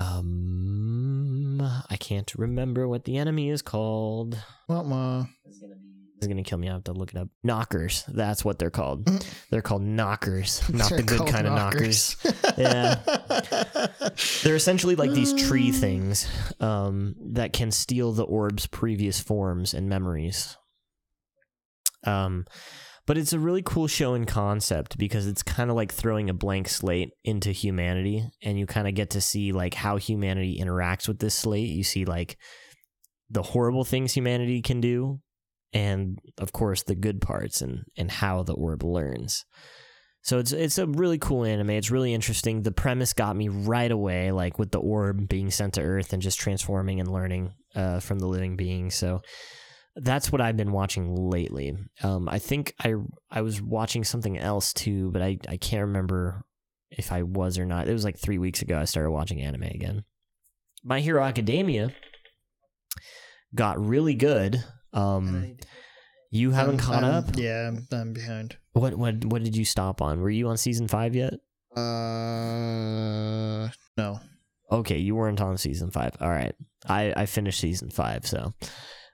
um, 0.00 1.60
I 1.88 1.96
can't 1.96 2.32
remember 2.34 2.88
what 2.88 3.04
the 3.04 3.16
enemy 3.16 3.48
is 3.48 3.62
called. 3.62 4.38
Wah, 4.68 4.82
wah. 4.82 5.26
Is 6.24 6.28
gonna 6.28 6.42
kill 6.42 6.58
me. 6.58 6.68
I 6.68 6.72
have 6.72 6.84
to 6.84 6.92
look 6.92 7.10
it 7.10 7.16
up. 7.18 7.28
Nokkers. 7.46 8.04
That's 8.06 8.44
what 8.44 8.58
they're 8.58 8.70
called. 8.70 9.04
Mhm. 9.04 9.26
They're 9.50 9.62
called 9.62 9.82
Nokkers, 9.82 10.72
not 10.74 10.88
They're 10.90 10.98
the 10.98 11.04
good 11.04 11.26
kind 11.26 11.46
of 11.46 11.54
knockers. 11.54 12.16
Yeah. 12.56 13.00
They're 14.42 14.54
essentially 14.54 14.94
like 14.96 15.10
these 15.12 15.32
tree 15.34 15.72
things 15.72 16.28
um, 16.60 17.16
that 17.32 17.52
can 17.52 17.70
steal 17.70 18.12
the 18.12 18.24
orb's 18.24 18.66
previous 18.66 19.18
forms 19.20 19.74
and 19.74 19.88
memories. 19.88 20.56
Um, 22.04 22.44
but 23.06 23.18
it's 23.18 23.32
a 23.32 23.38
really 23.38 23.62
cool 23.62 23.86
show 23.86 24.14
in 24.14 24.24
concept 24.24 24.96
because 24.98 25.26
it's 25.26 25.42
kind 25.42 25.68
of 25.68 25.76
like 25.76 25.92
throwing 25.92 26.30
a 26.30 26.34
blank 26.34 26.68
slate 26.68 27.10
into 27.24 27.50
humanity, 27.50 28.24
and 28.42 28.58
you 28.58 28.66
kind 28.66 28.88
of 28.88 28.94
get 28.94 29.10
to 29.10 29.20
see 29.20 29.52
like 29.52 29.74
how 29.74 29.96
humanity 29.96 30.58
interacts 30.62 31.06
with 31.08 31.18
this 31.18 31.34
slate. 31.34 31.68
You 31.68 31.84
see 31.84 32.04
like 32.04 32.38
the 33.30 33.42
horrible 33.42 33.84
things 33.84 34.12
humanity 34.12 34.62
can 34.62 34.80
do, 34.80 35.20
and 35.74 36.18
of 36.38 36.52
course 36.52 36.84
the 36.84 36.94
good 36.94 37.20
parts 37.20 37.60
and 37.60 37.84
and 37.98 38.10
how 38.10 38.42
the 38.42 38.54
orb 38.54 38.82
learns. 38.82 39.44
So 40.22 40.38
it's 40.38 40.52
it's 40.52 40.78
a 40.78 40.86
really 40.86 41.18
cool 41.18 41.44
anime. 41.44 41.70
It's 41.70 41.90
really 41.90 42.14
interesting. 42.14 42.62
The 42.62 42.72
premise 42.72 43.12
got 43.12 43.36
me 43.36 43.48
right 43.48 43.90
away, 43.90 44.32
like 44.32 44.58
with 44.58 44.70
the 44.70 44.80
orb 44.80 45.28
being 45.28 45.50
sent 45.50 45.74
to 45.74 45.82
Earth 45.82 46.14
and 46.14 46.22
just 46.22 46.40
transforming 46.40 46.98
and 47.00 47.12
learning 47.12 47.52
uh, 47.74 48.00
from 48.00 48.20
the 48.20 48.26
living 48.26 48.56
being. 48.56 48.90
So 48.90 49.20
that's 49.96 50.32
what 50.32 50.40
I've 50.40 50.56
been 50.56 50.72
watching 50.72 51.14
lately. 51.14 51.76
Um, 52.02 52.26
I 52.28 52.38
think 52.38 52.74
I 52.82 52.94
I 53.30 53.42
was 53.42 53.60
watching 53.60 54.02
something 54.02 54.38
else 54.38 54.72
too, 54.72 55.10
but 55.10 55.20
I 55.20 55.38
I 55.46 55.58
can't 55.58 55.88
remember 55.88 56.42
if 56.90 57.12
I 57.12 57.22
was 57.22 57.58
or 57.58 57.66
not. 57.66 57.88
It 57.88 57.92
was 57.92 58.04
like 58.04 58.18
three 58.18 58.38
weeks 58.38 58.62
ago. 58.62 58.78
I 58.78 58.84
started 58.84 59.10
watching 59.10 59.42
anime 59.42 59.64
again. 59.64 60.04
My 60.82 61.00
Hero 61.00 61.22
Academia 61.22 61.90
got 63.54 63.84
really 63.84 64.14
good. 64.14 64.64
Um, 64.94 65.56
you 66.30 66.50
haven't 66.52 66.80
I'm- 66.80 66.86
caught 66.86 67.04
I'm- 67.04 67.14
up. 67.14 67.36
Yeah, 67.36 67.68
I'm, 67.68 67.86
I'm 67.92 68.12
behind. 68.12 68.56
What 68.72 68.94
what 68.96 69.24
what 69.26 69.42
did 69.44 69.56
you 69.56 69.64
stop 69.64 70.00
on? 70.02 70.20
Were 70.20 70.30
you 70.30 70.48
on 70.48 70.56
season 70.56 70.88
five 70.88 71.14
yet? 71.14 71.34
Uh, 71.76 73.68
no. 73.96 74.20
Okay, 74.70 74.98
you 74.98 75.14
weren't 75.14 75.40
on 75.40 75.56
season 75.58 75.90
five. 75.90 76.12
All 76.20 76.30
right, 76.30 76.54
I 76.88 77.12
I 77.16 77.26
finished 77.26 77.60
season 77.60 77.90
five, 77.90 78.26
so 78.26 78.54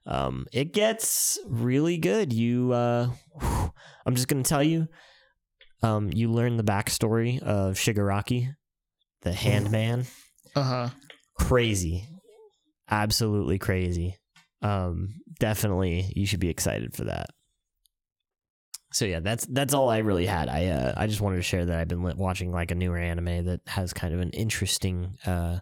um, 0.07 0.47
it 0.53 0.72
gets 0.72 1.39
really 1.47 1.99
good. 1.99 2.33
You, 2.33 2.72
uh, 2.72 3.09
whew, 3.41 3.72
I'm 4.07 4.14
just 4.14 4.28
gonna 4.28 4.43
tell 4.45 4.62
you, 4.62 4.89
um, 5.83 6.11
you 6.12 6.31
learn 6.31 6.57
the 6.57 6.62
backstory 6.64 7.43
of 7.43 7.74
Shigaraki, 7.76 8.55
the 9.22 9.31
Handman. 9.33 10.07
Uh 10.55 10.62
huh. 10.62 10.89
Crazy, 11.39 12.07
absolutely 12.91 13.59
crazy. 13.59 14.16
Um, 14.62 15.20
definitely, 15.38 16.12
you 16.14 16.26
should 16.26 16.40
be 16.40 16.50
excited 16.50 16.94
for 16.94 17.04
that. 17.04 17.30
So 18.92 19.04
yeah, 19.04 19.20
that's 19.20 19.46
that's 19.46 19.72
all 19.72 19.88
I 19.88 19.98
really 19.98 20.26
had. 20.26 20.48
I 20.48 20.66
uh, 20.66 20.94
I 20.96 21.06
just 21.06 21.20
wanted 21.20 21.36
to 21.36 21.42
share 21.42 21.64
that 21.64 21.78
I've 21.78 21.88
been 21.88 22.02
watching 22.16 22.50
like 22.50 22.70
a 22.70 22.74
newer 22.74 22.98
anime 22.98 23.44
that 23.44 23.61
has 23.68 23.92
kind 23.92 24.12
of 24.12 24.20
an 24.20 24.30
interesting 24.30 25.16
uh 25.24 25.61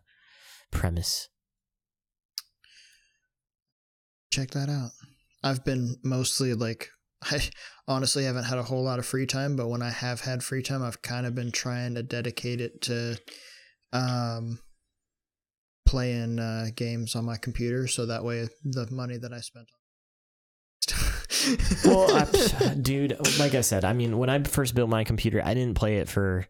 premise. 0.70 1.28
Check 4.30 4.51
that 4.53 4.68
out. 4.68 4.90
I've 5.42 5.64
been 5.64 5.96
mostly 6.03 6.55
like, 6.55 6.90
I 7.22 7.40
honestly 7.86 8.24
haven't 8.24 8.44
had 8.44 8.59
a 8.59 8.62
whole 8.62 8.82
lot 8.82 8.99
of 8.99 9.07
free 9.07 9.26
time, 9.26 9.57
but 9.57 9.68
when 9.68 9.82
I 9.82 9.90
have 9.90 10.20
had 10.20 10.42
free 10.42 10.62
time, 10.62 10.82
I've 10.82 11.03
kind 11.03 11.26
of 11.26 11.34
been 11.34 11.53
trying 11.53 11.94
to 11.94 12.03
dedicate 12.03 12.61
it 12.61 12.82
to 12.82 13.18
um, 13.92 14.61
playing 15.89 16.39
uh, 16.39 16.66
games 16.76 17.16
on 17.16 17.24
my 17.24 17.36
computer, 17.36 17.86
so 17.89 18.07
that 18.07 18.22
way 18.22 18.47
the 18.64 18.86
money 18.91 19.16
that 19.16 19.32
I 19.32 19.41
spent. 19.41 19.66
well, 21.84 22.14
I, 22.14 22.74
dude, 22.82 23.16
like 23.39 23.55
I 23.55 23.62
said, 23.62 23.84
I 23.84 23.93
mean, 23.93 24.18
when 24.18 24.30
I 24.30 24.43
first 24.43 24.74
built 24.74 24.89
my 24.91 25.05
computer, 25.05 25.41
I 25.45 25.55
didn't 25.55 25.74
play 25.76 25.97
it 25.97 26.09
for 26.09 26.47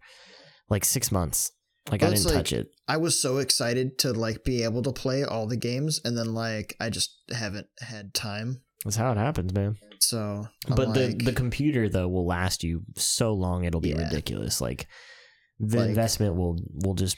like 0.69 0.85
six 0.85 1.11
months. 1.13 1.51
Like 1.91 2.03
Well, 2.03 2.11
I 2.11 2.15
didn't 2.15 2.27
like- 2.27 2.35
touch 2.35 2.53
it. 2.53 2.69
I 2.87 2.97
was 2.99 3.21
so 3.21 3.39
excited 3.39 3.99
to 4.01 4.13
like 4.13 4.45
be 4.45 4.63
able 4.65 4.83
to 4.83 4.93
play 4.93 5.25
all 5.25 5.47
the 5.47 5.57
games, 5.57 6.01
and 6.05 6.17
then 6.17 6.35
like 6.35 6.75
I 6.81 6.91
just 6.91 7.11
haven't 7.31 7.67
had 7.81 8.15
time. 8.15 8.63
That's 8.85 8.97
how 8.97 9.11
it 9.13 9.19
happens, 9.19 9.53
man. 9.55 9.77
So, 10.01 10.47
I'm 10.69 10.77
but 10.77 10.95
the 10.95 11.19
the 11.23 11.33
computer 11.33 11.89
though 11.89 12.09
will 12.09 12.27
last 12.27 12.63
you 12.63 12.83
so 12.97 13.33
long 13.35 13.65
it'll 13.65 13.81
be 13.81 13.91
Yeah. 13.91 14.03
ridiculous. 14.05 14.61
Like 14.61 14.87
the 15.61 15.79
Like- 15.79 15.89
investment 15.89 16.37
will 16.37 16.57
will 16.85 16.95
just 16.95 17.17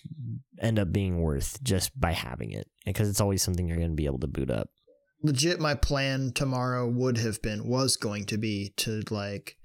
end 0.60 0.78
up 0.78 0.92
being 0.92 1.20
worth 1.20 1.62
just 1.62 1.98
by 1.98 2.12
having 2.12 2.52
it. 2.52 2.68
Because 2.84 3.08
it's 3.08 3.20
always 3.20 3.42
something 3.42 3.66
you're 3.68 3.76
going 3.78 3.90
to 3.90 3.96
be 3.96 4.06
able 4.06 4.18
to 4.20 4.26
boot 4.26 4.50
up. 4.50 4.70
legit 5.22 5.60
my 5.60 5.74
plan 5.74 6.32
tomorrow 6.34 6.88
would 6.88 7.18
have 7.18 7.42
been 7.42 7.66
was 7.68 7.96
going 7.98 8.24
to 8.24 8.38
be 8.38 8.72
to 8.78 9.02
like 9.10 9.56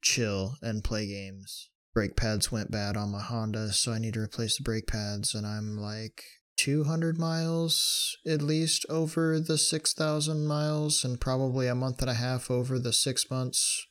chill 0.00 0.56
and 0.62 0.82
play 0.82 1.06
games. 1.06 1.68
Brake 1.92 2.16
pads 2.16 2.50
went 2.50 2.70
bad 2.70 2.96
on 2.96 3.10
my 3.12 3.20
honda 3.20 3.70
so 3.74 3.92
i 3.92 3.98
need 3.98 4.14
to 4.14 4.20
replace 4.20 4.56
the 4.56 4.62
brake 4.62 4.86
pads 4.86 5.34
and 5.34 5.46
i'm 5.46 5.76
like 5.76 6.22
200 6.56 7.18
miles 7.18 8.16
at 8.26 8.40
least 8.40 8.86
over 8.88 9.38
the 9.38 9.58
6000 9.58 10.46
miles 10.46 11.04
and 11.04 11.20
probably 11.20 11.66
a 11.68 11.74
month 11.74 12.00
and 12.00 12.10
a 12.10 12.14
half 12.14 12.50
over 12.50 12.78
the 12.78 12.92
six 12.92 13.30
months. 13.30 13.86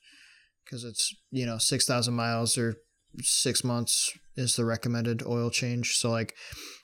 Because 0.66 0.84
it's 0.84 1.14
you 1.30 1.46
know 1.46 1.58
6000 1.60 2.14
miles 2.14 2.58
or 2.58 2.78
six 3.20 3.64
months 3.64 4.12
is 4.36 4.56
the 4.56 4.66
recommended 4.66 5.24
oil 5.24 5.50
change 5.50 5.98
so 5.98 6.10
like 6.10 6.34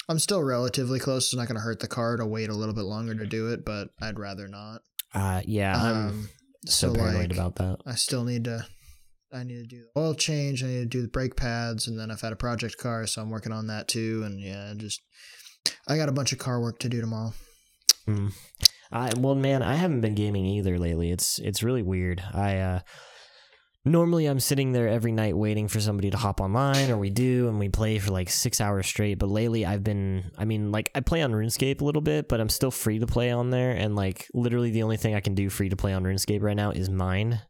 I'm 0.10 0.20
still 0.20 0.42
relatively 0.42 1.00
close. 1.00 1.26
It's 1.26 1.36
not 1.36 1.48
going 1.48 1.58
to 1.58 1.64
hurt 1.64 1.82
the 1.82 1.88
car 1.88 2.16
to 2.16 2.26
wait 2.26 2.50
a 2.50 2.56
little 2.56 2.74
bit 2.74 2.86
longer 2.86 3.14
to 3.14 3.26
do 3.26 3.52
it, 3.52 3.66
but 3.66 3.90
I'd 4.02 4.20
rather 4.20 4.48
not. 4.48 4.82
Uh 5.14 5.42
yeah, 5.46 5.76
I'm 5.76 6.08
Um, 6.08 6.30
so, 6.66 6.94
so, 6.94 6.96
paranoid 6.96 7.30
like, 7.30 7.32
about 7.32 7.56
that. 7.56 7.78
I 7.86 7.96
still 7.96 8.24
need 8.24 8.46
to. 8.46 8.66
I 9.34 9.44
need 9.44 9.56
to 9.56 9.68
do 9.68 9.82
the 9.82 10.00
oil 10.00 10.14
change. 10.16 10.64
I 10.64 10.68
need 10.68 10.80
to 10.80 10.86
do 10.86 11.02
the 11.02 11.08
brake 11.08 11.36
pads, 11.36 11.88
and 11.88 12.00
then 12.00 12.12
I've 12.12 12.22
had 12.22 12.34
a 12.34 12.38
project 12.38 12.78
car, 12.78 13.06
so 13.08 13.22
I'm 13.22 13.30
working 13.30 13.52
on 13.52 13.68
that 13.68 13.88
too. 13.88 14.24
And 14.26 14.40
yeah, 14.40 14.74
just 14.76 15.02
I 15.88 15.98
got 15.98 16.10
a 16.10 16.14
bunch 16.14 16.32
of 16.32 16.40
car 16.40 16.62
work 16.62 16.80
to 16.80 16.90
do 16.90 17.02
tomorrow. 17.02 17.34
Mm. 18.08 18.34
I 18.92 19.12
well, 19.18 19.36
man, 19.36 19.64
I 19.64 19.76
haven't 19.76 20.02
been 20.02 20.16
gaming 20.16 20.46
either 20.46 20.78
lately. 20.80 21.12
It's 21.12 21.40
it's 21.40 21.64
really 21.64 21.84
weird. 21.84 22.22
I 22.34 22.58
uh 22.58 22.80
normally 23.92 24.26
I'm 24.26 24.40
sitting 24.40 24.72
there 24.72 24.88
every 24.88 25.12
night 25.12 25.36
waiting 25.36 25.68
for 25.68 25.80
somebody 25.80 26.10
to 26.12 26.18
hop 26.18 26.40
online, 26.42 26.92
or 26.92 26.98
we 26.98 27.10
do, 27.10 27.48
and 27.48 27.60
we 27.60 27.70
play 27.70 28.00
for 28.00 28.12
like 28.12 28.30
six 28.30 28.62
hours 28.62 28.88
straight. 28.88 29.20
But 29.20 29.30
lately, 29.30 29.66
I've 29.66 29.84
been, 29.84 30.32
I 30.38 30.46
mean, 30.46 30.72
like 30.72 30.92
I 30.94 31.00
play 31.02 31.22
on 31.22 31.32
RuneScape 31.32 31.82
a 31.82 31.86
little 31.86 32.02
bit, 32.02 32.28
but 32.28 32.40
I'm 32.40 32.50
still 32.50 32.72
free 32.72 33.00
to 33.00 33.08
play 33.08 33.32
on 33.32 33.50
there, 33.50 33.72
and 33.72 33.96
like 33.96 34.28
literally 34.34 34.72
the 34.72 34.84
only 34.84 34.98
thing 34.98 35.16
I 35.16 35.20
can 35.22 35.36
do 35.36 35.50
free 35.50 35.70
to 35.70 35.76
play 35.76 35.94
on 35.94 36.04
RuneScape 36.04 36.42
right 36.42 36.56
now 36.56 36.72
is 36.72 36.90
mine. 36.90 37.42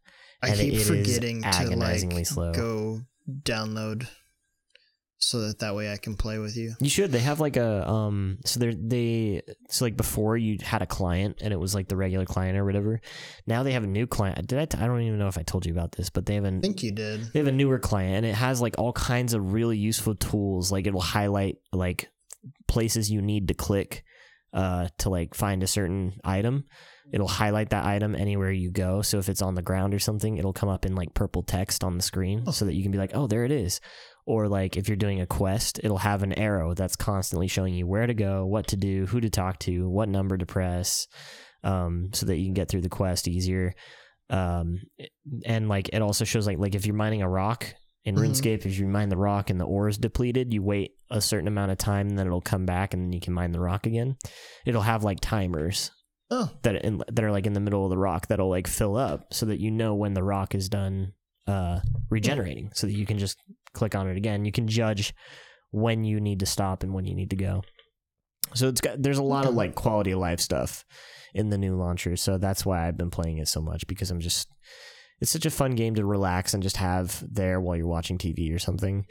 I 0.42 0.50
And 0.50 0.60
keep 0.60 0.74
it 0.74 0.78
is 0.78 0.88
forgetting 0.88 1.42
to 1.42 1.48
agonizingly 1.48 2.18
like 2.18 2.26
slow. 2.28 2.54
go 2.54 3.02
download, 3.44 4.08
so 5.20 5.42
that 5.42 5.60
that 5.60 5.76
way 5.76 5.92
I 5.92 5.98
can 5.98 6.16
play 6.16 6.38
with 6.38 6.56
you. 6.56 6.74
You 6.80 6.90
should. 6.90 7.12
They 7.12 7.20
have 7.20 7.40
like 7.40 7.58
a 7.58 7.88
um. 7.90 8.38
So 8.46 8.60
they 8.60 8.76
they 8.76 9.42
so 9.70 9.86
like 9.86 9.98
before 9.98 10.38
you 10.38 10.58
had 10.62 10.82
a 10.82 10.86
client 10.86 11.38
and 11.42 11.52
it 11.52 11.60
was 11.60 11.74
like 11.74 11.88
the 11.88 11.98
regular 11.98 12.26
client 12.26 12.58
or 12.58 12.64
whatever. 12.66 13.02
Now 13.48 13.64
they 13.64 13.72
have 13.74 13.84
a 13.84 13.88
new 13.88 14.06
client. 14.08 14.48
Did 14.48 14.60
I? 14.60 14.66
T- 14.66 14.78
I 14.78 14.86
don't 14.88 15.02
even 15.02 15.18
know 15.20 15.28
if 15.28 15.38
I 15.38 15.44
told 15.44 15.66
you 15.66 15.72
about 15.74 15.94
this, 15.94 16.10
but 16.10 16.26
they 16.26 16.36
have 16.36 16.46
I 16.46 16.60
think 16.60 16.84
you 16.84 16.92
did. 16.92 17.34
they 17.34 17.40
have 17.40 17.48
a 17.48 17.52
newer 17.52 17.80
client 17.80 18.18
and 18.18 18.26
it 18.26 18.36
has 18.36 18.62
like 18.62 18.76
all 18.78 18.94
kinds 18.94 19.34
of 19.34 19.54
really 19.54 19.78
useful 19.78 20.16
tools. 20.16 20.72
Like 20.72 20.86
it'll 20.88 21.02
highlight 21.02 21.58
like 21.74 22.10
places 22.68 23.10
you 23.12 23.22
need 23.22 23.48
to 23.48 23.54
click 23.54 24.04
uh 24.54 24.88
to 25.00 25.10
like 25.10 25.34
find 25.36 25.64
a 25.64 25.68
certain 25.68 26.14
item. 26.24 26.66
It'll 27.12 27.28
highlight 27.28 27.70
that 27.70 27.86
item 27.86 28.16
anywhere 28.16 28.52
you 28.52 28.70
go. 28.70 29.02
So 29.02 29.18
if 29.18 29.30
it's 29.30 29.42
on 29.42 29.56
the 29.56 29.62
ground 29.62 29.94
or 29.94 30.00
something, 30.00 30.38
it'll 30.38 30.52
come 30.54 30.68
up 30.70 30.86
in 30.86 30.94
like 30.94 31.14
purple 31.14 31.42
text 31.42 31.84
on 31.84 31.96
the 31.96 32.04
screen 32.04 32.44
Oh. 32.46 32.52
so 32.52 32.66
that 32.66 32.74
you 32.74 32.84
can 32.84 32.92
be 32.92 32.98
like, 32.98 33.12
"Oh, 33.14 33.28
there 33.28 33.46
it 33.46 33.52
is." 33.52 33.80
Or 34.28 34.50
like 34.50 34.76
if 34.76 34.90
you're 34.90 34.98
doing 34.98 35.22
a 35.22 35.26
quest, 35.26 35.80
it'll 35.84 36.00
have 36.00 36.22
an 36.22 36.34
arrow 36.34 36.74
that's 36.74 36.98
constantly 36.98 37.48
showing 37.48 37.74
you 37.74 37.88
where 37.88 38.06
to 38.06 38.14
go, 38.14 38.46
what 38.46 38.68
to 38.68 38.76
do, 38.76 39.06
who 39.06 39.22
to 39.22 39.30
talk 39.30 39.58
to, 39.60 39.90
what 39.90 40.10
number 40.10 40.38
to 40.38 40.46
press, 40.46 41.08
um, 41.64 42.10
so 42.14 42.26
that 42.26 42.36
you 42.38 42.46
can 42.46 42.54
get 42.54 42.68
through 42.68 42.82
the 42.82 42.90
quest 42.90 43.30
easier. 43.30 43.74
Um, 44.30 44.82
and 45.46 45.70
like 45.70 45.90
it 45.94 46.02
also 46.02 46.26
shows 46.26 46.46
like 46.46 46.58
like 46.60 46.76
if 46.76 46.86
you're 46.86 46.94
mining 46.96 47.22
a 47.22 47.30
rock 47.30 47.74
in 48.04 48.16
Mhm. 48.16 48.24
RuneScape, 48.30 48.66
if 48.66 48.78
you 48.78 48.86
mine 48.88 49.08
the 49.08 49.16
rock 49.18 49.50
and 49.50 49.60
the 49.60 49.66
ore 49.66 49.88
is 49.88 49.98
depleted, 49.98 50.54
you 50.54 50.62
wait 50.62 50.92
a 51.10 51.22
certain 51.22 51.48
amount 51.48 51.72
of 51.72 51.78
time, 51.78 52.10
and 52.10 52.20
then 52.20 52.28
it'll 52.28 52.42
come 52.42 52.66
back, 52.66 52.94
and 52.94 53.04
then 53.04 53.14
you 53.14 53.22
can 53.22 53.34
mine 53.34 53.54
the 53.54 53.62
rock 53.62 53.86
again. 53.88 54.18
It'll 54.66 54.82
have 54.82 55.06
like 55.06 55.20
timers 55.22 55.92
Oh, 56.30 56.52
that 56.64 56.84
in, 56.84 57.02
that 57.10 57.24
are 57.24 57.32
like 57.32 57.46
in 57.48 57.54
the 57.54 57.62
middle 57.62 57.86
of 57.86 57.90
the 57.90 57.98
rock 57.98 58.28
that'll 58.28 58.50
like 58.50 58.68
fill 58.68 58.98
up, 58.98 59.34
so 59.34 59.46
that 59.46 59.62
you 59.62 59.72
know 59.72 59.96
when 59.96 60.14
the 60.14 60.24
rock 60.24 60.54
is 60.54 60.68
done 60.68 61.14
uh, 61.48 61.80
regenerating, 62.10 62.72
so 62.74 62.88
that 62.88 62.94
you 62.94 63.06
can 63.06 63.18
just 63.18 63.38
click 63.78 63.96
on 63.96 64.08
it 64.08 64.18
again. 64.18 64.46
You 64.46 64.52
can 64.52 64.68
judge 64.68 65.14
when 65.72 66.04
you 66.04 66.20
need 66.20 66.40
to 66.40 66.46
stop 66.46 66.84
and 66.84 66.94
when 66.94 67.06
you 67.06 67.16
need 67.16 67.30
to 67.30 67.36
go. 67.36 67.64
So 68.54 68.68
it's 68.68 68.82
got 68.82 69.02
there's 69.02 69.18
a 69.18 69.24
lot 69.24 69.46
of 69.46 69.54
like 69.54 69.76
quality 69.76 70.12
of 70.12 70.20
life 70.20 70.40
stuff 70.40 70.86
in 71.34 71.50
the 71.50 71.58
new 71.58 71.76
launcher. 71.76 72.16
So 72.16 72.38
that's 72.38 72.66
why 72.66 72.88
I've 72.88 72.98
been 72.98 73.12
playing 73.12 73.40
it 73.40 73.48
so 73.48 73.62
much 73.62 73.86
because 73.88 74.10
I'm 74.10 74.20
just 74.20 74.48
it's 75.20 75.32
such 75.32 75.46
a 75.46 75.52
fun 75.52 75.76
game 75.76 75.96
to 75.96 76.06
relax 76.06 76.54
and 76.54 76.64
just 76.64 76.78
have 76.78 77.24
there 77.30 77.60
while 77.60 77.76
you're 77.76 77.88
watching 77.88 78.18
TV 78.18 78.54
or 78.54 78.60
something. 78.60 79.06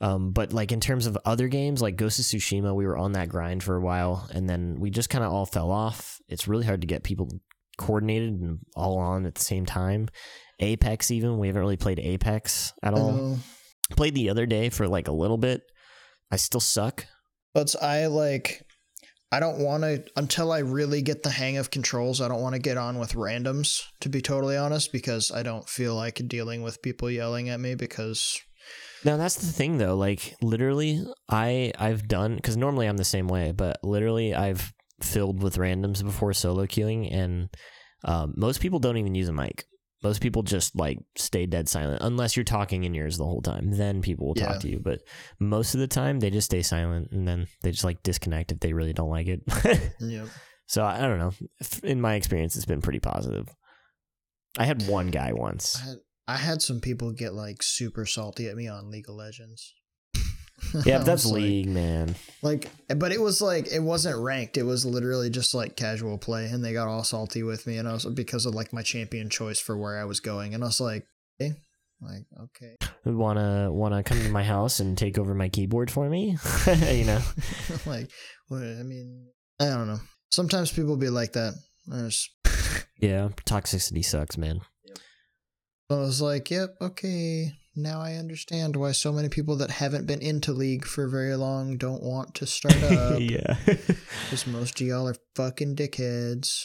Um, 0.00 0.32
but 0.32 0.52
like 0.52 0.72
in 0.72 0.80
terms 0.80 1.06
of 1.06 1.16
other 1.24 1.48
games, 1.48 1.80
like 1.80 1.96
Ghost 1.96 2.18
of 2.18 2.26
Tsushima, 2.26 2.74
we 2.74 2.86
were 2.86 2.98
on 2.98 3.12
that 3.12 3.30
grind 3.30 3.62
for 3.62 3.76
a 3.76 3.80
while, 3.80 4.28
and 4.32 4.48
then 4.48 4.76
we 4.78 4.90
just 4.90 5.08
kind 5.08 5.24
of 5.24 5.32
all 5.32 5.46
fell 5.46 5.70
off. 5.70 6.18
It's 6.28 6.46
really 6.46 6.66
hard 6.66 6.82
to 6.82 6.86
get 6.86 7.02
people 7.02 7.30
coordinated 7.78 8.34
and 8.34 8.58
all 8.74 8.98
on 8.98 9.24
at 9.24 9.34
the 9.34 9.44
same 9.44 9.64
time. 9.64 10.08
Apex, 10.60 11.10
even 11.10 11.38
we 11.38 11.46
haven't 11.46 11.62
really 11.62 11.76
played 11.76 11.98
Apex 11.98 12.74
at 12.82 12.94
all. 12.94 13.38
Played 13.90 14.14
the 14.14 14.30
other 14.30 14.46
day 14.46 14.68
for 14.68 14.88
like 14.88 15.08
a 15.08 15.12
little 15.12 15.38
bit. 15.38 15.62
I 16.30 16.36
still 16.36 16.60
suck. 16.60 17.06
But 17.54 17.74
I 17.80 18.06
like 18.06 18.62
I 19.32 19.40
don't 19.40 19.58
want 19.58 19.82
to 19.82 20.04
until 20.16 20.52
I 20.52 20.58
really 20.58 21.02
get 21.02 21.22
the 21.22 21.30
hang 21.30 21.56
of 21.56 21.70
controls. 21.70 22.20
I 22.20 22.28
don't 22.28 22.42
want 22.42 22.54
to 22.54 22.60
get 22.60 22.76
on 22.76 22.98
with 22.98 23.14
randoms 23.14 23.82
to 24.00 24.08
be 24.08 24.20
totally 24.20 24.56
honest 24.56 24.92
because 24.92 25.30
I 25.30 25.42
don't 25.42 25.68
feel 25.68 25.94
like 25.94 26.20
dealing 26.26 26.62
with 26.62 26.82
people 26.82 27.10
yelling 27.10 27.48
at 27.48 27.60
me 27.60 27.74
because 27.74 28.40
Now 29.04 29.16
that's 29.16 29.36
the 29.36 29.52
thing 29.52 29.78
though. 29.78 29.96
Like 29.96 30.34
literally, 30.42 31.04
I 31.28 31.72
I've 31.78 32.06
done 32.08 32.36
because 32.36 32.56
normally 32.56 32.86
I'm 32.86 32.96
the 32.96 33.04
same 33.04 33.28
way, 33.28 33.52
but 33.52 33.78
literally 33.82 34.34
I've 34.34 34.72
filled 35.02 35.42
with 35.42 35.56
randoms 35.56 36.02
before 36.02 36.32
solo 36.32 36.66
queuing, 36.66 37.12
and 37.12 37.48
um, 38.04 38.34
most 38.36 38.60
people 38.60 38.78
don't 38.78 38.96
even 38.96 39.14
use 39.14 39.28
a 39.28 39.32
mic. 39.32 39.64
Most 40.02 40.20
people 40.20 40.42
just 40.42 40.76
like 40.76 40.98
stay 41.16 41.46
dead 41.46 41.68
silent 41.68 42.02
unless 42.02 42.36
you're 42.36 42.44
talking 42.44 42.84
in 42.84 42.94
yours 42.94 43.16
the 43.16 43.24
whole 43.24 43.40
time. 43.42 43.72
Then 43.72 44.02
people 44.02 44.26
will 44.28 44.34
Yeah. 44.36 44.48
talk 44.52 44.60
to 44.60 44.68
you, 44.68 44.78
but 44.78 45.00
most 45.40 45.74
of 45.74 45.80
the 45.80 45.86
time 45.88 46.20
they 46.20 46.30
just 46.30 46.46
stay 46.46 46.62
silent 46.62 47.10
and 47.12 47.26
then 47.26 47.46
they 47.62 47.70
just 47.70 47.84
like 47.84 48.02
disconnect 48.02 48.52
if 48.52 48.60
they 48.60 48.72
really 48.72 48.92
don't 48.92 49.10
like 49.10 49.26
it. 49.26 49.42
yeah. 50.00 50.26
so 50.66 50.82
I 50.84 50.98
I 50.98 51.02
don't 51.02 51.18
know. 51.18 51.32
In 51.82 52.00
my 52.00 52.14
experience, 52.14 52.56
it's 52.56 52.66
been 52.66 52.82
pretty 52.82 53.00
positive. 53.00 53.48
I 54.58 54.64
had 54.64 54.86
one 54.86 55.08
guy 55.10 55.32
once. 55.32 55.76
I 55.76 55.86
had, 55.88 55.96
I 56.28 56.36
had 56.36 56.62
some 56.62 56.80
people 56.80 57.12
get 57.12 57.34
like 57.34 57.62
super 57.62 58.04
salty 58.06 58.48
at 58.48 58.56
me 58.56 58.68
on 58.68 58.90
League 58.90 59.08
of 59.08 59.14
Legends. 59.14 59.74
Yeah, 60.84 60.98
but 60.98 61.06
that's 61.06 61.26
like- 61.26 61.42
league, 61.42 61.68
man. 61.68 62.14
Like, 62.42 62.70
but 62.96 63.12
it 63.12 63.20
was 63.20 63.40
like 63.40 63.68
it 63.72 63.80
wasn't 63.80 64.18
ranked. 64.18 64.56
It 64.56 64.62
was 64.62 64.84
literally 64.84 65.30
just 65.30 65.54
like 65.54 65.76
casual 65.76 66.18
play, 66.18 66.46
and 66.46 66.64
they 66.64 66.72
got 66.72 66.88
all 66.88 67.04
salty 67.04 67.42
with 67.42 67.66
me, 67.66 67.76
and 67.78 67.88
I 67.88 67.92
was 67.92 68.04
because 68.04 68.46
of 68.46 68.54
like 68.54 68.72
my 68.72 68.82
champion 68.82 69.30
choice 69.30 69.58
for 69.60 69.76
where 69.76 69.98
I 69.98 70.04
was 70.04 70.20
going, 70.20 70.54
and 70.54 70.62
I 70.62 70.66
was 70.66 70.80
like, 70.80 71.06
eh, 71.40 71.50
like 72.00 72.26
okay, 72.44 72.76
wanna 73.04 73.72
wanna 73.72 74.02
come 74.02 74.18
to 74.20 74.28
my 74.28 74.44
house 74.44 74.80
and 74.80 74.96
take 74.98 75.18
over 75.18 75.34
my 75.34 75.48
keyboard 75.48 75.90
for 75.90 76.08
me 76.08 76.36
you 76.90 77.04
know 77.04 77.20
like 77.86 78.10
what? 78.48 78.62
I 78.62 78.82
mean, 78.82 79.28
I 79.58 79.66
don't 79.66 79.86
know. 79.86 80.00
Sometimes 80.30 80.70
people 80.72 80.96
be 80.96 81.08
like 81.08 81.32
that. 81.32 81.54
Was, 81.88 82.28
yeah 82.98 83.28
toxicity 83.44 84.04
sucks 84.04 84.36
man 84.36 84.60
I 85.88 85.94
was 85.94 86.20
like, 86.20 86.50
yep, 86.50 86.74
okay. 86.80 87.52
Now 87.78 88.00
I 88.00 88.14
understand 88.14 88.74
why 88.74 88.92
so 88.92 89.12
many 89.12 89.28
people 89.28 89.56
that 89.56 89.70
haven't 89.70 90.06
been 90.06 90.22
into 90.22 90.52
League 90.52 90.86
for 90.86 91.08
very 91.08 91.36
long 91.36 91.76
don't 91.76 92.02
want 92.02 92.34
to 92.36 92.46
start 92.46 92.82
up. 92.82 93.20
yeah 93.20 93.56
Because 93.66 94.46
most 94.46 94.80
of 94.80 94.86
y'all 94.86 95.06
are 95.06 95.16
fucking 95.34 95.76
dickheads. 95.76 96.64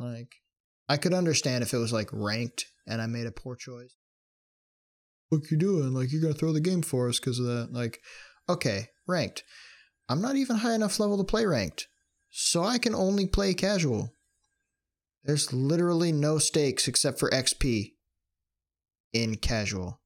Like, 0.00 0.34
I 0.88 0.96
could 0.96 1.14
understand 1.14 1.62
if 1.62 1.72
it 1.72 1.78
was 1.78 1.92
like 1.92 2.08
ranked 2.12 2.66
and 2.88 3.00
I 3.00 3.06
made 3.06 3.26
a 3.26 3.30
poor 3.30 3.54
choice. 3.54 3.94
What 5.28 5.48
you 5.50 5.56
doing? 5.56 5.94
Like, 5.94 6.10
you're 6.10 6.22
gonna 6.22 6.34
throw 6.34 6.52
the 6.52 6.60
game 6.60 6.82
for 6.82 7.08
us 7.08 7.20
because 7.20 7.38
of 7.38 7.46
that. 7.46 7.72
Like, 7.72 8.00
okay, 8.48 8.88
ranked. 9.06 9.44
I'm 10.08 10.20
not 10.20 10.36
even 10.36 10.56
high 10.56 10.74
enough 10.74 10.98
level 10.98 11.18
to 11.18 11.24
play 11.24 11.46
ranked, 11.46 11.86
so 12.30 12.64
I 12.64 12.78
can 12.78 12.94
only 12.96 13.26
play 13.26 13.54
casual. 13.54 14.10
There's 15.22 15.52
literally 15.52 16.10
no 16.10 16.38
stakes 16.38 16.88
except 16.88 17.20
for 17.20 17.30
XP 17.30 17.92
in 19.12 19.36
casual. 19.36 20.00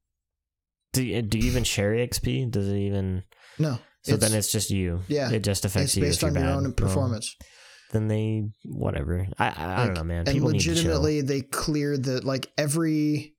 Do 0.92 1.02
you, 1.02 1.22
do 1.22 1.38
you 1.38 1.44
even 1.46 1.64
share 1.64 1.92
xp 1.92 2.50
does 2.50 2.68
it 2.68 2.76
even 2.76 3.22
No, 3.58 3.78
So 4.02 4.14
It's- 4.14 4.20
then 4.30 4.38
it's 4.38 4.50
just 4.52 4.70
you. 4.70 5.00
Yeah. 5.08 5.30
It 5.30 5.42
just 5.44 5.64
affects 5.64 5.90
It's 5.92 5.96
you. 5.96 6.02
if 6.04 6.08
based 6.10 6.22
you're 6.22 6.30
on 6.30 6.34
your 6.36 6.44
bad. 6.44 6.56
own 6.56 6.62
Well, 6.64 6.72
performance. 6.72 7.36
then 7.92 8.08
they 8.08 8.44
whatever. 8.64 9.26
I 9.38 9.48
I, 9.48 9.82
I 9.82 9.86
don't 9.86 9.94
know, 9.94 10.04
man. 10.04 10.24
and 10.26 10.28
People 10.34 10.48
need 10.50 10.60
to 10.60 10.64
chill. 10.64 10.74
legitimately 10.74 11.20
they 11.22 11.42
clear 11.42 11.96
the 11.98 12.20
like 12.26 12.50
every 12.58 13.34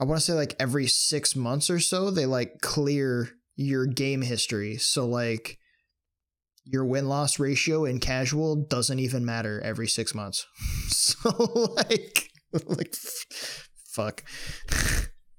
i 0.00 0.04
want 0.04 0.18
to 0.18 0.24
say 0.24 0.32
like 0.32 0.54
every 0.58 0.86
six 0.86 1.36
months 1.36 1.68
or 1.70 1.78
so 1.80 2.10
they 2.10 2.26
like 2.26 2.60
clear 2.62 3.28
your 3.56 3.84
game 3.86 4.22
history 4.22 4.76
so 4.78 5.06
like 5.06 5.58
your 6.64 6.84
win-loss 6.86 7.38
ratio 7.38 7.84
in 7.84 7.98
casual 8.00 8.56
doesn't 8.56 8.98
even 8.98 9.24
matter 9.24 9.60
every 9.62 9.86
six 9.88 10.14
months 10.14 10.46
so 10.88 11.30
like 11.76 12.30
like 12.66 12.94
fuck 13.92 14.22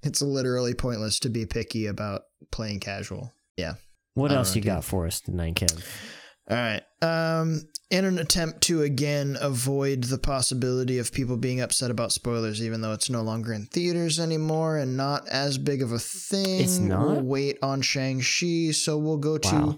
it's 0.04 0.22
literally 0.22 0.74
pointless 0.74 1.20
to 1.20 1.30
be 1.30 1.46
picky 1.46 1.86
about 1.88 2.22
playing 2.52 2.80
casual 2.80 3.34
Yeah. 3.58 3.76
What 4.14 4.32
else 4.32 4.52
know, 4.52 4.56
you 4.58 4.62
dude. 4.64 4.72
got 4.74 4.84
for 4.84 5.06
us 5.08 5.22
tonight, 5.22 5.56
Kev? 5.56 5.86
All 6.50 6.58
right. 6.58 6.82
Um, 7.02 7.62
in 7.90 8.04
an 8.04 8.18
attempt 8.20 8.62
to 8.64 8.82
again 8.82 9.38
avoid 9.40 10.06
the 10.06 10.18
possibility 10.18 10.98
of 10.98 11.12
people 11.14 11.38
being 11.38 11.62
upset 11.62 11.92
about 11.92 12.12
spoilers, 12.12 12.62
even 12.62 12.82
though 12.82 12.92
it's 12.94 13.10
no 13.10 13.22
longer 13.22 13.54
in 13.54 13.68
theaters 13.68 14.20
anymore 14.20 14.78
and 14.78 14.98
not 14.98 15.28
as 15.30 15.58
big 15.58 15.82
of 15.82 15.92
a 15.94 16.00
thing, 16.00 16.62
It's 16.62 16.78
not? 16.80 17.06
We'll 17.08 17.22
wait 17.22 17.58
on 17.62 17.82
Shang 17.82 18.18
Chi, 18.22 18.72
so 18.72 18.98
we'll 18.98 19.18
go 19.18 19.38
to 19.38 19.56
Wow. 19.56 19.78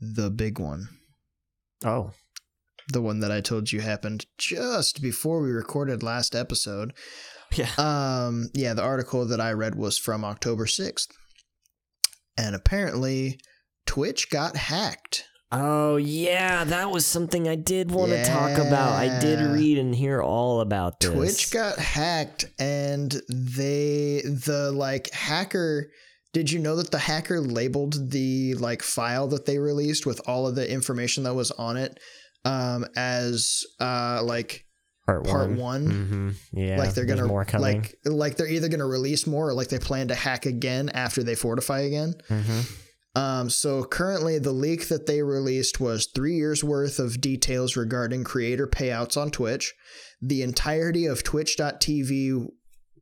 the 0.00 0.30
big 0.30 0.58
one, 0.60 0.88
Oh, 1.84 2.12
the 2.92 3.00
one 3.02 3.20
that 3.20 3.32
I 3.32 3.40
told 3.40 3.72
you 3.72 3.80
happened 3.80 4.26
just 4.38 5.00
before 5.02 5.40
we 5.40 5.50
recorded 5.50 6.02
last 6.02 6.34
episode. 6.36 6.92
Yeah. 7.54 7.70
Um, 7.78 8.48
yeah, 8.54 8.74
the 8.74 8.82
article 8.82 9.26
that 9.26 9.40
I 9.40 9.52
read 9.52 9.74
was 9.74 9.98
from 9.98 10.24
October 10.24 10.66
sixth, 10.66 11.10
and 12.36 12.54
apparently 12.54 13.38
Twitch 13.86 14.30
got 14.30 14.56
hacked. 14.56 15.24
Oh 15.52 15.96
yeah, 15.96 16.64
that 16.64 16.90
was 16.90 17.06
something 17.06 17.48
I 17.48 17.54
did 17.54 17.92
want 17.92 18.10
to 18.10 18.24
talk 18.24 18.58
about. 18.58 18.92
I 18.92 19.20
did 19.20 19.40
read 19.40 19.78
and 19.78 19.94
hear 19.94 20.20
all 20.20 20.60
about 20.60 20.98
this. 20.98 21.12
Twitch 21.12 21.52
got 21.52 21.78
hacked 21.78 22.46
and 22.58 23.12
they 23.28 24.22
the 24.24 24.72
like 24.74 25.12
hacker 25.12 25.90
did 26.32 26.50
you 26.50 26.58
know 26.58 26.74
that 26.76 26.90
the 26.90 26.98
hacker 26.98 27.40
labeled 27.40 28.10
the 28.10 28.54
like 28.54 28.82
file 28.82 29.28
that 29.28 29.46
they 29.46 29.58
released 29.58 30.04
with 30.04 30.20
all 30.26 30.48
of 30.48 30.56
the 30.56 30.68
information 30.68 31.22
that 31.22 31.34
was 31.34 31.52
on 31.52 31.76
it 31.76 32.00
um 32.44 32.84
as 32.96 33.62
uh 33.80 34.20
like 34.24 34.63
part, 35.06 35.24
part 35.26 35.50
one. 35.50 35.58
one. 35.58 35.86
Mm-hmm. 35.86 36.58
Yeah, 36.58 36.78
like 36.78 36.94
they're 36.94 37.04
gonna 37.04 37.32
like 37.58 37.96
like 38.04 38.36
they're 38.36 38.48
either 38.48 38.68
gonna 38.68 38.86
release 38.86 39.26
more 39.26 39.48
or 39.48 39.54
like 39.54 39.68
they 39.68 39.78
plan 39.78 40.08
to 40.08 40.14
hack 40.14 40.46
again 40.46 40.88
after 40.90 41.22
they 41.22 41.34
fortify 41.34 41.80
again 41.80 42.14
hmm 42.28 42.60
um, 43.16 43.48
so 43.48 43.84
currently, 43.84 44.38
the 44.38 44.52
leak 44.52 44.88
that 44.88 45.06
they 45.06 45.22
released 45.22 45.78
was 45.78 46.06
three 46.06 46.34
years 46.34 46.64
worth 46.64 46.98
of 46.98 47.20
details 47.20 47.76
regarding 47.76 48.24
creator 48.24 48.66
payouts 48.66 49.16
on 49.16 49.30
Twitch, 49.30 49.72
the 50.20 50.42
entirety 50.42 51.06
of 51.06 51.22
Twitch.tv, 51.22 52.46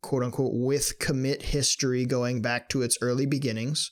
quote 0.03 0.23
unquote, 0.23 0.53
with 0.55 0.99
commit 0.99 1.43
history 1.43 2.05
going 2.05 2.43
back 2.43 2.69
to 2.69 2.83
its 2.83 2.99
early 3.01 3.25
beginnings, 3.25 3.91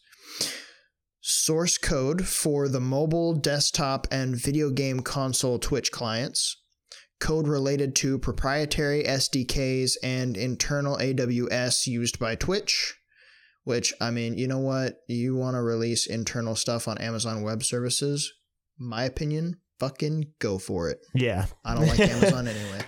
source 1.22 1.78
code 1.78 2.26
for 2.26 2.68
the 2.68 2.80
mobile, 2.80 3.34
desktop, 3.34 4.06
and 4.10 4.36
video 4.36 4.68
game 4.68 5.00
console 5.00 5.58
Twitch 5.58 5.90
clients, 5.90 6.59
code 7.20 7.46
related 7.46 7.94
to 7.96 8.18
proprietary 8.18 9.04
SDKs 9.04 9.92
and 10.02 10.36
internal 10.36 10.96
AWS 10.96 11.86
used 11.86 12.18
by 12.18 12.34
Twitch 12.34 12.94
which 13.64 13.92
I 14.00 14.10
mean, 14.10 14.38
you 14.38 14.48
know 14.48 14.58
what? 14.58 14.96
You 15.06 15.36
want 15.36 15.54
to 15.54 15.62
release 15.62 16.06
internal 16.06 16.56
stuff 16.56 16.88
on 16.88 16.98
Amazon 16.98 17.42
Web 17.42 17.62
Services? 17.62 18.32
My 18.78 19.04
opinion, 19.04 19.60
fucking 19.78 20.32
go 20.38 20.58
for 20.58 20.88
it. 20.90 20.98
Yeah, 21.14 21.46
I 21.64 21.74
don't 21.74 21.86
like 21.86 22.00
Amazon 22.00 22.48
anyway. 22.48 22.80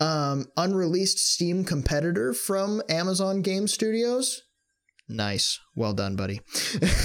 Um, 0.00 0.46
unreleased 0.56 1.18
Steam 1.18 1.64
competitor 1.64 2.32
from 2.32 2.82
Amazon 2.88 3.42
Game 3.42 3.68
Studios. 3.68 4.42
Nice, 5.08 5.58
well 5.74 5.94
done, 5.94 6.16
buddy. 6.16 6.40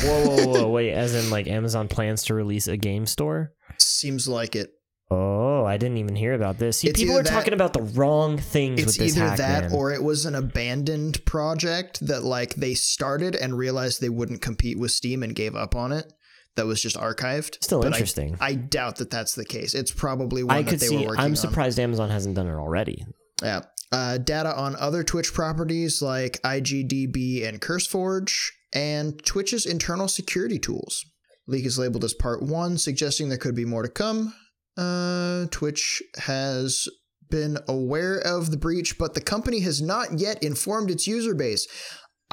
whoa, 0.04 0.26
whoa, 0.26 0.46
whoa! 0.48 0.70
Wait, 0.72 0.92
as 0.92 1.16
in 1.16 1.30
like 1.30 1.48
Amazon 1.48 1.88
plans 1.88 2.24
to 2.24 2.34
release 2.34 2.68
a 2.68 2.78
game 2.78 3.06
store? 3.06 3.54
Seems 3.78 4.28
like 4.28 4.56
it. 4.56 4.72
Oh, 5.14 5.66
I 5.66 5.78
didn't 5.78 5.97
even 5.97 6.16
hear 6.16 6.34
about 6.34 6.57
this. 6.57 6.80
See, 6.80 6.88
It's 6.89 6.99
people 6.99 7.18
are 7.18 7.24
that- 7.24 7.30
talking 7.32 7.53
about 7.53 7.74
the 7.74 7.82
wrong 7.82 8.38
things 8.38 8.80
It's 8.82 8.88
with 8.97 8.97
this 9.07 9.18
either 9.18 9.28
hack, 9.30 9.38
that 9.38 9.64
man. 9.66 9.72
or 9.74 9.91
it 9.91 10.01
was 10.03 10.26
an 10.26 10.36
abandoned 10.36 11.24
project 11.26 12.05
that 12.05 12.24
like 12.24 12.55
they 12.55 12.74
started 12.74 13.36
and 13.36 13.57
realized 13.57 14.01
they 14.01 14.09
wouldn't 14.09 14.41
compete 14.41 14.78
with 14.80 14.91
Steam 14.91 15.22
and 15.24 15.36
gave 15.36 15.55
up 15.55 15.76
on 15.76 15.91
it. 15.91 16.11
That 16.55 16.66
was 16.68 16.82
just 16.82 16.95
archived. 16.97 17.64
Still 17.64 17.82
But 17.82 17.93
interesting. 17.93 18.38
I 18.39 18.53
doubt 18.55 18.97
that 18.97 19.09
that's 19.09 19.34
the 19.36 19.45
case. 19.45 19.74
It's 19.74 19.91
probably 19.91 20.43
one 20.43 20.55
I, 20.57 20.61
that 20.61 20.70
could 20.70 20.80
they 20.80 20.88
see. 20.88 20.95
were 20.97 21.01
working 21.07 21.20
on. 21.20 21.26
I'm 21.26 21.32
on. 21.32 21.36
surprised 21.36 21.80
Amazon 21.80 22.09
hasn't 22.09 22.36
done 22.36 22.47
it 22.47 22.53
already. 22.53 23.05
Yeah. 23.41 23.61
Uh, 23.91 24.18
data 24.18 24.55
on 24.55 24.76
other 24.78 25.03
Twitch 25.03 25.34
properties 25.34 26.01
like 26.01 26.39
IGDB 26.43 27.47
and 27.47 27.59
CurseForge, 27.61 28.49
and 28.74 29.24
Twitch's 29.24 29.66
internal 29.66 30.07
security 30.07 30.57
tools. 30.59 31.05
Leak 31.47 31.66
is 31.66 31.78
labeled 31.78 32.03
as 32.03 32.14
part 32.14 32.41
one, 32.41 32.78
suggesting 32.78 33.30
there 33.30 33.38
could 33.38 33.55
be 33.55 33.66
more 33.66 33.84
to 33.84 33.89
come. 33.89 34.34
Uh, 34.78 35.46
Twitch 35.52 36.02
has 36.18 36.88
been 37.30 37.58
aware 37.68 38.18
of 38.20 38.52
the 38.52 38.58
breach, 38.58 38.98
but 38.98 39.14
the 39.14 39.22
company 39.22 39.62
has 39.62 39.82
not 39.82 40.20
yet 40.20 40.44
informed 40.44 40.92
its 40.92 41.08
user 41.08 41.34
base. 41.34 41.68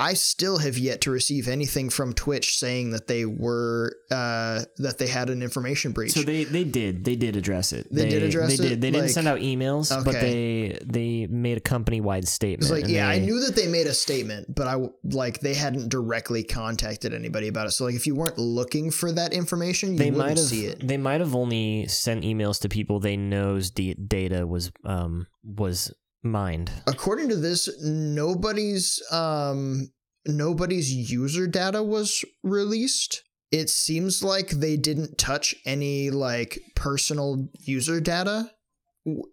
I 0.00 0.14
still 0.14 0.56
have 0.58 0.78
yet 0.78 1.02
to 1.02 1.10
receive 1.10 1.46
anything 1.46 1.90
from 1.90 2.14
Twitch 2.14 2.58
saying 2.58 2.90
that 2.92 3.06
they 3.06 3.26
were 3.26 3.94
uh, 4.10 4.62
that 4.78 4.96
they 4.96 5.06
had 5.06 5.28
an 5.28 5.42
information 5.42 5.92
breach. 5.92 6.12
So 6.12 6.22
they 6.22 6.44
they 6.44 6.64
did 6.64 7.04
they 7.04 7.16
did 7.16 7.36
address 7.36 7.74
it. 7.74 7.86
They 7.92 8.08
did 8.08 8.22
address 8.22 8.56
they 8.56 8.64
it? 8.64 8.68
Did. 8.68 8.80
They 8.80 8.90
didn't 8.90 9.10
send 9.10 9.28
out 9.28 9.40
emails, 9.40 9.90
but 9.90 10.10
But 10.10 10.20
they 10.20 10.78
they 10.84 11.26
made 11.26 11.58
a 11.58 11.60
company 11.60 12.00
wide 12.00 12.26
statement. 12.26 12.72
Like, 12.72 12.88
yeah, 12.88 13.08
I 13.08 13.18
knew 13.18 13.40
that 13.40 13.54
they 13.54 13.68
made 13.68 13.86
a 13.86 13.94
statement, 13.94 14.54
but 14.54 14.66
I 14.66 14.76
like 15.04 15.40
they 15.40 15.54
hadn't 15.54 15.90
directly 15.90 16.44
contacted 16.44 17.12
anybody 17.12 17.48
about 17.48 17.66
it. 17.66 17.72
So 17.72 17.84
like, 17.84 17.94
if 17.94 18.06
you 18.06 18.14
weren't 18.14 18.38
looking 18.38 18.90
for 18.90 19.12
that 19.12 19.34
information, 19.34 19.92
you 19.92 19.98
they 19.98 20.10
wouldn't 20.10 20.28
might 20.28 20.38
have 20.38 20.46
see 20.46 20.66
it. 20.66 20.86
they 20.86 20.96
might 20.96 21.20
have 21.20 21.34
only 21.34 21.86
sent 21.88 22.24
emails 22.24 22.60
to 22.62 22.68
people 22.68 23.00
they 23.00 23.16
knows 23.16 23.72
the 23.72 23.94
data 23.94 24.46
was 24.46 24.72
um 24.84 25.26
was 25.44 25.92
mined. 26.22 26.70
According 26.86 27.28
to 27.30 27.36
this, 27.36 27.68
nobody's 27.82 29.02
um 29.10 29.90
nobody's 30.26 30.92
user 30.92 31.46
data 31.46 31.82
was 31.82 32.24
released. 32.42 33.22
It 33.50 33.68
seems 33.68 34.22
like 34.22 34.50
they 34.50 34.76
didn't 34.76 35.18
touch 35.18 35.54
any 35.64 36.10
like 36.10 36.60
personal 36.76 37.48
user 37.58 38.00
data 38.00 38.50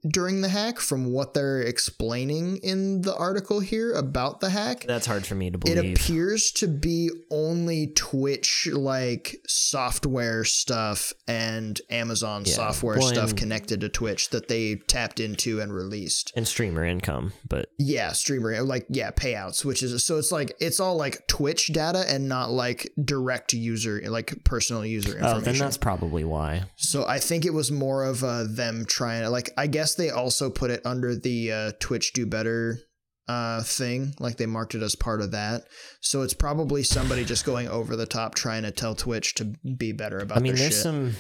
during 0.09 0.41
the 0.41 0.47
hack 0.49 0.79
from 0.79 1.11
what 1.11 1.33
they're 1.33 1.61
explaining 1.61 2.57
in 2.63 3.01
the 3.01 3.15
article 3.15 3.59
here 3.59 3.91
about 3.93 4.39
the 4.39 4.49
hack. 4.49 4.85
That's 4.87 5.05
hard 5.05 5.25
for 5.25 5.35
me 5.35 5.49
to 5.51 5.57
believe. 5.57 5.77
it 5.77 5.91
appears 5.99 6.51
to 6.53 6.67
be 6.67 7.09
only 7.29 7.87
Twitch 7.87 8.69
like 8.71 9.35
software 9.47 10.43
stuff 10.45 11.11
and 11.27 11.79
Amazon 11.89 12.43
Yeah. 12.45 12.53
software 12.53 12.97
Well, 12.97 13.07
stuff 13.09 13.35
connected 13.35 13.81
to 13.81 13.89
Twitch 13.89 14.29
that 14.29 14.47
they 14.47 14.75
tapped 14.87 15.19
into 15.19 15.59
and 15.59 15.73
released. 15.73 16.31
and 16.35 16.47
streamer 16.47 16.85
income, 16.85 17.33
but 17.47 17.69
Yeah, 17.77 18.13
streamer 18.13 18.61
like 18.63 18.85
yeah, 18.89 19.11
payouts, 19.11 19.65
which 19.65 19.83
is 19.83 20.03
so 20.05 20.17
it's 20.17 20.31
like 20.31 20.55
it's 20.59 20.79
all 20.79 20.95
like 20.95 21.27
Twitch 21.27 21.67
data 21.73 22.05
and 22.07 22.29
not 22.29 22.51
like 22.51 22.89
direct 23.03 23.53
user 23.53 24.01
like 24.07 24.43
personal 24.43 24.85
user 24.85 25.11
information. 25.17 25.37
oh, 25.37 25.41
then 25.41 25.57
that's 25.57 25.77
probably 25.77 26.23
why. 26.23 26.63
So 26.77 27.05
I 27.05 27.19
think 27.19 27.45
it 27.45 27.53
was 27.53 27.71
more 27.71 28.03
of 28.05 28.23
uh, 28.23 28.45
them 28.47 28.85
trying 28.85 29.23
to 29.23 29.29
like. 29.29 29.49
I 29.57 29.67
guess 29.67 29.95
they 29.95 30.11
also 30.11 30.49
put 30.49 30.71
it 30.71 30.85
under 30.85 31.15
the 31.15 31.51
uh, 31.51 31.71
Twitch 31.79 32.13
Do 32.13 32.25
Better 32.25 32.79
uh, 33.27 33.61
thing, 33.63 34.13
like 34.19 34.37
they 34.37 34.45
marked 34.45 34.75
it 34.75 34.81
as 34.81 34.95
part 34.95 35.21
of 35.21 35.31
that. 35.31 35.63
So 35.99 36.21
it's 36.21 36.33
probably 36.33 36.83
somebody 36.83 37.25
just 37.25 37.45
going 37.45 37.67
over 37.67 37.95
the 37.95 38.05
top 38.05 38.35
trying 38.35 38.63
to 38.63 38.71
tell 38.71 38.95
Twitch 38.95 39.33
to 39.35 39.45
be 39.77 39.91
better 39.91 40.19
about. 40.19 40.37
I 40.37 40.41
mean, 40.41 40.55
there's 40.55 40.73
shit. 40.73 40.83
some 40.83 41.13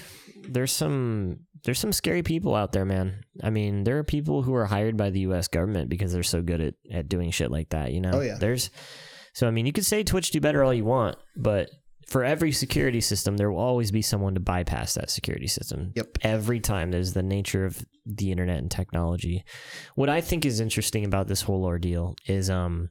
there's 0.47 0.71
some 0.71 1.39
there's 1.63 1.79
some 1.79 1.91
scary 1.91 2.23
people 2.23 2.55
out 2.55 2.71
there, 2.71 2.85
man. 2.85 3.23
I 3.43 3.49
mean, 3.49 3.83
there 3.83 3.97
are 3.97 4.03
people 4.03 4.43
who 4.43 4.53
are 4.55 4.65
hired 4.65 4.95
by 4.95 5.09
the 5.09 5.21
U.S. 5.21 5.47
government 5.47 5.89
because 5.89 6.13
they're 6.13 6.23
so 6.23 6.41
good 6.41 6.61
at 6.61 6.73
at 6.91 7.09
doing 7.09 7.31
shit 7.31 7.51
like 7.51 7.69
that. 7.69 7.91
You 7.91 8.01
know? 8.01 8.11
Oh, 8.13 8.21
yeah. 8.21 8.37
There's 8.39 8.69
so 9.33 9.47
I 9.47 9.51
mean, 9.51 9.65
you 9.65 9.73
could 9.73 9.85
say 9.85 10.03
Twitch 10.03 10.31
do 10.31 10.39
better 10.39 10.63
all 10.63 10.73
you 10.73 10.85
want, 10.85 11.17
but 11.35 11.69
for 12.07 12.23
every 12.23 12.53
security 12.53 13.01
system, 13.01 13.35
there 13.35 13.51
will 13.51 13.59
always 13.59 13.91
be 13.91 14.01
someone 14.01 14.33
to 14.35 14.39
bypass 14.39 14.93
that 14.93 15.09
security 15.09 15.47
system. 15.47 15.91
Yep. 15.95 16.19
Every 16.21 16.59
time 16.59 16.91
there's 16.91 17.13
the 17.13 17.23
nature 17.23 17.65
of 17.65 17.85
the 18.05 18.31
internet 18.31 18.59
and 18.59 18.71
technology. 18.71 19.43
What 19.95 20.09
I 20.09 20.21
think 20.21 20.45
is 20.45 20.61
interesting 20.61 21.03
about 21.03 21.27
this 21.27 21.41
whole 21.41 21.65
ordeal 21.65 22.15
is 22.25 22.49
um 22.49 22.89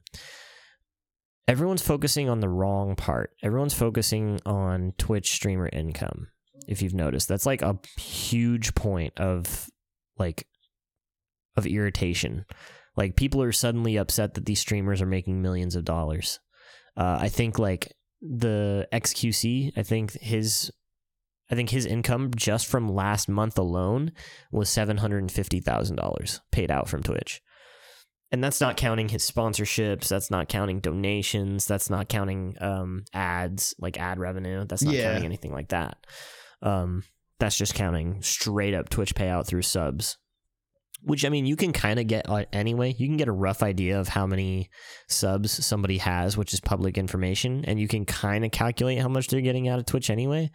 everyone's 1.47 1.81
focusing 1.81 2.29
on 2.29 2.41
the 2.41 2.49
wrong 2.49 2.95
part. 2.95 3.31
Everyone's 3.41 3.73
focusing 3.73 4.39
on 4.45 4.93
Twitch 4.99 5.31
streamer 5.31 5.69
income. 5.73 6.27
If 6.67 6.81
you've 6.83 6.93
noticed, 6.93 7.27
that's 7.27 7.45
like 7.45 7.63
a 7.63 7.79
huge 7.97 8.75
point 8.75 9.13
of 9.17 9.67
like 10.19 10.47
of 11.55 11.65
irritation. 11.65 12.45
Like 12.95 13.15
people 13.15 13.41
are 13.41 13.51
suddenly 13.51 13.97
upset 13.97 14.35
that 14.35 14.45
these 14.45 14.59
streamers 14.59 15.01
are 15.01 15.07
making 15.07 15.41
millions 15.41 15.75
of 15.75 15.85
dollars. 15.85 16.39
Uh, 16.95 17.17
I 17.21 17.29
think 17.29 17.57
like 17.57 17.93
the 18.29 18.87
XQC, 18.91 19.71
I 19.77 19.83
think 19.83 20.11
his 20.19 20.71
I 21.49 21.55
think 21.55 21.69
his 21.69 21.85
income 21.85 22.31
just 22.35 22.67
from 22.67 22.89
last 22.93 23.29
month 23.29 23.57
alone 23.57 24.11
was 24.51 24.69
seven 24.69 24.97
hundred 24.97 25.19
and 25.19 25.31
fifty 25.31 25.59
thousand 25.59 25.95
dollars 25.95 26.41
paid 26.51 26.69
out 26.71 26.89
from 26.89 27.03
Twitch, 27.03 27.41
and 28.31 28.43
that's 28.43 28.59
not 28.59 28.75
counting 28.77 29.09
his 29.09 29.29
sponsorships. 29.29 30.07
That's 30.09 30.29
not 30.29 30.49
counting 30.49 30.79
donations. 30.81 31.65
That's 31.65 31.89
not 31.89 32.09
counting 32.09 32.55
um, 32.59 33.05
ads 33.13 33.73
like 33.79 33.97
ad 33.97 34.19
revenue. 34.19 34.65
That's 34.67 34.83
not 34.83 34.93
Yeah. 34.93 35.03
counting 35.03 35.25
anything 35.25 35.53
like 35.53 35.69
that. 35.69 35.97
Um, 36.61 37.03
that's 37.39 37.57
just 37.57 37.75
counting 37.75 38.21
straight 38.21 38.73
up 38.73 38.89
Twitch 38.89 39.15
payout 39.15 39.45
through 39.47 39.61
subs. 39.61 40.17
Which 41.01 41.23
I 41.23 41.29
mean, 41.29 41.45
you 41.45 41.55
can 41.55 41.73
kind 41.73 41.99
of 41.99 42.07
get 42.07 42.27
uh, 42.29 42.45
anyway. 42.51 42.95
You 42.97 43.07
can 43.07 43.17
get 43.17 43.27
a 43.27 43.33
rough 43.33 43.63
idea 43.63 43.99
of 43.99 44.07
how 44.07 44.25
many 44.25 44.69
subs 45.07 45.65
somebody 45.65 45.99
has, 45.99 46.35
which 46.35 46.53
is 46.53 46.59
public 46.59 46.97
information, 46.97 47.63
and 47.65 47.79
you 47.79 47.87
can 47.87 48.05
kind 48.05 48.43
of 48.43 48.51
calculate 48.51 48.99
how 48.99 49.07
much 49.07 49.27
they're 49.27 49.41
getting 49.41 49.67
out 49.67 49.79
of 49.79 49.85
Twitch 49.85 50.09
anyway. 50.09 50.49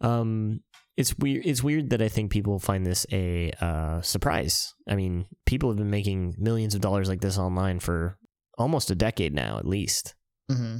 Um, 0.00 0.60
it's 0.96 1.16
weird. 1.18 1.44
It's 1.44 1.62
weird 1.62 1.90
that 1.90 2.00
I 2.00 2.08
think 2.08 2.30
people 2.30 2.58
find 2.58 2.86
this 2.86 3.06
a 3.12 3.52
uh, 3.60 4.00
surprise. 4.00 4.72
I 4.88 4.94
mean, 4.94 5.26
people 5.44 5.68
have 5.68 5.76
been 5.76 5.90
making 5.90 6.36
millions 6.38 6.74
of 6.74 6.80
dollars 6.80 7.08
like 7.08 7.20
this 7.20 7.36
online 7.38 7.80
for 7.80 8.18
almost 8.56 8.90
a 8.90 8.94
decade 8.94 9.34
now, 9.34 9.58
at 9.58 9.66
least. 9.66 10.14
hmm 10.50 10.76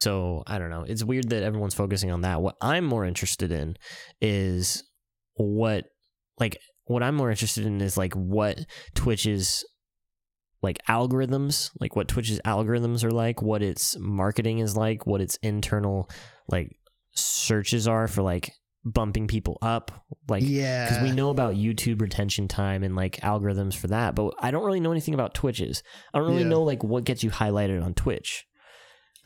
So 0.00 0.44
I 0.46 0.58
don't 0.58 0.70
know. 0.70 0.84
It's 0.86 1.02
weird 1.02 1.30
that 1.30 1.42
everyone's 1.42 1.74
focusing 1.74 2.12
on 2.12 2.20
that. 2.20 2.42
What 2.42 2.56
I'm 2.60 2.84
more 2.84 3.04
interested 3.04 3.50
in 3.50 3.76
is 4.20 4.84
what, 5.34 5.86
like, 6.38 6.58
what 6.86 7.02
I'm 7.02 7.14
more 7.14 7.30
interested 7.30 7.66
in 7.66 7.80
is 7.80 7.96
like 7.96 8.14
what 8.14 8.64
Twitch's 8.94 9.64
like 10.62 10.78
algorithms, 10.88 11.70
like 11.80 11.94
what 11.94 12.08
Twitch's 12.08 12.40
algorithms 12.44 13.04
are 13.04 13.10
like, 13.10 13.42
what 13.42 13.62
its 13.62 13.96
marketing 13.98 14.58
is 14.58 14.76
like, 14.76 15.06
what 15.06 15.20
its 15.20 15.36
internal 15.42 16.08
like 16.48 16.76
searches 17.14 17.86
are 17.86 18.08
for 18.08 18.22
like 18.22 18.52
bumping 18.84 19.26
people 19.26 19.58
up, 19.62 19.90
like 20.28 20.42
yeah. 20.46 20.86
because 20.88 21.02
we 21.02 21.10
know 21.12 21.30
about 21.30 21.54
YouTube 21.54 22.00
retention 22.00 22.46
time 22.48 22.82
and 22.84 22.94
like 22.96 23.16
algorithms 23.20 23.74
for 23.74 23.88
that, 23.88 24.14
but 24.14 24.32
I 24.40 24.50
don't 24.50 24.64
really 24.64 24.80
know 24.80 24.92
anything 24.92 25.14
about 25.14 25.34
Twitches. 25.34 25.82
I 26.14 26.18
don't 26.18 26.28
really 26.28 26.42
Yeah. 26.42 26.48
know 26.48 26.62
like 26.62 26.82
what 26.84 27.04
gets 27.04 27.22
you 27.24 27.30
highlighted 27.30 27.84
on 27.84 27.94
Twitch. 27.94 28.46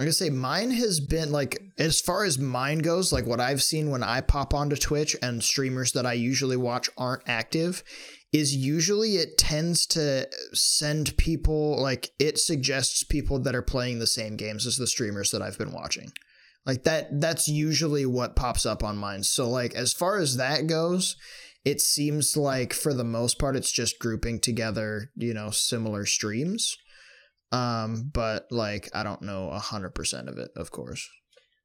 I'm 0.01 0.07
gonna 0.07 0.15
say 0.15 0.31
mine 0.31 0.71
has 0.71 0.99
been 0.99 1.31
like 1.31 1.63
as 1.77 2.01
far 2.01 2.25
as 2.25 2.39
mine 2.39 2.79
goes, 2.79 3.13
like 3.13 3.27
what 3.27 3.39
I've 3.39 3.63
seen 3.63 3.91
when 3.91 4.03
I 4.03 4.23
pop 4.23 4.55
onto 4.55 4.75
Twitch 4.75 5.15
and 5.21 5.45
streamers 5.45 5.93
that 5.93 6.07
I 6.07 6.15
usually 6.15 6.57
watch 6.57 6.89
aren't 6.97 7.29
active, 7.29 7.85
is 8.33 8.57
usually 8.57 9.17
it 9.17 9.37
tends 9.37 9.85
to 9.89 10.27
send 10.55 11.19
people 11.19 11.79
like 11.79 12.13
it 12.19 12.39
suggests 12.39 13.05
people 13.05 13.41
that 13.41 13.55
are 13.55 13.61
playing 13.61 13.99
the 13.99 14.07
same 14.07 14.37
games 14.37 14.67
as 14.67 14.79
the 14.79 14.87
streamers 14.87 15.33
that 15.33 15.43
I've 15.43 15.59
been 15.59 15.73
watching. 15.73 16.13
Like 16.65 16.85
that 16.85 17.21
that's 17.21 17.47
usually 17.47 18.07
what 18.07 18.37
pops 18.37 18.65
up 18.65 18.83
on 18.83 18.97
mine. 18.97 19.23
So 19.23 19.51
like 19.51 19.75
as 19.75 19.93
far 19.93 20.17
as 20.17 20.39
that 20.39 20.67
goes, 20.67 21.17
it 21.63 21.83
seems 21.83 22.39
like 22.39 22.73
for 22.73 22.95
the 22.95 23.05
most 23.05 23.39
part 23.39 23.55
it's 23.55 23.71
just 23.71 23.99
grouping 23.99 24.41
together, 24.41 25.11
you 25.15 25.35
know, 25.35 25.51
similar 25.51 26.07
streams. 26.07 26.79
Um, 27.53 28.11
but 28.13 28.47
like 28.51 28.89
I 28.95 29.03
don't 29.03 29.23
know 29.23 29.51
hundred 29.51 29.95
percent 29.95 30.29
of 30.29 30.39
it, 30.39 30.51
of 30.57 30.71
course. 30.71 31.09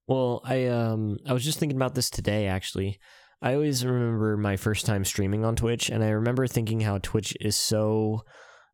Well, 0.08 0.42
I 0.44 0.68
um 0.68 1.18
I 1.28 1.34
was 1.34 1.44
just 1.44 1.60
thinking 1.60 1.78
about 1.78 1.96
this 1.96 2.10
today 2.10 2.48
actually. 2.48 3.00
I 3.42 3.54
always 3.54 3.86
remember 3.86 4.38
my 4.38 4.56
first 4.56 4.86
time 4.86 5.06
streaming 5.06 5.46
on 5.46 5.56
Twitch 5.56 5.90
and 5.90 6.04
I 6.04 6.10
remember 6.10 6.48
thinking 6.48 6.80
how 6.80 7.00
Twitch 7.00 7.36
is 7.40 7.56
so 7.56 8.22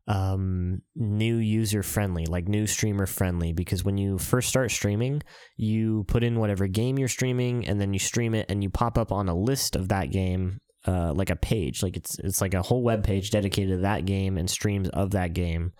um 0.08 0.82
new 0.96 1.36
user 1.36 1.82
friendly, 1.82 2.26
like 2.26 2.48
new 2.48 2.66
streamer 2.66 3.06
friendly 3.06 3.52
because 3.52 3.84
when 3.84 3.98
you 3.98 4.18
first 4.18 4.48
start 4.48 4.70
streaming, 4.70 5.22
you 5.56 6.04
put 6.08 6.24
in 6.24 6.38
whatever 6.38 6.66
game 6.66 6.98
you're 6.98 7.08
streaming 7.08 7.66
and 7.66 7.80
then 7.80 7.92
you 7.92 7.98
stream 7.98 8.34
it 8.34 8.46
and 8.48 8.62
you 8.62 8.70
pop 8.70 8.96
up 8.96 9.12
on 9.12 9.28
a 9.28 9.34
list 9.34 9.76
of 9.76 9.88
that 9.88 10.10
game 10.10 10.58
uh 10.86 11.12
like 11.12 11.30
a 11.30 11.36
page, 11.36 11.82
like 11.82 11.96
it's 11.96 12.18
it's 12.20 12.40
like 12.40 12.54
a 12.54 12.62
whole 12.62 12.82
web 12.82 13.04
page 13.04 13.30
dedicated 13.30 13.76
to 13.76 13.82
that 13.82 14.04
game 14.06 14.38
and 14.38 14.48
streams 14.48 14.88
of 14.90 15.10
that 15.10 15.34
game. 15.34 15.72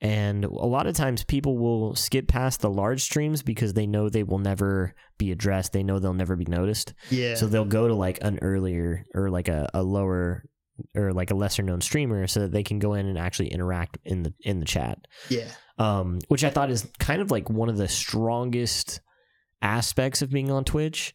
And 0.00 0.44
a 0.44 0.48
lot 0.48 0.86
of 0.86 0.94
times 0.94 1.24
people 1.24 1.58
will 1.58 1.96
skip 1.96 2.28
past 2.28 2.60
the 2.60 2.70
large 2.70 3.02
streams 3.02 3.42
because 3.42 3.74
they 3.74 3.86
know 3.86 4.08
they 4.08 4.22
will 4.22 4.38
never 4.38 4.94
be 5.18 5.32
addressed. 5.32 5.72
They 5.72 5.82
know 5.82 5.98
they'll 5.98 6.14
never 6.14 6.36
be 6.36 6.44
noticed. 6.44 6.94
Yeah. 7.10 7.34
So 7.34 7.46
they'll 7.46 7.64
go 7.64 7.88
to 7.88 7.94
like 7.94 8.18
an 8.22 8.38
earlier 8.40 9.04
or 9.14 9.28
like 9.28 9.48
a, 9.48 9.68
a 9.74 9.82
lower 9.82 10.44
or 10.94 11.12
like 11.12 11.32
a 11.32 11.34
lesser 11.34 11.62
known 11.64 11.80
streamer 11.80 12.28
so 12.28 12.40
that 12.40 12.52
they 12.52 12.62
can 12.62 12.78
go 12.78 12.94
in 12.94 13.06
and 13.06 13.18
actually 13.18 13.48
interact 13.48 13.98
in 14.04 14.22
the 14.22 14.32
in 14.40 14.60
the 14.60 14.66
chat. 14.66 14.98
yeah. 15.28 15.48
Um, 15.78 16.18
which 16.26 16.42
I 16.42 16.50
thought 16.50 16.70
is 16.70 16.88
kind 16.98 17.22
of 17.22 17.30
like 17.30 17.48
one 17.48 17.68
of 17.68 17.76
the 17.76 17.86
strongest 17.86 19.00
aspects 19.62 20.22
of 20.22 20.30
being 20.30 20.50
on 20.50 20.64
Twitch. 20.64 21.14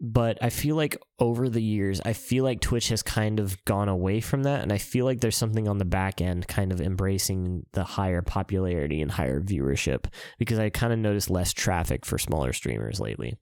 But 0.00 0.38
I 0.42 0.50
feel 0.50 0.76
like 0.76 1.00
over 1.18 1.48
the 1.48 1.62
years, 1.62 2.00
I 2.04 2.12
feel 2.12 2.44
like 2.44 2.60
Twitch 2.60 2.88
has 2.88 3.02
kind 3.02 3.38
of 3.40 3.64
gone 3.64 3.88
away 3.88 4.20
from 4.20 4.42
that. 4.42 4.62
And 4.62 4.72
I 4.72 4.78
feel 4.78 5.04
like 5.04 5.20
there's 5.20 5.36
something 5.36 5.68
on 5.68 5.78
the 5.78 5.84
back 5.84 6.20
end 6.20 6.48
kind 6.48 6.72
of 6.72 6.80
embracing 6.80 7.64
the 7.72 7.84
higher 7.84 8.20
popularity 8.20 9.00
and 9.00 9.10
higher 9.10 9.40
viewership 9.40 10.06
because 10.38 10.58
I 10.58 10.68
kind 10.70 10.92
of 10.92 10.98
noticed 10.98 11.30
less 11.30 11.52
traffic 11.52 12.04
for 12.04 12.18
smaller 12.18 12.52
streamers 12.52 13.00
lately. 13.00 13.36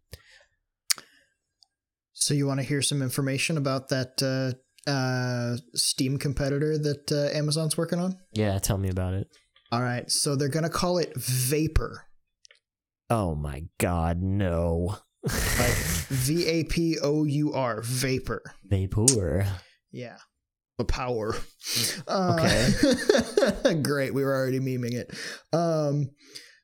So 2.12 2.34
you 2.34 2.46
want 2.46 2.60
to 2.60 2.66
hear 2.66 2.82
some 2.82 3.02
information 3.02 3.56
about 3.56 3.88
that 3.88 4.22
uh, 4.22 4.90
uh, 4.90 5.56
Steam 5.74 6.18
competitor 6.18 6.78
that 6.78 7.10
uh, 7.10 7.36
Amazon's 7.36 7.76
working 7.76 7.98
on? 7.98 8.18
Yeah, 8.34 8.58
tell 8.58 8.78
me 8.78 8.90
about 8.90 9.14
it. 9.14 9.26
All 9.72 9.82
right. 9.82 10.08
So 10.10 10.36
they're 10.36 10.48
gonna 10.48 10.68
call 10.68 10.98
it 10.98 11.16
Vapor, 11.16 12.06
Oh 13.14 13.34
my 13.34 13.64
God, 13.76 14.22
no. 14.22 14.96
Like 15.24 15.32
V 16.08 16.46
A 16.46 16.64
P 16.64 16.98
O 17.02 17.24
U 17.24 17.52
R, 17.52 17.82
Vapor. 17.82 18.42
Vapor. 18.64 19.46
Yeah. 19.90 20.16
The 20.78 20.84
power. 20.84 21.36
Uh, 22.08 23.72
great. 23.82 24.14
We 24.14 24.24
were 24.24 24.34
already 24.34 24.58
memeing 24.58 24.94
it. 24.94 25.14
Um, 25.52 26.10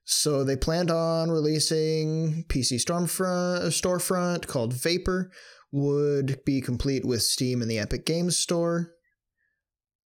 so 0.05 0.43
they 0.43 0.57
planned 0.57 0.91
on 0.91 1.31
releasing 1.31 2.45
PC 2.49 2.83
Stormfront 2.83 3.67
storefront 3.67 4.47
called 4.47 4.73
Vapor. 4.73 5.31
Would 5.71 6.39
be 6.47 6.63
complete 6.63 7.05
with 7.05 7.21
Steam 7.21 7.61
and 7.61 7.71
the 7.71 7.79
Epic 7.79 8.07
Games 8.07 8.39
Store, 8.39 8.93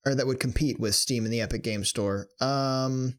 or 0.04 0.16
that 0.16 0.26
would 0.26 0.40
compete 0.40 0.80
with 0.80 0.96
Steam 0.96 1.24
and 1.24 1.32
the 1.32 1.40
Epic 1.40 1.62
Games 1.62 1.88
Store. 1.88 2.26
Um, 2.40 3.14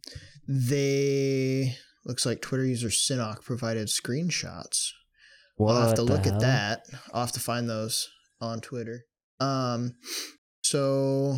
they 0.45 1.77
looks 2.03 2.25
like 2.25 2.41
Twitter 2.41 2.65
user 2.65 2.89
Sinok 2.89 3.43
provided 3.43 3.87
screenshots. 3.87 4.89
What 5.55 5.73
I'll 5.73 5.87
have 5.87 5.95
to 5.95 6.01
look 6.01 6.25
hell? 6.25 6.35
at 6.35 6.39
that. 6.41 6.85
I'll 7.13 7.21
have 7.21 7.31
to 7.33 7.39
find 7.39 7.69
those 7.69 8.09
on 8.41 8.59
Twitter. 8.59 9.05
Um, 9.39 9.95
so, 10.63 11.37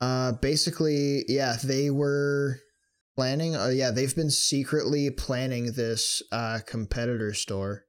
uh, 0.00 0.32
basically, 0.32 1.24
yeah, 1.28 1.56
they 1.62 1.90
were 1.90 2.60
planning. 3.16 3.56
Uh, 3.56 3.68
yeah, 3.68 3.90
they've 3.90 4.14
been 4.14 4.30
secretly 4.30 5.10
planning 5.10 5.72
this 5.72 6.22
uh 6.30 6.60
competitor 6.66 7.34
store. 7.34 7.84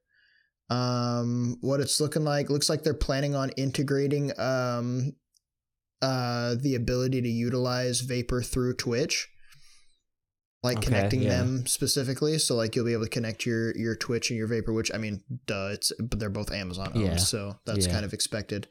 Um, 0.70 1.56
what 1.60 1.80
it's 1.80 2.00
looking 2.00 2.24
like 2.24 2.50
looks 2.50 2.68
like 2.68 2.82
they're 2.82 2.94
planning 2.94 3.34
on 3.34 3.50
integrating 3.50 4.32
um 4.38 5.12
uh 6.02 6.54
the 6.60 6.74
ability 6.74 7.20
to 7.22 7.28
utilize 7.28 8.00
Vapor 8.00 8.42
through 8.42 8.74
Twitch. 8.74 9.28
Like 10.62 10.76
Okay, 10.78 10.86
connecting 10.86 11.22
yeah. 11.22 11.30
them 11.30 11.66
specifically, 11.66 12.38
so 12.38 12.54
like 12.54 12.76
you'll 12.76 12.84
be 12.84 12.92
able 12.92 13.04
to 13.04 13.08
connect 13.10 13.46
your 13.46 13.74
your 13.78 13.96
Twitch 13.96 14.28
and 14.30 14.36
your 14.36 14.46
Vapor, 14.46 14.72
which 14.74 14.92
I 14.92 14.98
mean, 14.98 15.22
duh, 15.46 15.70
it's 15.72 15.90
but 15.98 16.18
they're 16.18 16.28
both 16.28 16.52
Amazon 16.52 16.92
owned, 16.94 17.02
Yeah. 17.02 17.16
so 17.16 17.56
that's 17.64 17.86
Yeah. 17.86 17.92
kind 17.92 18.04
of 18.04 18.12
expected. 18.12 18.68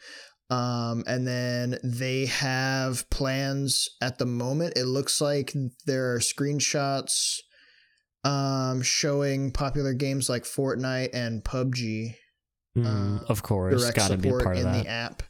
Um, 0.52 1.04
and 1.08 1.28
then 1.28 1.78
they 1.84 2.26
have 2.28 3.10
plans 3.10 3.88
at 4.02 4.20
the 4.20 4.26
moment. 4.28 4.78
It 4.78 4.86
looks 4.86 5.20
like 5.20 5.54
there 5.88 6.14
are 6.14 6.20
screenshots 6.20 7.38
um 8.24 8.82
showing 8.84 9.52
popular 9.52 9.94
games 9.94 10.30
like 10.30 10.44
Fortnite 10.44 11.10
and 11.14 11.44
PUBG 11.44 12.16
Mm, 12.78 13.22
uh, 13.22 13.24
of 13.30 13.42
course, 13.42 13.82
direct 13.82 13.96
got 13.98 14.12
to 14.12 14.18
be 14.18 14.28
a 14.28 14.32
support 14.32 14.44
part 14.44 14.58
of 14.58 14.66
in 14.66 14.72
that. 14.72 14.84
the 14.84 14.90
app. 14.90 15.24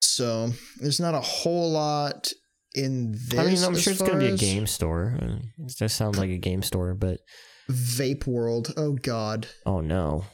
So 0.00 0.50
there's 0.80 1.00
not 1.00 1.14
a 1.14 1.20
whole 1.20 1.70
lot 1.70 2.32
in 2.74 3.12
this. 3.12 3.38
I 3.38 3.44
mean, 3.46 3.62
I'm 3.64 3.76
sure 3.76 3.92
it's 3.92 4.02
going 4.02 4.12
to 4.12 4.18
be 4.18 4.32
a 4.32 4.36
game 4.36 4.66
store. 4.66 5.16
It 5.58 5.76
does 5.78 5.92
sound 5.92 6.16
like 6.16 6.30
a 6.30 6.38
game 6.38 6.62
store, 6.62 6.94
but 6.94 7.20
Vape 7.70 8.26
World. 8.26 8.72
Oh 8.76 8.92
God. 8.92 9.46
oh 9.66 9.80
no. 9.80 10.24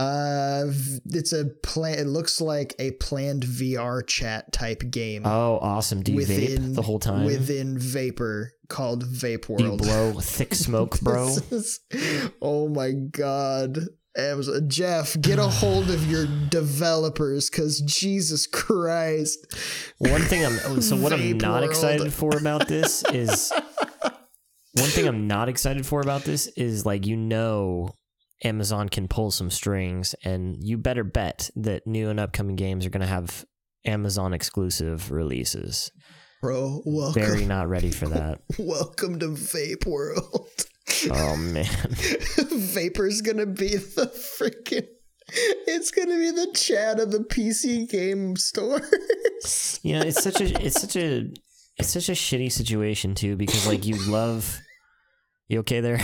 Uh, 0.00 0.64
it's 1.06 1.32
a 1.32 1.44
plan. 1.62 1.96
It 1.98 2.06
looks 2.08 2.40
like 2.40 2.74
a 2.80 2.90
planned 2.92 3.44
VR 3.44 4.04
chat 4.04 4.52
type 4.52 4.82
game 4.90 5.22
Oh, 5.24 5.58
awesome. 5.62 6.02
Do 6.02 6.12
you 6.12 6.20
vape 6.26 6.74
the 6.74 6.82
whole 6.82 6.98
time? 6.98 7.24
within 7.24 7.78
Vapor 7.78 8.50
called 8.68 9.04
Vape 9.04 9.46
Do 9.56 9.62
you 9.62 9.68
World. 9.70 9.82
blow 9.82 10.12
thick 10.14 10.54
smoke, 10.56 10.98
bro? 11.02 11.28
Is- 11.52 11.78
oh 12.40 12.68
my 12.68 12.90
god. 12.92 13.78
Amazon. 14.16 14.68
Jeff, 14.68 15.18
get 15.20 15.38
a 15.38 15.48
hold 15.48 15.90
of 15.90 16.10
your 16.10 16.26
developers 16.48 17.48
because 17.48 17.80
Jesus 17.80 18.46
Christ. 18.46 19.38
One 19.98 20.20
thing 20.22 20.44
I'm 20.44 20.58
oh, 20.66 20.80
so 20.80 20.96
what 20.96 21.12
I'm 21.12 21.38
not 21.38 21.60
world. 21.60 21.70
excited 21.70 22.12
for 22.12 22.36
about 22.36 22.68
this 22.68 23.04
is 23.12 23.52
one 24.74 24.88
thing 24.88 25.06
I'm 25.06 25.26
not 25.26 25.48
excited 25.48 25.86
for 25.86 26.00
about 26.00 26.24
this 26.24 26.46
is 26.48 26.84
like 26.84 27.06
you 27.06 27.16
know 27.16 27.90
Amazon 28.44 28.88
can 28.88 29.08
pull 29.08 29.30
some 29.30 29.50
strings, 29.50 30.14
and 30.24 30.56
you 30.60 30.76
better 30.76 31.04
bet 31.04 31.50
that 31.56 31.86
new 31.86 32.10
and 32.10 32.18
upcoming 32.18 32.56
games 32.56 32.84
are 32.84 32.90
going 32.90 33.02
to 33.02 33.06
have 33.06 33.44
Amazon 33.84 34.32
exclusive 34.34 35.10
releases. 35.10 35.90
Bro, 36.40 36.82
welcome. 36.84 37.22
Very 37.22 37.44
not 37.44 37.68
ready 37.68 37.92
for 37.92 38.08
that. 38.08 38.40
welcome 38.58 39.20
to 39.20 39.28
Vape 39.28 39.86
World. 39.86 40.48
Oh 41.10 41.36
man, 41.36 41.64
Vapor's 42.50 43.20
gonna 43.20 43.46
be 43.46 43.76
the 43.76 44.06
freaking. 44.06 44.86
It's 45.66 45.90
gonna 45.90 46.16
be 46.16 46.30
the 46.30 46.52
chat 46.54 47.00
of 47.00 47.10
the 47.10 47.20
PC 47.20 47.88
game 47.88 48.36
stores. 48.36 49.80
know, 49.98 50.02
it's 50.02 50.22
such 50.22 50.40
a 50.40 50.64
it's 50.64 50.80
such 50.80 50.96
a 50.96 51.30
it's 51.78 51.90
such 51.90 52.08
a 52.08 52.12
shitty 52.12 52.52
situation 52.52 53.14
too 53.14 53.36
because 53.36 53.66
like 53.66 53.86
you 53.86 53.96
love. 54.10 54.60
You 55.48 55.60
okay 55.60 55.80
there? 55.80 56.00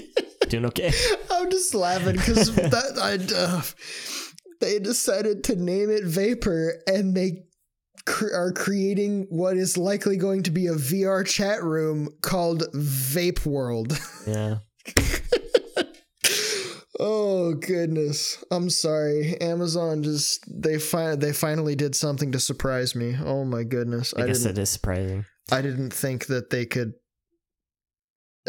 Doing 0.48 0.66
okay? 0.66 0.92
I'm 1.30 1.50
just 1.50 1.74
laughing 1.74 2.16
because 2.16 2.54
that 2.54 2.98
I 3.00 3.14
uh, 3.34 3.62
they 4.60 4.78
decided 4.78 5.44
to 5.44 5.56
name 5.56 5.90
it 5.90 6.04
Vapor 6.04 6.82
and 6.86 7.16
they 7.16 7.44
cr- 8.10 8.34
are 8.34 8.52
creating 8.52 9.26
what 9.30 9.56
is 9.56 9.78
likely 9.78 10.16
going 10.16 10.42
to 10.42 10.50
be 10.50 10.66
a 10.66 10.74
VR 10.74 11.26
chat 11.26 11.62
room 11.62 12.08
called 12.22 12.64
Vape 12.74 13.46
World. 13.46 13.98
Yeah. 14.26 14.58
oh 17.00 17.54
goodness. 17.54 18.44
I'm 18.50 18.68
sorry. 18.68 19.40
Amazon 19.40 20.02
just 20.02 20.44
they 20.46 20.78
fi- 20.78 21.16
they 21.16 21.32
finally 21.32 21.74
did 21.74 21.94
something 21.94 22.30
to 22.32 22.38
surprise 22.38 22.94
me. 22.94 23.16
Oh 23.24 23.44
my 23.44 23.62
goodness. 23.64 24.12
I, 24.14 24.26
guess 24.26 24.42
didn't 24.42 24.56
that 24.56 24.60
is 24.60 24.70
surprising. 24.70 25.24
I 25.50 25.62
didn't 25.62 25.92
think 25.92 26.26
that 26.26 26.50
they 26.50 26.66
could 26.66 26.92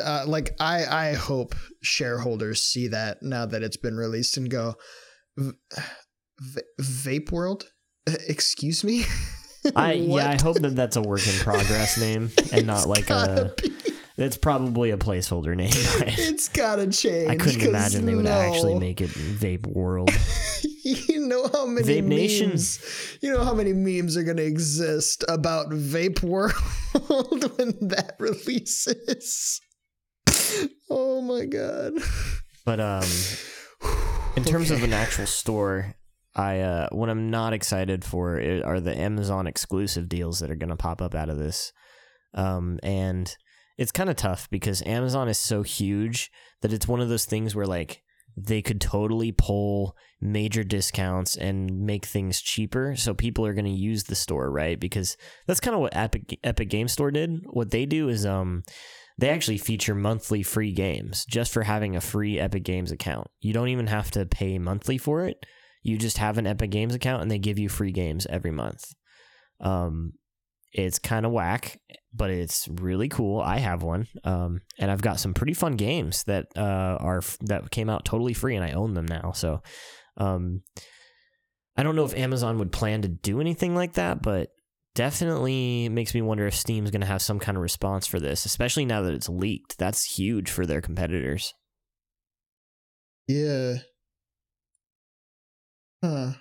uh, 0.03 0.26
like 0.28 0.55
I 0.59 0.86
I 0.86 1.14
hope 1.14 1.55
shareholders 1.82 2.62
see 2.62 2.89
that 2.89 3.24
now 3.24 3.45
that 3.45 3.64
it's 3.64 3.78
been 3.78 3.95
released 3.95 4.36
and 4.36 4.49
go 4.49 4.76
v- 5.38 5.53
v- 6.39 6.62
Vape 6.82 7.32
World? 7.32 7.72
Excuse 8.28 8.84
me? 8.84 9.05
I 9.76 9.93
yeah, 9.93 10.32
I 10.32 10.41
hope 10.41 10.59
that 10.59 10.76
that's 10.76 10.95
a 10.95 11.01
work 11.01 11.26
in 11.28 11.34
progress 11.39 11.99
name 11.99 12.32
and 12.53 12.66
not 12.68 12.88
like 12.88 13.09
a. 13.09 13.53
be- 13.57 13.72
It's 14.18 14.38
probably 14.38 14.91
a 14.91 14.97
placeholder 14.97 15.55
name. 15.55 15.72
It's 15.74 16.49
gotta 16.49 16.88
change. 16.88 17.30
I 17.30 17.36
couldn't 17.36 17.62
imagine 17.62 18.05
they 18.05 18.16
would 18.16 18.28
actually 18.28 18.78
make 18.80 19.01
it 19.01 19.09
Vape 19.09 19.66
World. 19.68 20.12
you 20.84 21.28
know 21.28 21.47
how 21.53 21.66
many 21.68 22.01
Vape 22.01 22.05
memes 22.05 22.80
you 23.22 23.32
know 23.32 23.43
how 23.43 23.53
many 23.53 23.72
memes 23.74 24.18
are 24.18 24.24
gonna 24.24 24.41
exist 24.41 25.24
about 25.28 25.70
Vape 25.70 26.22
World 26.24 26.53
when 27.57 27.74
that 27.89 28.16
releases. 28.20 29.62
Oh 30.89 31.22
my 31.22 31.45
god. 31.45 31.93
But 32.66 32.80
um, 32.80 33.03
in 34.36 34.43
terms 34.43 34.72
of 34.72 34.84
an 34.84 34.93
actual 34.93 35.26
store, 35.26 35.95
I 36.36 36.59
uh, 36.59 36.88
what 36.91 37.09
I'm 37.09 37.29
not 37.29 37.53
excited 37.53 38.05
for 38.05 38.39
are 38.65 38.79
the 38.79 38.97
Amazon 38.97 39.47
exclusive 39.47 40.07
deals 40.07 40.39
that 40.39 40.49
are 40.49 40.55
going 40.55 40.69
to 40.69 40.75
pop 40.75 41.01
up 41.01 41.13
out 41.13 41.29
of 41.29 41.38
this. 41.38 41.73
Um, 42.34 42.79
and 42.84 43.36
it's 43.77 43.91
kind 43.91 44.09
of 44.09 44.15
tough 44.15 44.49
because 44.49 44.82
Amazon 44.84 45.27
is 45.27 45.38
so 45.38 45.63
huge 45.63 46.32
that 46.61 46.71
it's 46.71 46.88
one 46.88 47.01
of 47.01 47.09
those 47.09 47.25
things 47.25 47.55
where 47.55 47.65
like 47.65 48.01
they 48.38 48.61
could 48.61 48.79
totally 48.79 49.34
pull 49.34 49.95
major 50.21 50.63
discounts 50.63 51.36
and 51.36 51.82
make 51.86 52.05
things 52.05 52.39
cheaper 52.39 52.95
so 52.95 53.13
people 53.13 53.45
are 53.45 53.53
going 53.53 53.65
to 53.65 53.71
use 53.71 54.05
the 54.05 54.15
store 54.15 54.49
right? 54.49 54.79
Because 54.79 55.17
that's 55.47 55.59
kind 55.59 55.75
of 55.75 55.82
what 55.82 55.95
epic 55.95 56.39
epic 56.43 56.69
game 56.69 56.88
store 56.88 57.11
did. 57.11 57.41
What 57.49 57.71
they 57.71 57.86
do 57.86 58.07
is 58.07 58.25
um 58.25 58.63
they 59.17 59.29
actually 59.29 59.57
feature 59.57 59.93
monthly 59.93 60.43
free 60.43 60.71
games 60.71 61.25
just 61.25 61.51
for 61.51 61.63
having 61.63 61.95
a 61.95 62.01
free 62.01 62.39
epic 62.39 62.63
games 62.63 62.91
account. 62.91 63.27
You 63.41 63.51
don't 63.51 63.67
even 63.67 63.88
have 63.88 64.09
to 64.11 64.25
pay 64.25 64.57
monthly 64.57 64.97
for 64.97 65.25
it 65.25 65.45
you 65.82 65.97
just 65.97 66.17
have 66.17 66.38
an 66.38 66.47
epic 66.47 66.71
games 66.71 66.95
account 66.95 67.21
and 67.21 67.32
they 67.32 67.39
give 67.39 67.59
you 67.59 67.69
free 67.69 67.91
games 67.91 68.27
every 68.29 68.51
month. 68.51 68.86
Um 69.59 70.13
it's 70.73 70.99
kind 70.99 71.25
of 71.25 71.32
whack 71.34 71.79
but 72.13 72.29
it's 72.29 72.67
really 72.67 73.09
cool. 73.09 73.41
I 73.41 73.57
have 73.59 73.84
one 73.84 74.07
um 74.23 74.61
and 74.79 74.89
i've 74.89 75.01
got 75.01 75.19
some 75.19 75.34
pretty 75.34 75.53
fun 75.53 75.73
games 75.73 76.23
that 76.23 76.47
uh 76.55 76.97
are 76.99 77.21
that 77.41 77.71
came 77.71 77.89
out 77.89 78.05
totally 78.05 78.34
free 78.34 78.55
and 78.55 78.63
i 78.63 78.71
own 78.71 78.93
them 78.93 79.05
now 79.05 79.32
so 79.32 79.61
um 80.17 80.61
i 81.77 81.84
don't 81.84 81.95
know 81.95 82.05
if 82.05 82.15
amazon 82.15 82.57
would 82.57 82.71
plan 82.71 83.01
to 83.01 83.07
do 83.07 83.39
anything 83.39 83.75
like 83.75 83.93
that 83.93 84.21
but 84.21 84.49
definitely 84.93 85.88
makes 85.89 86.13
me 86.13 86.21
wonder 86.21 86.45
if 86.47 86.55
steam's 86.55 86.91
going 86.91 87.01
to 87.01 87.07
have 87.07 87.21
some 87.21 87.39
kind 87.39 87.57
of 87.57 87.61
response 87.61 88.05
for 88.05 88.19
this 88.19 88.45
especially 88.45 88.86
now 88.86 89.01
that 89.01 89.13
it's 89.13 89.29
leaked. 89.29 89.77
That's 89.77 90.17
huge 90.17 90.49
for 90.49 90.65
their 90.65 90.82
competitors. 90.82 91.53
Yeah. 93.27 93.75
Huh. 96.03 96.31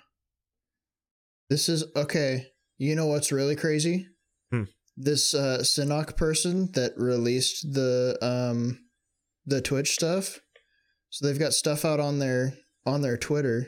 This 1.49 1.69
is 1.69 1.83
okay. 1.95 2.47
You 2.77 2.95
know 2.95 3.05
what's 3.07 3.31
really 3.31 3.55
crazy? 3.55 4.07
Hmm. 4.51 4.63
This 4.97 5.33
uh 5.33 5.59
Sinnock 5.61 6.17
person 6.17 6.71
that 6.73 6.93
released 6.97 7.73
the 7.73 8.17
um 8.21 8.79
the 9.45 9.61
Twitch 9.61 9.91
stuff. 9.91 10.39
So 11.09 11.27
they've 11.27 11.39
got 11.39 11.53
stuff 11.53 11.83
out 11.85 11.99
on 11.99 12.19
their 12.19 12.53
on 12.85 13.01
their 13.01 13.17
Twitter. 13.17 13.67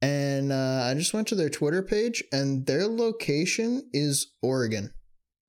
And 0.00 0.52
uh 0.52 0.86
I 0.88 0.94
just 0.94 1.14
went 1.14 1.26
to 1.28 1.34
their 1.34 1.50
Twitter 1.50 1.82
page 1.82 2.22
and 2.32 2.66
their 2.66 2.86
location 2.86 3.88
is 3.92 4.32
Oregon. 4.42 4.92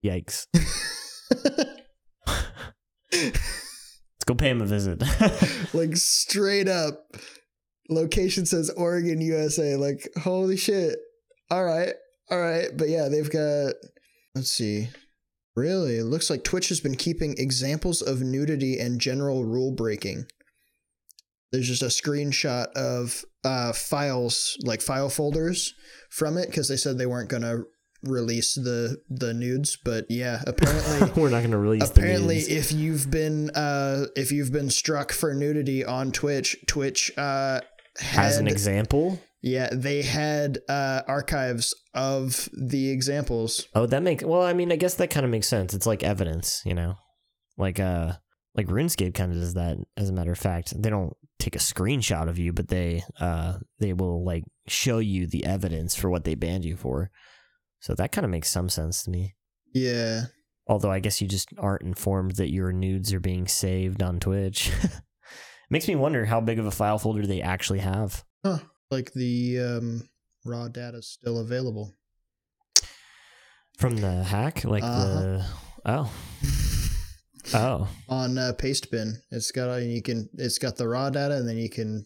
yikes 0.04 0.48
let's 3.12 4.26
go 4.26 4.36
pay 4.36 4.50
him 4.50 4.62
a 4.62 4.66
visit 4.66 5.02
like 5.74 5.96
straight 5.96 6.68
up 6.68 7.16
location 7.90 8.46
says 8.46 8.70
Oregon, 8.72 9.22
USA. 9.22 9.76
Like, 9.76 10.10
holy 10.22 10.58
shit. 10.58 11.00
All 11.50 11.64
right. 11.64 11.94
All 12.30 12.40
right. 12.40 12.70
But 12.76 12.90
yeah, 12.90 13.10
they've 13.10 13.30
got, 13.30 13.74
let's 14.36 14.52
see. 14.52 14.90
Really? 15.56 15.98
It 15.98 16.06
looks 16.06 16.30
like 16.30 16.44
Twitch 16.44 16.70
has 16.70 16.80
been 16.80 16.96
keeping 16.96 17.36
examples 17.38 18.02
of 18.02 18.22
nudity 18.22 18.80
and 18.80 19.00
general 19.00 19.46
rule 19.46 19.72
breaking. 19.72 20.26
There's 21.52 21.68
just 21.68 21.84
a 21.84 21.86
screenshot 21.86 22.72
of 22.74 23.24
uh, 23.44 23.74
files, 23.74 24.58
like 24.64 24.82
file 24.82 25.10
folders 25.10 25.76
from 26.10 26.38
it, 26.38 26.48
because 26.48 26.68
they 26.68 26.78
said 26.78 26.98
they 26.98 27.06
weren't 27.06 27.30
going 27.30 27.44
to 27.44 27.66
release 28.04 28.56
the 28.56 28.98
the 29.10 29.34
nudes. 29.34 29.78
But 29.78 30.06
yeah, 30.10 30.42
apparently 30.46 31.12
we're 31.22 31.30
not 31.30 31.40
going 31.40 31.52
to 31.52 31.58
release 31.58 31.90
apparently 31.90 32.42
the 32.42 32.58
if 32.58 32.72
you've 32.72 33.10
been 33.10 33.50
uh 33.52 34.06
if 34.16 34.32
you've 34.32 34.52
been 34.52 34.70
struck 34.70 35.12
for 35.12 35.34
nudity 35.34 35.86
on 35.86 36.12
twitch 36.12 36.58
twitch 36.68 37.12
uh 37.18 37.62
as 38.16 38.38
an 38.38 38.48
example 38.48 39.20
yeah 39.42 39.70
they 39.72 40.02
had 40.02 40.58
uh 40.70 41.02
archives 41.08 41.74
of 41.94 42.50
the 42.54 42.90
examples 42.90 43.68
Oh, 43.76 43.86
that 43.86 44.02
makes 44.02 44.24
well. 44.24 44.42
I 44.42 44.54
mean, 44.54 44.72
I 44.72 44.78
guess 44.78 44.96
that 44.96 45.10
kind 45.12 45.26
of 45.26 45.32
makes 45.32 45.48
sense. 45.48 45.74
It's 45.74 45.86
like 45.86 46.02
evidence, 46.04 46.62
you 46.66 46.74
know, 46.74 46.96
like 47.58 47.80
uh, 47.80 48.14
like 48.56 48.68
RuneScape 48.68 49.14
kind 49.14 49.32
of 49.32 49.38
does 49.38 49.54
that. 49.54 49.78
As 49.96 50.10
a 50.10 50.14
matter 50.14 50.32
of 50.32 50.40
fact, 50.40 50.74
they 50.82 50.90
don't 50.90 51.16
take 51.38 51.56
a 51.56 51.60
screenshot 51.60 52.30
of 52.30 52.40
you, 52.40 52.52
but 52.54 52.70
they 52.70 53.04
uh, 53.20 53.58
they 53.80 53.94
will 53.94 54.24
like 54.26 54.44
show 54.68 54.98
you 54.98 55.28
the 55.28 55.46
evidence 55.46 55.96
for 55.96 56.10
what 56.10 56.24
they 56.24 56.34
banned 56.36 56.66
you 56.66 56.76
for. 56.76 57.12
So 57.80 57.94
that 57.96 58.12
kind 58.12 58.26
of 58.26 58.32
makes 58.32 58.50
some 58.50 58.70
sense 58.70 59.04
to 59.04 59.12
me. 59.12 59.36
yeah 59.74 60.26
Although 60.66 60.92
I 60.92 61.00
guess 61.02 61.22
you 61.22 61.28
just 61.28 61.50
aren't 61.58 61.82
informed 61.82 62.38
that 62.38 62.50
your 62.50 62.72
nudes 62.72 63.14
are 63.14 63.20
being 63.20 63.48
saved 63.48 64.02
on 64.02 64.20
Twitch. 64.20 64.72
makes 65.74 65.88
me 65.88 65.96
wonder 65.96 66.24
how 66.26 66.40
big 66.40 66.60
of 66.60 66.66
a 66.68 66.72
file 66.72 67.00
folder 67.00 67.26
they 67.26 67.42
actually 67.42 67.80
have. 67.80 68.24
huh. 68.46 68.60
Like 68.92 69.12
the 69.14 69.60
um 69.60 70.10
raw 70.46 70.68
data 70.68 70.98
is 71.00 71.08
still 71.08 71.40
available. 71.40 71.96
From 73.78 73.98
the 73.98 74.24
hack, 74.24 74.64
like 74.64 74.84
Uh-huh. 74.84 75.20
the 75.22 75.46
oh. 75.86 76.14
Oh. 77.54 77.90
On 78.08 78.38
uh, 78.38 78.54
pastebin 78.58 79.16
it's 79.30 79.52
got 79.52 79.68
a, 79.70 79.84
you 79.84 80.02
can 80.02 80.30
it's 80.38 80.58
got 80.60 80.78
the 80.78 80.88
raw 80.88 81.10
data 81.10 81.36
and 81.36 81.50
then 81.50 81.58
you 81.58 81.70
can 81.70 82.06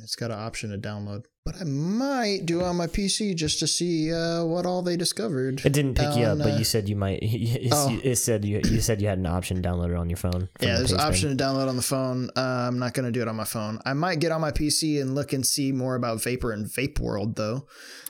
it's 0.00 0.14
got 0.14 0.30
an 0.30 0.38
option 0.38 0.70
to 0.70 0.78
download 0.78 1.24
but 1.44 1.56
i 1.60 1.64
might 1.64 2.46
do 2.46 2.60
it 2.60 2.64
on 2.64 2.76
my 2.76 2.86
pc 2.86 3.34
just 3.34 3.58
to 3.58 3.66
see 3.66 4.12
uh 4.12 4.44
what 4.44 4.64
all 4.66 4.82
they 4.82 4.96
discovered 4.96 5.60
It 5.64 5.72
didn't 5.72 5.94
pick 5.94 6.16
you 6.16 6.24
up, 6.24 6.38
but 6.38 6.52
uh, 6.54 6.56
you 6.56 6.64
said 6.64 6.88
you 6.88 6.96
might. 6.96 7.18
It, 7.22 7.72
Oh. 7.72 7.98
it 8.02 8.16
said 8.16 8.44
you 8.44 8.60
you 8.64 8.80
said 8.80 9.00
you 9.02 9.08
had 9.08 9.18
an 9.18 9.26
option 9.26 9.62
to 9.62 9.68
download 9.68 9.90
it 9.90 9.96
on 9.96 10.08
your 10.10 10.16
phone. 10.16 10.48
Yeah, 10.60 10.72
the 10.72 10.78
there's 10.78 10.92
an 10.92 11.00
option 11.00 11.36
to 11.36 11.44
download 11.44 11.68
on 11.68 11.76
the 11.76 11.82
phone. 11.82 12.30
Uh, 12.36 12.40
I'm 12.68 12.78
not 12.78 12.94
going 12.94 13.06
to 13.06 13.12
do 13.12 13.22
it 13.22 13.28
on 13.28 13.36
my 13.36 13.44
phone. 13.44 13.78
I 13.84 13.92
might 13.94 14.20
get 14.20 14.32
on 14.32 14.40
my 14.40 14.50
PC 14.50 15.00
and 15.00 15.14
look 15.14 15.32
and 15.32 15.44
see 15.46 15.72
more 15.72 15.94
about 15.94 16.22
Vapor 16.22 16.52
and 16.52 16.66
Vape 16.66 16.98
World, 17.00 17.36
though. 17.36 17.66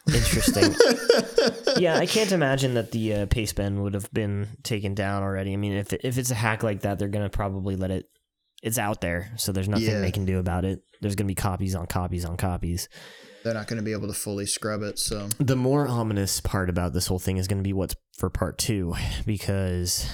Interesting. 0.06 0.74
yeah, 1.78 1.96
I 1.98 2.06
can't 2.06 2.32
imagine 2.32 2.74
that 2.74 2.90
the 2.92 3.14
uh, 3.14 3.26
Pastebin 3.26 3.82
would 3.82 3.94
have 3.94 4.12
been 4.12 4.48
taken 4.62 4.94
down 4.94 5.22
already. 5.22 5.52
I 5.52 5.56
mean, 5.56 5.72
if 5.72 5.92
if 5.92 6.18
it's 6.18 6.30
a 6.30 6.34
hack 6.36 6.62
like 6.62 6.80
that, 6.82 6.98
they're 6.98 7.08
gonna 7.08 7.30
probably 7.30 7.76
let 7.76 7.90
it. 7.90 8.08
It's 8.62 8.78
out 8.78 9.00
there, 9.00 9.32
so 9.36 9.52
there's 9.52 9.68
nothing 9.68 9.88
Yeah. 9.88 10.00
they 10.00 10.12
can 10.12 10.24
do 10.24 10.38
about 10.38 10.64
it. 10.64 10.82
There's 11.00 11.16
gonna 11.16 11.28
be 11.28 11.34
copies 11.34 11.74
on 11.74 11.86
copies 11.86 12.24
on 12.24 12.36
copies. 12.36 12.88
They're 13.42 13.54
not 13.54 13.66
going 13.66 13.78
to 13.78 13.82
be 13.82 13.90
able 13.90 14.06
to 14.06 14.14
fully 14.14 14.46
scrub 14.46 14.82
it. 14.82 15.00
So 15.00 15.28
The 15.40 15.56
more 15.56 15.88
ominous 15.88 16.40
part 16.40 16.70
about 16.70 16.92
this 16.92 17.08
whole 17.08 17.18
thing 17.18 17.38
is 17.38 17.48
going 17.48 17.58
to 17.58 17.64
be 17.64 17.72
what's 17.72 17.96
for 18.16 18.30
part 18.30 18.56
two, 18.56 18.94
because 19.26 20.08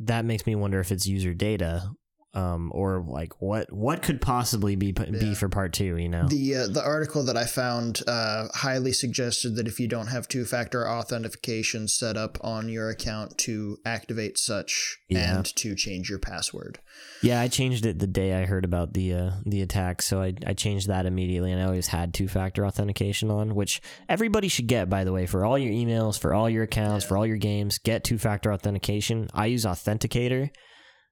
that 0.00 0.24
makes 0.24 0.44
me 0.44 0.56
wonder 0.56 0.80
if 0.80 0.90
it's 0.90 1.06
user 1.06 1.34
data. 1.34 1.90
Um, 2.34 2.70
or 2.74 3.04
like 3.08 3.40
what 3.40 3.72
what 3.72 4.02
could 4.02 4.20
possibly 4.20 4.74
be 4.76 4.92
be 4.92 5.04
Yeah. 5.10 5.34
for 5.34 5.48
part 5.48 5.72
two. 5.72 5.96
You 5.96 6.08
know, 6.08 6.26
The 6.28 6.56
uh, 6.56 6.66
the 6.66 6.82
article 6.82 7.22
that 7.24 7.36
I 7.36 7.44
found 7.44 8.02
uh, 8.06 8.48
highly 8.54 8.92
suggested 8.92 9.56
that 9.56 9.68
if 9.68 9.78
you 9.78 9.86
don't 9.88 10.08
have 10.08 10.26
two 10.28 10.44
factor 10.44 10.88
authentication 10.88 11.86
set 11.88 12.16
up 12.16 12.38
on 12.42 12.68
your 12.68 12.90
account 12.90 13.38
to 13.38 13.78
activate 13.84 14.38
such 14.38 14.98
Yeah. 15.08 15.36
and 15.36 15.46
to 15.56 15.74
change 15.74 16.10
your 16.10 16.18
password. 16.18 16.80
yeah, 17.22 17.40
I 17.40 17.48
changed 17.48 17.86
it 17.86 17.98
the 18.00 18.06
day 18.06 18.34
I 18.34 18.46
heard 18.46 18.64
about 18.64 18.92
the 18.94 19.14
uh, 19.14 19.30
the 19.46 19.62
attack, 19.62 20.02
so 20.02 20.20
I 20.20 20.34
I 20.46 20.54
changed 20.54 20.88
that 20.88 21.06
immediately, 21.06 21.52
and 21.52 21.60
I 21.62 21.66
always 21.66 21.86
had 21.88 22.12
two 22.12 22.28
factor 22.28 22.66
authentication 22.66 23.30
on, 23.30 23.54
which 23.54 23.80
everybody 24.08 24.48
should 24.48 24.66
get 24.66 24.90
by 24.90 25.04
the 25.04 25.12
way 25.12 25.26
for 25.26 25.44
all 25.44 25.56
your 25.58 25.72
emails, 25.72 26.18
for 26.18 26.34
all 26.34 26.50
your 26.50 26.64
accounts, 26.64 27.04
for 27.04 27.16
all 27.16 27.26
your 27.26 27.36
games. 27.36 27.78
Get 27.78 28.02
two 28.04 28.18
factor 28.18 28.52
authentication. 28.52 29.28
I 29.32 29.46
use 29.46 29.64
Authenticator, 29.64 30.50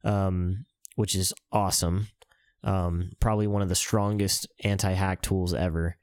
um, 0.05 0.65
which 0.97 1.15
is 1.15 1.33
awesome. 1.51 2.09
Um, 2.65 3.11
probably 3.21 3.47
one 3.47 3.63
of 3.63 3.69
the 3.69 3.75
strongest 3.75 4.47
anti 4.63 4.93
hack 4.93 5.23
tools 5.23 5.53
ever. 5.55 5.97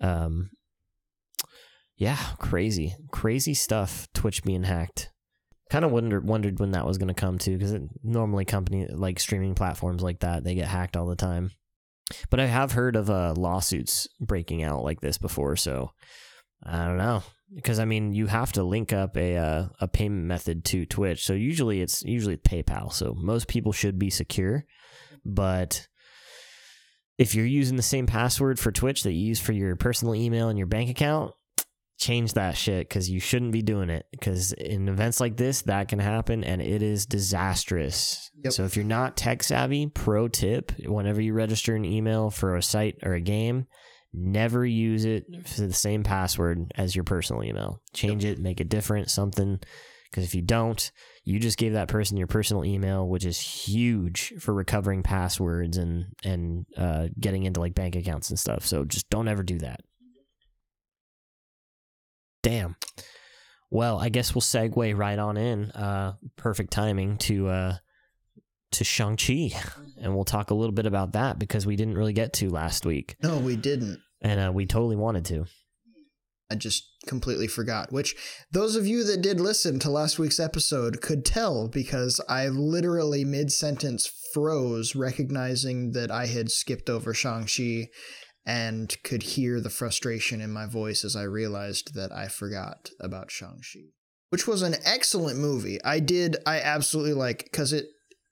Um, 0.00 0.50
yeah, 1.96 2.18
crazy, 2.38 2.94
crazy 3.12 3.54
stuff. 3.54 4.08
Twitch 4.14 4.42
being 4.42 4.64
hacked. 4.64 5.10
Kind 5.70 5.84
of 5.84 5.90
wondered 5.90 6.24
wondered 6.24 6.60
when 6.60 6.72
that 6.72 6.86
was 6.86 6.98
going 6.98 7.08
to 7.08 7.14
come 7.14 7.38
to 7.38 7.56
because 7.56 7.76
normally 8.02 8.44
company 8.44 8.86
like 8.88 9.18
streaming 9.18 9.54
platforms 9.54 10.02
like 10.02 10.20
that 10.20 10.44
they 10.44 10.54
get 10.54 10.68
hacked 10.68 10.96
all 10.96 11.06
the 11.06 11.16
time. 11.16 11.50
But 12.30 12.38
I 12.38 12.46
have 12.46 12.72
heard 12.72 12.94
of 12.94 13.10
uh, 13.10 13.34
lawsuits 13.36 14.06
breaking 14.20 14.62
out 14.62 14.84
like 14.84 15.00
this 15.00 15.18
before, 15.18 15.56
so 15.56 15.90
I 16.62 16.86
don't 16.86 16.98
know 16.98 17.22
because 17.54 17.78
I 17.78 17.84
mean 17.84 18.12
you 18.12 18.26
have 18.26 18.52
to 18.52 18.62
link 18.62 18.92
up 18.92 19.16
a 19.16 19.36
uh, 19.36 19.68
a 19.80 19.88
payment 19.88 20.24
method 20.26 20.64
to 20.66 20.86
Twitch. 20.86 21.24
So 21.24 21.32
usually 21.32 21.80
it's 21.80 22.02
usually 22.02 22.36
PayPal. 22.36 22.92
So 22.92 23.14
most 23.16 23.48
people 23.48 23.72
should 23.72 23.98
be 23.98 24.10
secure, 24.10 24.64
but 25.24 25.86
if 27.18 27.34
you're 27.34 27.46
using 27.46 27.76
the 27.76 27.82
same 27.82 28.06
password 28.06 28.58
for 28.58 28.70
Twitch 28.70 29.02
that 29.04 29.12
you 29.12 29.28
use 29.28 29.40
for 29.40 29.52
your 29.52 29.74
personal 29.76 30.14
email 30.14 30.48
and 30.48 30.58
your 30.58 30.66
bank 30.66 30.90
account, 30.90 31.32
change 31.98 32.34
that 32.34 32.56
shit 32.56 32.88
because 32.88 33.08
you 33.08 33.20
shouldn't 33.20 33.52
be 33.52 33.62
doing 33.62 33.88
it. 33.90 34.06
Because 34.10 34.52
in 34.52 34.88
events 34.88 35.20
like 35.20 35.36
this, 35.36 35.62
that 35.62 35.88
can 35.88 35.98
happen 35.98 36.44
and 36.44 36.60
it 36.60 36.82
is 36.82 37.06
disastrous. 37.06 38.30
Yep. 38.44 38.52
So 38.52 38.64
if 38.64 38.76
you're 38.76 38.84
not 38.84 39.16
tech 39.16 39.42
savvy, 39.42 39.86
pro 39.86 40.28
tip: 40.28 40.72
whenever 40.84 41.20
you 41.20 41.32
register 41.32 41.74
an 41.74 41.84
email 41.84 42.30
for 42.30 42.56
a 42.56 42.62
site 42.62 42.98
or 43.02 43.14
a 43.14 43.20
game, 43.20 43.66
never 44.12 44.64
use 44.64 45.04
it 45.04 45.26
for 45.46 45.62
the 45.62 45.72
same 45.72 46.02
password 46.02 46.72
as 46.76 46.94
your 46.94 47.04
personal 47.04 47.44
email. 47.44 47.80
Change 47.92 48.24
it, 48.24 48.38
make 48.38 48.60
it 48.60 48.68
different, 48.68 49.10
something. 49.10 49.60
Because 50.10 50.24
if 50.24 50.34
you 50.34 50.42
don't, 50.42 50.90
you 51.24 51.38
just 51.38 51.58
gave 51.58 51.72
that 51.74 51.88
person 51.88 52.16
your 52.16 52.28
personal 52.28 52.64
email, 52.64 53.08
which 53.08 53.24
is 53.24 53.38
huge 53.38 54.32
for 54.38 54.54
recovering 54.54 55.02
passwords 55.02 55.76
and 55.76 56.06
and 56.24 56.64
uh, 56.76 57.08
getting 57.18 57.42
into 57.42 57.60
like 57.60 57.74
bank 57.74 57.96
accounts 57.96 58.30
and 58.30 58.38
stuff. 58.38 58.64
So 58.64 58.84
just 58.84 59.10
don't 59.10 59.28
ever 59.28 59.42
do 59.42 59.58
that. 59.58 59.80
Damn. 62.42 62.76
Well, 63.70 63.98
I 63.98 64.08
guess 64.08 64.34
we'll 64.34 64.42
segue 64.42 64.96
right 64.96 65.18
on 65.18 65.36
in. 65.36 65.72
Uh, 65.72 66.14
perfect 66.36 66.72
timing 66.72 67.18
to 67.18 67.48
uh, 67.48 67.76
to 68.76 68.84
Shang 68.84 69.16
Chi, 69.16 69.50
and 70.00 70.14
we'll 70.14 70.24
talk 70.24 70.50
a 70.50 70.54
little 70.54 70.74
bit 70.74 70.86
about 70.86 71.12
that 71.12 71.38
because 71.38 71.66
we 71.66 71.76
didn't 71.76 71.96
really 71.98 72.12
get 72.12 72.32
to 72.34 72.48
last 72.50 72.86
week, 72.86 73.16
No, 73.22 73.38
we 73.38 73.56
didn't. 73.56 74.00
and 74.22 74.40
uh, 74.40 74.52
we 74.52 74.66
totally 74.66 74.96
wanted 74.96 75.24
to. 75.26 75.46
I 76.50 76.54
just 76.54 76.84
completely 77.08 77.48
forgot. 77.48 77.90
Which 77.92 78.14
those 78.52 78.76
of 78.76 78.86
you 78.86 79.02
that 79.04 79.20
did 79.20 79.40
listen 79.40 79.80
to 79.80 79.90
last 79.90 80.18
week's 80.18 80.38
episode 80.38 81.00
could 81.00 81.24
tell 81.24 81.66
because 81.68 82.20
I 82.28 82.46
literally 82.48 83.24
mid 83.24 83.50
sentence 83.50 84.08
froze, 84.32 84.94
recognizing 84.94 85.90
that 85.92 86.10
I 86.12 86.26
had 86.26 86.50
skipped 86.52 86.88
over 86.88 87.12
Shang-Chi 87.12 87.88
and 88.44 88.94
could 89.02 89.24
hear 89.24 89.60
the 89.60 89.70
frustration 89.70 90.40
in 90.40 90.52
my 90.52 90.66
voice 90.66 91.04
as 91.04 91.16
I 91.16 91.22
realized 91.24 91.94
that 91.94 92.12
I 92.12 92.28
forgot 92.28 92.90
about 93.00 93.32
Shang-Chi. 93.32 93.80
Which 94.30 94.46
was 94.46 94.62
an 94.62 94.76
excellent 94.84 95.38
movie. 95.40 95.82
I 95.84 95.98
did 95.98 96.36
I 96.46 96.60
absolutely 96.60 97.14
like 97.14 97.42
because 97.44 97.72
it 97.72 97.86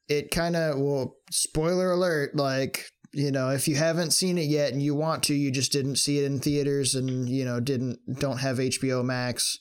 it 0.08 0.30
kind 0.30 0.56
of 0.56 0.78
well 0.78 1.16
spoiler 1.30 1.92
alert 1.92 2.34
like 2.36 2.86
you 3.12 3.30
know 3.30 3.50
if 3.50 3.66
you 3.68 3.76
haven't 3.76 4.10
seen 4.12 4.36
it 4.38 4.46
yet 4.48 4.72
and 4.72 4.82
you 4.82 4.94
want 4.94 5.22
to 5.22 5.34
you 5.34 5.50
just 5.50 5.72
didn't 5.72 5.96
see 5.96 6.18
it 6.18 6.24
in 6.24 6.40
theaters 6.40 6.94
and 6.94 7.28
you 7.28 7.44
know 7.44 7.60
didn't 7.60 7.98
don't 8.20 8.38
have 8.38 8.58
hbo 8.58 9.04
max. 9.04 9.58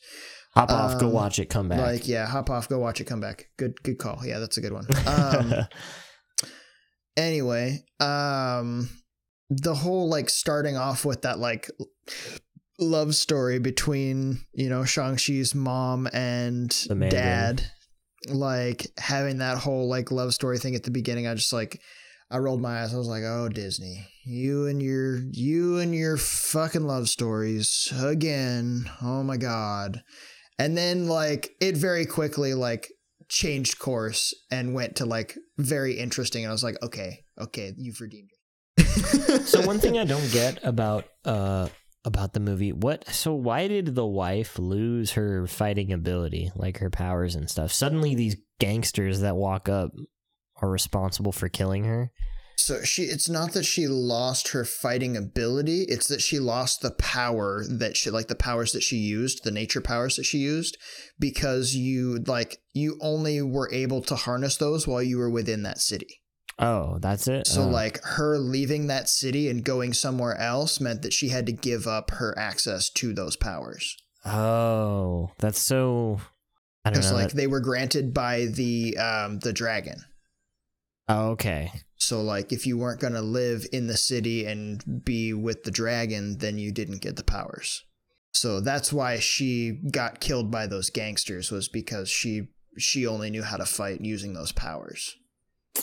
Hop 0.55 0.69
off, 0.69 0.99
go 0.99 1.07
Um, 1.07 1.13
watch 1.13 1.39
it, 1.39 1.47
come 1.49 1.67
back. 1.69 1.79
like 1.79 2.07
yeah 2.07 2.27
hop 2.27 2.49
off 2.49 2.67
go 2.69 2.77
watch 2.79 3.01
it 3.01 3.05
come 3.05 3.19
back. 3.19 3.47
Good 3.57 3.81
good 3.83 3.97
call. 3.97 4.19
Yeah 4.25 4.39
that's 4.39 4.57
a 4.57 4.61
good 4.61 4.73
one. 4.73 4.85
Um 5.07 5.53
anyway 7.15 7.79
um 7.99 8.89
the 9.49 9.75
whole 9.75 10.09
like 10.09 10.29
starting 10.29 10.75
off 10.77 11.05
with 11.05 11.21
that 11.21 11.37
like 11.39 11.69
love 12.79 13.13
story 13.13 13.59
between 13.59 14.39
you 14.53 14.67
know 14.67 14.83
shang-chi's 14.83 15.53
mom 15.53 16.07
and 16.11 16.75
dad 17.11 17.63
like 18.29 18.87
having 18.97 19.39
that 19.39 19.57
whole 19.57 19.87
like 19.87 20.11
love 20.11 20.33
story 20.33 20.57
thing 20.57 20.75
at 20.75 20.83
the 20.83 20.91
beginning 20.91 21.27
i 21.27 21.33
just 21.33 21.53
like 21.53 21.81
i 22.31 22.37
rolled 22.37 22.61
my 22.61 22.81
eyes. 22.81 22.93
I 22.93 22.97
was 22.97 23.07
like 23.07 23.23
oh 23.23 23.49
disney 23.49 24.07
you 24.25 24.67
and 24.67 24.81
your 24.81 25.17
you 25.31 25.79
and 25.79 25.93
your 25.93 26.17
fucking 26.17 26.85
love 26.85 27.09
stories 27.09 27.91
again. 28.01 28.89
Oh 29.01 29.23
my 29.23 29.37
god. 29.37 30.01
And 30.57 30.77
then 30.77 31.07
like 31.07 31.51
it 31.59 31.75
very 31.75 32.05
quickly 32.05 32.53
like 32.53 32.89
changed 33.27 33.79
course 33.79 34.33
and 34.51 34.73
went 34.73 34.97
to 34.97 35.05
like 35.05 35.37
very 35.57 35.99
interesting. 35.99 36.43
And 36.43 36.51
i 36.51 36.53
was 36.53 36.63
like 36.63 36.81
okay 36.81 37.23
okay 37.39 37.73
you've 37.77 37.99
redeemed 37.99 38.29
it 38.77 39.41
so 39.45 39.61
one 39.65 39.79
thing 39.79 39.97
I 39.97 40.05
don't 40.05 40.31
get 40.31 40.63
about 40.63 41.05
uh 41.25 41.67
about 42.05 42.33
the 42.33 42.39
movie, 42.39 42.71
what 42.71 43.07
so 43.07 43.33
why 43.33 43.67
did 43.67 43.95
the 43.95 44.05
wife 44.05 44.59
lose 44.59 45.13
her 45.13 45.47
fighting 45.47 45.91
ability, 45.91 46.51
like 46.55 46.79
her 46.79 46.89
powers 46.89 47.35
and 47.35 47.49
stuff? 47.49 47.71
Suddenly 47.71 48.15
these 48.15 48.35
gangsters 48.59 49.21
that 49.21 49.35
walk 49.35 49.69
up 49.69 49.91
are 50.61 50.69
responsible 50.69 51.31
for 51.31 51.49
killing 51.49 51.85
her. 51.85 52.11
So 52.57 52.83
she 52.83 53.03
it's 53.03 53.27
not 53.27 53.53
that 53.53 53.65
she 53.65 53.87
lost 53.87 54.49
her 54.49 54.63
fighting 54.63 55.17
ability, 55.17 55.83
it's 55.83 56.07
that 56.07 56.21
she 56.21 56.39
lost 56.39 56.81
the 56.81 56.91
power 56.91 57.63
that 57.69 57.97
she 57.97 58.09
like 58.09 58.27
the 58.27 58.35
powers 58.35 58.71
that 58.73 58.83
she 58.83 58.97
used, 58.97 59.43
the 59.43 59.51
nature 59.51 59.81
powers 59.81 60.15
that 60.17 60.25
she 60.25 60.37
used 60.37 60.77
because 61.19 61.75
you 61.75 62.19
like 62.27 62.57
you 62.73 62.97
only 63.01 63.41
were 63.41 63.71
able 63.73 64.01
to 64.03 64.15
harness 64.15 64.57
those 64.57 64.87
while 64.87 65.03
you 65.03 65.17
were 65.17 65.29
within 65.29 65.63
that 65.63 65.79
city. 65.79 66.21
Oh, 66.59 66.99
that's 66.99 67.27
it. 67.27 67.47
So 67.47 67.63
Oh. 67.63 67.67
like 67.67 67.99
her 68.03 68.37
leaving 68.37 68.87
that 68.87 69.09
city 69.09 69.49
and 69.49 69.63
going 69.63 69.93
somewhere 69.93 70.37
else 70.37 70.79
meant 70.79 71.01
that 71.01 71.13
she 71.13 71.29
had 71.29 71.45
to 71.47 71.51
give 71.51 71.87
up 71.87 72.11
her 72.11 72.37
access 72.37 72.89
to 72.91 73.13
those 73.13 73.35
powers. 73.35 73.97
Oh, 74.25 75.31
that's 75.39 75.59
so 75.59 76.21
I 76.85 76.91
don't 76.91 77.03
know. 77.03 77.13
like 77.13 77.29
that- 77.29 77.35
they 77.35 77.47
were 77.47 77.59
granted 77.59 78.13
by 78.13 78.45
the 78.45 78.95
um 78.97 79.39
the 79.39 79.53
dragon. 79.53 80.05
oh, 81.09 81.29
okay. 81.31 81.71
So 81.97 82.21
like 82.21 82.51
if 82.51 82.65
you 82.67 82.77
weren't 82.77 82.99
going 83.01 83.13
to 83.13 83.21
live 83.21 83.65
in 83.71 83.87
the 83.87 83.97
city 83.97 84.45
and 84.45 85.03
be 85.05 85.33
with 85.33 85.63
the 85.63 85.71
dragon, 85.71 86.37
then 86.39 86.57
you 86.57 86.71
didn't 86.71 87.01
get 87.01 87.15
the 87.15 87.23
powers. 87.23 87.83
So 88.33 88.59
that's 88.59 88.91
why 88.91 89.19
she 89.19 89.79
got 89.91 90.19
killed 90.19 90.51
by 90.51 90.67
those 90.67 90.89
gangsters 90.89 91.49
was 91.51 91.67
because 91.69 92.09
she 92.09 92.47
she 92.77 93.05
only 93.07 93.29
knew 93.29 93.43
how 93.43 93.57
to 93.57 93.65
fight 93.65 94.01
using 94.01 94.33
those 94.33 94.51
powers. 94.51 95.15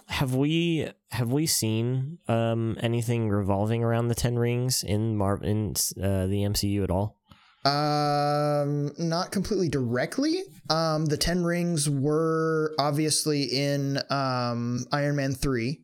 Have 0.07 0.34
we 0.34 0.88
have 1.11 1.32
we 1.32 1.47
seen 1.47 2.18
um 2.28 2.76
anything 2.80 3.28
revolving 3.28 3.82
around 3.82 4.09
the 4.09 4.14
Ten 4.14 4.38
Rings 4.38 4.82
in 4.82 5.16
Mar 5.16 5.38
in 5.43 5.70
uh, 6.01 6.26
the 6.26 6.43
MCU 6.45 6.84
at 6.84 6.91
all? 6.91 7.18
Um 7.64 8.93
not 8.99 9.32
completely 9.32 9.68
directly. 9.68 10.43
Um 10.68 11.07
the 11.07 11.16
10 11.16 11.45
rings 11.45 11.91
were 11.91 12.72
obviously 12.78 13.43
in 13.43 13.99
um 14.11 14.86
Iron 14.93 15.16
Man 15.16 15.34
3 15.34 15.80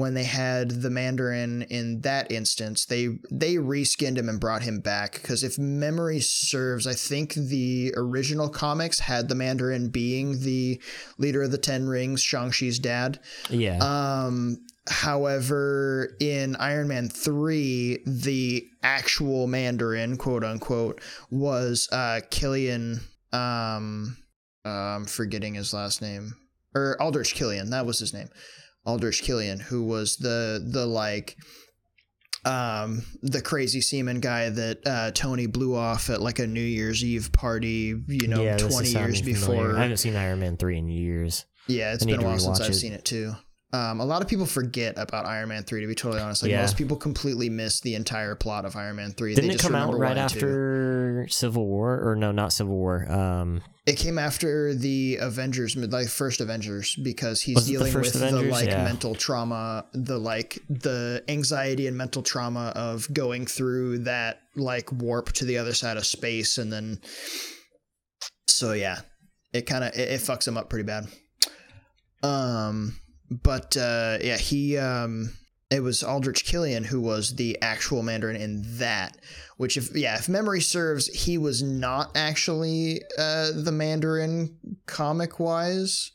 when 0.00 0.14
they 0.14 0.24
had 0.24 0.82
the 0.82 0.90
Mandarin 0.90 1.62
in 1.62 2.00
that 2.00 2.32
instance. 2.32 2.86
They 2.86 3.18
they 3.30 3.54
reskinned 3.54 4.16
him 4.16 4.28
and 4.28 4.40
brought 4.40 4.62
him 4.62 4.80
back 4.80 5.22
cuz 5.22 5.44
if 5.44 5.58
memory 5.58 6.20
serves, 6.20 6.86
I 6.86 6.94
think 6.94 7.34
the 7.34 7.94
original 7.96 8.48
comics 8.48 8.98
had 9.00 9.28
the 9.28 9.34
Mandarin 9.34 9.88
being 9.88 10.40
the 10.40 10.80
leader 11.18 11.42
of 11.42 11.50
the 11.50 11.58
10 11.58 11.86
rings, 11.86 12.22
Shang-Chi's 12.22 12.78
dad. 12.78 13.20
Yeah. 13.48 13.78
Um, 13.78 14.64
however, 14.88 16.16
in 16.20 16.56
Iron 16.56 16.88
Man 16.88 17.08
3, 17.08 18.02
the 18.06 18.66
actual 18.82 19.46
Mandarin, 19.46 20.16
quote 20.16 20.44
unquote, 20.44 21.00
was 21.30 21.88
uh, 21.92 22.20
Killian. 22.30 23.00
Um, 23.32 24.16
uh, 24.64 24.68
I'm 24.68 25.04
forgetting 25.04 25.54
his 25.54 25.72
last 25.72 26.02
name. 26.02 26.34
Or 26.74 27.00
Aldrich 27.00 27.34
Killian. 27.34 27.70
That 27.70 27.86
was 27.86 27.98
his 27.98 28.14
name. 28.14 28.28
Aldrich 28.90 29.22
Killian, 29.22 29.60
who 29.60 29.84
was 29.84 30.16
the, 30.16 30.66
the 30.72 30.86
like. 30.86 31.36
Um, 32.42 33.02
the 33.20 33.42
crazy 33.42 33.82
seaman 33.82 34.20
guy 34.20 34.48
that 34.48 34.78
uh, 34.86 35.10
Tony 35.10 35.44
blew 35.44 35.76
off 35.76 36.08
at 36.08 36.22
like 36.22 36.38
a 36.38 36.46
New 36.46 36.62
Year's 36.62 37.04
Eve 37.04 37.30
party, 37.32 37.94
you 38.08 38.28
know, 38.28 38.42
yeah, 38.42 38.56
20 38.56 38.88
years 38.88 39.20
familiar. 39.20 39.38
before. 39.38 39.76
I 39.76 39.82
haven't 39.82 39.98
seen 39.98 40.16
Iron 40.16 40.40
Man 40.40 40.56
three 40.56 40.78
in 40.78 40.88
years. 40.88 41.44
Yeah, 41.68 41.92
it's 41.92 42.06
been 42.06 42.18
a 42.18 42.24
while 42.24 42.38
since 42.38 42.58
I've 42.62 42.70
it. 42.70 42.74
seen 42.74 42.94
it 42.94 43.04
too. 43.04 43.34
Um, 43.72 44.00
a 44.00 44.04
lot 44.04 44.20
of 44.20 44.26
people 44.26 44.46
forget 44.46 44.94
about 44.96 45.26
Iron 45.26 45.48
Man 45.50 45.62
three. 45.62 45.80
To 45.80 45.86
be 45.86 45.94
totally 45.94 46.20
honest, 46.20 46.42
like 46.42 46.50
Yeah. 46.50 46.60
most 46.62 46.76
people 46.76 46.96
completely 46.96 47.48
miss 47.48 47.80
the 47.80 47.94
entire 47.94 48.34
plot 48.34 48.64
of 48.64 48.74
Iron 48.74 48.96
Man 48.96 49.12
three. 49.12 49.34
Didn't 49.34 49.46
They 49.48 49.54
it 49.54 49.58
just 49.58 49.64
come 49.64 49.76
out 49.76 49.96
right 49.96 50.16
after 50.16 51.26
Civil 51.30 51.66
War? 51.66 52.00
Or 52.02 52.16
no, 52.16 52.32
not 52.32 52.52
Civil 52.52 52.74
War. 52.74 53.10
Um, 53.10 53.62
It 53.86 53.96
came 53.96 54.18
after 54.18 54.74
the 54.74 55.16
Avengers, 55.20 55.76
like 55.76 56.08
first 56.08 56.40
Avengers, 56.40 56.96
because 57.02 57.40
he's 57.42 57.58
it 57.58 57.60
the 57.66 57.70
dealing 57.72 57.94
with 57.94 58.12
first 58.12 58.18
the 58.18 58.42
like 58.42 58.66
Yeah. 58.66 58.82
mental 58.84 59.14
trauma, 59.14 59.86
the 59.92 60.18
like 60.18 60.58
the 60.68 61.22
anxiety 61.28 61.86
and 61.86 61.96
mental 61.96 62.22
trauma 62.22 62.72
of 62.74 63.12
going 63.12 63.46
through 63.46 64.00
that 64.00 64.40
like 64.56 64.90
warp 64.92 65.32
to 65.34 65.44
the 65.44 65.58
other 65.58 65.74
side 65.74 65.96
of 65.96 66.04
space, 66.04 66.58
and 66.58 66.72
then 66.72 67.00
so 68.48 68.72
yeah, 68.72 69.00
it 69.52 69.62
kind 69.62 69.84
of 69.84 69.94
it, 69.94 70.08
it 70.10 70.20
fucks 70.20 70.46
him 70.46 70.56
up 70.56 70.68
pretty 70.68 70.84
bad. 70.84 71.06
Um, 72.22 72.96
but 73.30 73.76
uh, 73.76 74.18
yeah, 74.20 74.36
he 74.36 74.76
um, 74.76 75.32
it 75.70 75.82
was 75.82 76.02
Aldrich 76.02 76.44
Killian 76.44 76.84
who 76.84 77.00
was 77.00 77.36
the 77.36 77.60
actual 77.62 78.02
Mandarin 78.02 78.36
in 78.36 78.62
that. 78.78 79.16
Which, 79.56 79.76
if 79.76 79.94
yeah, 79.94 80.16
if 80.16 80.28
memory 80.28 80.60
serves, 80.62 81.06
he 81.06 81.36
was 81.38 81.62
not 81.62 82.12
actually 82.16 83.02
uh, 83.18 83.50
the 83.54 83.72
Mandarin 83.72 84.56
comic 84.86 85.38
wise. 85.38 86.12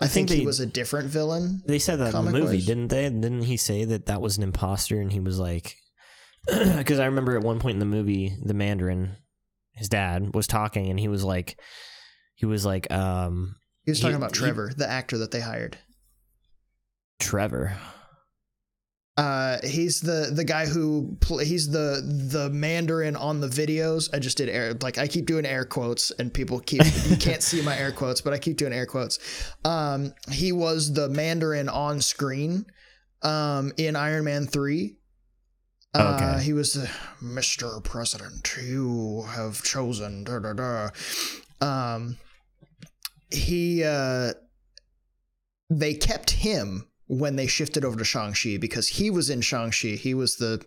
I, 0.00 0.06
I 0.06 0.08
think, 0.08 0.28
think 0.28 0.40
he 0.40 0.46
was 0.46 0.58
a 0.58 0.66
different 0.66 1.08
villain. 1.08 1.62
they 1.66 1.78
said 1.78 2.00
that 2.00 2.12
in 2.14 2.24
the 2.24 2.32
movie, 2.32 2.60
didn't 2.60 2.88
they? 2.88 3.04
Didn't 3.04 3.42
he 3.42 3.56
say 3.56 3.84
that 3.84 4.06
that 4.06 4.20
was 4.20 4.36
an 4.36 4.42
imposter? 4.42 5.00
And 5.00 5.12
he 5.12 5.20
was 5.20 5.38
like, 5.38 5.76
because 6.46 6.98
I 6.98 7.06
remember 7.06 7.36
at 7.36 7.44
one 7.44 7.60
point 7.60 7.74
in 7.74 7.78
the 7.78 7.86
movie, 7.86 8.36
the 8.42 8.54
Mandarin, 8.54 9.16
his 9.70 9.88
dad, 9.88 10.34
was 10.34 10.48
talking, 10.48 10.88
and 10.90 10.98
he 10.98 11.06
was 11.06 11.22
like, 11.22 11.60
he 12.34 12.44
was 12.44 12.66
like, 12.66 12.92
um, 12.92 13.54
He 13.84 13.92
was 13.92 14.00
talking 14.00 14.16
he- 14.16 14.18
about 14.18 14.34
he- 14.34 14.40
Trevor, 14.40 14.72
the 14.76 14.90
actor 14.90 15.16
that 15.18 15.30
they 15.30 15.40
hired. 15.40 15.78
Trevor. 17.20 17.76
Uh, 19.16 19.58
he's 19.62 20.00
the 20.00 20.30
the 20.34 20.42
guy 20.44 20.66
who 20.66 21.16
pl- 21.20 21.38
he's 21.38 21.70
the 21.70 22.02
the 22.32 22.50
Mandarin 22.50 23.14
on 23.14 23.40
the 23.40 23.46
videos. 23.46 24.12
I 24.12 24.18
just 24.18 24.36
did 24.36 24.48
air 24.48 24.74
like 24.82 24.98
I 24.98 25.06
keep 25.06 25.26
doing 25.26 25.46
air 25.46 25.64
quotes, 25.64 26.10
and 26.10 26.34
people 26.34 26.58
keep 26.58 26.82
you 27.08 27.16
can't 27.16 27.42
see 27.42 27.62
my 27.62 27.78
air 27.78 27.92
quotes, 27.92 28.20
but 28.20 28.32
I 28.32 28.38
keep 28.38 28.56
doing 28.56 28.72
air 28.72 28.86
quotes. 28.86 29.20
Um, 29.64 30.12
he 30.32 30.50
was 30.50 30.92
the 30.92 31.08
Mandarin 31.08 31.68
on 31.68 32.00
screen, 32.00 32.66
um, 33.22 33.72
in 33.76 33.94
Iron 33.94 34.24
Man 34.24 34.46
three. 34.48 34.96
Uh, 35.94 36.18
Okay. 36.20 36.42
he 36.42 36.52
was 36.52 36.72
the 36.72 36.90
Mr. 37.22 37.84
President. 37.84 38.52
You 38.60 39.22
have 39.28 39.62
chosen. 39.62 40.24
Da, 40.24 40.40
da, 40.40 40.52
da. 40.54 40.88
Um, 41.60 42.18
he 43.30 43.84
uh, 43.84 44.32
they 45.70 45.94
kept 45.94 46.30
him 46.32 46.88
when 47.06 47.36
they 47.36 47.46
shifted 47.46 47.84
over 47.84 47.96
to 47.96 48.04
Shang-Chi 48.04 48.56
because 48.58 48.88
he 48.88 49.10
was 49.10 49.30
in 49.30 49.40
Shang-Chi. 49.40 49.88
He 49.88 50.14
was 50.14 50.36
the 50.36 50.64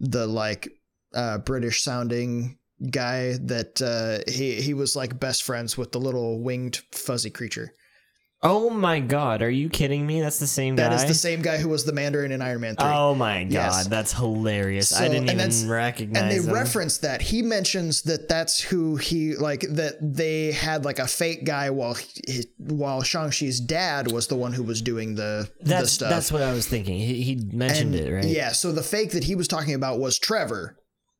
the 0.00 0.26
like 0.26 0.68
uh 1.14 1.38
British 1.38 1.82
sounding 1.82 2.58
guy 2.90 3.38
that 3.38 3.80
uh 3.82 4.30
he 4.30 4.60
he 4.60 4.74
was 4.74 4.96
like 4.96 5.18
best 5.18 5.42
friends 5.42 5.76
with 5.76 5.92
the 5.92 6.00
little 6.00 6.42
winged 6.42 6.80
fuzzy 6.92 7.30
creature. 7.30 7.74
Oh 8.42 8.68
my 8.68 9.00
god, 9.00 9.40
are 9.40 9.50
you 9.50 9.70
kidding 9.70 10.06
me? 10.06 10.20
That's 10.20 10.38
the 10.38 10.46
same 10.46 10.76
That 10.76 10.90
guy. 10.90 10.96
is 10.96 11.06
the 11.06 11.14
same 11.14 11.40
guy 11.40 11.56
who 11.56 11.70
was 11.70 11.84
the 11.84 11.92
Mandarin 11.92 12.32
in 12.32 12.42
Iron 12.42 12.60
Man 12.60 12.76
3. 12.76 12.86
Oh 12.86 13.14
my 13.14 13.44
god, 13.44 13.52
Yes. 13.52 13.86
that's 13.88 14.12
hilarious! 14.12 14.90
So- 14.90 14.98
I 15.02 15.08
didn't 15.08 15.30
and 15.30 15.40
that's- 15.40 15.60
even 15.60 15.70
recognize 15.70 16.22
and 16.22 16.30
they 16.30 16.36
him. 16.46 16.54
reference 16.54 16.98
that 16.98 17.22
he 17.22 17.40
mentions 17.40 18.02
that 18.02 18.28
that's 18.28 18.60
who 18.60 18.96
he 18.96 19.34
like 19.36 19.62
that 19.70 19.94
they 20.00 20.52
had 20.52 20.84
like 20.84 20.98
a 20.98 21.06
fake 21.06 21.44
guy 21.44 21.70
while 21.70 21.94
he, 21.94 22.44
while 22.58 23.02
Shang-Chi's 23.02 23.58
dad 23.58 24.12
was 24.12 24.26
the 24.26 24.36
one 24.36 24.52
who 24.52 24.62
was 24.62 24.82
doing 24.82 25.14
the 25.14 25.48
the 25.60 25.68
that's 25.70 25.92
stuff. 25.92 26.10
that's 26.10 26.30
what 26.30 26.42
I 26.42 26.52
was 26.52 26.66
thinking. 26.68 26.98
He, 26.98 27.22
he 27.22 27.36
mentioned 27.52 27.94
And, 27.94 28.06
it, 28.06 28.12
right? 28.12 28.24
Yeah, 28.26 28.52
so 28.52 28.70
the 28.70 28.82
fake 28.82 29.12
that 29.12 29.24
he 29.24 29.34
was 29.34 29.48
talking 29.48 29.74
about 29.74 29.98
was 29.98 30.18
Trevor, 30.18 30.76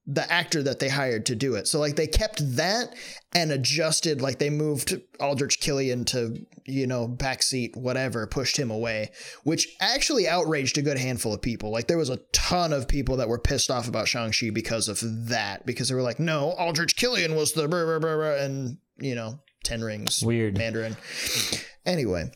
the 0.08 0.30
actor 0.32 0.62
that 0.62 0.78
they 0.78 0.88
hired 0.88 1.26
to 1.26 1.34
do 1.34 1.56
it. 1.56 1.66
So 1.66 1.80
like 1.80 1.96
they 1.96 2.06
kept 2.06 2.38
that 2.56 2.94
and 3.34 3.50
adjusted, 3.50 4.20
like 4.20 4.38
they 4.38 4.50
moved 4.50 5.00
Aldrich 5.18 5.58
Killian 5.58 6.04
to, 6.06 6.36
you 6.64 6.86
know, 6.86 7.08
backseat, 7.08 7.76
whatever, 7.76 8.26
pushed 8.28 8.56
him 8.56 8.70
away, 8.70 9.10
which 9.42 9.66
actually 9.80 10.28
outraged 10.28 10.78
a 10.78 10.82
good 10.82 10.96
handful 10.96 11.34
of 11.34 11.42
people. 11.42 11.72
Like 11.72 11.88
there 11.88 11.98
was 11.98 12.10
a 12.10 12.20
ton 12.32 12.72
of 12.72 12.86
people 12.86 13.16
that 13.16 13.28
were 13.28 13.38
pissed 13.38 13.68
off 13.70 13.88
about 13.88 14.06
Shang-Chi 14.06 14.50
because 14.50 14.88
of 14.88 15.00
that, 15.28 15.66
because 15.66 15.88
they 15.88 15.96
were 15.96 16.02
like, 16.02 16.20
no, 16.20 16.52
Aldrich 16.52 16.94
Killian 16.94 17.34
was 17.34 17.52
the 17.52 17.66
brr, 17.66 17.98
brr, 17.98 17.98
brr, 17.98 18.36
and, 18.36 18.78
you 18.98 19.16
know, 19.16 19.40
Ten 19.64 19.82
Rings. 19.82 20.22
Weird. 20.22 20.56
Mandarin. 20.56 20.96
Anyway. 21.84 22.30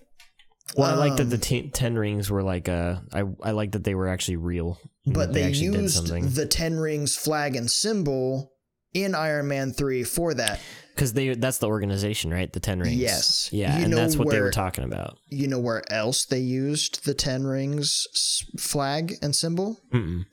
Well, 0.76 0.90
I 0.90 0.94
like 0.94 1.16
that 1.16 1.24
the 1.24 1.36
Um, 1.36 1.40
t- 1.40 1.70
ten 1.70 1.96
rings 1.96 2.30
were 2.30 2.42
like 2.44 2.68
uh, 2.68 3.00
I 3.12 3.24
I 3.42 3.50
like 3.50 3.72
that 3.72 3.82
they 3.82 3.96
were 3.96 4.06
actually 4.06 4.36
real. 4.36 4.78
But 5.12 5.32
they, 5.32 5.50
used 5.50 6.34
the 6.34 6.46
Ten 6.46 6.78
Rings 6.78 7.16
flag 7.16 7.56
and 7.56 7.70
symbol 7.70 8.52
in 8.94 9.14
Iron 9.14 9.48
Man 9.48 9.72
3 9.72 10.02
for 10.04 10.34
that. 10.34 10.61
because 10.94 11.12
they 11.12 11.34
that's 11.34 11.58
the 11.58 11.68
organization, 11.68 12.30
right? 12.32 12.52
The 12.52 12.61
ten 12.61 12.80
rings. 12.80 12.96
Yes. 12.96 13.48
Yeah, 13.52 13.78
You 13.78 13.84
and 13.84 13.92
that's 13.92 14.16
what 14.16 14.28
they 14.30 14.40
were 14.40 14.50
talking 14.50 14.84
about. 14.84 15.16
You 15.28 15.48
know 15.48 15.61
where 15.61 15.82
else 15.92 16.24
they 16.26 16.40
used 16.40 17.04
the 17.04 17.14
Ten 17.14 17.44
Rings 17.44 18.06
flag 18.58 19.14
and 19.22 19.34
symbol? 19.34 19.78
Mm-mm. 19.94 20.24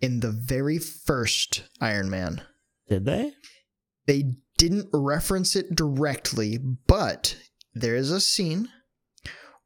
In 0.00 0.20
the 0.20 0.30
very 0.32 0.78
first 0.78 1.62
Iron 1.80 2.10
Man. 2.10 2.42
Did 2.88 3.04
they? 3.04 3.32
They 4.06 4.34
didn't 4.58 4.88
reference 4.92 5.54
it 5.56 5.74
directly, 5.74 6.58
but 6.86 7.36
there 7.74 7.96
is 7.96 8.10
a 8.10 8.20
scene 8.20 8.68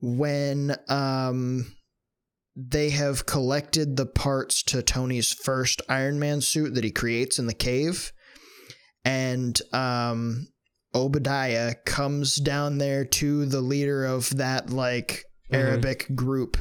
when 0.01 0.77
um 0.89 1.73
they 2.69 2.91
have 2.91 3.25
collected 3.27 3.97
the 3.97 4.07
parts 4.07 4.63
to 4.65 4.83
Tony's 4.83 5.33
first 5.33 5.81
Iron 5.89 6.19
Man 6.19 6.41
suit 6.41 6.75
that 6.75 6.85
he 6.85 6.91
creates 6.91 7.39
in 7.39 7.47
the 7.47 7.55
cave 7.55 8.13
and 9.05 9.61
um 9.73 10.49
Obadiah 10.95 11.75
comes 11.87 12.37
down 12.37 12.79
there 12.79 13.05
to 13.05 13.47
the 13.47 13.61
leader 13.61 14.05
of 14.05 14.37
that 14.37 14.71
like 14.71 15.25
Mhm. 15.51 15.57
Arabic 15.59 16.15
group 16.15 16.59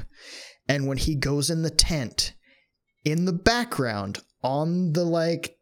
and 0.68 0.88
when 0.88 0.98
he 0.98 1.16
goes 1.16 1.50
in 1.50 1.64
the 1.64 1.70
tent 1.70 2.34
in 3.04 3.26
the 3.26 3.34
background 3.34 4.20
on 4.44 4.94
the 4.94 5.04
like 5.04 5.56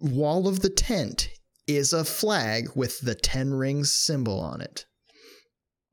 wall 0.00 0.48
of 0.48 0.60
the 0.60 0.70
tent 0.70 1.28
is 1.66 1.92
a 1.92 2.04
flag 2.04 2.68
with 2.74 3.00
the 3.00 3.14
10 3.14 3.54
rings 3.54 3.92
symbol 3.92 4.40
on 4.40 4.60
it 4.60 4.84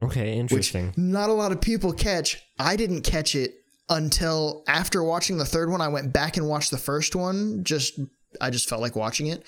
Okay, 0.03 0.31
which 0.31 0.51
interesting. 0.51 0.93
not 0.97 1.29
a 1.29 1.33
lot 1.33 1.51
of 1.51 1.61
people 1.61 1.93
catch. 1.93 2.41
I 2.57 2.75
didn't 2.75 3.03
catch 3.03 3.35
it 3.35 3.53
until 3.91 4.63
after 4.67 5.03
watching 5.03 5.37
the 5.37 5.45
third 5.45 5.69
one. 5.69 5.81
I 5.81 5.89
went 5.89 6.13
back 6.13 6.37
and 6.37 6.47
watched 6.47 6.71
the 6.71 6.77
first 6.77 7.15
one. 7.15 7.63
Just 7.63 7.99
I 8.39 8.49
just 8.49 8.67
felt 8.67 8.81
like 8.81 8.95
watching 8.95 9.27
it, 9.27 9.43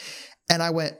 and 0.50 0.62
I 0.62 0.70
went, 0.70 0.96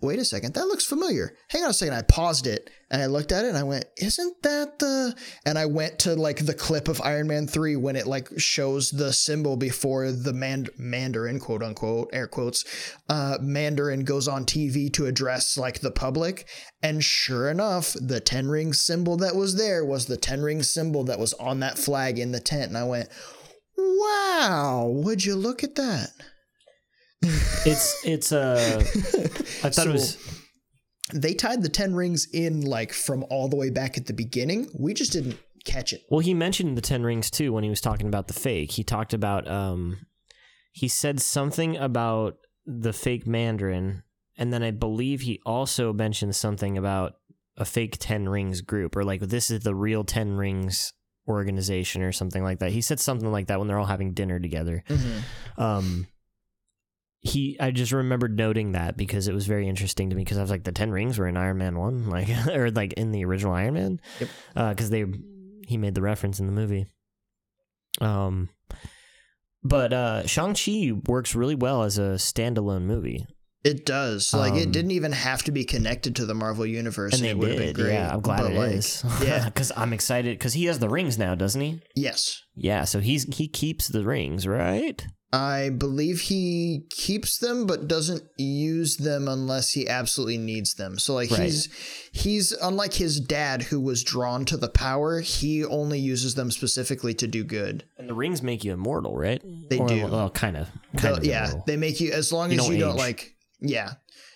"Wait 0.00 0.18
a 0.18 0.24
second, 0.24 0.54
that 0.54 0.68
looks 0.68 0.84
familiar." 0.84 1.34
Hang 1.48 1.64
on 1.64 1.70
a 1.70 1.74
second. 1.74 1.94
I 1.94 2.02
paused 2.02 2.46
it 2.46 2.70
and 2.90 3.02
I 3.02 3.06
looked 3.06 3.32
at 3.32 3.44
it 3.44 3.48
and 3.48 3.58
I 3.58 3.64
went, 3.64 3.86
"Isn't 3.96 4.42
that 4.42 4.78
the?" 4.78 5.14
And 5.44 5.58
I 5.58 5.66
went 5.66 5.98
to 6.00 6.14
like 6.14 6.46
the 6.46 6.54
clip 6.54 6.88
of 6.88 7.00
Iron 7.02 7.26
Man 7.26 7.46
three 7.46 7.76
when 7.76 7.96
it 7.96 8.06
like 8.06 8.28
shows 8.38 8.90
the 8.90 9.12
symbol 9.12 9.56
before 9.56 10.12
the 10.12 10.32
Mand- 10.32 10.70
Mandarin 10.78 11.40
quote 11.40 11.62
unquote 11.62 12.10
air 12.12 12.28
quotes 12.28 12.64
uh, 13.08 13.38
Mandarin 13.40 14.04
goes 14.04 14.28
on 14.28 14.46
TV 14.46 14.92
to 14.92 15.06
address 15.06 15.58
like 15.58 15.80
the 15.80 15.90
public, 15.90 16.48
and 16.82 17.02
sure 17.02 17.50
enough, 17.50 17.94
the 18.00 18.20
ten 18.20 18.48
ring 18.48 18.72
symbol 18.72 19.16
that 19.18 19.36
was 19.36 19.56
there 19.56 19.84
was 19.84 20.06
the 20.06 20.16
ten 20.16 20.42
ring 20.42 20.62
symbol 20.62 21.04
that 21.04 21.18
was 21.18 21.34
on 21.34 21.60
that 21.60 21.78
flag 21.78 22.18
in 22.18 22.32
the 22.32 22.40
tent, 22.40 22.68
and 22.68 22.78
I 22.78 22.84
went, 22.84 23.08
"Wow, 23.76 24.90
would 24.94 25.24
you 25.24 25.34
look 25.34 25.64
at 25.64 25.74
that?" 25.74 26.10
It's 27.22 28.04
it's 28.04 28.32
uh 28.32 28.78
I 28.86 29.70
thought 29.70 29.74
So- 29.74 29.90
it 29.90 29.92
was 29.92 30.16
They 31.12 31.34
tied 31.34 31.62
the 31.62 31.68
ten 31.68 31.94
rings 31.94 32.26
in 32.32 32.62
like 32.62 32.92
from 32.92 33.24
all 33.30 33.48
the 33.48 33.56
way 33.56 33.70
back 33.70 33.96
at 33.98 34.06
the 34.06 34.12
beginning. 34.12 34.68
We 34.78 34.94
just 34.94 35.12
didn't 35.12 35.38
catch 35.64 35.92
it. 35.92 36.02
Well, 36.10 36.20
he 36.20 36.34
mentioned 36.34 36.76
the 36.76 36.82
Ten 36.82 37.02
Rings 37.02 37.30
too 37.30 37.52
when 37.52 37.64
he 37.64 37.70
was 37.70 37.80
talking 37.80 38.06
about 38.06 38.28
the 38.28 38.34
fake. 38.34 38.72
He 38.72 38.84
talked 38.84 39.12
about 39.14 39.48
um, 39.48 40.06
he 40.72 40.86
said 40.88 41.20
something 41.20 41.76
about 41.76 42.36
the 42.66 42.92
fake 42.92 43.26
Mandarin, 43.26 44.02
and 44.36 44.52
then 44.52 44.62
I 44.62 44.70
believe 44.70 45.22
he 45.22 45.40
also 45.44 45.92
mentioned 45.92 46.36
something 46.36 46.78
about 46.78 47.14
a 47.56 47.64
fake 47.64 47.96
Ten 47.98 48.28
Rings 48.28 48.60
group, 48.60 48.94
or 48.96 49.02
like 49.04 49.20
this 49.22 49.50
is 49.50 49.60
the 49.60 49.74
real 49.74 50.04
Ten 50.04 50.36
Rings 50.36 50.92
organization, 51.26 52.02
or 52.02 52.12
something 52.12 52.42
like 52.42 52.58
that. 52.60 52.70
He 52.72 52.80
said 52.80 53.00
something 53.00 53.32
like 53.32 53.48
that 53.48 53.58
when 53.58 53.66
they're 53.68 53.78
all 53.78 53.86
having 53.86 54.12
dinner 54.14 54.38
together. 54.38 54.84
Um, 55.56 56.06
he, 57.28 57.56
I 57.60 57.70
just 57.70 57.92
remembered 57.92 58.36
noting 58.36 58.72
that 58.72 58.96
because 58.96 59.28
it 59.28 59.34
was 59.34 59.46
very 59.46 59.68
interesting 59.68 60.10
to 60.10 60.16
me 60.16 60.24
because 60.24 60.38
I 60.38 60.40
was 60.42 60.50
like, 60.50 60.64
the 60.64 60.72
Ten 60.72 60.90
Rings 60.90 61.18
were 61.18 61.28
in 61.28 61.36
Iron 61.36 61.58
Man 61.58 61.78
one, 61.78 62.08
like 62.10 62.28
or 62.48 62.70
like 62.70 62.92
in 62.94 63.10
the 63.12 63.24
original 63.24 63.52
Iron 63.54 63.74
Man, 63.74 64.00
Yep. 64.20 64.28
because 64.70 64.90
they 64.90 65.04
he 65.66 65.76
made 65.76 65.94
the 65.94 66.02
reference 66.02 66.40
in 66.40 66.46
the 66.46 66.52
movie. 66.52 66.86
Um, 68.00 68.48
but 69.62 69.92
uh, 69.92 70.26
Shang 70.26 70.54
Chi 70.54 70.92
works 71.06 71.34
really 71.34 71.54
well 71.54 71.82
as 71.82 71.98
a 71.98 72.12
standalone 72.16 72.82
movie. 72.82 73.26
It 73.64 73.84
does. 73.84 74.32
Like 74.32 74.54
it 74.54 74.66
Um, 74.66 74.72
didn't 74.72 74.92
even 74.92 75.10
have 75.12 75.42
to 75.42 75.50
be 75.52 75.64
connected 75.64 76.14
to 76.16 76.26
the 76.26 76.34
Marvel 76.34 76.64
universe, 76.64 77.14
and 77.14 77.24
they 77.24 77.30
it 77.30 77.38
would 77.38 77.48
have 77.50 77.58
been 77.58 77.74
great. 77.74 77.92
Yeah, 77.92 78.12
I'm 78.14 78.20
glad 78.20 78.42
But, 78.42 78.52
it 78.52 78.58
like, 78.58 78.70
is. 78.70 79.04
yeah. 79.22 79.46
because 79.46 79.72
I'm 79.76 79.92
excited 79.92 80.38
because 80.38 80.52
he 80.54 80.66
has 80.66 80.78
the 80.78 80.88
rings 80.88 81.18
now, 81.18 81.34
doesn't 81.34 81.60
he? 81.60 81.80
Yes, 81.96 82.40
Yeah, 82.54 82.84
so 82.84 83.00
he's 83.00 83.24
he 83.34 83.48
keeps 83.48 83.88
the 83.88 84.04
rings, 84.04 84.46
right? 84.46 85.04
I 85.30 85.68
believe 85.68 86.22
he 86.22 86.86
keeps 86.88 87.36
them, 87.36 87.66
but 87.66 87.86
doesn't 87.86 88.22
use 88.38 88.96
them 88.96 89.28
unless 89.28 89.72
he 89.72 89.86
absolutely 89.86 90.38
needs 90.38 90.72
them. 90.74 90.98
So 90.98 91.12
like 91.14 91.30
Right. 91.30 91.42
he's 91.42 91.68
he's 92.12 92.52
unlike 92.52 92.94
his 92.94 93.20
dad, 93.20 93.64
who 93.64 93.78
was 93.78 94.02
drawn 94.02 94.46
to 94.46 94.56
the 94.56 94.70
power. 94.70 95.20
He 95.20 95.62
only 95.66 95.98
uses 95.98 96.34
them 96.34 96.50
specifically 96.50 97.12
to 97.14 97.26
do 97.26 97.44
good. 97.44 97.84
And 97.98 98.08
the 98.08 98.14
rings 98.14 98.42
make 98.42 98.64
you 98.64 98.72
immortal, 98.72 99.16
right? 99.18 99.42
They 99.68 99.78
Or, 99.78 99.86
do. 99.88 100.06
Well, 100.06 100.30
kind 100.30 100.56
of. 100.56 100.68
They'll- 100.94 101.00
Kind 101.02 101.18
of. 101.18 101.24
yeah, 101.26 101.44
immortal. 101.44 101.64
they 101.66 101.76
make 101.76 102.00
you 102.00 102.12
as 102.12 102.32
long 102.32 102.50
You 102.50 102.58
as 102.60 102.64
don't 102.64 102.74
you 102.74 102.80
don't 102.80 102.96
like. 102.96 103.34
Yeah, 103.60 103.94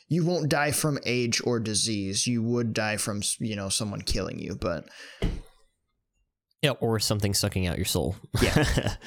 you 0.09 0.27
won't 0.27 0.51
die 0.51 0.73
from 0.73 0.99
age 1.07 1.41
or 1.43 1.59
disease. 1.59 2.27
You 2.27 2.43
would 2.43 2.75
die 2.75 2.99
from 2.99 3.23
you 3.39 3.57
know 3.57 3.71
someone 3.71 4.03
killing 4.03 4.39
you, 4.39 4.57
but 4.61 4.87
Yeah, 6.61 6.73
or 6.81 7.01
something 7.01 7.33
sucking 7.33 7.67
out 7.67 7.77
your 7.79 7.87
soul. 7.87 8.15
Yeah. 8.43 8.97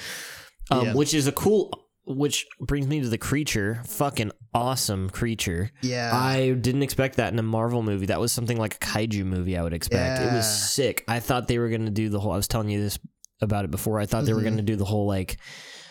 um, 0.72 0.86
Yeah. 0.88 0.94
Which 0.94 1.14
is 1.14 1.28
a 1.28 1.32
cool. 1.32 1.82
Which 2.08 2.46
brings 2.60 2.86
me 2.86 3.02
to 3.02 3.10
the 3.10 3.18
creature. 3.18 3.82
Fucking 3.88 4.32
awesome 4.54 5.10
creature. 5.10 5.72
yeah, 5.82 6.12
I 6.14 6.52
didn't 6.52 6.84
expect 6.84 7.16
that 7.18 7.34
in 7.34 7.40
a 7.40 7.44
Marvel 7.44 7.82
movie. 7.82 8.06
That 8.06 8.20
was 8.20 8.32
something 8.32 8.58
like 8.58 8.76
a 8.76 8.78
kaiju 8.78 9.26
movie. 9.26 9.58
I 9.58 9.64
would 9.64 9.74
expect. 9.74 10.22
It 10.22 10.32
was 10.32 10.46
sick. 10.72 11.04
I 11.08 11.20
thought 11.20 11.48
they 11.48 11.58
were 11.58 11.70
gonna 11.70 11.90
do 11.90 12.10
the 12.10 12.20
whole. 12.20 12.32
I 12.32 12.36
was 12.36 12.48
telling 12.48 12.70
you 12.70 12.80
this 12.80 13.00
about 13.42 13.66
it 13.66 13.72
before. 13.72 14.00
I 14.00 14.06
thought 14.06 14.26
they 14.26 14.34
were 14.34 14.42
Mhm. 14.42 14.52
gonna 14.52 14.62
do 14.62 14.76
the 14.76 14.86
whole 14.86 15.08
like. 15.08 15.38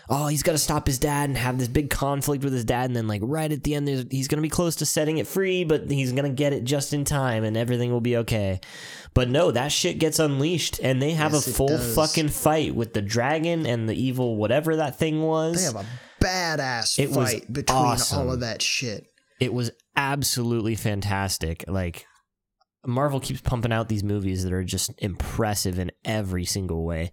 Oh, 0.09 0.27
he's 0.27 0.43
got 0.43 0.53
to 0.53 0.59
stop 0.59 0.87
his 0.87 0.99
dad 0.99 1.29
and 1.31 1.39
have 1.39 1.59
this 1.59 1.69
big 1.69 1.89
conflict 1.91 2.45
with 2.45 2.53
his 2.53 2.65
dad, 2.65 2.87
and 2.87 2.97
then 2.97 3.07
like 3.09 3.23
right 3.25 3.51
at 3.51 3.63
the 3.65 3.75
end, 3.75 3.89
there's, 3.89 4.05
he's 4.11 4.29
gonna 4.29 4.43
be 4.43 4.49
close 4.51 4.77
to 4.77 4.87
setting 4.87 5.17
it 5.19 5.27
free, 5.27 5.65
but 5.65 5.91
he's 5.91 6.13
gonna 6.13 6.29
get 6.31 6.53
it 6.53 6.65
just 6.65 6.93
in 6.93 7.05
time, 7.05 7.43
and 7.45 7.57
everything 7.57 7.91
will 7.91 8.01
be 8.03 8.17
okay. 8.19 8.61
But 9.15 9.29
no, 9.31 9.51
that 9.51 9.73
shit 9.73 9.99
gets 9.99 10.19
unleashed, 10.19 10.79
and 10.83 11.01
they 11.01 11.13
have 11.13 11.33
Yes, 11.33 11.47
a 11.47 11.53
full 11.53 11.79
fucking 11.79 12.29
fight 12.29 12.75
with 12.75 12.93
the 12.93 13.01
dragon 13.03 13.65
and 13.67 13.89
the 13.89 13.95
evil 13.95 14.37
whatever 14.37 14.77
that 14.77 14.99
thing 14.99 15.23
was. 15.23 15.57
they 15.57 15.79
have 15.79 15.87
a 15.87 16.25
badass 16.25 16.99
It 16.99 17.09
fight 17.11 17.51
between 17.53 17.79
awesome. 17.79 18.19
all 18.19 18.33
of 18.33 18.41
that 18.41 18.61
shit. 18.63 19.07
it 19.41 19.53
was 19.55 19.71
absolutely 19.97 20.75
fantastic. 20.75 21.65
Like 21.69 22.07
Marvel 22.87 23.21
keeps 23.21 23.41
pumping 23.41 23.73
out 23.73 23.89
these 23.89 24.05
movies 24.05 24.45
that 24.45 24.53
are 24.53 24.65
just 24.65 24.93
impressive 24.99 25.79
in 25.79 25.91
every 26.05 26.45
single 26.45 26.85
way. 26.85 27.13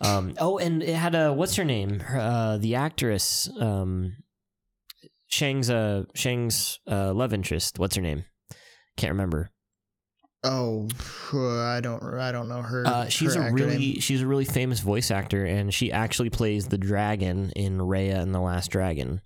Um, 0.00 0.34
oh, 0.38 0.58
and 0.58 0.82
it 0.82 0.94
had 0.94 1.14
a 1.14 1.32
what's 1.32 1.56
her 1.56 1.64
name? 1.64 2.02
Uh, 2.12 2.58
the 2.58 2.74
actress 2.74 3.48
um, 3.60 4.16
Shang's 5.32 5.70
uh, 5.70 6.04
Shang's 6.14 6.78
uh, 6.90 7.12
love 7.14 7.32
interest. 7.32 7.78
What's 7.78 7.96
her 7.96 8.02
name? 8.02 8.24
Can't 8.98 9.12
remember. 9.12 9.50
Oh, 10.44 10.88
I 11.32 11.80
don't, 11.82 12.02
I 12.18 12.32
don't 12.32 12.48
know 12.48 12.62
her. 12.62 12.86
Uh, 12.86 13.08
she's 13.08 13.34
her 13.34 13.48
a 13.48 13.52
really 13.52 13.78
name. 13.78 14.00
she's 14.00 14.20
a 14.20 14.26
really 14.26 14.44
famous 14.44 14.80
voice 14.80 15.10
actor, 15.10 15.44
and 15.44 15.72
she 15.72 15.90
actually 15.90 16.30
plays 16.30 16.68
the 16.68 16.78
dragon 16.78 17.50
in 17.56 17.78
Raya 17.78 18.20
and 18.20 18.34
the 18.34 18.40
Last 18.40 18.70
Dragon. 18.70 19.22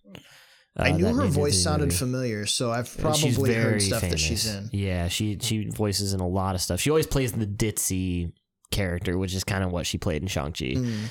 I 0.76 0.90
Uh, 0.92 0.96
knew 0.98 1.14
her 1.14 1.26
voice 1.26 1.62
sounded 1.62 1.86
movie. 1.86 1.96
familiar, 1.96 2.46
so 2.46 2.70
I've 2.70 2.94
probably 2.98 3.54
heard 3.54 3.80
stuff 3.82 4.02
that 4.02 4.18
she's 4.20 4.46
in. 4.46 4.68
Yeah, 4.72 5.08
she 5.08 5.38
she 5.40 5.68
voices 5.70 6.12
in 6.12 6.20
a 6.20 6.28
lot 6.28 6.54
of 6.54 6.60
stuff. 6.60 6.80
She 6.80 6.90
always 6.90 7.06
plays 7.06 7.32
the 7.32 7.46
ditzy 7.46 8.32
character, 8.70 9.16
which 9.16 9.34
is 9.34 9.42
kind 9.44 9.64
of 9.64 9.72
what 9.72 9.86
she 9.86 9.96
played 9.98 10.20
in 10.22 10.28
Shang 10.28 10.52
Chi. 10.52 10.74
Mm. 10.76 11.04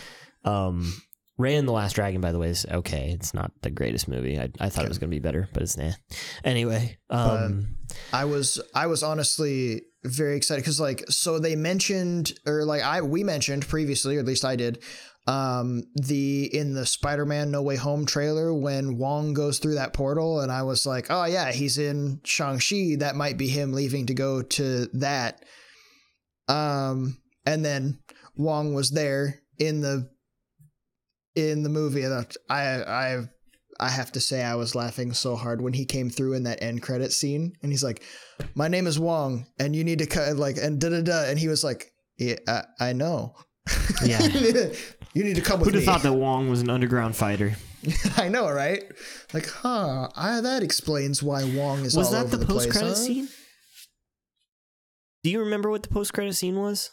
Um, 0.44 0.94
Raya 1.40 1.58
and 1.60 1.68
the 1.68 1.72
Last 1.74 1.94
Dragon, 1.94 2.22
by 2.22 2.32
the 2.32 2.38
way, 2.40 2.50
is 2.50 2.66
okay. 2.72 3.10
It's 3.12 3.34
not 3.34 3.52
the 3.62 3.70
greatest 3.70 4.08
movie. 4.08 4.40
I, 4.40 4.50
I 4.60 4.70
thought 4.70 4.80
Okay. 4.80 4.86
it 4.86 4.90
was 4.90 5.00
going 5.00 5.10
to 5.10 5.16
be 5.16 5.20
better, 5.20 5.50
but 5.52 5.64
it's 5.64 5.76
nah. 5.78 5.92
Anyway, 6.46 6.98
um, 7.10 7.76
I 8.14 8.24
was, 8.26 8.62
I 8.74 8.88
was 8.88 9.04
honestly 9.04 9.82
very 10.06 10.38
excited 10.38 10.62
because, 10.62 10.80
like, 10.80 11.04
so 11.10 11.40
they 11.40 11.56
mentioned, 11.56 12.34
or 12.46 12.64
like 12.64 12.84
I 12.84 13.02
we 13.02 13.24
mentioned 13.24 13.68
previously, 13.68 14.16
or 14.16 14.20
at 14.20 14.26
least 14.26 14.46
I 14.46 14.56
did, 14.56 14.82
um, 15.28 15.84
the 15.96 16.56
in 16.56 16.74
the 16.74 16.86
Spider-Man 16.86 17.50
No 17.52 17.62
Way 17.62 17.78
Home 17.78 18.06
trailer 18.06 18.54
when 18.54 18.98
Wong 18.98 19.34
goes 19.34 19.60
through 19.60 19.76
that 19.76 19.94
portal, 19.94 20.42
and 20.42 20.52
I 20.52 20.64
was 20.64 20.86
like, 20.86 21.08
oh 21.10 21.26
yeah, 21.26 21.52
he's 21.52 21.78
in 21.78 22.22
Shang 22.24 22.60
Chi. 22.60 22.98
That 23.00 23.16
might 23.16 23.38
be 23.38 23.48
him 23.48 23.74
leaving 23.74 24.06
to 24.08 24.14
go 24.14 24.42
to 24.42 24.86
that. 24.94 25.44
Um, 26.48 27.18
and 27.46 27.66
then 27.66 28.00
Wong 28.36 28.74
was 28.74 28.92
there 28.92 29.42
in 29.58 29.82
the 29.82 30.10
in 31.36 31.64
the 31.64 31.70
movie 31.70 32.04
and 32.04 32.26
I 32.50 32.62
I 32.84 33.20
I 33.80 33.90
have 33.90 34.12
to 34.14 34.22
say 34.22 34.42
I 34.44 34.56
was 34.56 34.76
laughing 34.76 35.12
so 35.12 35.36
hard 35.36 35.62
when 35.62 35.74
he 35.74 35.86
came 35.86 36.10
through 36.10 36.34
in 36.34 36.44
that 36.44 36.62
end 36.62 36.82
credit 36.82 37.12
scene 37.12 37.54
and 37.62 37.72
he's 37.72 37.84
like 37.84 38.04
my 38.54 38.68
name 38.68 38.88
is 38.88 39.00
Wong 39.00 39.46
and 39.60 39.76
you 39.76 39.84
need 39.84 40.00
to 40.00 40.06
cut 40.06 40.38
like 40.38 40.58
and 40.58 40.80
da 40.80 40.90
da 40.90 41.02
da 41.02 41.26
and 41.26 41.38
he 41.38 41.50
was 41.50 41.64
like 41.64 41.92
yeah 42.18 42.36
I, 42.48 42.64
I 42.80 42.94
know 42.94 43.36
Yeah. 44.06 44.20
you 45.16 45.24
need 45.24 45.36
to 45.36 45.42
come 45.42 45.60
with 45.60 45.68
Who'd 45.70 45.76
have 45.76 45.84
thought 45.86 46.04
that 46.04 46.14
Wong 46.14 46.50
was 46.50 46.62
an 46.62 46.70
underground 46.70 47.16
fighter? 47.16 47.56
I 48.18 48.28
know 48.30 48.50
right 48.50 48.84
like 49.34 49.48
huh 49.48 50.10
I, 50.16 50.42
that 50.42 50.64
explains 50.64 51.22
why 51.24 51.44
Wong 51.44 51.86
is 51.86 51.96
was 51.96 52.08
all 52.08 52.14
that 52.14 52.26
over 52.26 52.38
the 52.38 52.46
the 52.46 52.46
post-credit 52.46 52.90
huh? 52.90 52.96
scene? 52.96 53.28
Do 55.24 55.30
you 55.32 55.40
remember 55.40 55.70
what 55.72 55.84
the 55.84 55.90
post 55.90 56.14
credit 56.14 56.34
scene 56.36 56.56
was? 56.60 56.92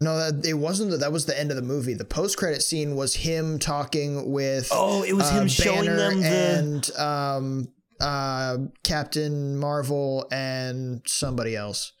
no 0.00 0.16
that 0.16 0.46
it 0.46 0.54
wasn't 0.54 0.90
that 0.92 0.98
that 1.00 1.10
was 1.10 1.26
the 1.26 1.36
end 1.38 1.50
of 1.50 1.56
the 1.56 1.62
movie 1.62 1.94
the 1.94 2.04
post 2.04 2.36
credit 2.36 2.62
scene 2.62 2.94
was 2.94 3.14
him 3.16 3.58
talking 3.58 4.30
with 4.30 4.68
Oh, 4.70 5.02
it 5.02 5.12
was 5.12 5.28
uh, 5.32 5.40
him 5.40 5.48
showing 5.48 5.86
them 5.86 6.20
the. 6.20 6.28
and 6.28 6.90
um 6.96 7.68
uh 8.00 8.56
Captain 8.84 9.58
Marvel 9.58 10.28
and 10.30 11.02
somebody 11.06 11.56
else. 11.56 11.92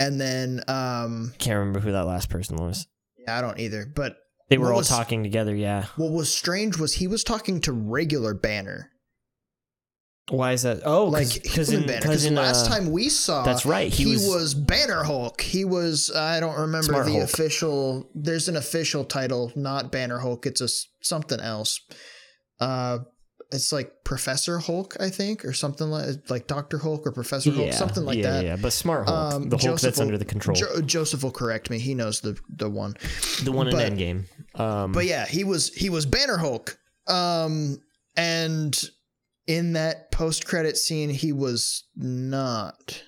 And 0.00 0.18
then 0.18 0.62
um 0.68 1.34
Can't 1.38 1.58
remember 1.58 1.80
who 1.80 1.92
that 1.92 2.06
last 2.06 2.30
person 2.30 2.56
was. 2.56 2.86
I 3.28 3.40
don't 3.40 3.58
either, 3.58 3.86
but 3.94 4.16
They 4.48 4.58
were 4.58 4.72
all 4.72 4.78
was- 4.78 4.88
talking 4.88 5.22
together. 5.22 5.54
Yeah. 5.54 5.86
what 5.96 6.12
was 6.12 6.32
strange 6.32 6.78
was 6.78 6.94
he 6.94 7.06
was 7.06 7.24
talking 7.24 7.60
to 7.62 7.72
regular 7.72 8.34
Banner. 8.34 8.90
Why 10.28 10.52
is 10.52 10.62
that? 10.62 10.80
Oh, 10.84 11.04
Like 11.04 11.40
because 11.40 11.70
Banner 11.70 11.86
because 11.86 12.24
in 12.24 12.34
last 12.34 12.66
uh, 12.66 12.68
time 12.74 12.90
we 12.90 13.08
saw 13.08 13.44
that's 13.44 13.64
right, 13.64 13.92
he 13.92 14.04
He, 14.04 14.12
was- 14.14 14.26
was, 14.26 14.54
Banner 14.54 15.04
Hulk. 15.04 15.40
He 15.40 15.64
was 15.64 16.10
I 16.14 16.40
don't 16.40 16.58
remember 16.58 16.82
Smart 16.86 17.06
the 17.06 17.12
Hulk. 17.12 17.24
official 17.24 18.10
there's 18.14 18.48
an 18.48 18.56
official 18.56 19.04
title, 19.04 19.52
not 19.54 19.92
Banner 19.92 20.18
Hulk. 20.18 20.44
It's 20.46 20.60
a 20.60 20.68
something 21.00 21.38
else. 21.38 21.78
Uh 22.58 22.98
it's 23.52 23.72
like 23.72 24.04
Professor 24.04 24.58
Hulk, 24.58 24.96
I 24.98 25.08
think, 25.10 25.44
or 25.44 25.52
something 25.52 25.86
like 25.88 26.28
like 26.30 26.46
Doctor 26.46 26.78
Hulk 26.78 27.06
or 27.06 27.12
Professor 27.12 27.52
Hulk, 27.52 27.72
something 27.72 28.04
like 28.04 28.18
yeah, 28.18 28.30
that. 28.30 28.44
Yeah, 28.44 28.56
but 28.56 28.72
Smart 28.72 29.08
Hulk, 29.08 29.34
Um, 29.34 29.48
the 29.48 29.56
Hulk 29.56 29.62
Joseph 29.62 29.80
that's 29.82 29.98
will- 29.98 30.06
under 30.06 30.18
the 30.18 30.24
control, 30.24 30.56
Jo- 30.56 30.80
Joseph 30.82 31.22
will 31.22 31.30
correct 31.30 31.70
me. 31.70 31.78
He 31.78 31.94
knows 31.94 32.20
the 32.20 32.38
the 32.48 32.68
one. 32.68 32.94
the 33.44 33.52
one 33.52 33.68
in 33.68 33.74
Endgame. 33.74 34.60
Um, 34.60 34.92
But 34.92 35.06
yeah, 35.06 35.26
he 35.26 35.44
was 35.44 35.72
he 35.74 35.90
was 35.90 36.06
Banner 36.06 36.38
Hulk. 36.38 36.78
Um 37.06 37.78
and 38.16 38.76
in 39.46 39.74
that 39.74 40.10
post 40.10 40.44
credit 40.46 40.76
scene 40.76 41.10
he 41.10 41.32
was 41.32 41.84
not. 41.94 43.02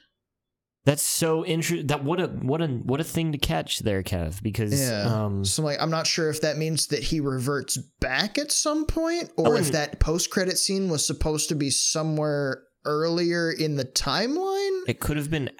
That's 0.88 1.02
so 1.02 1.44
interesting. 1.44 1.86
That 1.88 2.02
what 2.02 2.18
a 2.18 2.28
what 2.28 2.62
a 2.62 2.66
what 2.66 2.98
a 2.98 3.04
thing 3.04 3.32
to 3.32 3.38
catch 3.38 3.80
there, 3.80 4.02
Kev. 4.02 4.42
Because 4.42 4.72
Yeah. 4.72 5.02
um, 5.02 5.44
So 5.44 5.62
like 5.62 5.82
I'm 5.82 5.90
not 5.90 6.06
sure 6.06 6.30
if 6.30 6.40
that 6.40 6.56
means 6.56 6.86
that 6.86 7.02
he 7.02 7.20
reverts 7.20 7.76
back 8.00 8.38
at 8.38 8.50
some 8.50 8.86
point 8.86 9.30
or 9.36 9.58
if 9.58 9.72
that 9.72 10.00
post 10.00 10.30
credit 10.30 10.56
scene 10.56 10.88
was 10.88 11.06
supposed 11.06 11.50
to 11.50 11.54
be 11.54 11.68
somewhere 11.68 12.62
earlier 12.86 13.50
in 13.50 13.76
the 13.76 13.84
timeline 13.84 14.80
it 14.88 14.98
could 14.98 15.18
have 15.18 15.30
been. 15.30 15.50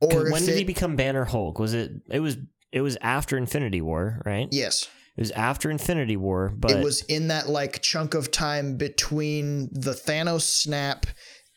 or 0.00 0.30
when 0.30 0.46
did 0.46 0.54
it, 0.54 0.58
he 0.58 0.64
become 0.64 0.96
Banner 0.96 1.26
Hulk? 1.26 1.58
Was 1.58 1.74
it? 1.74 1.90
It 2.10 2.20
was. 2.20 2.38
It 2.72 2.80
was 2.80 2.96
after 3.02 3.36
Infinity 3.36 3.82
War, 3.82 4.22
right? 4.24 4.48
Yes. 4.50 4.88
It 5.14 5.20
was 5.20 5.30
after 5.32 5.70
Infinity 5.70 6.16
War, 6.16 6.54
but 6.56 6.70
it 6.70 6.82
was 6.82 7.02
in 7.02 7.28
that 7.28 7.50
like 7.50 7.82
chunk 7.82 8.14
of 8.14 8.30
time 8.30 8.78
between 8.78 9.68
the 9.72 9.92
Thanos 9.92 10.40
snap 10.40 11.04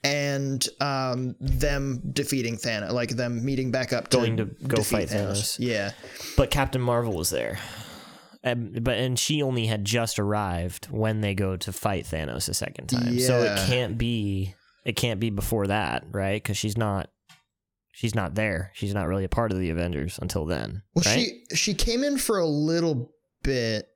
and 0.05 0.67
um 0.81 1.35
them 1.39 2.01
defeating 2.13 2.57
Thanos, 2.57 2.91
like 2.91 3.09
them 3.09 3.43
meeting 3.43 3.71
back 3.71 3.91
up 3.93 4.07
to 4.09 4.17
Going 4.17 4.37
to 4.37 4.45
go 4.67 4.81
fight 4.83 5.09
Thanos. 5.09 5.57
Yeah. 5.59 5.91
but 6.37 6.51
Captain 6.51 6.81
Marvel 6.81 7.13
was 7.13 7.29
there. 7.29 7.59
Um, 8.43 8.73
but 8.81 8.97
and 8.97 9.17
she 9.17 9.41
only 9.41 9.65
had 9.65 9.83
just 9.83 10.19
arrived 10.19 10.85
when 10.91 11.21
they 11.21 11.33
go 11.33 11.57
to 11.57 11.71
fight 11.73 12.05
Thanos 12.05 12.47
a 12.47 12.53
second 12.53 12.87
time. 12.87 13.19
So 13.19 13.41
it 13.41 13.57
can't 13.67 13.97
be 13.97 14.53
it 14.85 14.95
can't 14.95 15.19
be 15.19 15.31
before 15.31 15.67
that, 15.67 16.03
right? 16.11 16.43
Cuz 16.43 16.55
she's 16.57 16.77
not 16.77 17.09
she's 17.91 18.13
not 18.13 18.35
there. 18.35 18.71
She's 18.75 18.93
not 18.93 19.07
really 19.07 19.23
a 19.23 19.29
part 19.29 19.51
of 19.51 19.57
the 19.59 19.69
Avengers 19.71 20.19
until 20.21 20.45
then, 20.45 20.83
Well, 20.93 21.03
right? 21.07 21.19
she 21.49 21.55
she 21.55 21.73
came 21.73 22.03
in 22.03 22.17
for 22.19 22.37
a 22.37 22.45
little 22.45 23.11
bit. 23.43 23.87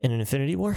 In 0.00 0.10
an 0.10 0.18
Infinity 0.20 0.56
War? 0.56 0.76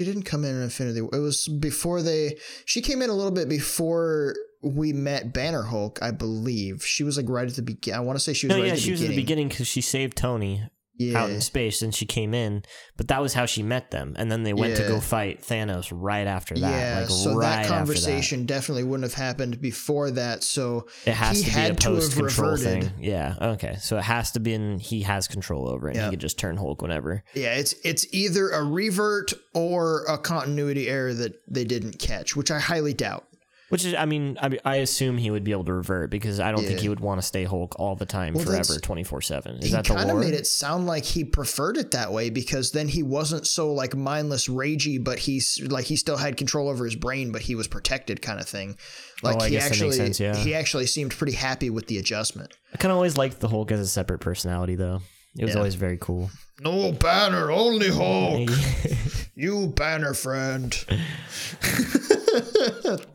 She 0.00 0.06
didn't 0.06 0.22
come 0.22 0.46
in 0.46 0.56
in 0.56 0.62
Infinity. 0.62 1.02
War. 1.02 1.10
It 1.12 1.18
was 1.18 1.46
before 1.46 2.00
they. 2.00 2.38
She 2.64 2.80
came 2.80 3.02
in 3.02 3.10
a 3.10 3.12
little 3.12 3.30
bit 3.30 3.50
before 3.50 4.34
we 4.62 4.94
met 4.94 5.34
Banner 5.34 5.64
Hulk, 5.64 5.98
I 6.00 6.10
believe. 6.10 6.82
She 6.82 7.04
was 7.04 7.18
like 7.18 7.28
right 7.28 7.46
at 7.46 7.54
the 7.54 7.60
beginning. 7.60 8.00
I 8.00 8.02
want 8.02 8.16
to 8.16 8.20
say 8.24 8.32
she 8.32 8.46
was 8.46 8.56
No, 8.56 8.62
right 8.62 8.68
yeah, 8.68 8.72
at 8.72 8.76
the 8.76 8.80
she 8.80 8.92
was 8.92 9.02
at 9.02 9.08
the 9.08 9.16
beginning 9.16 9.50
cuz 9.50 9.66
she 9.66 9.82
saved 9.82 10.16
Tony. 10.16 10.62
Yeah. 11.00 11.18
out 11.18 11.30
in 11.30 11.40
space 11.40 11.80
and 11.80 11.94
she 11.94 12.04
came 12.04 12.34
in, 12.34 12.62
but 12.96 13.08
that 13.08 13.22
was 13.22 13.32
how 13.32 13.46
she 13.46 13.62
met 13.62 13.90
them. 13.90 14.14
And 14.18 14.30
then 14.30 14.42
they 14.42 14.52
went 14.52 14.76
to 14.76 14.86
go 14.86 15.00
fight 15.00 15.40
Thanos 15.40 15.88
right 15.90 16.26
after 16.26 16.54
that. 16.54 16.70
yeah, 16.70 17.00
like 17.00 17.08
so 17.08 17.34
right 17.34 17.62
that 17.62 17.68
conversation 17.68 18.44
definitely 18.44 18.84
wouldn't 18.84 19.10
have 19.10 19.14
happened 19.14 19.60
before 19.60 20.10
that. 20.12 20.44
So. 20.44 20.86
It 21.06 21.14
has 21.14 21.38
he 21.38 21.44
to 21.44 21.50
be 21.50 21.56
a 21.56 21.60
had 21.60 21.80
to 21.80 21.88
have 21.88 21.94
post 21.94 22.16
control 22.16 22.50
reverted. 22.52 22.84
thing. 22.84 22.92
Yeah. 23.02 23.34
Okay. 23.40 23.76
So 23.80 23.96
it 23.96 24.04
has 24.04 24.32
to 24.32 24.40
be 24.40 24.52
in 24.52 24.78
he 24.78 25.02
has 25.02 25.26
control 25.26 25.68
over 25.68 25.88
it. 25.88 25.92
and 25.92 25.96
Yeah. 25.96 26.04
He 26.06 26.10
could 26.10 26.20
just 26.20 26.38
turn 26.38 26.56
Hulk 26.58 26.82
whenever. 26.82 27.24
yeah, 27.34 27.54
it's 27.54 27.74
it's 27.82 28.06
either 28.12 28.50
a 28.50 28.62
revert 28.62 29.32
or 29.54 30.04
a 30.04 30.18
continuity 30.18 30.88
error 30.88 31.14
that 31.14 31.40
they 31.48 31.64
didn't 31.64 31.98
catch, 31.98 32.36
which 32.36 32.50
I 32.50 32.58
highly 32.58 32.92
doubt. 32.92 33.26
Which 33.70 33.84
is, 33.84 33.94
I 33.94 34.04
mean, 34.04 34.36
I, 34.42 34.58
I 34.64 34.76
assume 34.76 35.16
he 35.16 35.30
would 35.30 35.44
be 35.44 35.52
able 35.52 35.64
to 35.64 35.72
revert 35.72 36.10
because 36.10 36.40
I 36.40 36.50
don't 36.50 36.64
think 36.64 36.80
he 36.80 36.88
would 36.88 37.00
want 37.00 37.20
to 37.20 37.26
stay 37.26 37.44
Hulk 37.44 37.78
all 37.78 37.94
the 37.94 38.04
time 38.04 38.34
Well, 38.34 38.44
forever, 38.44 38.78
twenty 38.80 39.04
four 39.04 39.20
seven. 39.20 39.58
Is 39.58 39.70
that 39.70 39.86
the 39.86 39.94
kind 39.94 40.10
of 40.10 40.18
made 40.18 40.34
it 40.34 40.46
sound 40.46 40.86
like 40.86 41.04
he 41.04 41.24
preferred 41.24 41.76
it 41.76 41.92
that 41.92 42.12
way 42.12 42.30
because 42.30 42.72
then 42.72 42.88
he 42.88 43.02
wasn't 43.02 43.46
so 43.46 43.72
like 43.72 43.94
mindless 43.94 44.48
ragey 44.48 45.02
but 45.02 45.20
he's 45.20 45.60
like 45.62 45.84
he 45.84 45.96
still 45.96 46.16
had 46.16 46.36
control 46.36 46.68
over 46.68 46.84
his 46.84 46.96
brain 46.96 47.30
but 47.30 47.42
he 47.42 47.54
was 47.54 47.68
protected 47.68 48.20
kind 48.20 48.40
of 48.40 48.48
thing 48.48 48.76
oh, 49.22 49.28
like 49.28 49.36
Oh, 49.40 49.44
he 49.44 49.56
actually 49.56 49.92
sense, 49.92 50.18
yeah. 50.18 50.34
he 50.34 50.54
actually 50.54 50.86
seemed 50.86 51.12
pretty 51.12 51.34
happy 51.34 51.70
with 51.70 51.86
the 51.86 51.98
adjustment 51.98 52.56
I 52.74 52.76
kind 52.76 52.90
of 52.90 52.96
always 52.96 53.16
liked 53.16 53.40
the 53.40 53.48
Hulk 53.48 53.72
as 53.72 53.80
a 53.80 53.86
separate 53.86 54.20
personality, 54.20 54.76
though. 54.76 55.02
It 55.38 55.44
was 55.44 55.52
Yeah. 55.54 55.58
always 55.58 55.74
very 55.76 55.96
cool. 56.00 56.30
no 56.60 56.92
banner 56.92 57.50
only 57.50 57.88
hulk 57.90 58.50
you 59.34 59.68
banner 59.68 60.12
friend 60.14 60.74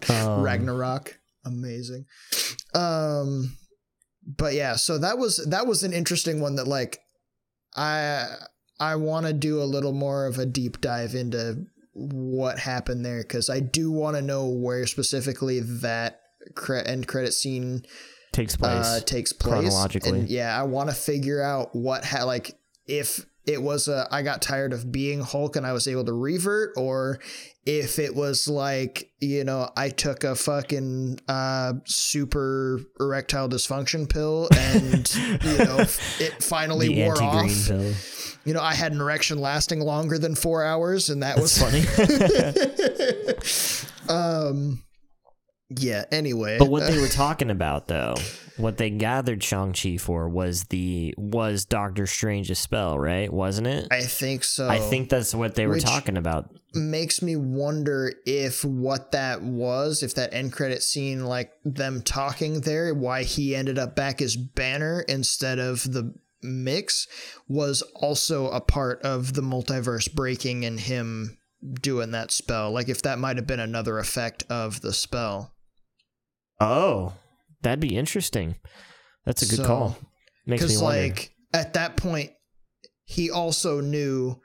Um, 0.09 0.41
ragnarok 0.41 1.19
amazing 1.45 2.05
um 2.73 3.55
but 4.25 4.53
yeah 4.53 4.75
so 4.75 4.97
that 4.97 5.17
was 5.17 5.37
that 5.49 5.67
was 5.67 5.83
an 5.83 5.93
interesting 5.93 6.39
one 6.39 6.55
that 6.55 6.67
like 6.67 6.99
i 7.75 8.25
i 8.79 8.95
want 8.95 9.25
to 9.25 9.33
do 9.33 9.61
a 9.61 9.63
little 9.63 9.93
more 9.93 10.25
of 10.25 10.37
a 10.39 10.45
deep 10.45 10.81
dive 10.81 11.13
into 11.15 11.65
what 11.93 12.57
happened 12.59 13.05
there 13.05 13.21
because 13.21 13.49
i 13.49 13.59
do 13.59 13.91
want 13.91 14.15
to 14.15 14.21
know 14.21 14.47
where 14.49 14.85
specifically 14.87 15.59
that 15.59 16.19
cre- 16.55 16.77
end 16.77 17.07
credit 17.07 17.33
scene 17.33 17.83
takes 18.35 18.55
place. 18.55 18.85
uh, 18.85 18.99
takes 19.05 19.33
place 19.33 19.53
chronologically. 19.53 20.19
And 20.19 20.29
yeah, 20.29 20.59
I 20.59 20.63
want 20.63 20.89
to 20.89 20.95
figure 20.95 21.41
out 21.41 21.75
what 21.75 22.05
ha- 22.05 22.25
like 22.25 22.57
if 22.87 23.25
it 23.45 23.61
was 23.61 23.87
a 23.87 24.07
I 24.11 24.21
got 24.23 24.41
tired 24.41 24.73
of 24.73 24.91
being 24.91 25.21
Hulk 25.21 25.55
and 25.55 25.65
I 25.65 25.73
was 25.73 25.87
able 25.87 26.03
to 26.05 26.13
revert, 26.13 26.73
or 26.77 27.19
if 27.65 27.99
it 27.99 28.15
was 28.15 28.47
like 28.47 29.11
you 29.19 29.43
know 29.43 29.69
I 29.77 29.89
took 29.89 30.23
a 30.23 30.35
fucking 30.35 31.19
uh, 31.27 31.73
super 31.85 32.79
erectile 32.99 33.47
dysfunction 33.49 34.09
pill 34.09 34.49
and 34.55 35.13
you 35.15 35.57
know 35.65 35.79
it 36.19 36.43
finally 36.43 36.87
the 36.89 37.03
wore 37.03 37.21
off. 37.21 37.67
pill. 37.67 37.93
You 38.45 38.53
know 38.53 38.61
I 38.61 38.73
had 38.73 38.91
an 38.91 39.01
erection 39.01 39.39
lasting 39.39 39.79
longer 39.79 40.17
than 40.17 40.35
four 40.35 40.63
hours, 40.63 41.09
and 41.09 41.23
that 41.23 41.37
That's 41.37 41.61
was 41.61 41.71
funny. 44.09 44.09
um. 44.09 44.81
Yeah. 45.69 46.05
Anyway, 46.11 46.57
But 46.59 46.69
what 46.69 46.87
they 46.87 46.99
were 46.99 47.07
talking 47.09 47.49
about, 47.49 47.87
though, 47.87 48.15
what 48.57 48.77
they 48.77 48.89
gathered 48.91 49.43
Shang 49.43 49.73
Chi 49.73 49.97
for 49.97 50.29
was 50.29 50.65
the 50.65 51.13
was 51.17 51.65
Doctor 51.65 52.05
Strange's 52.05 52.59
spell, 52.59 52.97
right? 52.99 53.31
Wasn't 53.33 53.67
it? 53.67 53.87
I 53.91 54.01
think 54.03 54.43
so. 54.43 54.69
I 54.69 54.79
think 54.79 55.09
that's 55.09 55.33
what 55.33 55.55
they 55.55 55.65
were 55.67 55.73
Which- 55.75 55.83
talking 55.83 56.17
about. 56.17 56.49
makes 56.73 57.21
me 57.21 57.35
wonder 57.35 58.13
if 58.25 58.63
what 58.63 59.11
that 59.13 59.41
was, 59.41 60.03
if 60.03 60.13
that 60.15 60.33
end 60.33 60.51
credit 60.53 60.83
scene, 60.83 61.25
like 61.25 61.51
them 61.63 62.01
talking 62.03 62.61
there, 62.61 62.93
why 62.93 63.23
he 63.23 63.55
ended 63.55 63.79
up 63.79 63.95
back 63.95 64.21
as 64.21 64.35
Banner 64.35 65.01
instead 65.07 65.57
of 65.57 65.83
the 65.91 66.13
mix, 66.43 67.07
was 67.47 67.81
also 67.95 68.49
a 68.49 68.61
part 68.61 69.01
of 69.01 69.33
the 69.33 69.41
multiverse 69.41 70.13
breaking 70.13 70.63
and 70.63 70.79
him 70.79 71.37
doing 71.81 72.11
that 72.11 72.31
spell. 72.31 72.71
Like 72.71 72.87
if 72.89 73.01
that 73.01 73.17
might 73.17 73.37
have 73.37 73.47
been 73.47 73.59
another 73.59 73.97
effect 73.97 74.43
of 74.49 74.81
the 74.81 74.93
spell. 74.93 75.53
Oh, 76.59 77.13
that'd 77.61 77.79
be 77.79 77.95
interesting. 77.97 78.55
That's 79.25 79.41
a 79.41 79.45
good 79.47 79.57
So- 79.57 79.65
call. 79.65 79.97
Makes 80.47 80.61
me 80.61 80.67
Because 80.67 80.81
wonder. 80.81 81.01
like 81.01 81.31
at 81.53 81.73
that 81.73 81.97
point, 81.97 82.31
he 83.05 83.31
also 83.31 83.81
knew 83.81 84.39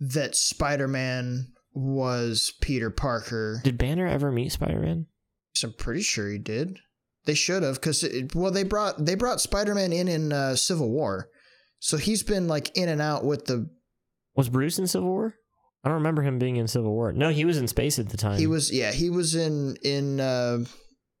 that 0.00 0.36
Spider 0.36 0.86
Man 0.86 1.52
was 1.72 2.52
Peter 2.60 2.90
Parker. 2.90 3.60
Did 3.64 3.78
Banner 3.78 4.06
ever 4.06 4.30
meet 4.30 4.52
Spider 4.52 4.80
Man? 4.80 5.06
I'm 5.64 5.72
pretty 5.72 6.02
sure 6.02 6.30
he 6.30 6.38
did. 6.38 6.78
They 7.24 7.34
should 7.34 7.62
have, 7.62 7.76
because 7.76 8.04
well, 8.34 8.50
they 8.52 8.62
brought 8.62 9.04
they 9.04 9.14
brought 9.14 9.40
Spider 9.40 9.74
Man 9.74 9.92
in 9.92 10.06
in 10.08 10.32
uh, 10.32 10.54
Civil 10.56 10.90
War, 10.90 11.28
so 11.78 11.96
he's 11.96 12.22
been 12.22 12.46
like 12.46 12.70
in 12.76 12.88
and 12.88 13.00
out 13.02 13.24
with 13.24 13.46
the. 13.46 13.68
Was 14.36 14.48
Bruce 14.48 14.78
in 14.78 14.86
Civil 14.86 15.08
War? 15.08 15.34
I 15.82 15.88
don't 15.88 15.96
remember 15.98 16.22
him 16.22 16.38
being 16.38 16.56
in 16.56 16.68
Civil 16.68 16.92
War. 16.92 17.12
No, 17.12 17.30
he 17.30 17.44
was 17.44 17.56
in 17.58 17.66
space 17.68 17.98
at 17.98 18.08
the 18.10 18.16
time. 18.16 18.38
He 18.38 18.46
was 18.46 18.70
yeah 18.72 18.92
he 18.92 19.10
was 19.10 19.34
in 19.34 19.76
in 19.82 20.20
uh, 20.20 20.64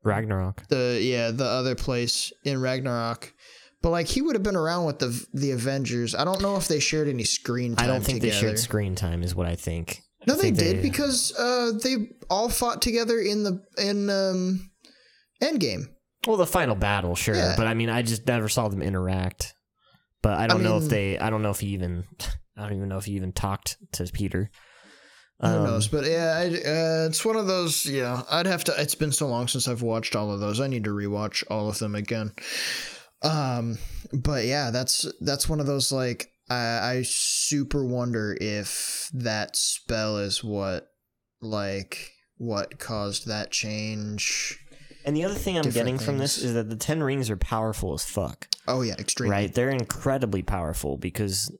Ragnarok. 0.04 0.66
the 0.68 0.98
yeah 1.02 1.30
the 1.30 1.44
other 1.44 1.74
place 1.74 2.32
in 2.44 2.60
Ragnarok, 2.60 3.32
but 3.82 3.90
like 3.90 4.06
he 4.06 4.22
would 4.22 4.34
have 4.36 4.42
been 4.42 4.56
around 4.56 4.86
with 4.86 4.98
the 4.98 5.26
the 5.34 5.50
Avengers. 5.52 6.14
I 6.14 6.24
don't 6.24 6.40
know 6.42 6.56
if 6.56 6.68
they 6.68 6.80
shared 6.80 7.08
any 7.08 7.24
screen 7.24 7.76
time. 7.76 7.84
I 7.84 7.86
don't 7.88 8.02
think 8.02 8.20
together. 8.20 8.34
they 8.34 8.40
shared 8.40 8.58
screen 8.58 8.94
time, 8.94 9.22
is 9.22 9.34
what 9.34 9.46
I 9.46 9.56
think. 9.56 10.00
No, 10.26 10.34
I 10.34 10.36
they 10.36 10.42
think 10.42 10.58
did 10.58 10.82
because 10.82 11.32
uh, 11.38 11.72
they 11.82 12.10
all 12.28 12.48
fought 12.48 12.82
together 12.82 13.18
in 13.18 13.44
the 13.44 13.60
in 13.78 14.10
um, 14.10 14.70
Endgame. 15.42 15.84
Well, 16.26 16.36
the 16.36 16.46
final 16.46 16.74
battle, 16.74 17.14
sure, 17.14 17.36
Yeah. 17.36 17.54
but 17.56 17.66
I 17.66 17.74
mean, 17.74 17.88
I 17.88 18.02
just 18.02 18.26
never 18.26 18.48
saw 18.48 18.68
them 18.68 18.82
interact. 18.82 19.54
But 20.20 20.34
I 20.38 20.48
don't 20.48 20.64
know 20.64 20.78
if 20.78 20.88
they. 20.88 21.16
I 21.18 21.30
don't 21.30 21.42
know 21.42 21.50
if 21.50 21.60
he 21.60 21.68
even. 21.68 22.04
I 22.56 22.62
don't 22.62 22.76
even 22.76 22.88
know 22.88 22.98
if 22.98 23.04
he 23.04 23.12
even 23.12 23.32
talked 23.32 23.76
to 23.92 24.04
Peter. 24.12 24.50
Who 25.40 25.46
Um, 25.46 25.64
knows? 25.64 25.88
But 25.88 26.04
yeah, 26.04 26.34
I, 26.36 26.46
uh, 26.46 27.06
it's 27.08 27.24
one 27.24 27.36
of 27.36 27.46
those. 27.46 27.86
Yeah, 27.86 28.22
I'd 28.30 28.46
have 28.46 28.64
to. 28.64 28.74
It's 28.80 28.94
been 28.96 29.12
so 29.12 29.28
long 29.28 29.46
since 29.48 29.68
I've 29.68 29.82
watched 29.82 30.16
all 30.16 30.32
of 30.32 30.40
those. 30.40 30.60
I 30.60 30.66
need 30.66 30.84
to 30.84 30.90
rewatch 30.90 31.44
all 31.48 31.68
of 31.68 31.78
them 31.78 31.94
again. 31.94 32.32
Um, 33.22 33.78
but 34.12 34.44
yeah, 34.46 34.70
that's 34.70 35.06
that's 35.20 35.48
one 35.48 35.60
of 35.60 35.66
those 35.66 35.92
like 35.92 36.30
I, 36.50 36.56
I 36.96 37.02
super 37.04 37.84
wonder 37.84 38.36
if 38.40 39.10
that 39.14 39.56
spell 39.56 40.18
is 40.18 40.42
what 40.42 40.88
like 41.40 42.10
what 42.36 42.78
caused 42.78 43.26
that 43.26 43.50
change. 43.50 44.58
And 45.04 45.16
the 45.16 45.24
other 45.24 45.34
thing 45.34 45.56
I'm 45.56 45.70
getting 45.70 45.98
from 45.98 46.18
this 46.18 46.36
is 46.36 46.54
that 46.54 46.68
the 46.68 46.76
Ten 46.76 47.02
Rings 47.02 47.30
are 47.30 47.36
powerful 47.36 47.94
as 47.94 48.04
fuck. 48.04 48.46
Oh 48.66 48.82
yeah, 48.82 48.94
extremely. 48.98 49.32
Right? 49.32 49.54
They're 49.54 49.70
incredibly 49.70 50.42
powerful 50.42 50.96
because 50.98 51.50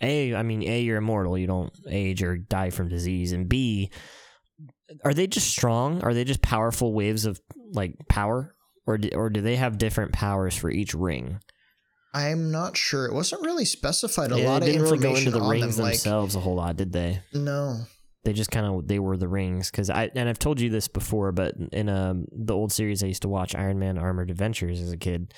A, 0.00 0.34
I 0.34 0.42
mean, 0.42 0.62
A, 0.62 0.80
you're 0.80 0.98
immortal, 0.98 1.38
you 1.38 1.46
don't 1.46 1.72
age 1.88 2.22
or 2.22 2.36
die 2.36 2.70
from 2.70 2.88
disease, 2.88 3.32
and 3.32 3.48
B, 3.48 3.90
are 5.04 5.14
they 5.14 5.26
just 5.26 5.48
strong? 5.48 6.02
Are 6.02 6.14
they 6.14 6.24
just 6.24 6.42
powerful 6.42 6.92
waves 6.92 7.24
of 7.26 7.40
like 7.72 7.94
power? 8.08 8.54
Or 8.86 8.98
do, 8.98 9.08
or 9.14 9.30
do 9.30 9.40
they 9.40 9.56
have 9.56 9.78
different 9.78 10.12
powers 10.12 10.54
for 10.54 10.70
each 10.70 10.92
ring? 10.94 11.40
I'm 12.12 12.50
not 12.50 12.76
sure. 12.76 13.06
It 13.06 13.14
wasn't 13.14 13.42
really 13.42 13.64
specified 13.64 14.30
a 14.30 14.36
Yeah, 14.38 14.44
lot 14.50 14.62
of 14.62 14.66
didn't 14.66 14.82
really 14.82 14.96
information 14.98 15.32
go 15.32 15.38
into 15.38 15.44
the 15.46 15.50
rings 15.50 15.76
them. 15.76 15.84
Like 15.84 15.92
themselves 15.94 16.34
a 16.36 16.40
whole 16.40 16.56
lot, 16.56 16.76
did 16.76 16.92
they? 16.92 17.20
no, 17.32 17.80
They 18.24 18.32
just 18.34 18.50
kind 18.50 18.66
of 18.66 18.86
they 18.86 18.98
were 18.98 19.16
the 19.16 19.26
rings 19.26 19.70
because 19.70 19.88
I 19.90 20.10
and 20.14 20.28
I've 20.28 20.38
told 20.38 20.60
you 20.60 20.68
this 20.70 20.86
before, 20.86 21.32
but 21.32 21.54
in 21.72 21.88
um 21.88 22.26
the 22.30 22.54
old 22.54 22.72
series 22.72 23.02
I 23.02 23.06
used 23.06 23.22
to 23.22 23.28
watch, 23.28 23.54
Iron 23.54 23.78
Man 23.78 23.96
Armored 23.98 24.30
Adventures 24.30 24.80
as 24.80 24.92
a 24.92 24.96
kid, 24.98 25.32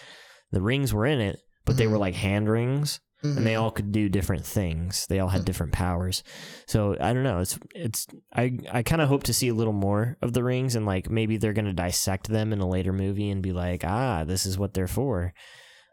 the 0.51 0.61
rings 0.61 0.93
were 0.93 1.07
in 1.07 1.21
it, 1.21 1.39
but 1.65 1.77
they 1.77 1.87
were 1.87 1.97
Mhm. 1.97 2.01
like 2.01 2.15
hand 2.15 2.51
rings, 2.51 2.99
Mhm. 3.25 3.37
and 3.39 3.47
they 3.47 3.55
all 3.55 3.71
could 3.71 3.93
do 3.93 4.09
different 4.09 4.45
things. 4.45 5.07
They 5.09 5.21
all 5.21 5.29
had 5.31 5.41
Hmm. 5.41 5.45
different 5.47 5.73
powers. 5.73 6.23
So 6.69 6.97
I 7.01 7.13
don't 7.13 7.23
know. 7.23 7.41
It's 7.41 7.59
it's 7.75 8.07
I 8.35 8.59
I 8.71 8.83
kind 8.83 9.01
of 9.03 9.09
hope 9.09 9.23
to 9.25 9.33
see 9.35 9.49
a 9.49 9.55
little 9.55 9.73
more 9.73 10.17
of 10.23 10.33
the 10.35 10.45
rings, 10.45 10.75
and 10.77 10.85
like 10.87 11.09
maybe 11.11 11.37
they're 11.37 11.53
gonna 11.55 11.73
dissect 11.73 12.29
them 12.29 12.53
in 12.53 12.61
a 12.61 12.69
later 12.69 12.93
movie 12.93 13.31
and 13.31 13.43
be 13.43 13.53
like, 13.53 13.85
ah, 13.85 14.25
this 14.25 14.45
is 14.47 14.59
what 14.59 14.75
they're 14.75 14.87
for. 14.89 15.33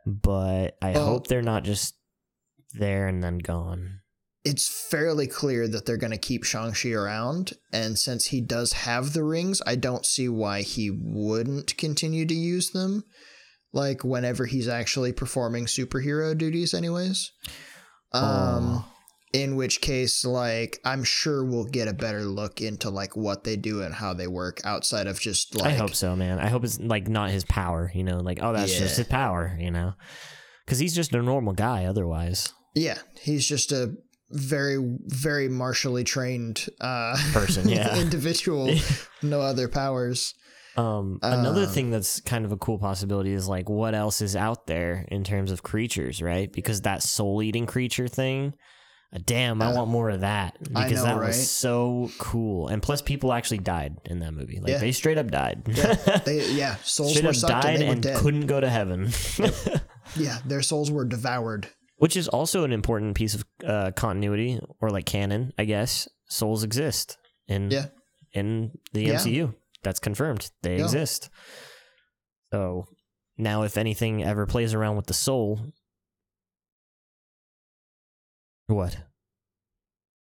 But 0.05 0.75
I 0.81 0.91
Well- 0.91 1.05
hope 1.05 1.27
they're 1.27 1.41
not 1.41 1.63
just 1.63 1.95
there 2.73 3.07
and 3.07 3.23
then 3.23 3.37
gone. 3.37 3.99
it's 4.45 4.67
fairly 4.67 5.25
clear 5.25 5.69
that 5.69 5.85
they're 5.85 5.95
going 5.95 6.11
to 6.11 6.17
keep 6.17 6.43
Shang-Chi 6.43 6.89
around. 6.91 7.53
And 7.71 7.97
since 7.97 8.25
he 8.25 8.41
does 8.41 8.73
have 8.73 9.13
the 9.13 9.23
rings, 9.23 9.61
I 9.65 9.75
don't 9.77 10.05
see 10.05 10.27
why 10.27 10.63
he 10.63 10.89
wouldn't 10.91 11.77
continue 11.77 12.25
to 12.25 12.33
use 12.33 12.71
them. 12.71 13.05
Like 13.73 14.03
whenever 14.03 14.45
he's 14.45 14.67
actually 14.67 15.11
performing 15.13 15.65
superhero 15.65 16.37
duties, 16.37 16.73
anyways. 16.73 17.31
Um, 18.13 18.23
Oh. 18.23 18.85
in 19.33 19.55
which 19.55 19.81
case, 19.81 20.23
like, 20.23 20.79
I'm 20.85 21.03
sure 21.03 21.43
we'll 21.43 21.65
get 21.65 21.87
a 21.87 21.93
better 21.93 22.21
look 22.23 22.61
into 22.61 22.91
like 22.91 23.17
what 23.17 23.43
they 23.43 23.55
do 23.55 23.81
and 23.81 23.91
how 23.95 24.13
they 24.13 24.27
work 24.27 24.61
outside 24.63 25.07
of 25.07 25.19
just 25.19 25.55
like. 25.55 25.71
I 25.73 25.75
hope 25.75 25.95
so, 25.95 26.15
man. 26.15 26.37
I 26.37 26.49
hope 26.49 26.63
it's 26.63 26.79
like 26.79 27.07
not 27.07 27.31
his 27.31 27.43
power, 27.45 27.91
you 27.95 28.03
know, 28.03 28.19
like 28.19 28.39
oh 28.43 28.53
that's 28.53 28.77
just 28.77 28.97
his 28.97 29.07
power, 29.07 29.57
you 29.59 29.71
know, 29.71 29.93
because 30.65 30.77
he's 30.77 30.93
just 30.93 31.13
a 31.15 31.21
normal 31.23 31.53
guy 31.53 31.85
otherwise. 31.85 32.53
Yeah, 32.75 32.99
he's 33.19 33.47
just 33.47 33.71
a 33.71 33.95
very, 34.29 34.77
very 35.07 35.47
martially 35.49 36.03
trained 36.03 36.67
uh, 36.81 37.15
Person, 37.33 37.69
yeah. 37.69 37.97
individual, 37.99 38.71
no 39.23 39.41
other 39.41 39.67
powers. 39.67 40.35
Um, 40.75 41.19
another 41.21 41.63
Um, 41.65 41.69
thing 41.69 41.91
that's 41.91 42.19
kind 42.21 42.45
of 42.45 42.51
a 42.51 42.57
cool 42.57 42.79
possibility 42.79 43.31
is 43.33 43.47
like 43.47 43.69
what 43.69 43.93
else 43.93 44.21
is 44.21 44.35
out 44.35 44.65
there 44.67 45.05
in 45.09 45.23
terms 45.23 45.51
of 45.51 45.61
creatures, 45.63 46.21
right? 46.21 46.51
Because 46.51 46.81
that 46.81 47.03
soul 47.03 47.41
eating 47.43 47.65
creature 47.67 48.07
thing, 48.07 48.55
uh, 49.15 49.19
damn, 49.23 49.61
I 49.61 49.67
Uh, 49.67 49.75
want 49.75 49.91
more 49.91 50.09
of 50.09 50.21
that 50.21 50.57
because 50.63 50.91
know, 50.93 51.03
that 51.03 51.17
right? 51.17 51.27
was 51.27 51.49
so 51.49 52.09
cool. 52.17 52.69
And 52.69 52.81
plus, 52.81 53.01
people 53.03 53.31
actually 53.33 53.59
died 53.59 53.97
in 54.05 54.17
that 54.19 54.33
movie. 54.33 54.59
Like 54.59 54.71
Yeah. 54.71 54.77
they 54.79 54.91
straight 54.91 55.19
up 55.19 55.29
died. 55.29 55.63
They 56.25 56.49
yeah, 56.53 56.77
souls 56.83 57.11
straight 57.11 57.23
were 57.25 57.29
up 57.29 57.35
sucked 57.35 57.65
and 57.65 57.79
died 57.79 57.87
were 58.05 58.09
and 58.11 58.17
couldn't 58.19 58.47
go 58.47 58.59
to 58.59 58.69
heaven. 58.69 59.11
Yeah, 60.17 60.39
their 60.45 60.61
souls 60.61 60.91
were 60.91 61.05
devoured. 61.05 61.67
Which 61.97 62.17
is 62.17 62.27
also 62.27 62.63
an 62.65 62.73
important 62.73 63.15
piece 63.15 63.33
of 63.35 63.45
uh, 63.65 63.91
continuity 63.95 64.59
or 64.81 64.89
like 64.89 65.05
canon, 65.05 65.53
I 65.57 65.65
guess. 65.65 66.07
Souls 66.27 66.63
exist 66.63 67.17
in 67.47 67.71
Yeah. 67.71 67.85
in 68.33 68.71
the 68.93 69.03
Yeah. 69.03 69.13
MCU. 69.15 69.53
That's 69.83 69.99
confirmed. 69.99 70.49
They 70.61 70.77
Yeah. 70.77 70.83
exist. 70.85 71.29
So 72.53 72.85
now, 73.37 73.63
if 73.63 73.77
anything 73.77 74.23
ever 74.23 74.45
plays 74.45 74.73
around 74.73 74.95
with 74.95 75.07
the 75.07 75.13
soul, 75.13 75.59
what? 78.67 78.97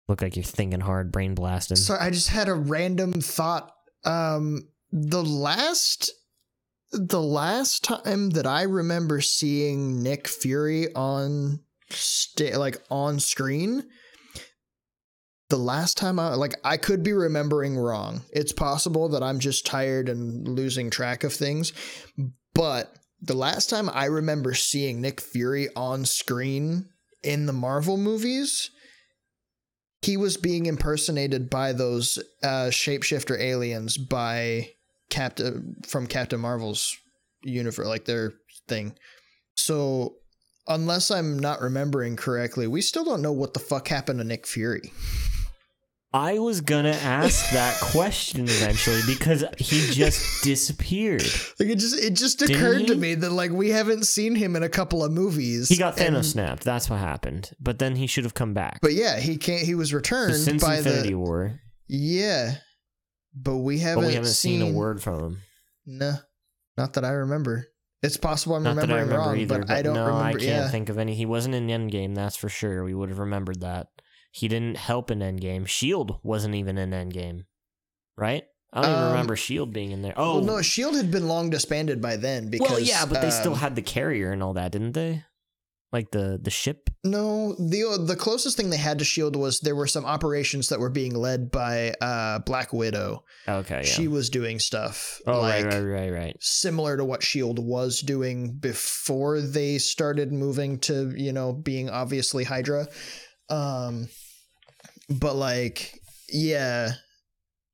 Look 0.09 0.23
like 0.23 0.37
you're 0.37 0.43
thinking 0.45 0.81
hard, 0.81 1.13
brain 1.13 1.35
blasting. 1.35 1.77
Sorry, 1.77 2.01
I 2.01 2.11
just 2.11 2.29
had 2.29 2.49
a 2.49 2.55
random 2.55 3.13
thought. 3.21 3.73
Um, 4.05 4.69
the 4.91 5.23
last, 5.23 6.11
the 6.93 7.21
last 7.23 7.85
time 7.85 8.31
that 8.31 8.47
I 8.47 8.63
remember 8.63 9.21
seeing 9.21 10.03
Nick 10.03 10.27
Fury 10.27 10.93
on, 10.95 11.61
sta- 11.91 12.57
like 12.57 12.83
on 12.91 13.21
screen, 13.21 13.89
the 15.51 15.59
last 15.59 15.99
time 15.99 16.19
I 16.19 16.35
like 16.35 16.55
I 16.65 16.77
could 16.77 17.03
be 17.03 17.13
remembering 17.13 17.77
wrong. 17.77 18.23
It's 18.33 18.53
possible 18.53 19.11
that 19.11 19.23
I'm 19.23 19.39
just 19.39 19.67
tired 19.67 20.09
and 20.09 20.49
losing 20.49 20.91
track 20.91 21.23
of 21.25 21.33
things, 21.33 21.73
but 22.55 22.95
the 23.21 23.37
last 23.37 23.69
time 23.69 23.91
I 23.93 24.07
remember 24.07 24.55
seeing 24.55 25.01
Nick 25.01 25.21
Fury 25.21 25.69
on 25.77 26.07
screen 26.07 26.87
in 27.23 27.45
the 27.45 27.53
Marvel 27.53 27.99
movies 27.99 28.71
he 30.03 30.17
was 30.17 30.37
being 30.37 30.67
impersonated 30.67 31.51
by 31.51 31.73
those 31.73 32.19
uh, 32.43 32.69
shapeshifter 32.71 33.39
aliens 33.39 33.99
by 33.99 34.71
Captain 35.11 35.77
from 35.87 36.07
Captain 36.07 36.41
Marvel's 36.41 36.97
universe, 37.43 37.87
like 37.87 38.07
their 38.07 38.33
thing. 38.67 38.95
So, 39.57 40.15
unless 40.67 41.11
I'm 41.11 41.39
not 41.39 41.61
remembering 41.61 42.17
correctly, 42.17 42.67
we 42.67 42.81
still 42.81 43.05
don't 43.05 43.23
know 43.23 43.33
what 43.33 43.53
the 43.53 43.61
fuck 43.61 43.89
happened 43.89 44.21
to 44.21 44.25
Nick 44.25 44.47
Fury. 44.47 44.93
I 46.13 46.41
was 46.41 46.61
gonna 46.61 46.89
ask 46.91 47.53
that 47.53 47.79
question 47.81 48.43
eventually 48.45 49.01
because 49.07 49.45
he 49.59 49.93
just 49.93 50.43
disappeared. 50.43 51.23
Like 51.61 51.69
it 51.69 51.79
just 51.79 51.97
it 52.03 52.15
just 52.15 52.43
occurred 52.43 52.89
to 52.89 52.97
me 52.97 53.15
that 53.15 53.31
like 53.31 53.53
we 53.53 53.69
haven't 53.71 54.05
seen 54.07 54.35
him 54.35 54.57
in 54.57 54.65
a 54.65 54.69
couple 54.69 55.05
of 55.05 55.13
movies. 55.13 55.69
He 55.69 55.77
got 55.77 56.01
and- 56.01 56.17
Thanos 56.17 56.25
snapped. 56.33 56.65
That's 56.65 56.91
what 56.91 56.99
happened. 56.99 57.51
But 57.61 57.79
then 57.79 57.95
he 57.95 58.09
should 58.09 58.25
have 58.25 58.35
come 58.35 58.55
back. 58.55 58.81
But 58.83 58.95
yeah, 58.95 59.21
he 59.21 59.37
can't. 59.37 59.63
He 59.65 59.77
was 59.77 59.91
So 59.91 59.97
returned 59.99 60.35
since 60.35 60.65
by 60.65 60.79
Infinity 60.79 61.11
the 61.11 61.15
War, 61.15 61.61
yeah, 61.87 62.55
but 63.35 63.59
we 63.59 63.79
haven't. 63.79 64.03
but 64.03 64.09
we 64.09 64.15
haven't 64.15 64.31
seen, 64.31 64.63
a 64.63 64.73
word 64.73 65.01
from 65.01 65.21
him. 65.21 65.39
No, 65.87 66.15
not 66.77 66.95
that 66.95 67.05
I 67.05 67.11
remember. 67.11 67.67
It's 68.03 68.17
possible 68.17 68.57
I'm 68.57 68.63
Not 68.65 68.77
that 68.77 68.91
I 68.91 68.95
remembering 69.01 69.09
remember 69.11 69.29
wrong, 69.29 69.39
either. 69.39 69.59
but, 69.61 69.69
But, 69.69 69.77
I 69.77 69.83
don't 69.83 69.95
no, 69.95 70.07
remember. 70.07 70.25
I 70.25 70.33
can't 70.33 70.43
yeah, 70.43 70.69
think 70.71 70.89
of 70.89 70.99
any. 70.99 71.15
He 71.15 71.27
wasn't 71.27 71.55
in 71.55 71.67
Endgame, 71.69 72.15
that's 72.15 72.35
for 72.35 72.49
sure. 72.49 72.83
We 72.83 72.95
would 72.95 73.11
have 73.11 73.19
remembered 73.19 73.61
that. 73.61 73.89
He 74.31 74.49
didn't 74.49 74.77
help 74.77 75.11
in 75.11 75.19
Endgame. 75.19 75.67
Shield 75.67 76.19
wasn't 76.23 76.55
even 76.55 76.79
in 76.79 76.91
Endgame, 76.91 77.45
right? 78.17 78.45
I 78.73 78.83
don't 78.83 78.91
even 78.91 79.03
Um, 79.03 79.11
remember 79.11 79.37
Shield 79.37 79.73
being 79.73 79.91
in 79.91 80.03
there. 80.03 80.15
Oh, 80.17 80.37
well, 80.37 80.45
no, 80.45 80.63
Shield 80.63 80.95
had 80.95 81.11
been 81.11 81.27
long 81.27 81.51
disbanded 81.51 82.01
by 82.01 82.17
then 82.17 82.49
because 82.51 82.71
well, 82.71 82.81
yeah, 82.81 83.05
but 83.05 83.21
they 83.21 83.31
still 83.31 83.55
um, 83.55 83.59
had 83.59 83.75
the 83.75 83.83
carrier 83.83 84.31
and 84.31 84.43
all 84.43 84.53
that, 84.55 84.71
didn't 84.73 84.93
they? 84.93 85.25
Like 85.93 86.13
the 86.13 86.39
the 86.41 86.51
ship. 86.51 86.89
no. 87.03 87.55
the 87.55 87.99
The 88.01 88.15
closest 88.15 88.57
thing 88.57 88.71
they 88.71 88.77
had 88.77 89.01
to 89.01 89.05
Shield 89.05 89.35
was 89.35 89.59
there 89.59 89.75
were 89.75 89.89
some 89.89 90.05
operations 90.05 90.69
that 90.69 90.79
were 90.79 90.89
being 90.89 91.17
led 91.17 91.51
by 91.51 91.95
uh, 92.01 92.39
Black 92.41 92.73
Widow. 92.73 93.25
Okay, 93.49 93.79
yeah. 93.79 93.83
She 93.83 94.07
was 94.07 94.31
doing 94.31 94.61
stuff 94.61 95.21
oh, 95.27 95.41
like 95.41 95.65
right, 95.65 95.75
right, 95.75 95.83
right, 95.83 96.13
right. 96.13 96.37
similar 96.39 96.97
to 96.97 97.05
what 97.05 97.25
Shield 97.25 97.59
was 97.59 97.99
doing 98.03 98.53
before 98.53 99.41
they 99.41 99.79
started 99.79 100.33
moving 100.33 100.79
to 100.81 101.13
you 101.17 101.33
know 101.33 101.53
being 101.53 101.91
obviously 101.91 102.45
Hydra. 102.45 102.87
Um, 103.51 104.09
but 105.09 105.35
like, 105.37 105.93
yeah. 106.33 106.93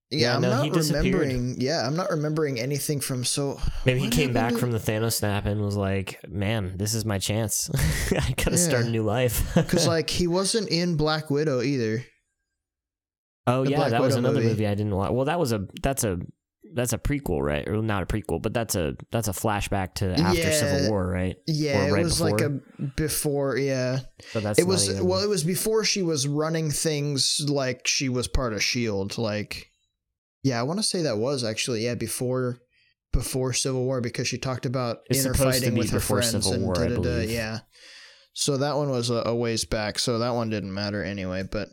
Yeah, 0.08 0.18
Yeah, 0.18 0.34
I'm 0.36 0.42
no, 0.42 0.50
not 0.64 0.76
remembering. 0.76 1.56
Yeah, 1.58 1.84
I'm 1.84 1.96
not 1.96 2.10
remembering 2.10 2.60
anything 2.60 3.00
from 3.00 3.24
so. 3.24 3.60
Maybe 3.84 3.98
he 4.00 4.08
came 4.08 4.32
back 4.32 4.52
to- 4.52 4.58
from 4.58 4.70
the 4.70 4.78
Thanos 4.78 5.14
snap 5.14 5.46
and 5.46 5.60
was 5.60 5.76
like, 5.76 6.20
"Man, 6.28 6.76
this 6.76 6.94
is 6.94 7.04
my 7.04 7.18
chance. 7.18 7.68
I 8.12 8.32
gotta 8.36 8.56
start 8.56 8.84
a 8.86 8.88
new 8.88 9.02
life." 9.02 9.42
Because 9.56 9.86
like 9.88 10.08
he 10.08 10.28
wasn't 10.28 10.68
in 10.68 10.96
Black 10.96 11.28
Widow 11.28 11.60
either. 11.60 12.04
oh 13.48 13.64
the 13.64 13.70
yeah, 13.72 13.76
Black 13.78 13.90
that 13.90 14.00
was 14.00 14.14
another 14.14 14.36
movie. 14.36 14.48
movie. 14.50 14.66
I 14.68 14.74
didn't 14.76 14.94
watch. 14.94 15.10
Well, 15.10 15.24
that 15.24 15.40
was 15.40 15.50
a 15.52 15.66
that's 15.82 16.04
a 16.04 16.18
that's 16.76 16.92
a 16.92 16.98
prequel, 16.98 17.40
right? 17.40 17.66
Or 17.68 17.82
not 17.82 18.02
a 18.04 18.06
prequel, 18.06 18.40
but 18.40 18.52
that's 18.54 18.76
a 18.76 18.94
that's 19.10 19.26
a 19.26 19.32
flashback 19.32 19.94
to 19.94 20.12
after 20.12 20.38
Yeah. 20.40 20.50
Civil 20.52 20.90
War, 20.90 21.06
right? 21.08 21.36
Yeah, 21.48 21.86
Or 21.86 21.88
it 21.88 21.92
right 21.92 22.04
was 22.04 22.20
like 22.20 22.40
a 22.40 22.60
before. 22.96 23.56
Yeah, 23.56 24.00
So 24.32 24.38
that's 24.40 24.58
it 24.60 24.66
was 24.66 24.88
even- 24.90 25.06
well, 25.08 25.22
it 25.24 25.28
was 25.28 25.42
before 25.42 25.84
she 25.84 26.02
was 26.02 26.28
running 26.28 26.70
things 26.70 27.40
like 27.48 27.86
she 27.88 28.08
was 28.08 28.28
part 28.28 28.52
of 28.52 28.62
Shield. 28.62 29.18
Like, 29.18 29.66
yeah, 30.44 30.60
I 30.60 30.62
want 30.62 30.78
to 30.78 30.84
say 30.84 31.02
that 31.02 31.18
was 31.18 31.42
actually 31.42 31.84
yeah 31.84 31.94
before 31.96 32.58
before 33.12 33.52
Civil 33.52 33.84
War 33.84 34.00
because 34.00 34.28
she 34.28 34.36
talked 34.38 34.66
about 34.66 34.98
It's 35.08 35.24
inner 35.24 35.34
fighting 35.34 35.74
with 35.74 35.90
her 35.90 36.00
friends 36.00 36.30
Civil 36.32 36.52
and 36.52 36.62
War, 36.64 36.78
I 36.78 36.82
da-da-da, 36.88 37.00
believe. 37.02 37.30
yeah. 37.30 37.60
So 38.34 38.58
that 38.58 38.76
one 38.76 38.90
was 38.90 39.08
a, 39.08 39.22
a 39.26 39.34
ways 39.34 39.64
back. 39.64 39.98
So 39.98 40.18
that 40.18 40.34
one 40.34 40.50
didn't 40.50 40.74
matter 40.74 41.02
anyway. 41.02 41.42
But 41.50 41.68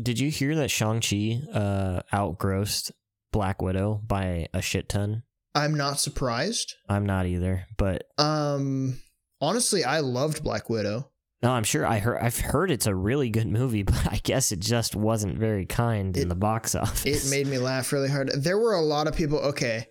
Did 0.00 0.20
you 0.20 0.30
hear 0.30 0.54
that 0.54 0.70
Shang 0.70 1.00
Chi 1.00 1.40
uh, 1.52 2.02
outgrossed 2.14 2.92
Black 3.32 3.60
Widow 3.62 4.00
by 4.06 4.48
a 4.54 4.62
shit 4.62 4.88
ton? 4.88 5.22
I'm 5.54 5.74
not 5.74 5.98
surprised. 6.00 6.74
I'm 6.88 7.06
not 7.06 7.26
either, 7.26 7.66
but 7.76 8.04
Um, 8.18 9.00
honestly, 9.40 9.84
I 9.84 10.00
loved 10.00 10.42
Black 10.44 10.68
Widow. 10.70 11.10
no, 11.42 11.50
I'm 11.52 11.64
sure 11.64 11.86
I 11.86 11.98
heard. 11.98 12.18
I've 12.20 12.38
heard 12.38 12.70
it's 12.70 12.86
a 12.86 12.94
really 12.94 13.30
good 13.30 13.46
movie, 13.48 13.82
but 13.84 14.06
I 14.12 14.20
guess 14.22 14.52
it 14.52 14.60
just 14.60 14.94
wasn't 14.96 15.38
very 15.38 15.66
kind 15.66 16.16
in 16.16 16.28
the 16.28 16.34
box 16.34 16.74
office. 16.74 17.26
it 17.26 17.30
made 17.30 17.46
me 17.46 17.58
laugh 17.58 17.92
really 17.92 18.08
hard. 18.10 18.30
There 18.36 18.58
were 18.58 18.74
a 18.74 18.82
lot 18.82 19.06
of 19.08 19.14
people, 19.16 19.38
okay. 19.38 19.86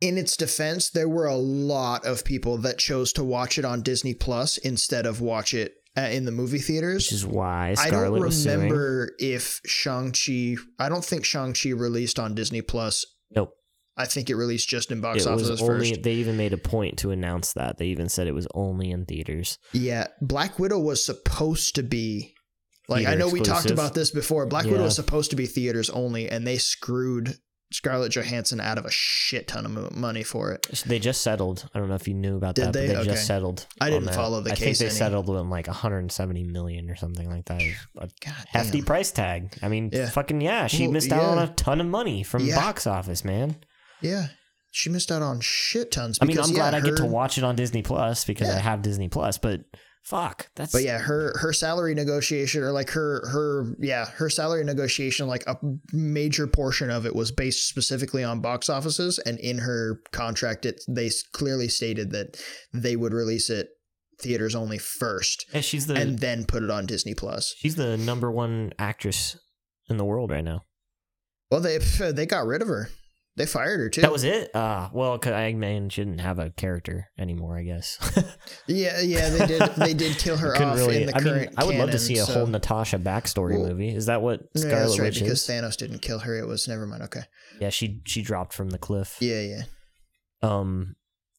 In 0.00 0.18
its 0.18 0.36
defense, 0.36 0.90
there 0.90 1.08
were 1.08 1.26
a 1.26 1.36
lot 1.36 2.04
of 2.04 2.24
people 2.24 2.58
that 2.58 2.78
chose 2.78 3.12
to 3.14 3.24
watch 3.24 3.58
it 3.58 3.64
on 3.64 3.80
Disney 3.82 4.12
Plus 4.12 4.58
instead 4.58 5.06
of 5.06 5.20
watch 5.20 5.54
it 5.54 5.72
uh, 5.96 6.02
in 6.02 6.24
the 6.24 6.32
movie 6.32 6.58
theaters. 6.58 7.06
which 7.06 7.12
is 7.12 7.26
why 7.26 7.74
Scarlett 7.74 8.22
I 8.22 8.28
don't 8.28 8.44
remember 8.44 9.10
if 9.18 9.60
Shang-Chi, 9.66 10.56
I 10.78 10.88
don't 10.88 11.04
think 11.04 11.24
Shang-Chi 11.24 11.70
released 11.70 12.18
on 12.18 12.34
Disney 12.34 12.62
Plus. 12.62 13.04
Nope. 13.30 13.50
I 13.96 14.06
think 14.06 14.28
it 14.28 14.34
released 14.34 14.68
just 14.68 14.90
in 14.90 15.00
box 15.00 15.24
It 15.24 15.30
was 15.30 15.42
offices 15.48 15.62
only. 15.62 15.90
first. 15.90 16.02
They 16.02 16.14
even 16.14 16.36
made 16.36 16.52
a 16.52 16.56
point 16.58 16.98
to 16.98 17.10
announce 17.12 17.52
that. 17.52 17.78
They 17.78 17.86
even 17.86 18.08
said 18.08 18.26
it 18.26 18.34
was 18.34 18.48
only 18.54 18.90
in 18.90 19.04
theaters. 19.04 19.56
Yeah, 19.72 20.08
Black 20.20 20.58
Widow 20.58 20.80
was 20.80 21.04
supposed 21.04 21.76
to 21.76 21.84
be 21.84 22.34
like 22.88 23.06
I 23.06 23.10
Theater 23.10 23.18
know 23.18 23.28
we 23.28 23.40
talked 23.40 23.70
about 23.70 23.94
this 23.94 24.10
before. 24.10 24.46
Black 24.46 24.64
Widow 24.64 24.82
was 24.82 24.96
supposed 24.96 25.30
to 25.30 25.36
be 25.36 25.46
theaters 25.46 25.90
only, 25.90 26.28
and 26.28 26.44
they 26.46 26.58
screwed 26.58 27.36
Scarlett 27.72 28.12
Johansson 28.12 28.60
out 28.60 28.78
of 28.78 28.84
a 28.84 28.90
shit 28.90 29.48
ton 29.48 29.66
of 29.66 29.96
money 29.96 30.22
for 30.22 30.52
it. 30.52 30.62
They 30.86 30.98
just 31.00 31.22
settled. 31.22 31.68
I 31.74 31.78
don't 31.80 31.88
know 31.88 31.96
if 31.96 32.06
you 32.06 32.14
knew 32.14 32.36
about 32.36 32.54
Did 32.54 32.66
that, 32.66 32.72
they? 32.72 32.86
but 32.86 32.92
they 32.92 32.98
Okay. 33.00 33.10
just 33.10 33.26
settled. 33.26 33.66
I 33.80 33.90
didn't 33.90 34.04
that. 34.06 34.14
follow 34.14 34.40
the 34.42 34.52
I 34.52 34.54
case 34.54 34.60
I 34.62 34.64
think 34.64 34.78
they 34.78 34.86
any. 34.86 34.94
settled 34.94 35.30
on 35.30 35.50
like 35.50 35.66
170 35.66 36.44
million 36.44 36.88
or 36.90 36.94
something 36.96 37.28
like 37.28 37.46
that. 37.46 37.60
A 37.62 37.74
God, 38.24 38.34
hefty 38.48 38.78
damn. 38.78 38.86
price 38.86 39.10
tag. 39.10 39.56
I 39.62 39.68
mean, 39.68 39.90
Yeah. 39.92 40.08
fucking 40.10 40.40
yeah, 40.40 40.66
she 40.68 40.84
Well, 40.84 40.92
missed 40.92 41.10
out 41.10 41.24
on 41.24 41.38
a 41.38 41.48
ton 41.54 41.80
of 41.80 41.86
money 41.88 42.22
from 42.22 42.44
Yeah. 42.46 42.56
box 42.56 42.86
office, 42.86 43.24
man. 43.24 43.56
Yeah, 44.00 44.28
she 44.70 44.90
missed 44.90 45.10
out 45.10 45.22
on 45.22 45.40
shit 45.40 45.90
tons. 45.90 46.18
I 46.20 46.26
mean, 46.26 46.38
I'm 46.38 46.50
yeah, 46.50 46.54
glad 46.56 46.74
I 46.74 46.80
get 46.80 46.96
to 46.98 47.06
watch 47.06 47.38
it 47.38 47.44
on 47.44 47.56
Disney 47.56 47.82
Plus 47.82 48.24
because 48.24 48.48
Yeah. 48.48 48.56
I 48.56 48.58
have 48.60 48.82
Disney 48.82 49.08
Plus, 49.08 49.38
but 49.38 49.62
fuck, 50.04 50.48
that's 50.54 50.72
But 50.72 50.84
yeah, 50.84 50.98
her 50.98 51.36
her 51.38 51.52
salary 51.52 51.94
negotiation 51.94 52.62
or 52.62 52.72
like 52.72 52.90
her 52.90 53.26
her 53.28 53.74
yeah 53.78 54.06
her 54.06 54.30
salary 54.30 54.64
negotiation 54.64 55.26
like 55.26 55.44
a 55.46 55.56
major 55.92 56.46
portion 56.46 56.90
of 56.90 57.06
it 57.06 57.14
was 57.14 57.32
based 57.32 57.68
specifically 57.68 58.22
on 58.22 58.40
box 58.40 58.68
offices, 58.68 59.18
and 59.18 59.38
in 59.38 59.58
her 59.58 60.00
contract, 60.12 60.66
it 60.66 60.80
they 60.88 61.10
clearly 61.32 61.68
stated 61.68 62.10
that 62.12 62.36
they 62.72 62.96
would 62.96 63.12
release 63.12 63.50
it 63.50 63.68
theaters 64.20 64.54
only 64.54 64.78
first, 64.78 65.44
Yeah, 65.52 65.60
she's 65.60 65.86
the 65.86 65.94
and 65.94 66.18
then 66.20 66.44
put 66.44 66.62
it 66.62 66.70
on 66.70 66.86
Disney 66.86 67.14
Plus. 67.14 67.54
she's 67.58 67.74
the 67.74 67.96
number 67.96 68.30
one 68.30 68.72
actress 68.78 69.36
in 69.90 69.96
the 69.96 70.04
world 70.04 70.30
right 70.30 70.44
now. 70.44 70.62
Well, 71.50 71.60
they 71.60 71.78
they 72.12 72.26
got 72.26 72.46
rid 72.46 72.62
of 72.62 72.68
her. 72.68 72.88
They 73.36 73.46
fired 73.46 73.80
her 73.80 73.88
too. 73.90 74.00
That 74.02 74.12
was 74.12 74.22
it. 74.22 74.52
Ah, 74.54 74.90
well, 74.92 75.18
'cause 75.18 75.32
mean, 75.54 75.88
she 75.88 76.02
didn't 76.04 76.20
have 76.20 76.38
a 76.38 76.50
character 76.50 77.10
anymore. 77.18 77.58
I 77.58 77.64
guess. 77.64 77.98
yeah, 78.68 79.00
yeah. 79.00 79.28
They 79.30 79.46
did. 79.46 79.62
They 79.76 79.94
did 79.94 80.18
kill 80.18 80.36
her 80.36 80.54
off 80.62 80.76
really. 80.76 81.02
in 81.02 81.06
the 81.06 81.16
I 81.16 81.20
mean, 81.20 81.34
current. 81.34 81.54
I 81.56 81.64
would 81.64 81.74
love 81.76 81.90
to 81.90 81.98
see 81.98 82.18
a 82.18 82.24
so- 82.24 82.32
whole 82.32 82.46
Natasha 82.46 82.98
backstory 82.98 83.58
Well, 83.58 83.70
movie. 83.70 83.88
Is 83.94 84.06
that 84.06 84.22
what 84.22 84.40
Yeah, 84.54 84.60
Scarlet 84.62 84.80
that's 84.86 84.98
right. 85.00 85.06
Witch 85.06 85.18
Because 85.20 85.42
is? 85.42 85.48
Thanos 85.48 85.76
didn't 85.76 85.98
kill 85.98 86.20
her. 86.20 86.38
It 86.38 86.46
was 86.46 86.68
never 86.68 86.86
mind. 86.86 87.02
Okay. 87.02 87.22
Yeah, 87.60 87.70
she 87.70 88.02
she 88.06 88.22
dropped 88.22 88.52
from 88.52 88.70
the 88.70 88.78
cliff. 88.78 89.16
Yeah, 89.20 89.40
yeah, 89.40 89.62
Um. 90.42 90.94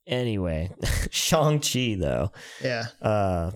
Anyway, 0.07 0.69
Shang 1.11 1.59
Chi 1.61 1.95
though. 1.99 2.31
yeah. 2.61 2.87
Uh, 3.01 3.51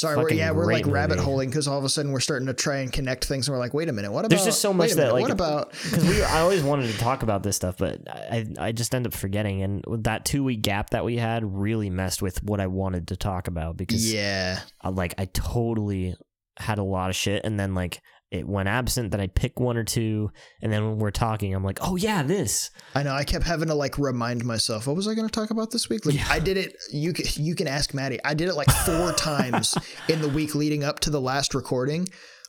Sorry, 0.00 0.16
we're, 0.16 0.32
yeah, 0.32 0.50
we're 0.50 0.66
like 0.66 0.84
great 0.84 0.92
rabbit 0.92 1.16
movie. 1.16 1.24
holing 1.24 1.48
because 1.50 1.68
all 1.68 1.78
of 1.78 1.84
a 1.84 1.88
sudden 1.88 2.10
we're 2.12 2.20
starting 2.20 2.46
to 2.46 2.54
try 2.54 2.78
and 2.78 2.92
connect 2.92 3.26
things, 3.26 3.48
and 3.48 3.54
we're 3.54 3.60
like, 3.60 3.74
wait 3.74 3.88
a 3.88 3.92
minute, 3.92 4.10
what 4.10 4.20
about? 4.20 4.30
There's 4.30 4.44
just 4.44 4.60
so 4.60 4.72
much 4.72 4.90
that, 4.92 4.96
minute, 4.96 5.12
like, 5.12 5.22
what 5.22 5.30
about? 5.30 5.70
because 5.84 6.04
we 6.06 6.22
I 6.22 6.40
always 6.40 6.62
wanted 6.62 6.90
to 6.90 6.98
talk 6.98 7.22
about 7.22 7.42
this 7.42 7.56
stuff, 7.56 7.76
but 7.78 8.00
I 8.08 8.46
I 8.58 8.72
just 8.72 8.94
end 8.94 9.06
up 9.06 9.12
forgetting, 9.12 9.62
and 9.62 9.84
that 10.04 10.24
two 10.24 10.42
week 10.42 10.62
gap 10.62 10.90
that 10.90 11.04
we 11.04 11.16
had 11.16 11.44
really 11.44 11.90
messed 11.90 12.22
with 12.22 12.42
what 12.42 12.60
I 12.60 12.66
wanted 12.66 13.08
to 13.08 13.16
talk 13.16 13.48
about 13.48 13.76
because 13.76 14.12
Yeah, 14.12 14.60
I, 14.80 14.88
like 14.88 15.14
I 15.18 15.26
totally 15.26 16.16
had 16.58 16.78
a 16.78 16.84
lot 16.84 17.10
of 17.10 17.16
shit, 17.16 17.44
and 17.44 17.60
then 17.60 17.74
like 17.74 18.00
it 18.30 18.46
went 18.46 18.68
absent. 18.68 19.10
Then 19.10 19.20
I 19.20 19.26
pick 19.26 19.58
one 19.58 19.76
or 19.76 19.84
two, 19.84 20.30
and 20.62 20.72
then 20.72 20.86
when 20.86 20.98
we're 20.98 21.10
talking, 21.10 21.54
I'm 21.54 21.64
like, 21.64 21.78
oh 21.82 21.96
yeah, 21.96 22.22
this. 22.22 22.70
I 22.94 23.02
know. 23.02 23.12
I 23.12 23.24
kept 23.24 23.44
having 23.44 23.68
to 23.68 23.74
like 23.74 23.98
remind 23.98 24.44
myself. 24.44 24.86
What 24.86 24.96
was 24.96 25.08
I 25.08 25.14
going 25.14 25.26
to 25.28 25.32
talk 25.32 25.50
about 25.50 25.70
this 25.70 25.88
week? 25.88 26.06
Like, 26.06 26.14
Yeah. 26.14 26.26
I 26.30 26.38
did 26.38 26.56
it. 26.56 26.76
You 26.92 27.12
can 27.12 27.24
you 27.44 27.54
can 27.54 27.66
ask 27.66 27.92
Maddie. 27.94 28.20
I 28.24 28.34
did 28.34 28.48
it 28.48 28.54
like 28.54 28.70
four 28.70 29.12
times 29.16 29.76
in 30.08 30.20
the 30.20 30.28
week 30.28 30.54
leading 30.54 30.84
up 30.84 31.00
to 31.00 31.10
the 31.10 31.20
last 31.20 31.54
recording. 31.54 32.06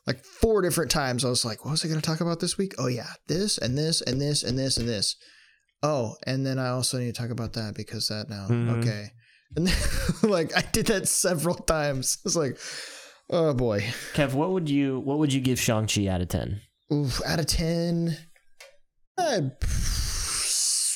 Like 0.07 0.23
four 0.23 0.61
different 0.63 0.89
times. 0.91 1.23
I 1.23 1.29
was 1.29 1.45
like, 1.45 1.63
what 1.63 1.71
was 1.71 1.85
I 1.85 1.87
going 1.87 1.99
to 1.99 2.05
talk 2.05 2.21
about 2.21 2.39
this 2.39 2.57
week? 2.57 2.73
Oh 2.79 2.87
yeah, 2.87 3.07
this 3.27 3.57
and 3.59 3.77
this 3.77 4.01
and 4.01 4.19
this 4.19 4.43
and 4.43 4.57
this 4.57 4.77
and 4.77 4.87
this. 4.89 5.15
Oh, 5.83 6.13
and 6.27 6.45
then 6.45 6.59
I 6.59 6.69
also 6.69 6.99
need 6.99 7.13
to 7.13 7.21
talk 7.21 7.31
about 7.31 7.53
that 7.53 7.75
because 7.75 8.07
that 8.07 8.29
now. 8.29 8.47
Mhm. 8.49 8.79
Okay. 8.79 9.07
And 9.55 9.67
then, 10.21 10.29
like 10.29 10.55
I 10.55 10.61
did 10.71 10.87
that 10.87 11.07
several 11.07 11.55
times. 11.55 12.17
It's 12.25 12.35
like, 12.35 12.57
oh 13.31 13.53
boy. 13.53 13.81
Kev, 14.13 14.33
what 14.33 14.51
would 14.51 14.69
you 14.69 14.99
what 14.99 15.17
would 15.19 15.33
you 15.33 15.41
give 15.41 15.59
Shang 15.59 15.87
Chi 15.87 16.07
out 16.07 16.21
of 16.21 16.27
ten? 16.27 16.61
Oof, 16.91 17.21
out 17.25 17.39
of 17.39 17.45
ten, 17.47 18.17
I'd 19.17 19.51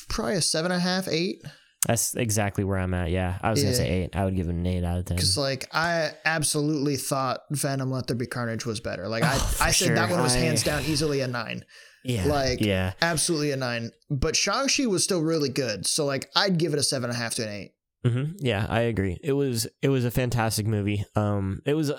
probably 0.10 0.36
a 0.36 0.42
seven 0.42 0.72
and 0.72 0.80
a 0.80 0.84
half, 0.84 1.08
eight. 1.08 1.42
That's 1.88 2.16
exactly 2.16 2.64
where 2.64 2.80
I'm 2.80 2.94
at. 2.96 3.12
Yeah, 3.12 3.38
I 3.42 3.52
was 3.52 3.62
gonna 3.62 3.76
say 3.76 3.88
eight. 4.04 4.16
I 4.16 4.26
would 4.26 4.36
give 4.36 4.48
it 4.48 4.52
an 4.56 4.66
eight 4.66 4.84
out 4.84 4.98
of 4.98 5.06
ten. 5.06 5.18
Because 5.18 5.38
like 5.38 5.68
I 5.72 6.12
absolutely 6.26 6.98
thought 6.98 7.42
Venom 7.52 7.92
Let 7.92 8.08
There 8.08 8.16
Be 8.16 8.26
Carnage 8.26 8.66
was 8.66 8.80
better. 8.80 9.08
Like 9.08 9.24
I, 9.24 9.34
Oh, 9.36 9.58
I 9.62 9.72
said 9.72 9.86
sure. 9.88 9.96
that 9.96 10.10
one 10.10 10.22
was 10.24 10.36
I- 10.36 10.40
hands 10.40 10.64
down 10.64 10.84
easily 10.84 11.22
a 11.22 11.28
nine. 11.28 11.64
Yeah, 12.04 12.26
like- 12.26 12.62
yeah, 12.62 12.94
Absolutely 13.02 13.52
a 13.52 13.56
nine. 13.58 13.90
But 14.12 14.36
Shang-Chi 14.36 14.86
was 14.86 15.04
still 15.04 15.22
really 15.22 15.50
good. 15.50 15.86
So 15.88 16.06
like 16.06 16.30
I'd 16.36 16.58
give 16.58 16.74
it 16.74 16.80
a 16.80 16.84
seven 16.84 17.10
and 17.10 17.18
a 17.18 17.20
half 17.22 17.36
to 17.36 17.44
an 17.44 17.50
eight. 17.50 17.72
hmm 18.04 18.24
yeah. 18.40 18.66
I 18.70 18.82
agree. 18.82 19.18
It 19.24 19.34
was 19.34 19.68
it 19.84 19.90
was 19.90 20.06
a 20.06 20.12
fantastic 20.12 20.66
movie. 20.66 21.06
Um, 21.16 21.62
it 21.66 21.74
was. 21.76 21.92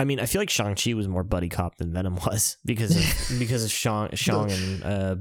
I 0.00 0.04
mean, 0.04 0.18
I 0.20 0.26
feel 0.26 0.40
like 0.40 0.50
Shang 0.50 0.74
Chi 0.74 0.94
was 0.94 1.06
more 1.08 1.22
buddy 1.24 1.48
cop 1.48 1.76
than 1.76 1.92
Venom 1.92 2.16
was 2.16 2.56
because 2.64 2.96
of 2.96 3.38
because 3.38 3.64
of 3.64 3.70
Shang 3.70 4.14
Shang 4.14 4.50
and 4.50 4.82
uh, 4.84 5.16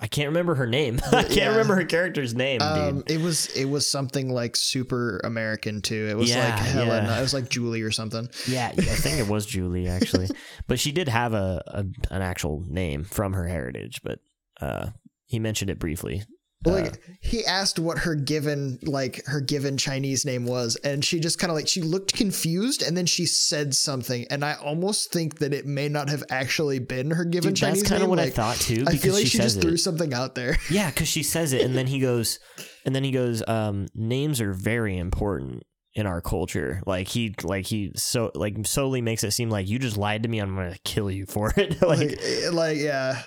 I 0.00 0.06
can't 0.06 0.28
remember 0.28 0.54
her 0.56 0.66
name. 0.66 1.00
I 1.06 1.22
can't 1.22 1.34
Yeah. 1.34 1.48
remember 1.50 1.74
her 1.76 1.84
character's 1.84 2.34
name, 2.34 2.62
Um, 2.62 3.02
it 3.08 3.20
was 3.20 3.46
it 3.56 3.64
was 3.66 3.88
something 3.90 4.32
like 4.32 4.54
super 4.56 5.20
American 5.24 5.82
too. 5.82 6.06
It 6.10 6.16
was 6.16 6.30
Yeah, 6.30 6.50
like 6.50 6.58
Helen. 6.58 7.04
yeah. 7.04 7.18
It 7.18 7.22
was 7.22 7.34
like 7.34 7.48
Julie 7.48 7.82
or 7.82 7.90
something. 7.90 8.28
Yeah, 8.46 8.68
I 8.76 8.80
think 8.82 9.18
it 9.18 9.28
was 9.28 9.44
Julie 9.46 9.88
actually, 9.88 10.28
but 10.66 10.78
she 10.78 10.92
did 10.92 11.08
have 11.08 11.32
a, 11.34 11.62
a 11.66 11.80
an 12.14 12.22
actual 12.22 12.64
name 12.68 13.04
from 13.04 13.32
her 13.34 13.46
heritage, 13.46 14.00
but 14.04 14.20
uh, 14.60 14.90
he 15.26 15.38
mentioned 15.38 15.70
it 15.70 15.78
briefly. 15.78 16.22
Well, 16.64 16.76
Uh, 16.76 16.80
like 16.82 17.00
he 17.20 17.44
asked 17.46 17.78
what 17.78 17.98
her 17.98 18.14
given 18.16 18.78
like 18.82 19.24
her 19.26 19.40
given 19.40 19.76
Chinese 19.76 20.24
name 20.24 20.44
was, 20.44 20.76
and 20.82 21.04
she 21.04 21.20
just 21.20 21.38
kind 21.38 21.50
of 21.50 21.56
like 21.56 21.68
she 21.68 21.82
looked 21.82 22.14
confused, 22.14 22.82
and 22.82 22.96
then 22.96 23.06
she 23.06 23.26
said 23.26 23.74
something, 23.74 24.26
and 24.28 24.44
I 24.44 24.54
almost 24.54 25.12
think 25.12 25.38
that 25.38 25.54
it 25.54 25.66
may 25.66 25.88
not 25.88 26.08
have 26.08 26.24
actually 26.30 26.80
been 26.80 27.12
her 27.12 27.24
given 27.24 27.50
Dude, 27.50 27.56
Chinese 27.58 27.80
that's 27.82 27.90
kind 27.90 28.00
name. 28.02 28.10
of 28.10 28.10
what 28.10 28.18
I 28.18 28.30
thought 28.30 28.56
too. 28.56 28.84
I 28.88 28.96
feel 28.96 29.14
like 29.14 29.22
she, 29.22 29.28
she, 29.28 29.38
just 29.38 29.58
it. 29.58 29.60
threw 29.60 29.76
something 29.76 30.12
out 30.12 30.34
there. 30.34 30.56
Yeah, 30.70 30.90
because 30.90 31.08
she 31.08 31.22
says 31.22 31.52
it, 31.52 31.62
and 31.62 31.76
then 31.76 31.86
he 31.86 32.00
goes, 32.00 32.40
and 32.84 32.94
then 32.94 33.04
he 33.04 33.10
goes, 33.12 33.42
um, 33.48 33.86
names 33.94 34.40
are 34.40 34.52
very 34.52 34.98
important 34.98 35.62
in 35.94 36.06
our 36.06 36.20
culture. 36.20 36.82
Like 36.86 37.08
he, 37.08 37.34
like 37.42 37.66
he, 37.66 37.92
so 37.96 38.30
like 38.34 38.66
solely 38.66 39.00
makes 39.00 39.22
it 39.24 39.30
seem 39.30 39.48
like 39.48 39.68
you 39.68 39.78
just 39.78 39.96
lied 39.96 40.24
to 40.24 40.28
me. 40.28 40.40
I'm 40.40 40.54
gonna 40.54 40.76
kill 40.84 41.10
you 41.10 41.24
for 41.26 41.52
it. 41.56 41.80
like, 41.82 41.98
like, 42.00 42.18
eh, 42.22 42.50
like 42.52 42.78
yeah. 42.78 43.22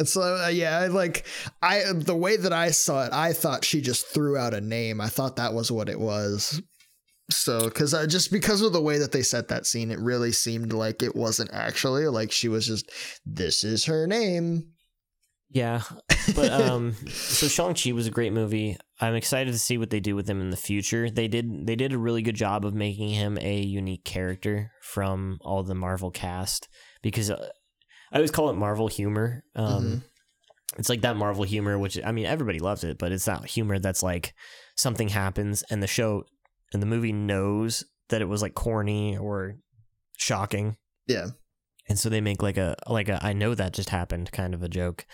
It's 0.00 0.16
uh, 0.16 0.50
yeah, 0.50 0.78
I 0.78 0.86
like 0.86 1.26
I 1.62 1.82
the 1.94 2.16
way 2.16 2.36
that 2.38 2.54
I 2.54 2.70
saw 2.70 3.04
it, 3.04 3.12
I 3.12 3.34
thought 3.34 3.64
she 3.64 3.82
just 3.82 4.06
threw 4.06 4.36
out 4.36 4.54
a 4.54 4.60
name. 4.60 5.00
I 5.00 5.08
thought 5.08 5.36
that 5.36 5.52
was 5.52 5.70
what 5.70 5.90
it 5.90 6.00
was. 6.00 6.60
So, 7.30 7.66
because 7.66 7.94
uh, 7.94 8.06
just 8.06 8.32
because 8.32 8.62
of 8.62 8.72
the 8.72 8.82
way 8.82 8.98
that 8.98 9.12
they 9.12 9.22
set 9.22 9.48
that 9.48 9.66
scene, 9.66 9.90
it 9.90 10.00
really 10.00 10.32
seemed 10.32 10.72
like 10.72 11.02
it 11.02 11.14
wasn't 11.14 11.50
actually 11.52 12.06
like 12.06 12.32
she 12.32 12.48
was 12.48 12.66
just 12.66 12.90
this 13.24 13.62
is 13.62 13.84
her 13.84 14.06
name. 14.06 14.72
yeah, 15.50 15.82
but 16.34 16.50
um, 16.50 16.94
so 17.08 17.46
Shang 17.46 17.74
Chi 17.74 17.92
was 17.92 18.06
a 18.06 18.10
great 18.10 18.32
movie. 18.32 18.78
I'm 19.00 19.14
excited 19.14 19.52
to 19.52 19.58
see 19.58 19.78
what 19.78 19.90
they 19.90 20.00
do 20.00 20.16
with 20.16 20.28
him 20.28 20.40
in 20.40 20.50
the 20.50 20.56
future. 20.56 21.10
They 21.10 21.28
did 21.28 21.66
they 21.66 21.76
did 21.76 21.92
a 21.92 21.98
really 21.98 22.22
good 22.22 22.36
job 22.36 22.64
of 22.64 22.74
making 22.74 23.10
him 23.10 23.38
a 23.38 23.60
unique 23.60 24.04
character 24.04 24.72
from 24.82 25.38
all 25.42 25.62
the 25.62 25.74
Marvel 25.74 26.10
cast 26.10 26.68
because 27.02 27.30
uh, 27.30 27.48
I 28.12 28.16
always 28.16 28.30
call 28.30 28.50
it 28.50 28.54
Marvel 28.54 28.88
humor. 28.88 29.44
Um, 29.54 29.84
Mhm. 29.84 30.02
It's 30.78 30.88
like 30.88 31.00
that 31.02 31.16
Marvel 31.16 31.44
humor, 31.44 31.78
which 31.78 31.98
I 32.04 32.12
mean 32.12 32.26
everybody 32.26 32.60
loves 32.60 32.84
it, 32.84 32.96
but 32.98 33.10
it's 33.12 33.26
not 33.26 33.46
humor 33.48 33.78
that's 33.78 34.02
like 34.02 34.34
something 34.76 35.08
happens 35.08 35.62
and 35.70 35.82
the 35.82 35.86
show 35.88 36.24
and 36.72 36.80
the 36.80 36.86
movie 36.86 37.12
knows 37.12 37.84
that 38.08 38.22
it 38.22 38.28
was 38.28 38.40
like 38.42 38.54
corny 38.54 39.16
or 39.18 39.56
shocking, 40.16 40.76
yeah, 41.08 41.26
and 41.88 41.98
so 41.98 42.08
they 42.08 42.20
make 42.20 42.42
like 42.42 42.56
a 42.56 42.76
like 42.86 43.08
a 43.08 43.18
I 43.24 43.32
know 43.32 43.54
that 43.54 43.72
just 43.72 43.90
happened 43.90 44.30
kind 44.32 44.54
of 44.54 44.62
a 44.62 44.68
joke. 44.68 45.06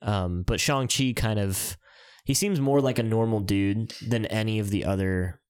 Um, 0.00 0.42
but 0.46 0.60
Shang 0.60 0.86
Chi 0.86 1.12
kind 1.16 1.38
of 1.40 1.76
he 2.24 2.32
seems 2.34 2.60
more 2.60 2.80
like 2.80 2.98
a 2.98 3.02
normal 3.02 3.40
dude 3.40 3.92
than 4.06 4.26
any 4.26 4.58
of 4.60 4.70
the 4.70 4.84
other 4.84 5.40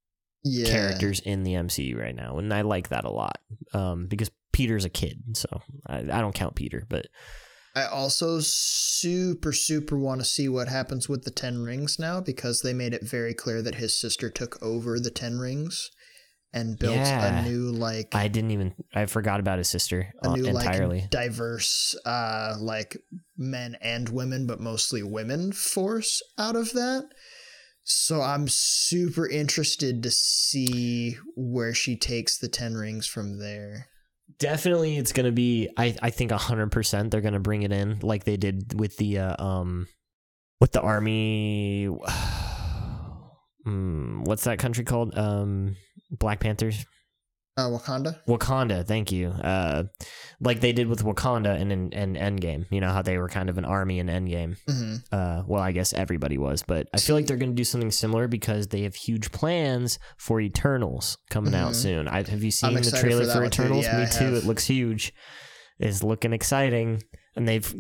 yeah. 0.44 0.70
characters 0.70 1.20
in 1.20 1.42
the 1.42 1.54
MCU 1.54 1.98
right 1.98 2.14
now, 2.14 2.38
and 2.38 2.52
I 2.52 2.62
like 2.62 2.90
that 2.90 3.04
a 3.04 3.10
lot. 3.10 3.38
Um, 3.72 4.06
because 4.06 4.30
Peter's 4.52 4.84
a 4.84 4.90
kid, 4.90 5.36
so 5.36 5.48
I, 5.86 5.98
I 5.98 6.20
don't 6.20 6.34
count 6.34 6.54
Peter, 6.54 6.84
but 6.88 7.06
I 7.74 7.86
also 7.86 8.38
super 8.40 9.52
super 9.52 9.98
want 9.98 10.20
to 10.20 10.24
see 10.24 10.48
what 10.48 10.68
happens 10.68 11.08
with 11.08 11.24
the 11.24 11.30
Ten 11.30 11.62
Rings 11.62 11.98
now 11.98 12.20
because 12.20 12.60
they 12.60 12.72
made 12.72 12.94
it 12.94 13.02
very 13.02 13.34
clear 13.34 13.62
that 13.62 13.76
his 13.76 13.98
sister 13.98 14.30
took 14.30 14.62
over 14.62 15.00
the 15.00 15.10
Ten 15.10 15.38
Rings 15.38 15.90
and 16.52 16.78
built 16.78 16.94
Yeah. 16.94 17.40
a 17.40 17.42
new 17.42 17.72
like 17.72 18.14
I 18.14 18.28
didn't 18.28 18.52
even 18.52 18.74
I 18.94 19.06
forgot 19.06 19.40
about 19.40 19.58
his 19.58 19.68
sister 19.68 20.12
a 20.22 20.30
uh, 20.30 20.36
new 20.36 20.44
entirely. 20.46 21.00
like 21.00 21.10
diverse 21.10 21.96
uh 22.06 22.54
like 22.60 22.96
men 23.36 23.76
and 23.80 24.08
women 24.08 24.46
but 24.46 24.60
mostly 24.60 25.02
women 25.02 25.50
force 25.50 26.22
out 26.38 26.54
of 26.54 26.72
that 26.74 27.06
so 27.85 28.20
i'm 28.20 28.48
super 28.48 29.28
interested 29.28 30.02
to 30.02 30.11
see 30.11 31.16
where 31.36 31.73
she 31.73 31.97
takes 31.97 32.39
the 32.39 32.48
10 32.48 32.74
rings 32.74 33.06
from 33.06 33.39
there 33.39 33.86
Definitely, 34.39 34.97
it's 34.97 35.12
gonna 35.12 35.32
be. 35.32 35.69
I 35.77 35.94
I 36.02 36.11
think 36.11 36.32
hundred 36.32 36.73
percent 36.73 37.11
they're 37.11 37.20
gonna 37.20 37.40
bring 37.40 37.62
it 37.62 37.70
in 37.73 38.01
like 38.01 38.24
they 38.24 38.36
did 38.36 38.78
with 38.78 38.97
the 38.97 39.19
uh, 39.19 39.44
um 39.44 39.86
with 40.61 40.73
the 40.73 40.81
army. 40.81 41.89
Hmm, 43.65 44.24
what's 44.24 44.44
that 44.44 44.59
country 44.59 44.85
called? 44.85 45.16
Um, 45.16 45.77
Black 46.11 46.40
Panthers. 46.40 46.85
Uh 47.56 47.68
wakanda 47.70 48.18
Wakanda, 48.26 48.85
thank 48.85 49.12
you. 49.12 49.28
Uh, 49.28 49.85
like 50.40 50.60
they 50.60 50.72
did 50.72 50.89
with 50.89 51.05
Wakanda 51.05 51.59
and 51.60 51.70
in 51.70 51.93
and 51.93 52.16
Endgame. 52.16 52.66
You 52.70 52.81
know 52.81 52.90
how 52.90 53.02
they 53.02 53.16
were 53.16 53.28
kind 53.28 53.48
of 53.48 53.59
an 53.59 53.64
army 53.64 54.01
in 54.01 54.09
Endgame. 54.09 54.56
hmm 54.68 54.97
Uh, 55.12 55.43
well, 55.47 55.62
I 55.62 55.70
guess 55.72 55.93
everybody 55.93 56.36
was, 56.36 56.64
but 56.66 56.89
I 56.93 56.98
feel 56.98 57.14
like 57.14 57.26
they're 57.26 57.36
going 57.36 57.52
to 57.52 57.56
do 57.56 57.64
something 57.64 57.93
similar 57.93 58.26
because 58.26 58.68
they 58.68 58.82
have 58.82 58.97
huge 58.97 59.31
plans 59.31 59.98
for 60.18 60.40
Eternals 60.40 61.16
coming 61.31 61.55
out 61.55 61.72
Mhm. 61.72 61.76
soon. 61.76 62.09
I, 62.09 62.22
have 62.28 62.43
you 62.43 62.51
seen 62.51 62.74
the 62.74 62.90
trailer 62.90 63.24
for 63.26 63.32
for, 63.44 63.48
too. 63.48 63.62
Eternals? 63.62 63.85
Yeah, 63.85 64.01
Me 64.01 64.06
too. 64.10 64.35
It 64.36 64.44
looks 64.44 64.66
huge. 64.66 65.12
It's 65.78 66.02
looking 66.02 66.32
exciting, 66.32 67.02
and 67.36 67.47
they've 67.48 67.72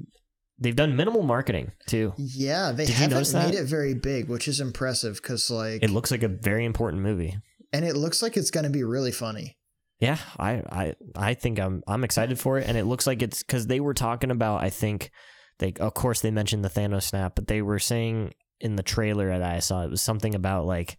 they've 0.58 0.76
done 0.76 0.94
minimal 0.94 1.22
marketing 1.24 1.72
too. 1.88 2.12
yeah 2.16 2.70
they 2.70 2.86
Did 2.86 2.94
haven't 2.94 3.32
made 3.34 3.54
it 3.56 3.64
very 3.64 3.94
big 3.94 4.28
which 4.28 4.46
is 4.46 4.60
impressive 4.60 5.16
because 5.20 5.50
like 5.50 5.82
It 5.82 5.90
looks 5.90 6.12
like 6.12 6.22
a 6.22 6.28
very 6.28 6.64
important 6.64 7.02
movie. 7.02 7.36
and 7.72 7.84
it 7.84 7.96
looks 7.96 8.22
like 8.22 8.36
it's 8.36 8.52
gonna 8.52 8.70
be 8.70 8.84
really 8.84 9.10
funny 9.10 9.56
Yeah, 10.00 10.18
I, 10.38 10.62
I, 10.70 10.94
I 11.14 11.34
think 11.34 11.58
I'm, 11.58 11.82
I'm 11.86 12.04
excited 12.04 12.38
for 12.38 12.58
it, 12.58 12.68
and 12.68 12.76
it 12.76 12.84
looks 12.84 13.06
like 13.06 13.22
it's 13.22 13.42
because 13.42 13.66
they 13.66 13.80
were 13.80 13.94
talking 13.94 14.30
about. 14.30 14.62
I 14.62 14.70
think 14.70 15.10
they, 15.58 15.72
of 15.78 15.94
course, 15.94 16.20
they 16.20 16.30
mentioned 16.30 16.64
the 16.64 16.70
Thanos 16.70 17.04
snap, 17.04 17.34
but 17.36 17.46
they 17.46 17.62
were 17.62 17.78
saying 17.78 18.34
in 18.60 18.76
the 18.76 18.82
trailer 18.82 19.28
that 19.28 19.42
I 19.42 19.60
saw 19.60 19.82
it 19.82 19.90
was 19.90 20.02
something 20.02 20.34
about 20.34 20.66
like 20.66 20.96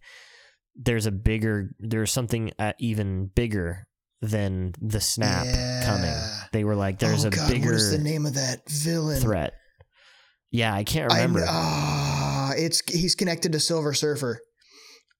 there's 0.74 1.06
a 1.06 1.10
bigger, 1.12 1.74
there's 1.78 2.12
something 2.12 2.52
uh, 2.58 2.72
even 2.78 3.26
bigger 3.26 3.86
than 4.22 4.72
the 4.80 5.00
snap 5.00 5.46
coming. 5.84 6.14
They 6.52 6.64
were 6.64 6.76
like, 6.76 6.98
there's 6.98 7.24
oh 7.24 7.28
a 7.28 7.30
god 7.30 7.50
bigger 7.50 7.72
what 7.72 7.74
is 7.76 7.90
the 7.90 7.98
name 7.98 8.26
of 8.26 8.34
that 8.34 8.68
villain 8.68 9.20
threat. 9.20 9.54
Yeah, 10.50 10.74
I 10.74 10.84
can't 10.84 11.12
remember. 11.12 11.44
ah, 11.46 12.52
it's 12.56 12.82
he's 12.90 13.14
connected 13.14 13.52
to 13.52 13.60
Silver 13.60 13.92
Surfer. 13.92 14.40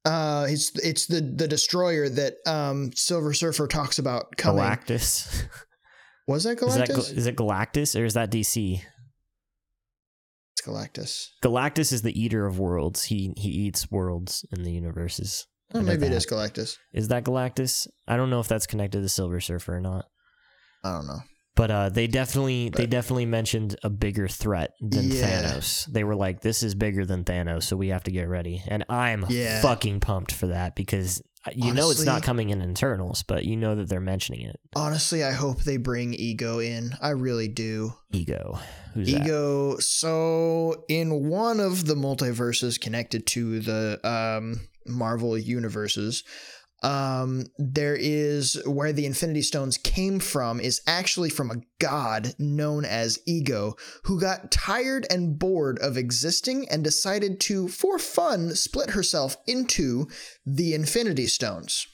Uh, 0.06 0.46
it's 0.48 0.70
it's 0.78 1.06
the 1.06 1.20
the 1.20 1.48
destroyer 1.48 2.08
that 2.08 2.34
um 2.46 2.92
Silver 2.94 3.32
Surfer 3.32 3.66
talks 3.66 3.98
about 3.98 4.36
coming. 4.36 4.62
Galactus. 4.62 5.48
Was 6.28 6.44
that 6.44 6.58
Galactus? 6.58 6.86
Gal- 6.86 6.98
is 6.98 7.26
it 7.26 7.36
Galactus 7.36 8.00
or 8.00 8.04
is 8.04 8.14
that 8.14 8.30
DC? 8.30 8.80
it's 10.52 10.66
Galactus. 10.66 11.26
Galactus 11.42 11.92
is 11.92 12.02
the 12.02 12.20
eater 12.20 12.46
of 12.46 12.60
worlds. 12.60 13.04
He 13.04 13.32
he 13.36 13.48
eats 13.48 13.90
worlds 13.90 14.46
in 14.56 14.62
the 14.62 14.70
universes. 14.70 15.46
Oh, 15.74 15.82
maybe 15.82 16.06
it 16.06 16.10
that. 16.10 16.16
is 16.16 16.26
Galactus. 16.26 16.76
Is 16.92 17.08
that 17.08 17.24
Galactus? 17.24 17.88
I 18.06 18.16
don't 18.16 18.30
know 18.30 18.38
if 18.38 18.46
that's 18.46 18.66
connected 18.68 19.02
to 19.02 19.08
Silver 19.08 19.40
Surfer 19.40 19.76
or 19.76 19.80
not. 19.80 20.04
I 20.84 20.92
don't 20.92 21.06
know. 21.08 21.20
But 21.56 21.70
uh, 21.70 21.88
they 21.88 22.06
definitely 22.06 22.68
they 22.68 22.86
definitely 22.86 23.24
mentioned 23.26 23.76
a 23.82 23.88
bigger 23.90 24.28
threat 24.28 24.74
than 24.80 25.10
Yeah. 25.10 25.42
Thanos. 25.54 25.86
They 25.86 26.04
were 26.04 26.14
like, 26.14 26.42
"This 26.42 26.62
is 26.62 26.74
bigger 26.74 27.06
than 27.06 27.24
Thanos, 27.24 27.62
so 27.64 27.76
we 27.76 27.88
have 27.88 28.04
to 28.04 28.10
get 28.10 28.28
ready." 28.28 28.62
And 28.68 28.84
I'm 28.90 29.24
Yeah. 29.28 29.62
fucking 29.62 30.00
pumped 30.00 30.32
for 30.32 30.48
that 30.48 30.76
because 30.76 31.22
uh, 31.46 31.52
you 31.54 31.72
know 31.72 31.90
it's 31.90 32.04
not 32.04 32.22
coming 32.22 32.50
in 32.50 32.60
Eternals, 32.62 33.22
but 33.22 33.44
you 33.46 33.56
know 33.56 33.74
that 33.74 33.88
they're 33.88 34.00
mentioning 34.00 34.42
it. 34.42 34.60
Honestly, 34.74 35.24
I 35.24 35.32
hope 35.32 35.62
they 35.62 35.78
bring 35.78 36.12
Ego 36.12 36.58
in. 36.58 36.94
I 37.00 37.10
really 37.10 37.48
do. 37.48 37.94
Ego, 38.12 38.58
who's 38.92 39.10
that? 39.10 39.22
Ego. 39.22 39.78
So 39.78 40.84
in 40.88 41.28
one 41.30 41.60
of 41.60 41.86
the 41.86 41.94
multiverses 41.94 42.78
connected 42.78 43.26
to 43.28 43.60
the 43.60 43.98
um, 44.06 44.60
Marvel 44.86 45.38
universes, 45.38 46.22
um, 46.82 47.46
there 47.58 47.96
is 47.98 48.60
where 48.66 48.92
the 48.92 49.06
Infinity 49.06 49.42
Stones 49.42 49.78
came 49.78 50.20
from 50.20 50.60
is 50.60 50.82
actually 50.86 51.30
from 51.30 51.50
a 51.50 51.62
god 51.78 52.34
known 52.38 52.84
as 52.84 53.18
Ego, 53.26 53.76
who 54.04 54.20
got 54.20 54.50
tired 54.50 55.06
and 55.10 55.38
bored 55.38 55.78
of 55.78 55.96
existing 55.96 56.68
and 56.68 56.84
decided 56.84 57.40
to, 57.40 57.68
for 57.68 57.98
fun, 57.98 58.54
split 58.54 58.90
herself 58.90 59.36
into 59.46 60.06
the 60.44 60.74
Infinity 60.74 61.26
Stones. 61.26 61.86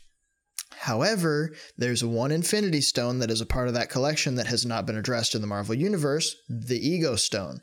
However, 0.78 1.54
there's 1.78 2.02
one 2.02 2.32
Infinity 2.32 2.80
Stone 2.80 3.20
that 3.20 3.30
is 3.30 3.40
a 3.40 3.46
part 3.46 3.68
of 3.68 3.74
that 3.74 3.88
collection 3.88 4.34
that 4.34 4.48
has 4.48 4.66
not 4.66 4.84
been 4.84 4.96
addressed 4.96 5.34
in 5.34 5.40
the 5.40 5.46
Marvel 5.46 5.76
Universe, 5.76 6.34
the 6.48 6.76
Ego 6.76 7.14
Stone. 7.14 7.60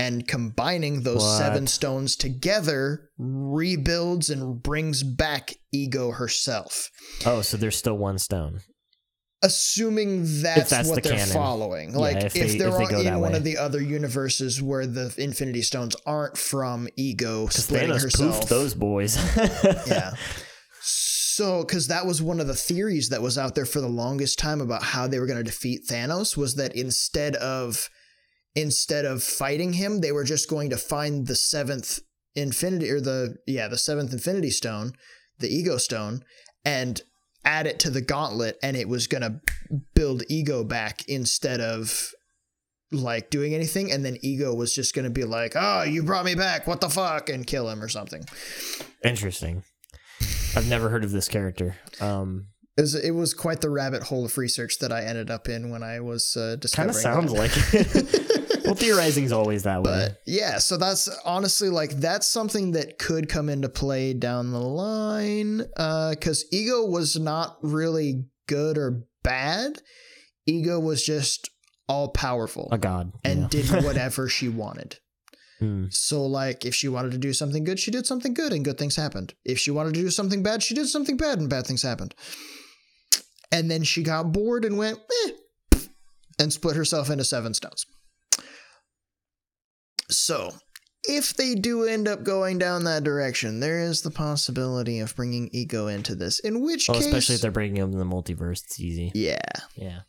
And 0.00 0.26
combining 0.26 1.02
those 1.02 1.22
What? 1.22 1.38
seven 1.38 1.66
stones 1.66 2.16
together 2.16 3.08
rebuilds 3.18 4.30
and 4.30 4.62
brings 4.62 5.02
back 5.02 5.54
Ego 5.72 6.12
herself. 6.12 6.88
Oh, 7.26 7.42
so 7.42 7.56
there's 7.56 7.76
still 7.76 7.98
one 7.98 8.18
stone. 8.18 8.60
Assuming 9.42 10.24
that's, 10.42 10.68
that's 10.70 10.88
what 10.88 11.02
the 11.02 11.08
they're 11.08 11.18
canon. 11.18 11.32
following. 11.34 11.90
Yeah, 11.92 11.96
Like, 11.98 12.16
if 12.18 12.36
if, 12.36 12.52
they- 12.52 12.58
they're 12.58 12.68
if 12.68 12.76
they 12.78 12.84
on- 12.84 12.90
go 12.90 13.02
that 13.02 13.14
in 13.14 13.20
one 13.20 13.32
way. 13.32 13.38
of 13.38 13.44
the 13.44 13.56
other 13.58 13.80
universes 13.82 14.60
where 14.60 14.86
the 14.86 15.14
Infinity 15.16 15.62
Stones 15.62 15.96
aren't 16.04 16.36
from 16.36 16.88
Ego 16.96 17.46
splitting 17.48 17.90
Thanos 17.90 18.02
herself. 18.02 18.48
those 18.48 18.74
boys. 18.74 19.16
yeah. 19.86 20.12
So, 20.82 21.62
because 21.64 21.86
that 21.88 22.04
was 22.06 22.20
one 22.20 22.38
of 22.40 22.46
the 22.48 22.54
theories 22.54 23.08
that 23.10 23.22
was 23.22 23.38
out 23.38 23.54
there 23.54 23.64
for 23.64 23.80
the 23.80 23.88
longest 23.88 24.38
time 24.38 24.60
about 24.60 24.82
how 24.82 25.06
they 25.06 25.18
were 25.18 25.26
going 25.26 25.38
to 25.38 25.44
defeat 25.44 25.86
Thanos 25.88 26.36
was 26.36 26.56
that 26.56 26.74
instead 26.74 27.34
of 27.36 27.88
instead 28.54 29.04
of 29.04 29.22
fighting 29.22 29.74
him, 29.74 30.00
they 30.00 30.12
were 30.12 30.24
just 30.24 30.48
going 30.48 30.70
to 30.70 30.76
find 30.76 31.26
the 31.26 31.36
seventh 31.36 32.00
Infinity 32.36 32.88
or 32.90 33.00
the 33.00 33.36
yeah 33.46 33.66
the 33.66 33.78
seventh 33.78 34.12
Infinity 34.12 34.50
Stone, 34.50 34.92
the 35.38 35.48
Ego 35.48 35.78
Stone, 35.78 36.22
and 36.64 37.02
add 37.44 37.66
it 37.66 37.80
to 37.80 37.90
the 37.90 38.00
Gauntlet, 38.00 38.56
and 38.62 38.76
it 38.76 38.88
was 38.88 39.08
going 39.08 39.22
to 39.22 39.40
build 39.94 40.22
Ego 40.28 40.62
back 40.62 41.02
instead 41.08 41.60
of 41.60 42.10
like 42.92 43.30
doing 43.30 43.54
anything 43.54 43.92
and 43.92 44.04
then 44.04 44.16
ego 44.20 44.52
was 44.52 44.74
just 44.74 44.96
going 44.96 45.04
to 45.04 45.12
be 45.12 45.22
like 45.22 45.52
oh 45.54 45.84
you 45.84 46.02
brought 46.02 46.24
me 46.24 46.34
back 46.34 46.66
what 46.66 46.80
the 46.80 46.88
fuck 46.88 47.28
and 47.28 47.46
kill 47.46 47.68
him 47.70 47.80
or 47.80 47.88
something 47.88 48.24
Interesting. 49.02 49.62
I've 50.54 50.68
never 50.68 50.90
heard 50.90 51.04
of 51.04 51.10
this 51.10 51.28
character. 51.28 51.76
Um, 52.00 52.48
It 52.80 52.84
was, 52.84 52.94
it 52.94 53.10
was 53.10 53.34
quite 53.34 53.60
the 53.60 53.68
rabbit 53.68 54.02
hole 54.04 54.24
of 54.24 54.38
research 54.38 54.78
that 54.78 54.90
I 54.90 55.04
ended 55.04 55.30
up 55.30 55.50
in 55.50 55.68
when 55.68 55.82
I 55.82 56.00
was 56.00 56.34
uh, 56.34 56.56
kind 56.72 56.88
of 56.88 56.96
sounds 56.96 57.30
that. 57.30 57.38
like 57.38 57.50
it. 57.74 58.64
well, 58.64 58.74
theorizing's 58.74 59.32
always 59.32 59.64
that 59.64 59.82
way. 59.82 60.08
But 60.08 60.20
yeah, 60.26 60.56
so 60.56 60.78
that's 60.78 61.06
honestly 61.26 61.68
like 61.68 61.90
that's 61.90 62.26
something 62.26 62.72
that 62.72 62.98
could 62.98 63.28
come 63.28 63.50
into 63.50 63.68
play 63.68 64.14
down 64.14 64.52
the 64.52 64.60
line. 64.60 65.58
Because 65.58 66.46
ego 66.50 66.86
was 66.86 67.18
not 67.18 67.58
really 67.60 68.24
good 68.46 68.78
or 68.78 69.04
bad. 69.22 69.82
Ego 70.46 70.80
was 70.80 71.04
just 71.04 71.50
all 71.86 72.08
powerful 72.08 72.68
A 72.72 72.78
god. 72.78 73.12
and 73.24 73.42
yeah. 73.42 73.48
did 73.48 73.84
whatever 73.84 74.26
she 74.26 74.48
wanted. 74.48 74.96
Hmm. 75.58 75.88
So 75.90 76.24
like 76.24 76.64
if 76.64 76.74
she 76.74 76.88
wanted 76.88 77.12
to 77.12 77.18
do 77.18 77.34
something 77.34 77.64
good, 77.64 77.78
she 77.78 77.90
did 77.90 78.06
something 78.06 78.32
good 78.32 78.54
and 78.54 78.64
good 78.64 78.78
things 78.78 78.96
happened. 78.96 79.34
If 79.44 79.58
she 79.58 79.70
wanted 79.70 79.92
to 79.94 80.00
do 80.00 80.08
something 80.10 80.42
bad, 80.42 80.62
she 80.62 80.74
did 80.74 80.86
something 80.88 81.18
bad 81.18 81.38
and 81.40 81.50
bad 81.50 81.66
things 81.66 81.82
happened. 81.82 82.14
And 83.52 83.70
then 83.70 83.82
she 83.82 84.02
got 84.02 84.32
bored 84.32 84.64
and 84.64 84.78
went 84.78 84.98
eh, 85.26 85.78
and 86.38 86.52
split 86.52 86.76
herself 86.76 87.10
into 87.10 87.24
seven 87.24 87.52
stones. 87.54 87.84
So, 90.08 90.50
if 91.04 91.34
they 91.34 91.54
do 91.54 91.84
end 91.84 92.08
up 92.08 92.22
going 92.24 92.58
down 92.58 92.84
that 92.84 93.04
direction, 93.04 93.60
there 93.60 93.80
is 93.80 94.02
the 94.02 94.10
possibility 94.10 95.00
of 95.00 95.14
bringing 95.16 95.48
ego 95.52 95.86
into 95.86 96.14
this. 96.14 96.38
In 96.40 96.62
which 96.62 96.88
Well, 96.88 96.98
case, 96.98 97.06
especially 97.06 97.36
if 97.36 97.40
they're 97.40 97.50
breaking 97.50 97.80
up 97.80 97.90
in 97.90 97.98
the 97.98 98.04
multiverse, 98.04 98.62
it's 98.64 98.80
easy. 98.80 99.12
yeah. 99.14 99.38
Yeah. 99.76 100.00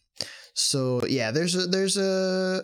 So 0.54 1.06
yeah, 1.08 1.32
there's 1.32 1.56
a 1.56 1.66
there's 1.66 1.96
a 1.98 2.62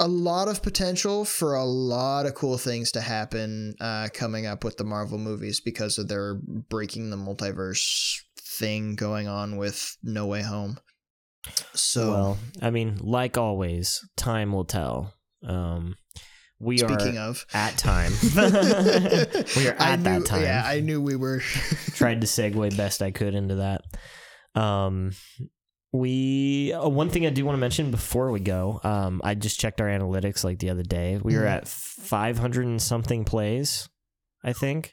a 0.00 0.08
lot 0.08 0.48
of 0.48 0.62
potential 0.62 1.26
for 1.26 1.54
a 1.56 1.64
lot 1.64 2.24
of 2.24 2.34
cool 2.34 2.56
things 2.56 2.90
to 2.92 3.02
happen 3.02 3.74
uh, 3.80 4.08
coming 4.14 4.46
up 4.46 4.64
with 4.64 4.78
the 4.78 4.84
Marvel 4.84 5.18
movies 5.18 5.60
because 5.60 5.98
of 5.98 6.08
their 6.08 6.36
breaking 6.36 7.10
the 7.10 7.18
multiverse 7.18 8.16
thing 8.58 8.94
going 8.96 9.28
on 9.28 9.56
with 9.56 9.96
No 10.02 10.26
Way 10.26 10.42
Home. 10.42 10.78
So 11.74 12.10
Well, 12.10 12.38
I 12.60 12.70
mean, 12.70 12.98
like 13.00 13.38
always, 13.38 14.00
time 14.16 14.52
will 14.52 14.64
tell. 14.64 15.14
Um, 15.46 15.94
we 16.60 16.78
speaking 16.78 17.16
are 17.18 17.28
of, 17.28 17.46
at 17.54 17.78
time. 17.78 18.12
we 18.34 19.68
are 19.68 19.76
I 19.78 19.92
at 19.92 20.00
knew, 20.00 20.04
that 20.04 20.26
time. 20.26 20.42
Yeah, 20.42 20.62
I 20.66 20.80
knew 20.80 21.00
we 21.00 21.14
were. 21.16 21.38
tried 21.94 22.20
to 22.22 22.26
segue 22.26 22.76
best 22.76 23.00
I 23.00 23.12
could 23.12 23.34
into 23.34 23.54
that. 23.56 23.82
Um, 24.60 25.12
we 25.92 26.72
uh, 26.72 26.88
one 26.88 27.08
thing 27.10 27.24
I 27.26 27.30
do 27.30 27.44
want 27.46 27.54
to 27.56 27.60
mention 27.60 27.90
before 27.90 28.30
we 28.32 28.40
go. 28.40 28.80
Um, 28.82 29.20
I 29.24 29.34
just 29.34 29.60
checked 29.60 29.80
our 29.80 29.86
analytics 29.86 30.42
like 30.44 30.58
the 30.58 30.70
other 30.70 30.82
day. 30.82 31.18
We 31.22 31.36
were 31.36 31.44
Mhm. 31.44 31.56
at 31.56 31.68
five 31.68 32.38
hundred 32.38 32.66
and 32.66 32.82
something 32.82 33.24
plays, 33.24 33.88
I 34.44 34.52
think. 34.52 34.92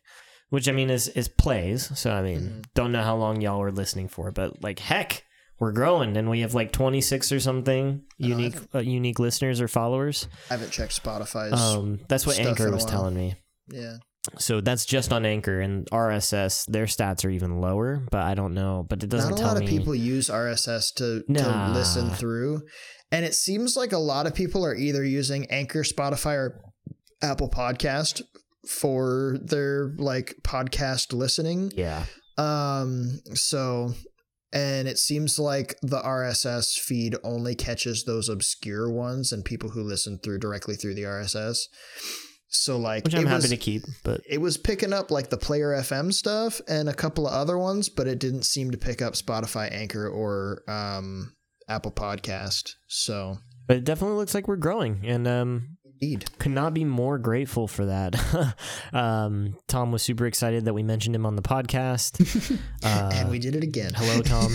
Which 0.56 0.70
I 0.70 0.72
mean 0.72 0.90
is 0.90 1.10
is 1.10 1.28
plays. 1.28 1.92
So 2.00 2.12
I 2.12 2.22
mean, 2.22 2.40
Mhm. 2.42 2.64
don't 2.76 2.92
know 2.94 3.04
how 3.04 3.18
long 3.18 3.42
y'all 3.42 3.60
were 3.60 3.72
listening 3.74 4.08
for, 4.08 4.32
but 4.32 4.64
like 4.64 4.80
heck, 4.80 5.24
we're 5.60 5.74
growing, 5.74 6.16
and 6.16 6.30
we 6.30 6.40
have 6.42 6.54
like 6.54 6.72
twenty 6.72 7.02
six 7.02 7.30
or 7.32 7.40
something 7.42 8.04
I 8.22 8.28
know, 8.28 8.36
I 8.36 8.40
unique 8.40 8.56
uh, 8.74 8.80
unique 8.80 9.20
listeners 9.20 9.60
or 9.60 9.68
followers. 9.68 10.28
I 10.50 10.54
haven't 10.54 10.72
checked 10.72 11.02
Spotify's. 11.04 11.60
Um, 11.60 12.00
that's 12.08 12.26
what 12.26 12.40
Anchor 12.40 12.72
was 12.72 12.86
telling 12.86 13.16
me. 13.16 13.36
yeah, 13.70 13.98
So 14.40 14.62
that's 14.62 14.86
just 14.86 15.12
on 15.12 15.26
Anchor 15.26 15.60
and 15.60 15.88
RSS. 15.92 16.66
Their 16.68 16.86
stats 16.86 17.26
are 17.26 17.30
even 17.30 17.60
lower, 17.60 18.02
but 18.10 18.22
I 18.22 18.34
don't 18.34 18.54
know. 18.54 18.86
But 18.90 19.04
it 19.04 19.10
doesn't 19.10 19.32
not 19.32 19.40
a 19.40 19.42
tell 19.44 19.54
lot 19.54 19.60
me. 19.60 19.66
of 19.66 19.70
people 19.70 19.94
use 19.94 20.30
RSS 20.30 20.92
to 20.96 21.24
Nah. 21.28 21.68
to 21.68 21.74
listen 21.74 22.10
through, 22.12 22.62
and 23.12 23.26
it 23.26 23.34
seems 23.36 23.76
like 23.76 23.92
a 23.92 23.98
lot 24.14 24.26
of 24.26 24.34
people 24.34 24.66
are 24.66 24.76
either 24.76 25.04
using 25.04 25.46
Anchor, 25.52 25.84
Spotify, 25.84 26.36
or 26.36 26.62
Apple 27.22 27.50
Podcast 27.50 28.22
for 28.68 29.38
their 29.42 29.94
like 29.98 30.36
podcast 30.44 31.14
listening. 31.14 31.72
Yeah, 31.76 32.06
Um, 32.38 33.22
so 33.34 33.94
and 34.54 34.88
it 34.88 34.98
seems 34.98 35.38
like 35.38 35.76
the 35.82 36.00
RSS 36.00 36.80
feed 36.80 37.16
only 37.24 37.56
catches 37.56 38.06
those 38.06 38.30
obscure 38.30 38.90
ones 38.90 39.32
and 39.32 39.44
people 39.44 39.70
who 39.70 39.84
listen 39.84 40.20
through 40.24 40.40
directly 40.40 40.76
through 40.76 40.96
the 40.96 41.04
RSS. 41.04 41.60
So 42.48 42.78
like 42.78 43.04
which 43.04 43.16
I'm 43.16 43.26
happy 43.26 43.44
was, 43.44 43.50
to 43.50 43.58
keep. 43.58 43.82
But 44.04 44.22
it 44.30 44.40
was 44.40 44.58
picking 44.58 44.94
up 44.94 45.12
like 45.12 45.30
the 45.30 45.38
Player 45.38 45.72
FM 45.72 46.14
stuff 46.14 46.62
and 46.70 46.88
a 46.88 46.94
couple 46.94 47.28
of 47.28 47.34
other 47.34 47.58
ones, 47.58 47.90
but 47.90 48.08
it 48.08 48.20
didn't 48.20 48.46
seem 48.46 48.72
to 48.72 48.78
pick 48.78 49.02
up 49.02 49.14
Spotify, 49.14 49.70
Anchor, 49.74 50.08
or 50.08 50.64
um, 50.70 51.34
Apple 51.68 51.92
Podcast. 51.92 52.72
So 52.88 53.40
but 53.68 53.78
it 53.78 53.84
definitely 53.84 54.18
looks 54.18 54.34
like 54.34 54.48
we're 54.48 54.56
growing, 54.58 55.02
and 55.04 55.28
um, 55.28 55.78
indeed, 56.02 56.26
could 56.40 56.52
not 56.52 56.74
be 56.74 56.84
more 56.84 57.18
grateful 57.18 57.68
for 57.68 57.86
that. 57.86 58.56
um, 58.94 59.58
Tom 59.68 59.92
was 59.92 60.04
super 60.04 60.26
excited 60.26 60.66
that 60.66 60.74
we 60.74 60.84
mentioned 60.84 61.16
him 61.16 61.26
on 61.26 61.36
the 61.36 61.42
podcast. 61.42 62.60
Uh, 62.84 63.12
and 63.16 63.30
we 63.30 63.40
did 63.40 63.56
it 63.56 63.64
again. 63.64 63.92
hello, 63.96 64.22
Tom. 64.22 64.52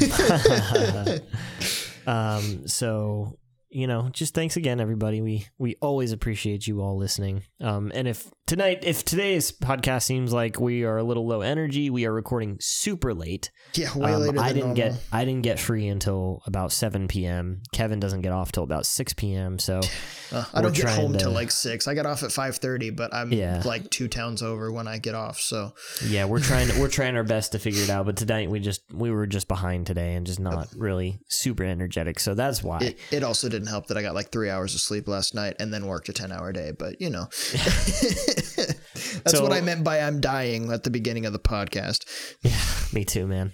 um, 2.06 2.66
so 2.66 3.36
you 3.70 3.86
know, 3.86 4.08
just 4.12 4.34
thanks 4.34 4.56
again, 4.56 4.80
everybody. 4.80 5.20
We 5.20 5.46
we 5.58 5.76
always 5.80 6.12
appreciate 6.12 6.66
you 6.66 6.80
all 6.80 6.96
listening. 6.96 7.44
Um, 7.60 7.92
and 7.94 8.08
if 8.08 8.28
tonight, 8.51 8.81
if 8.82 9.05
today's 9.05 9.52
podcast 9.52 10.02
seems 10.02 10.32
like 10.32 10.59
we 10.59 10.82
are 10.82 10.98
a 10.98 11.05
little 11.05 11.24
low 11.24 11.40
energy, 11.40 11.89
we 11.89 12.05
are 12.05 12.12
recording 12.12 12.56
super 12.60 13.14
late. 13.14 13.52
Yeah, 13.74 13.97
way 13.97 14.12
Um, 14.12 14.20
later 14.22 14.32
than 14.32 14.39
I 14.40 14.48
didn't 14.48 14.59
normal. 14.60 14.74
get 14.74 14.94
I 15.12 15.24
didn't 15.24 15.43
get 15.43 15.60
free 15.60 15.86
until 15.86 16.43
about 16.47 16.72
seven 16.72 17.06
p.m. 17.06 17.62
Kevin 17.72 18.01
doesn't 18.01 18.22
get 18.22 18.32
off 18.32 18.51
till 18.51 18.64
about 18.64 18.86
six 18.86 19.12
p.m. 19.12 19.60
So 19.60 19.81
Uh, 20.32 20.44
I 20.55 20.62
don't 20.62 20.72
get 20.72 20.89
home 20.89 21.12
to- 21.14 21.18
till 21.18 21.32
like 21.32 21.51
six. 21.51 21.89
I 21.89 21.94
got 21.94 22.06
off 22.06 22.22
at 22.22 22.31
five 22.31 22.56
thirty, 22.59 22.90
but 22.90 23.12
I'm 23.12 23.32
Yeah. 23.32 23.62
like 23.64 23.90
two 23.90 24.06
towns 24.06 24.43
over 24.43 24.70
when 24.70 24.86
I 24.86 24.98
get 24.98 25.16
off. 25.16 25.40
So 25.40 25.74
yeah, 26.06 26.24
we're 26.24 26.39
trying 26.39 26.68
to, 26.68 26.81
we're 26.81 26.89
trying 27.01 27.16
our 27.16 27.24
best 27.24 27.51
to 27.52 27.59
figure 27.59 27.82
it 27.82 27.90
out. 27.90 28.06
But 28.06 28.16
tonight 28.16 28.48
we 28.48 28.60
just 28.60 28.82
we 28.93 29.10
were 29.10 29.27
just 29.27 29.48
behind 29.48 29.86
today 29.89 30.14
and 30.14 30.24
just 30.24 30.39
not 30.39 30.68
really 30.77 31.18
super 31.27 31.64
energetic. 31.64 32.20
So 32.20 32.35
that's 32.35 32.62
why. 32.62 32.78
it, 32.78 32.98
it 33.10 33.22
also 33.24 33.48
didn't 33.48 33.66
help 33.68 33.89
that 33.89 33.97
I 33.97 34.02
got 34.02 34.14
like 34.14 34.31
three 34.31 34.51
hours 34.51 34.72
of 34.74 34.81
sleep 34.81 35.09
last 35.09 35.35
night 35.35 35.56
and 35.59 35.72
then 35.74 35.86
worked 35.86 36.09
a 36.09 36.12
ten 36.12 36.31
hour 36.31 36.52
day. 36.52 36.70
But 36.78 37.01
you 37.01 37.10
know, 37.10 37.27
that's 39.24 39.32
So- 39.32 39.42
what 39.42 39.52
I 39.52 39.60
meant 39.60 39.84
by 39.84 40.00
I'm 40.00 40.20
dying 40.20 40.70
at 40.72 40.82
the 40.84 40.90
beginning 40.90 41.26
of 41.26 41.32
the 41.32 41.38
podcast. 41.38 42.04
Yeah, 42.42 42.60
me 42.92 43.04
too, 43.04 43.26
man. 43.26 43.52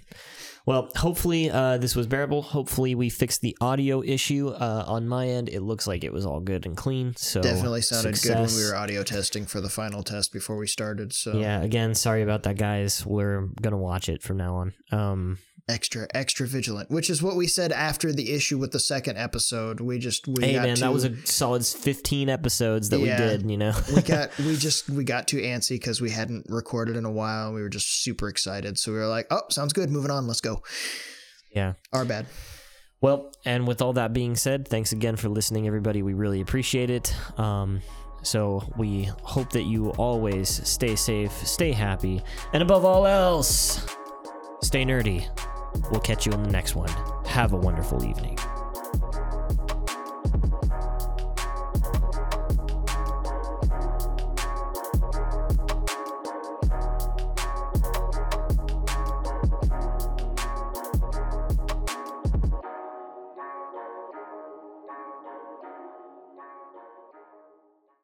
Well, 0.66 0.88
hopefully 0.96 1.48
uh, 1.48 1.78
this 1.78 1.94
was 1.94 2.08
bearable. 2.08 2.42
Hopefully 2.42 2.96
we 2.96 3.08
fixed 3.08 3.40
the 3.40 3.56
audio 3.60 4.02
issue 4.02 4.48
uh, 4.48 4.82
on 4.88 5.06
my 5.06 5.28
end. 5.28 5.48
It 5.48 5.60
looks 5.60 5.86
like 5.86 6.02
it 6.02 6.12
was 6.12 6.26
all 6.26 6.40
good 6.40 6.66
and 6.66 6.76
clean. 6.76 7.14
So 7.16 7.40
Definitely 7.40 7.82
sounded 7.82 8.20
good 8.20 8.34
when 8.36 8.56
we 8.56 8.64
were 8.64 8.74
audio 8.74 9.04
testing 9.04 9.46
for 9.46 9.60
the 9.60 9.68
final 9.68 10.02
test 10.02 10.32
before 10.32 10.56
we 10.56 10.66
started. 10.66 11.12
So 11.12 11.38
Yeah, 11.38 11.62
again, 11.62 11.94
sorry 11.94 12.22
about 12.22 12.42
that, 12.42 12.58
guys. 12.58 13.06
We're 13.06 13.42
gonna 13.62 13.78
watch 13.78 14.08
it 14.08 14.22
from 14.24 14.38
now 14.38 14.56
on. 14.56 14.74
Um, 14.90 15.38
extra 15.68 16.06
extra 16.14 16.46
vigilant, 16.46 16.90
which 16.90 17.10
is 17.10 17.22
what 17.22 17.34
we 17.36 17.46
said 17.46 17.72
after 17.72 18.12
the 18.12 18.32
issue 18.32 18.56
with 18.58 18.70
the 18.72 18.78
second 18.78 19.16
episode. 19.18 19.80
We 19.80 19.98
just 19.98 20.26
we 20.28 20.44
hey, 20.44 20.52
got 20.54 20.62
man, 20.62 20.76
too, 20.76 20.80
that 20.82 20.92
was 20.92 21.04
a 21.04 21.26
solid 21.26 21.66
15 21.66 22.28
episodes 22.28 22.90
that 22.90 23.00
Yeah. 23.00 23.20
we 23.20 23.26
did. 23.38 23.50
You 23.50 23.56
know, 23.56 23.72
we 23.94 24.02
got 24.02 24.30
we 24.38 24.56
just 24.56 24.88
we 24.88 25.02
got 25.04 25.26
too 25.26 25.38
antsy 25.38 25.70
because 25.70 26.00
we 26.00 26.10
hadn't 26.10 26.46
recorded 26.48 26.96
in 26.96 27.04
a 27.04 27.10
while. 27.10 27.52
We 27.52 27.62
were 27.62 27.68
just 27.68 28.02
super 28.02 28.28
excited, 28.28 28.78
so 28.78 28.92
we 28.92 28.98
were 28.98 29.08
like, 29.08 29.26
"Oh, 29.30 29.42
sounds 29.50 29.72
good. 29.72 29.90
Moving 29.90 30.10
on. 30.10 30.26
Let's 30.26 30.40
go." 30.40 30.62
yeah. 31.54 31.72
Our 31.92 32.04
bad. 32.04 32.26
Well, 33.00 33.32
and 33.44 33.66
with 33.66 33.82
all 33.82 33.92
that 33.94 34.12
being 34.12 34.36
said, 34.36 34.66
thanks 34.68 34.92
again 34.92 35.16
for 35.16 35.28
listening, 35.28 35.66
everybody. 35.66 36.02
We 36.02 36.14
really 36.14 36.40
appreciate 36.40 36.90
it. 36.90 37.14
Um, 37.38 37.82
so 38.22 38.62
we 38.76 39.04
hope 39.22 39.50
that 39.50 39.64
you 39.64 39.90
always 39.90 40.48
stay 40.68 40.96
safe, 40.96 41.32
stay 41.46 41.72
happy, 41.72 42.22
and 42.52 42.62
above 42.62 42.84
all 42.84 43.06
else, 43.06 43.84
stay 44.62 44.84
nerdy. 44.84 45.28
We'll 45.90 46.00
catch 46.00 46.26
you 46.26 46.32
in 46.32 46.42
the 46.42 46.50
next 46.50 46.74
one. 46.74 46.88
Have 47.26 47.52
a 47.52 47.56
wonderful 47.56 48.04
evening. 48.04 48.38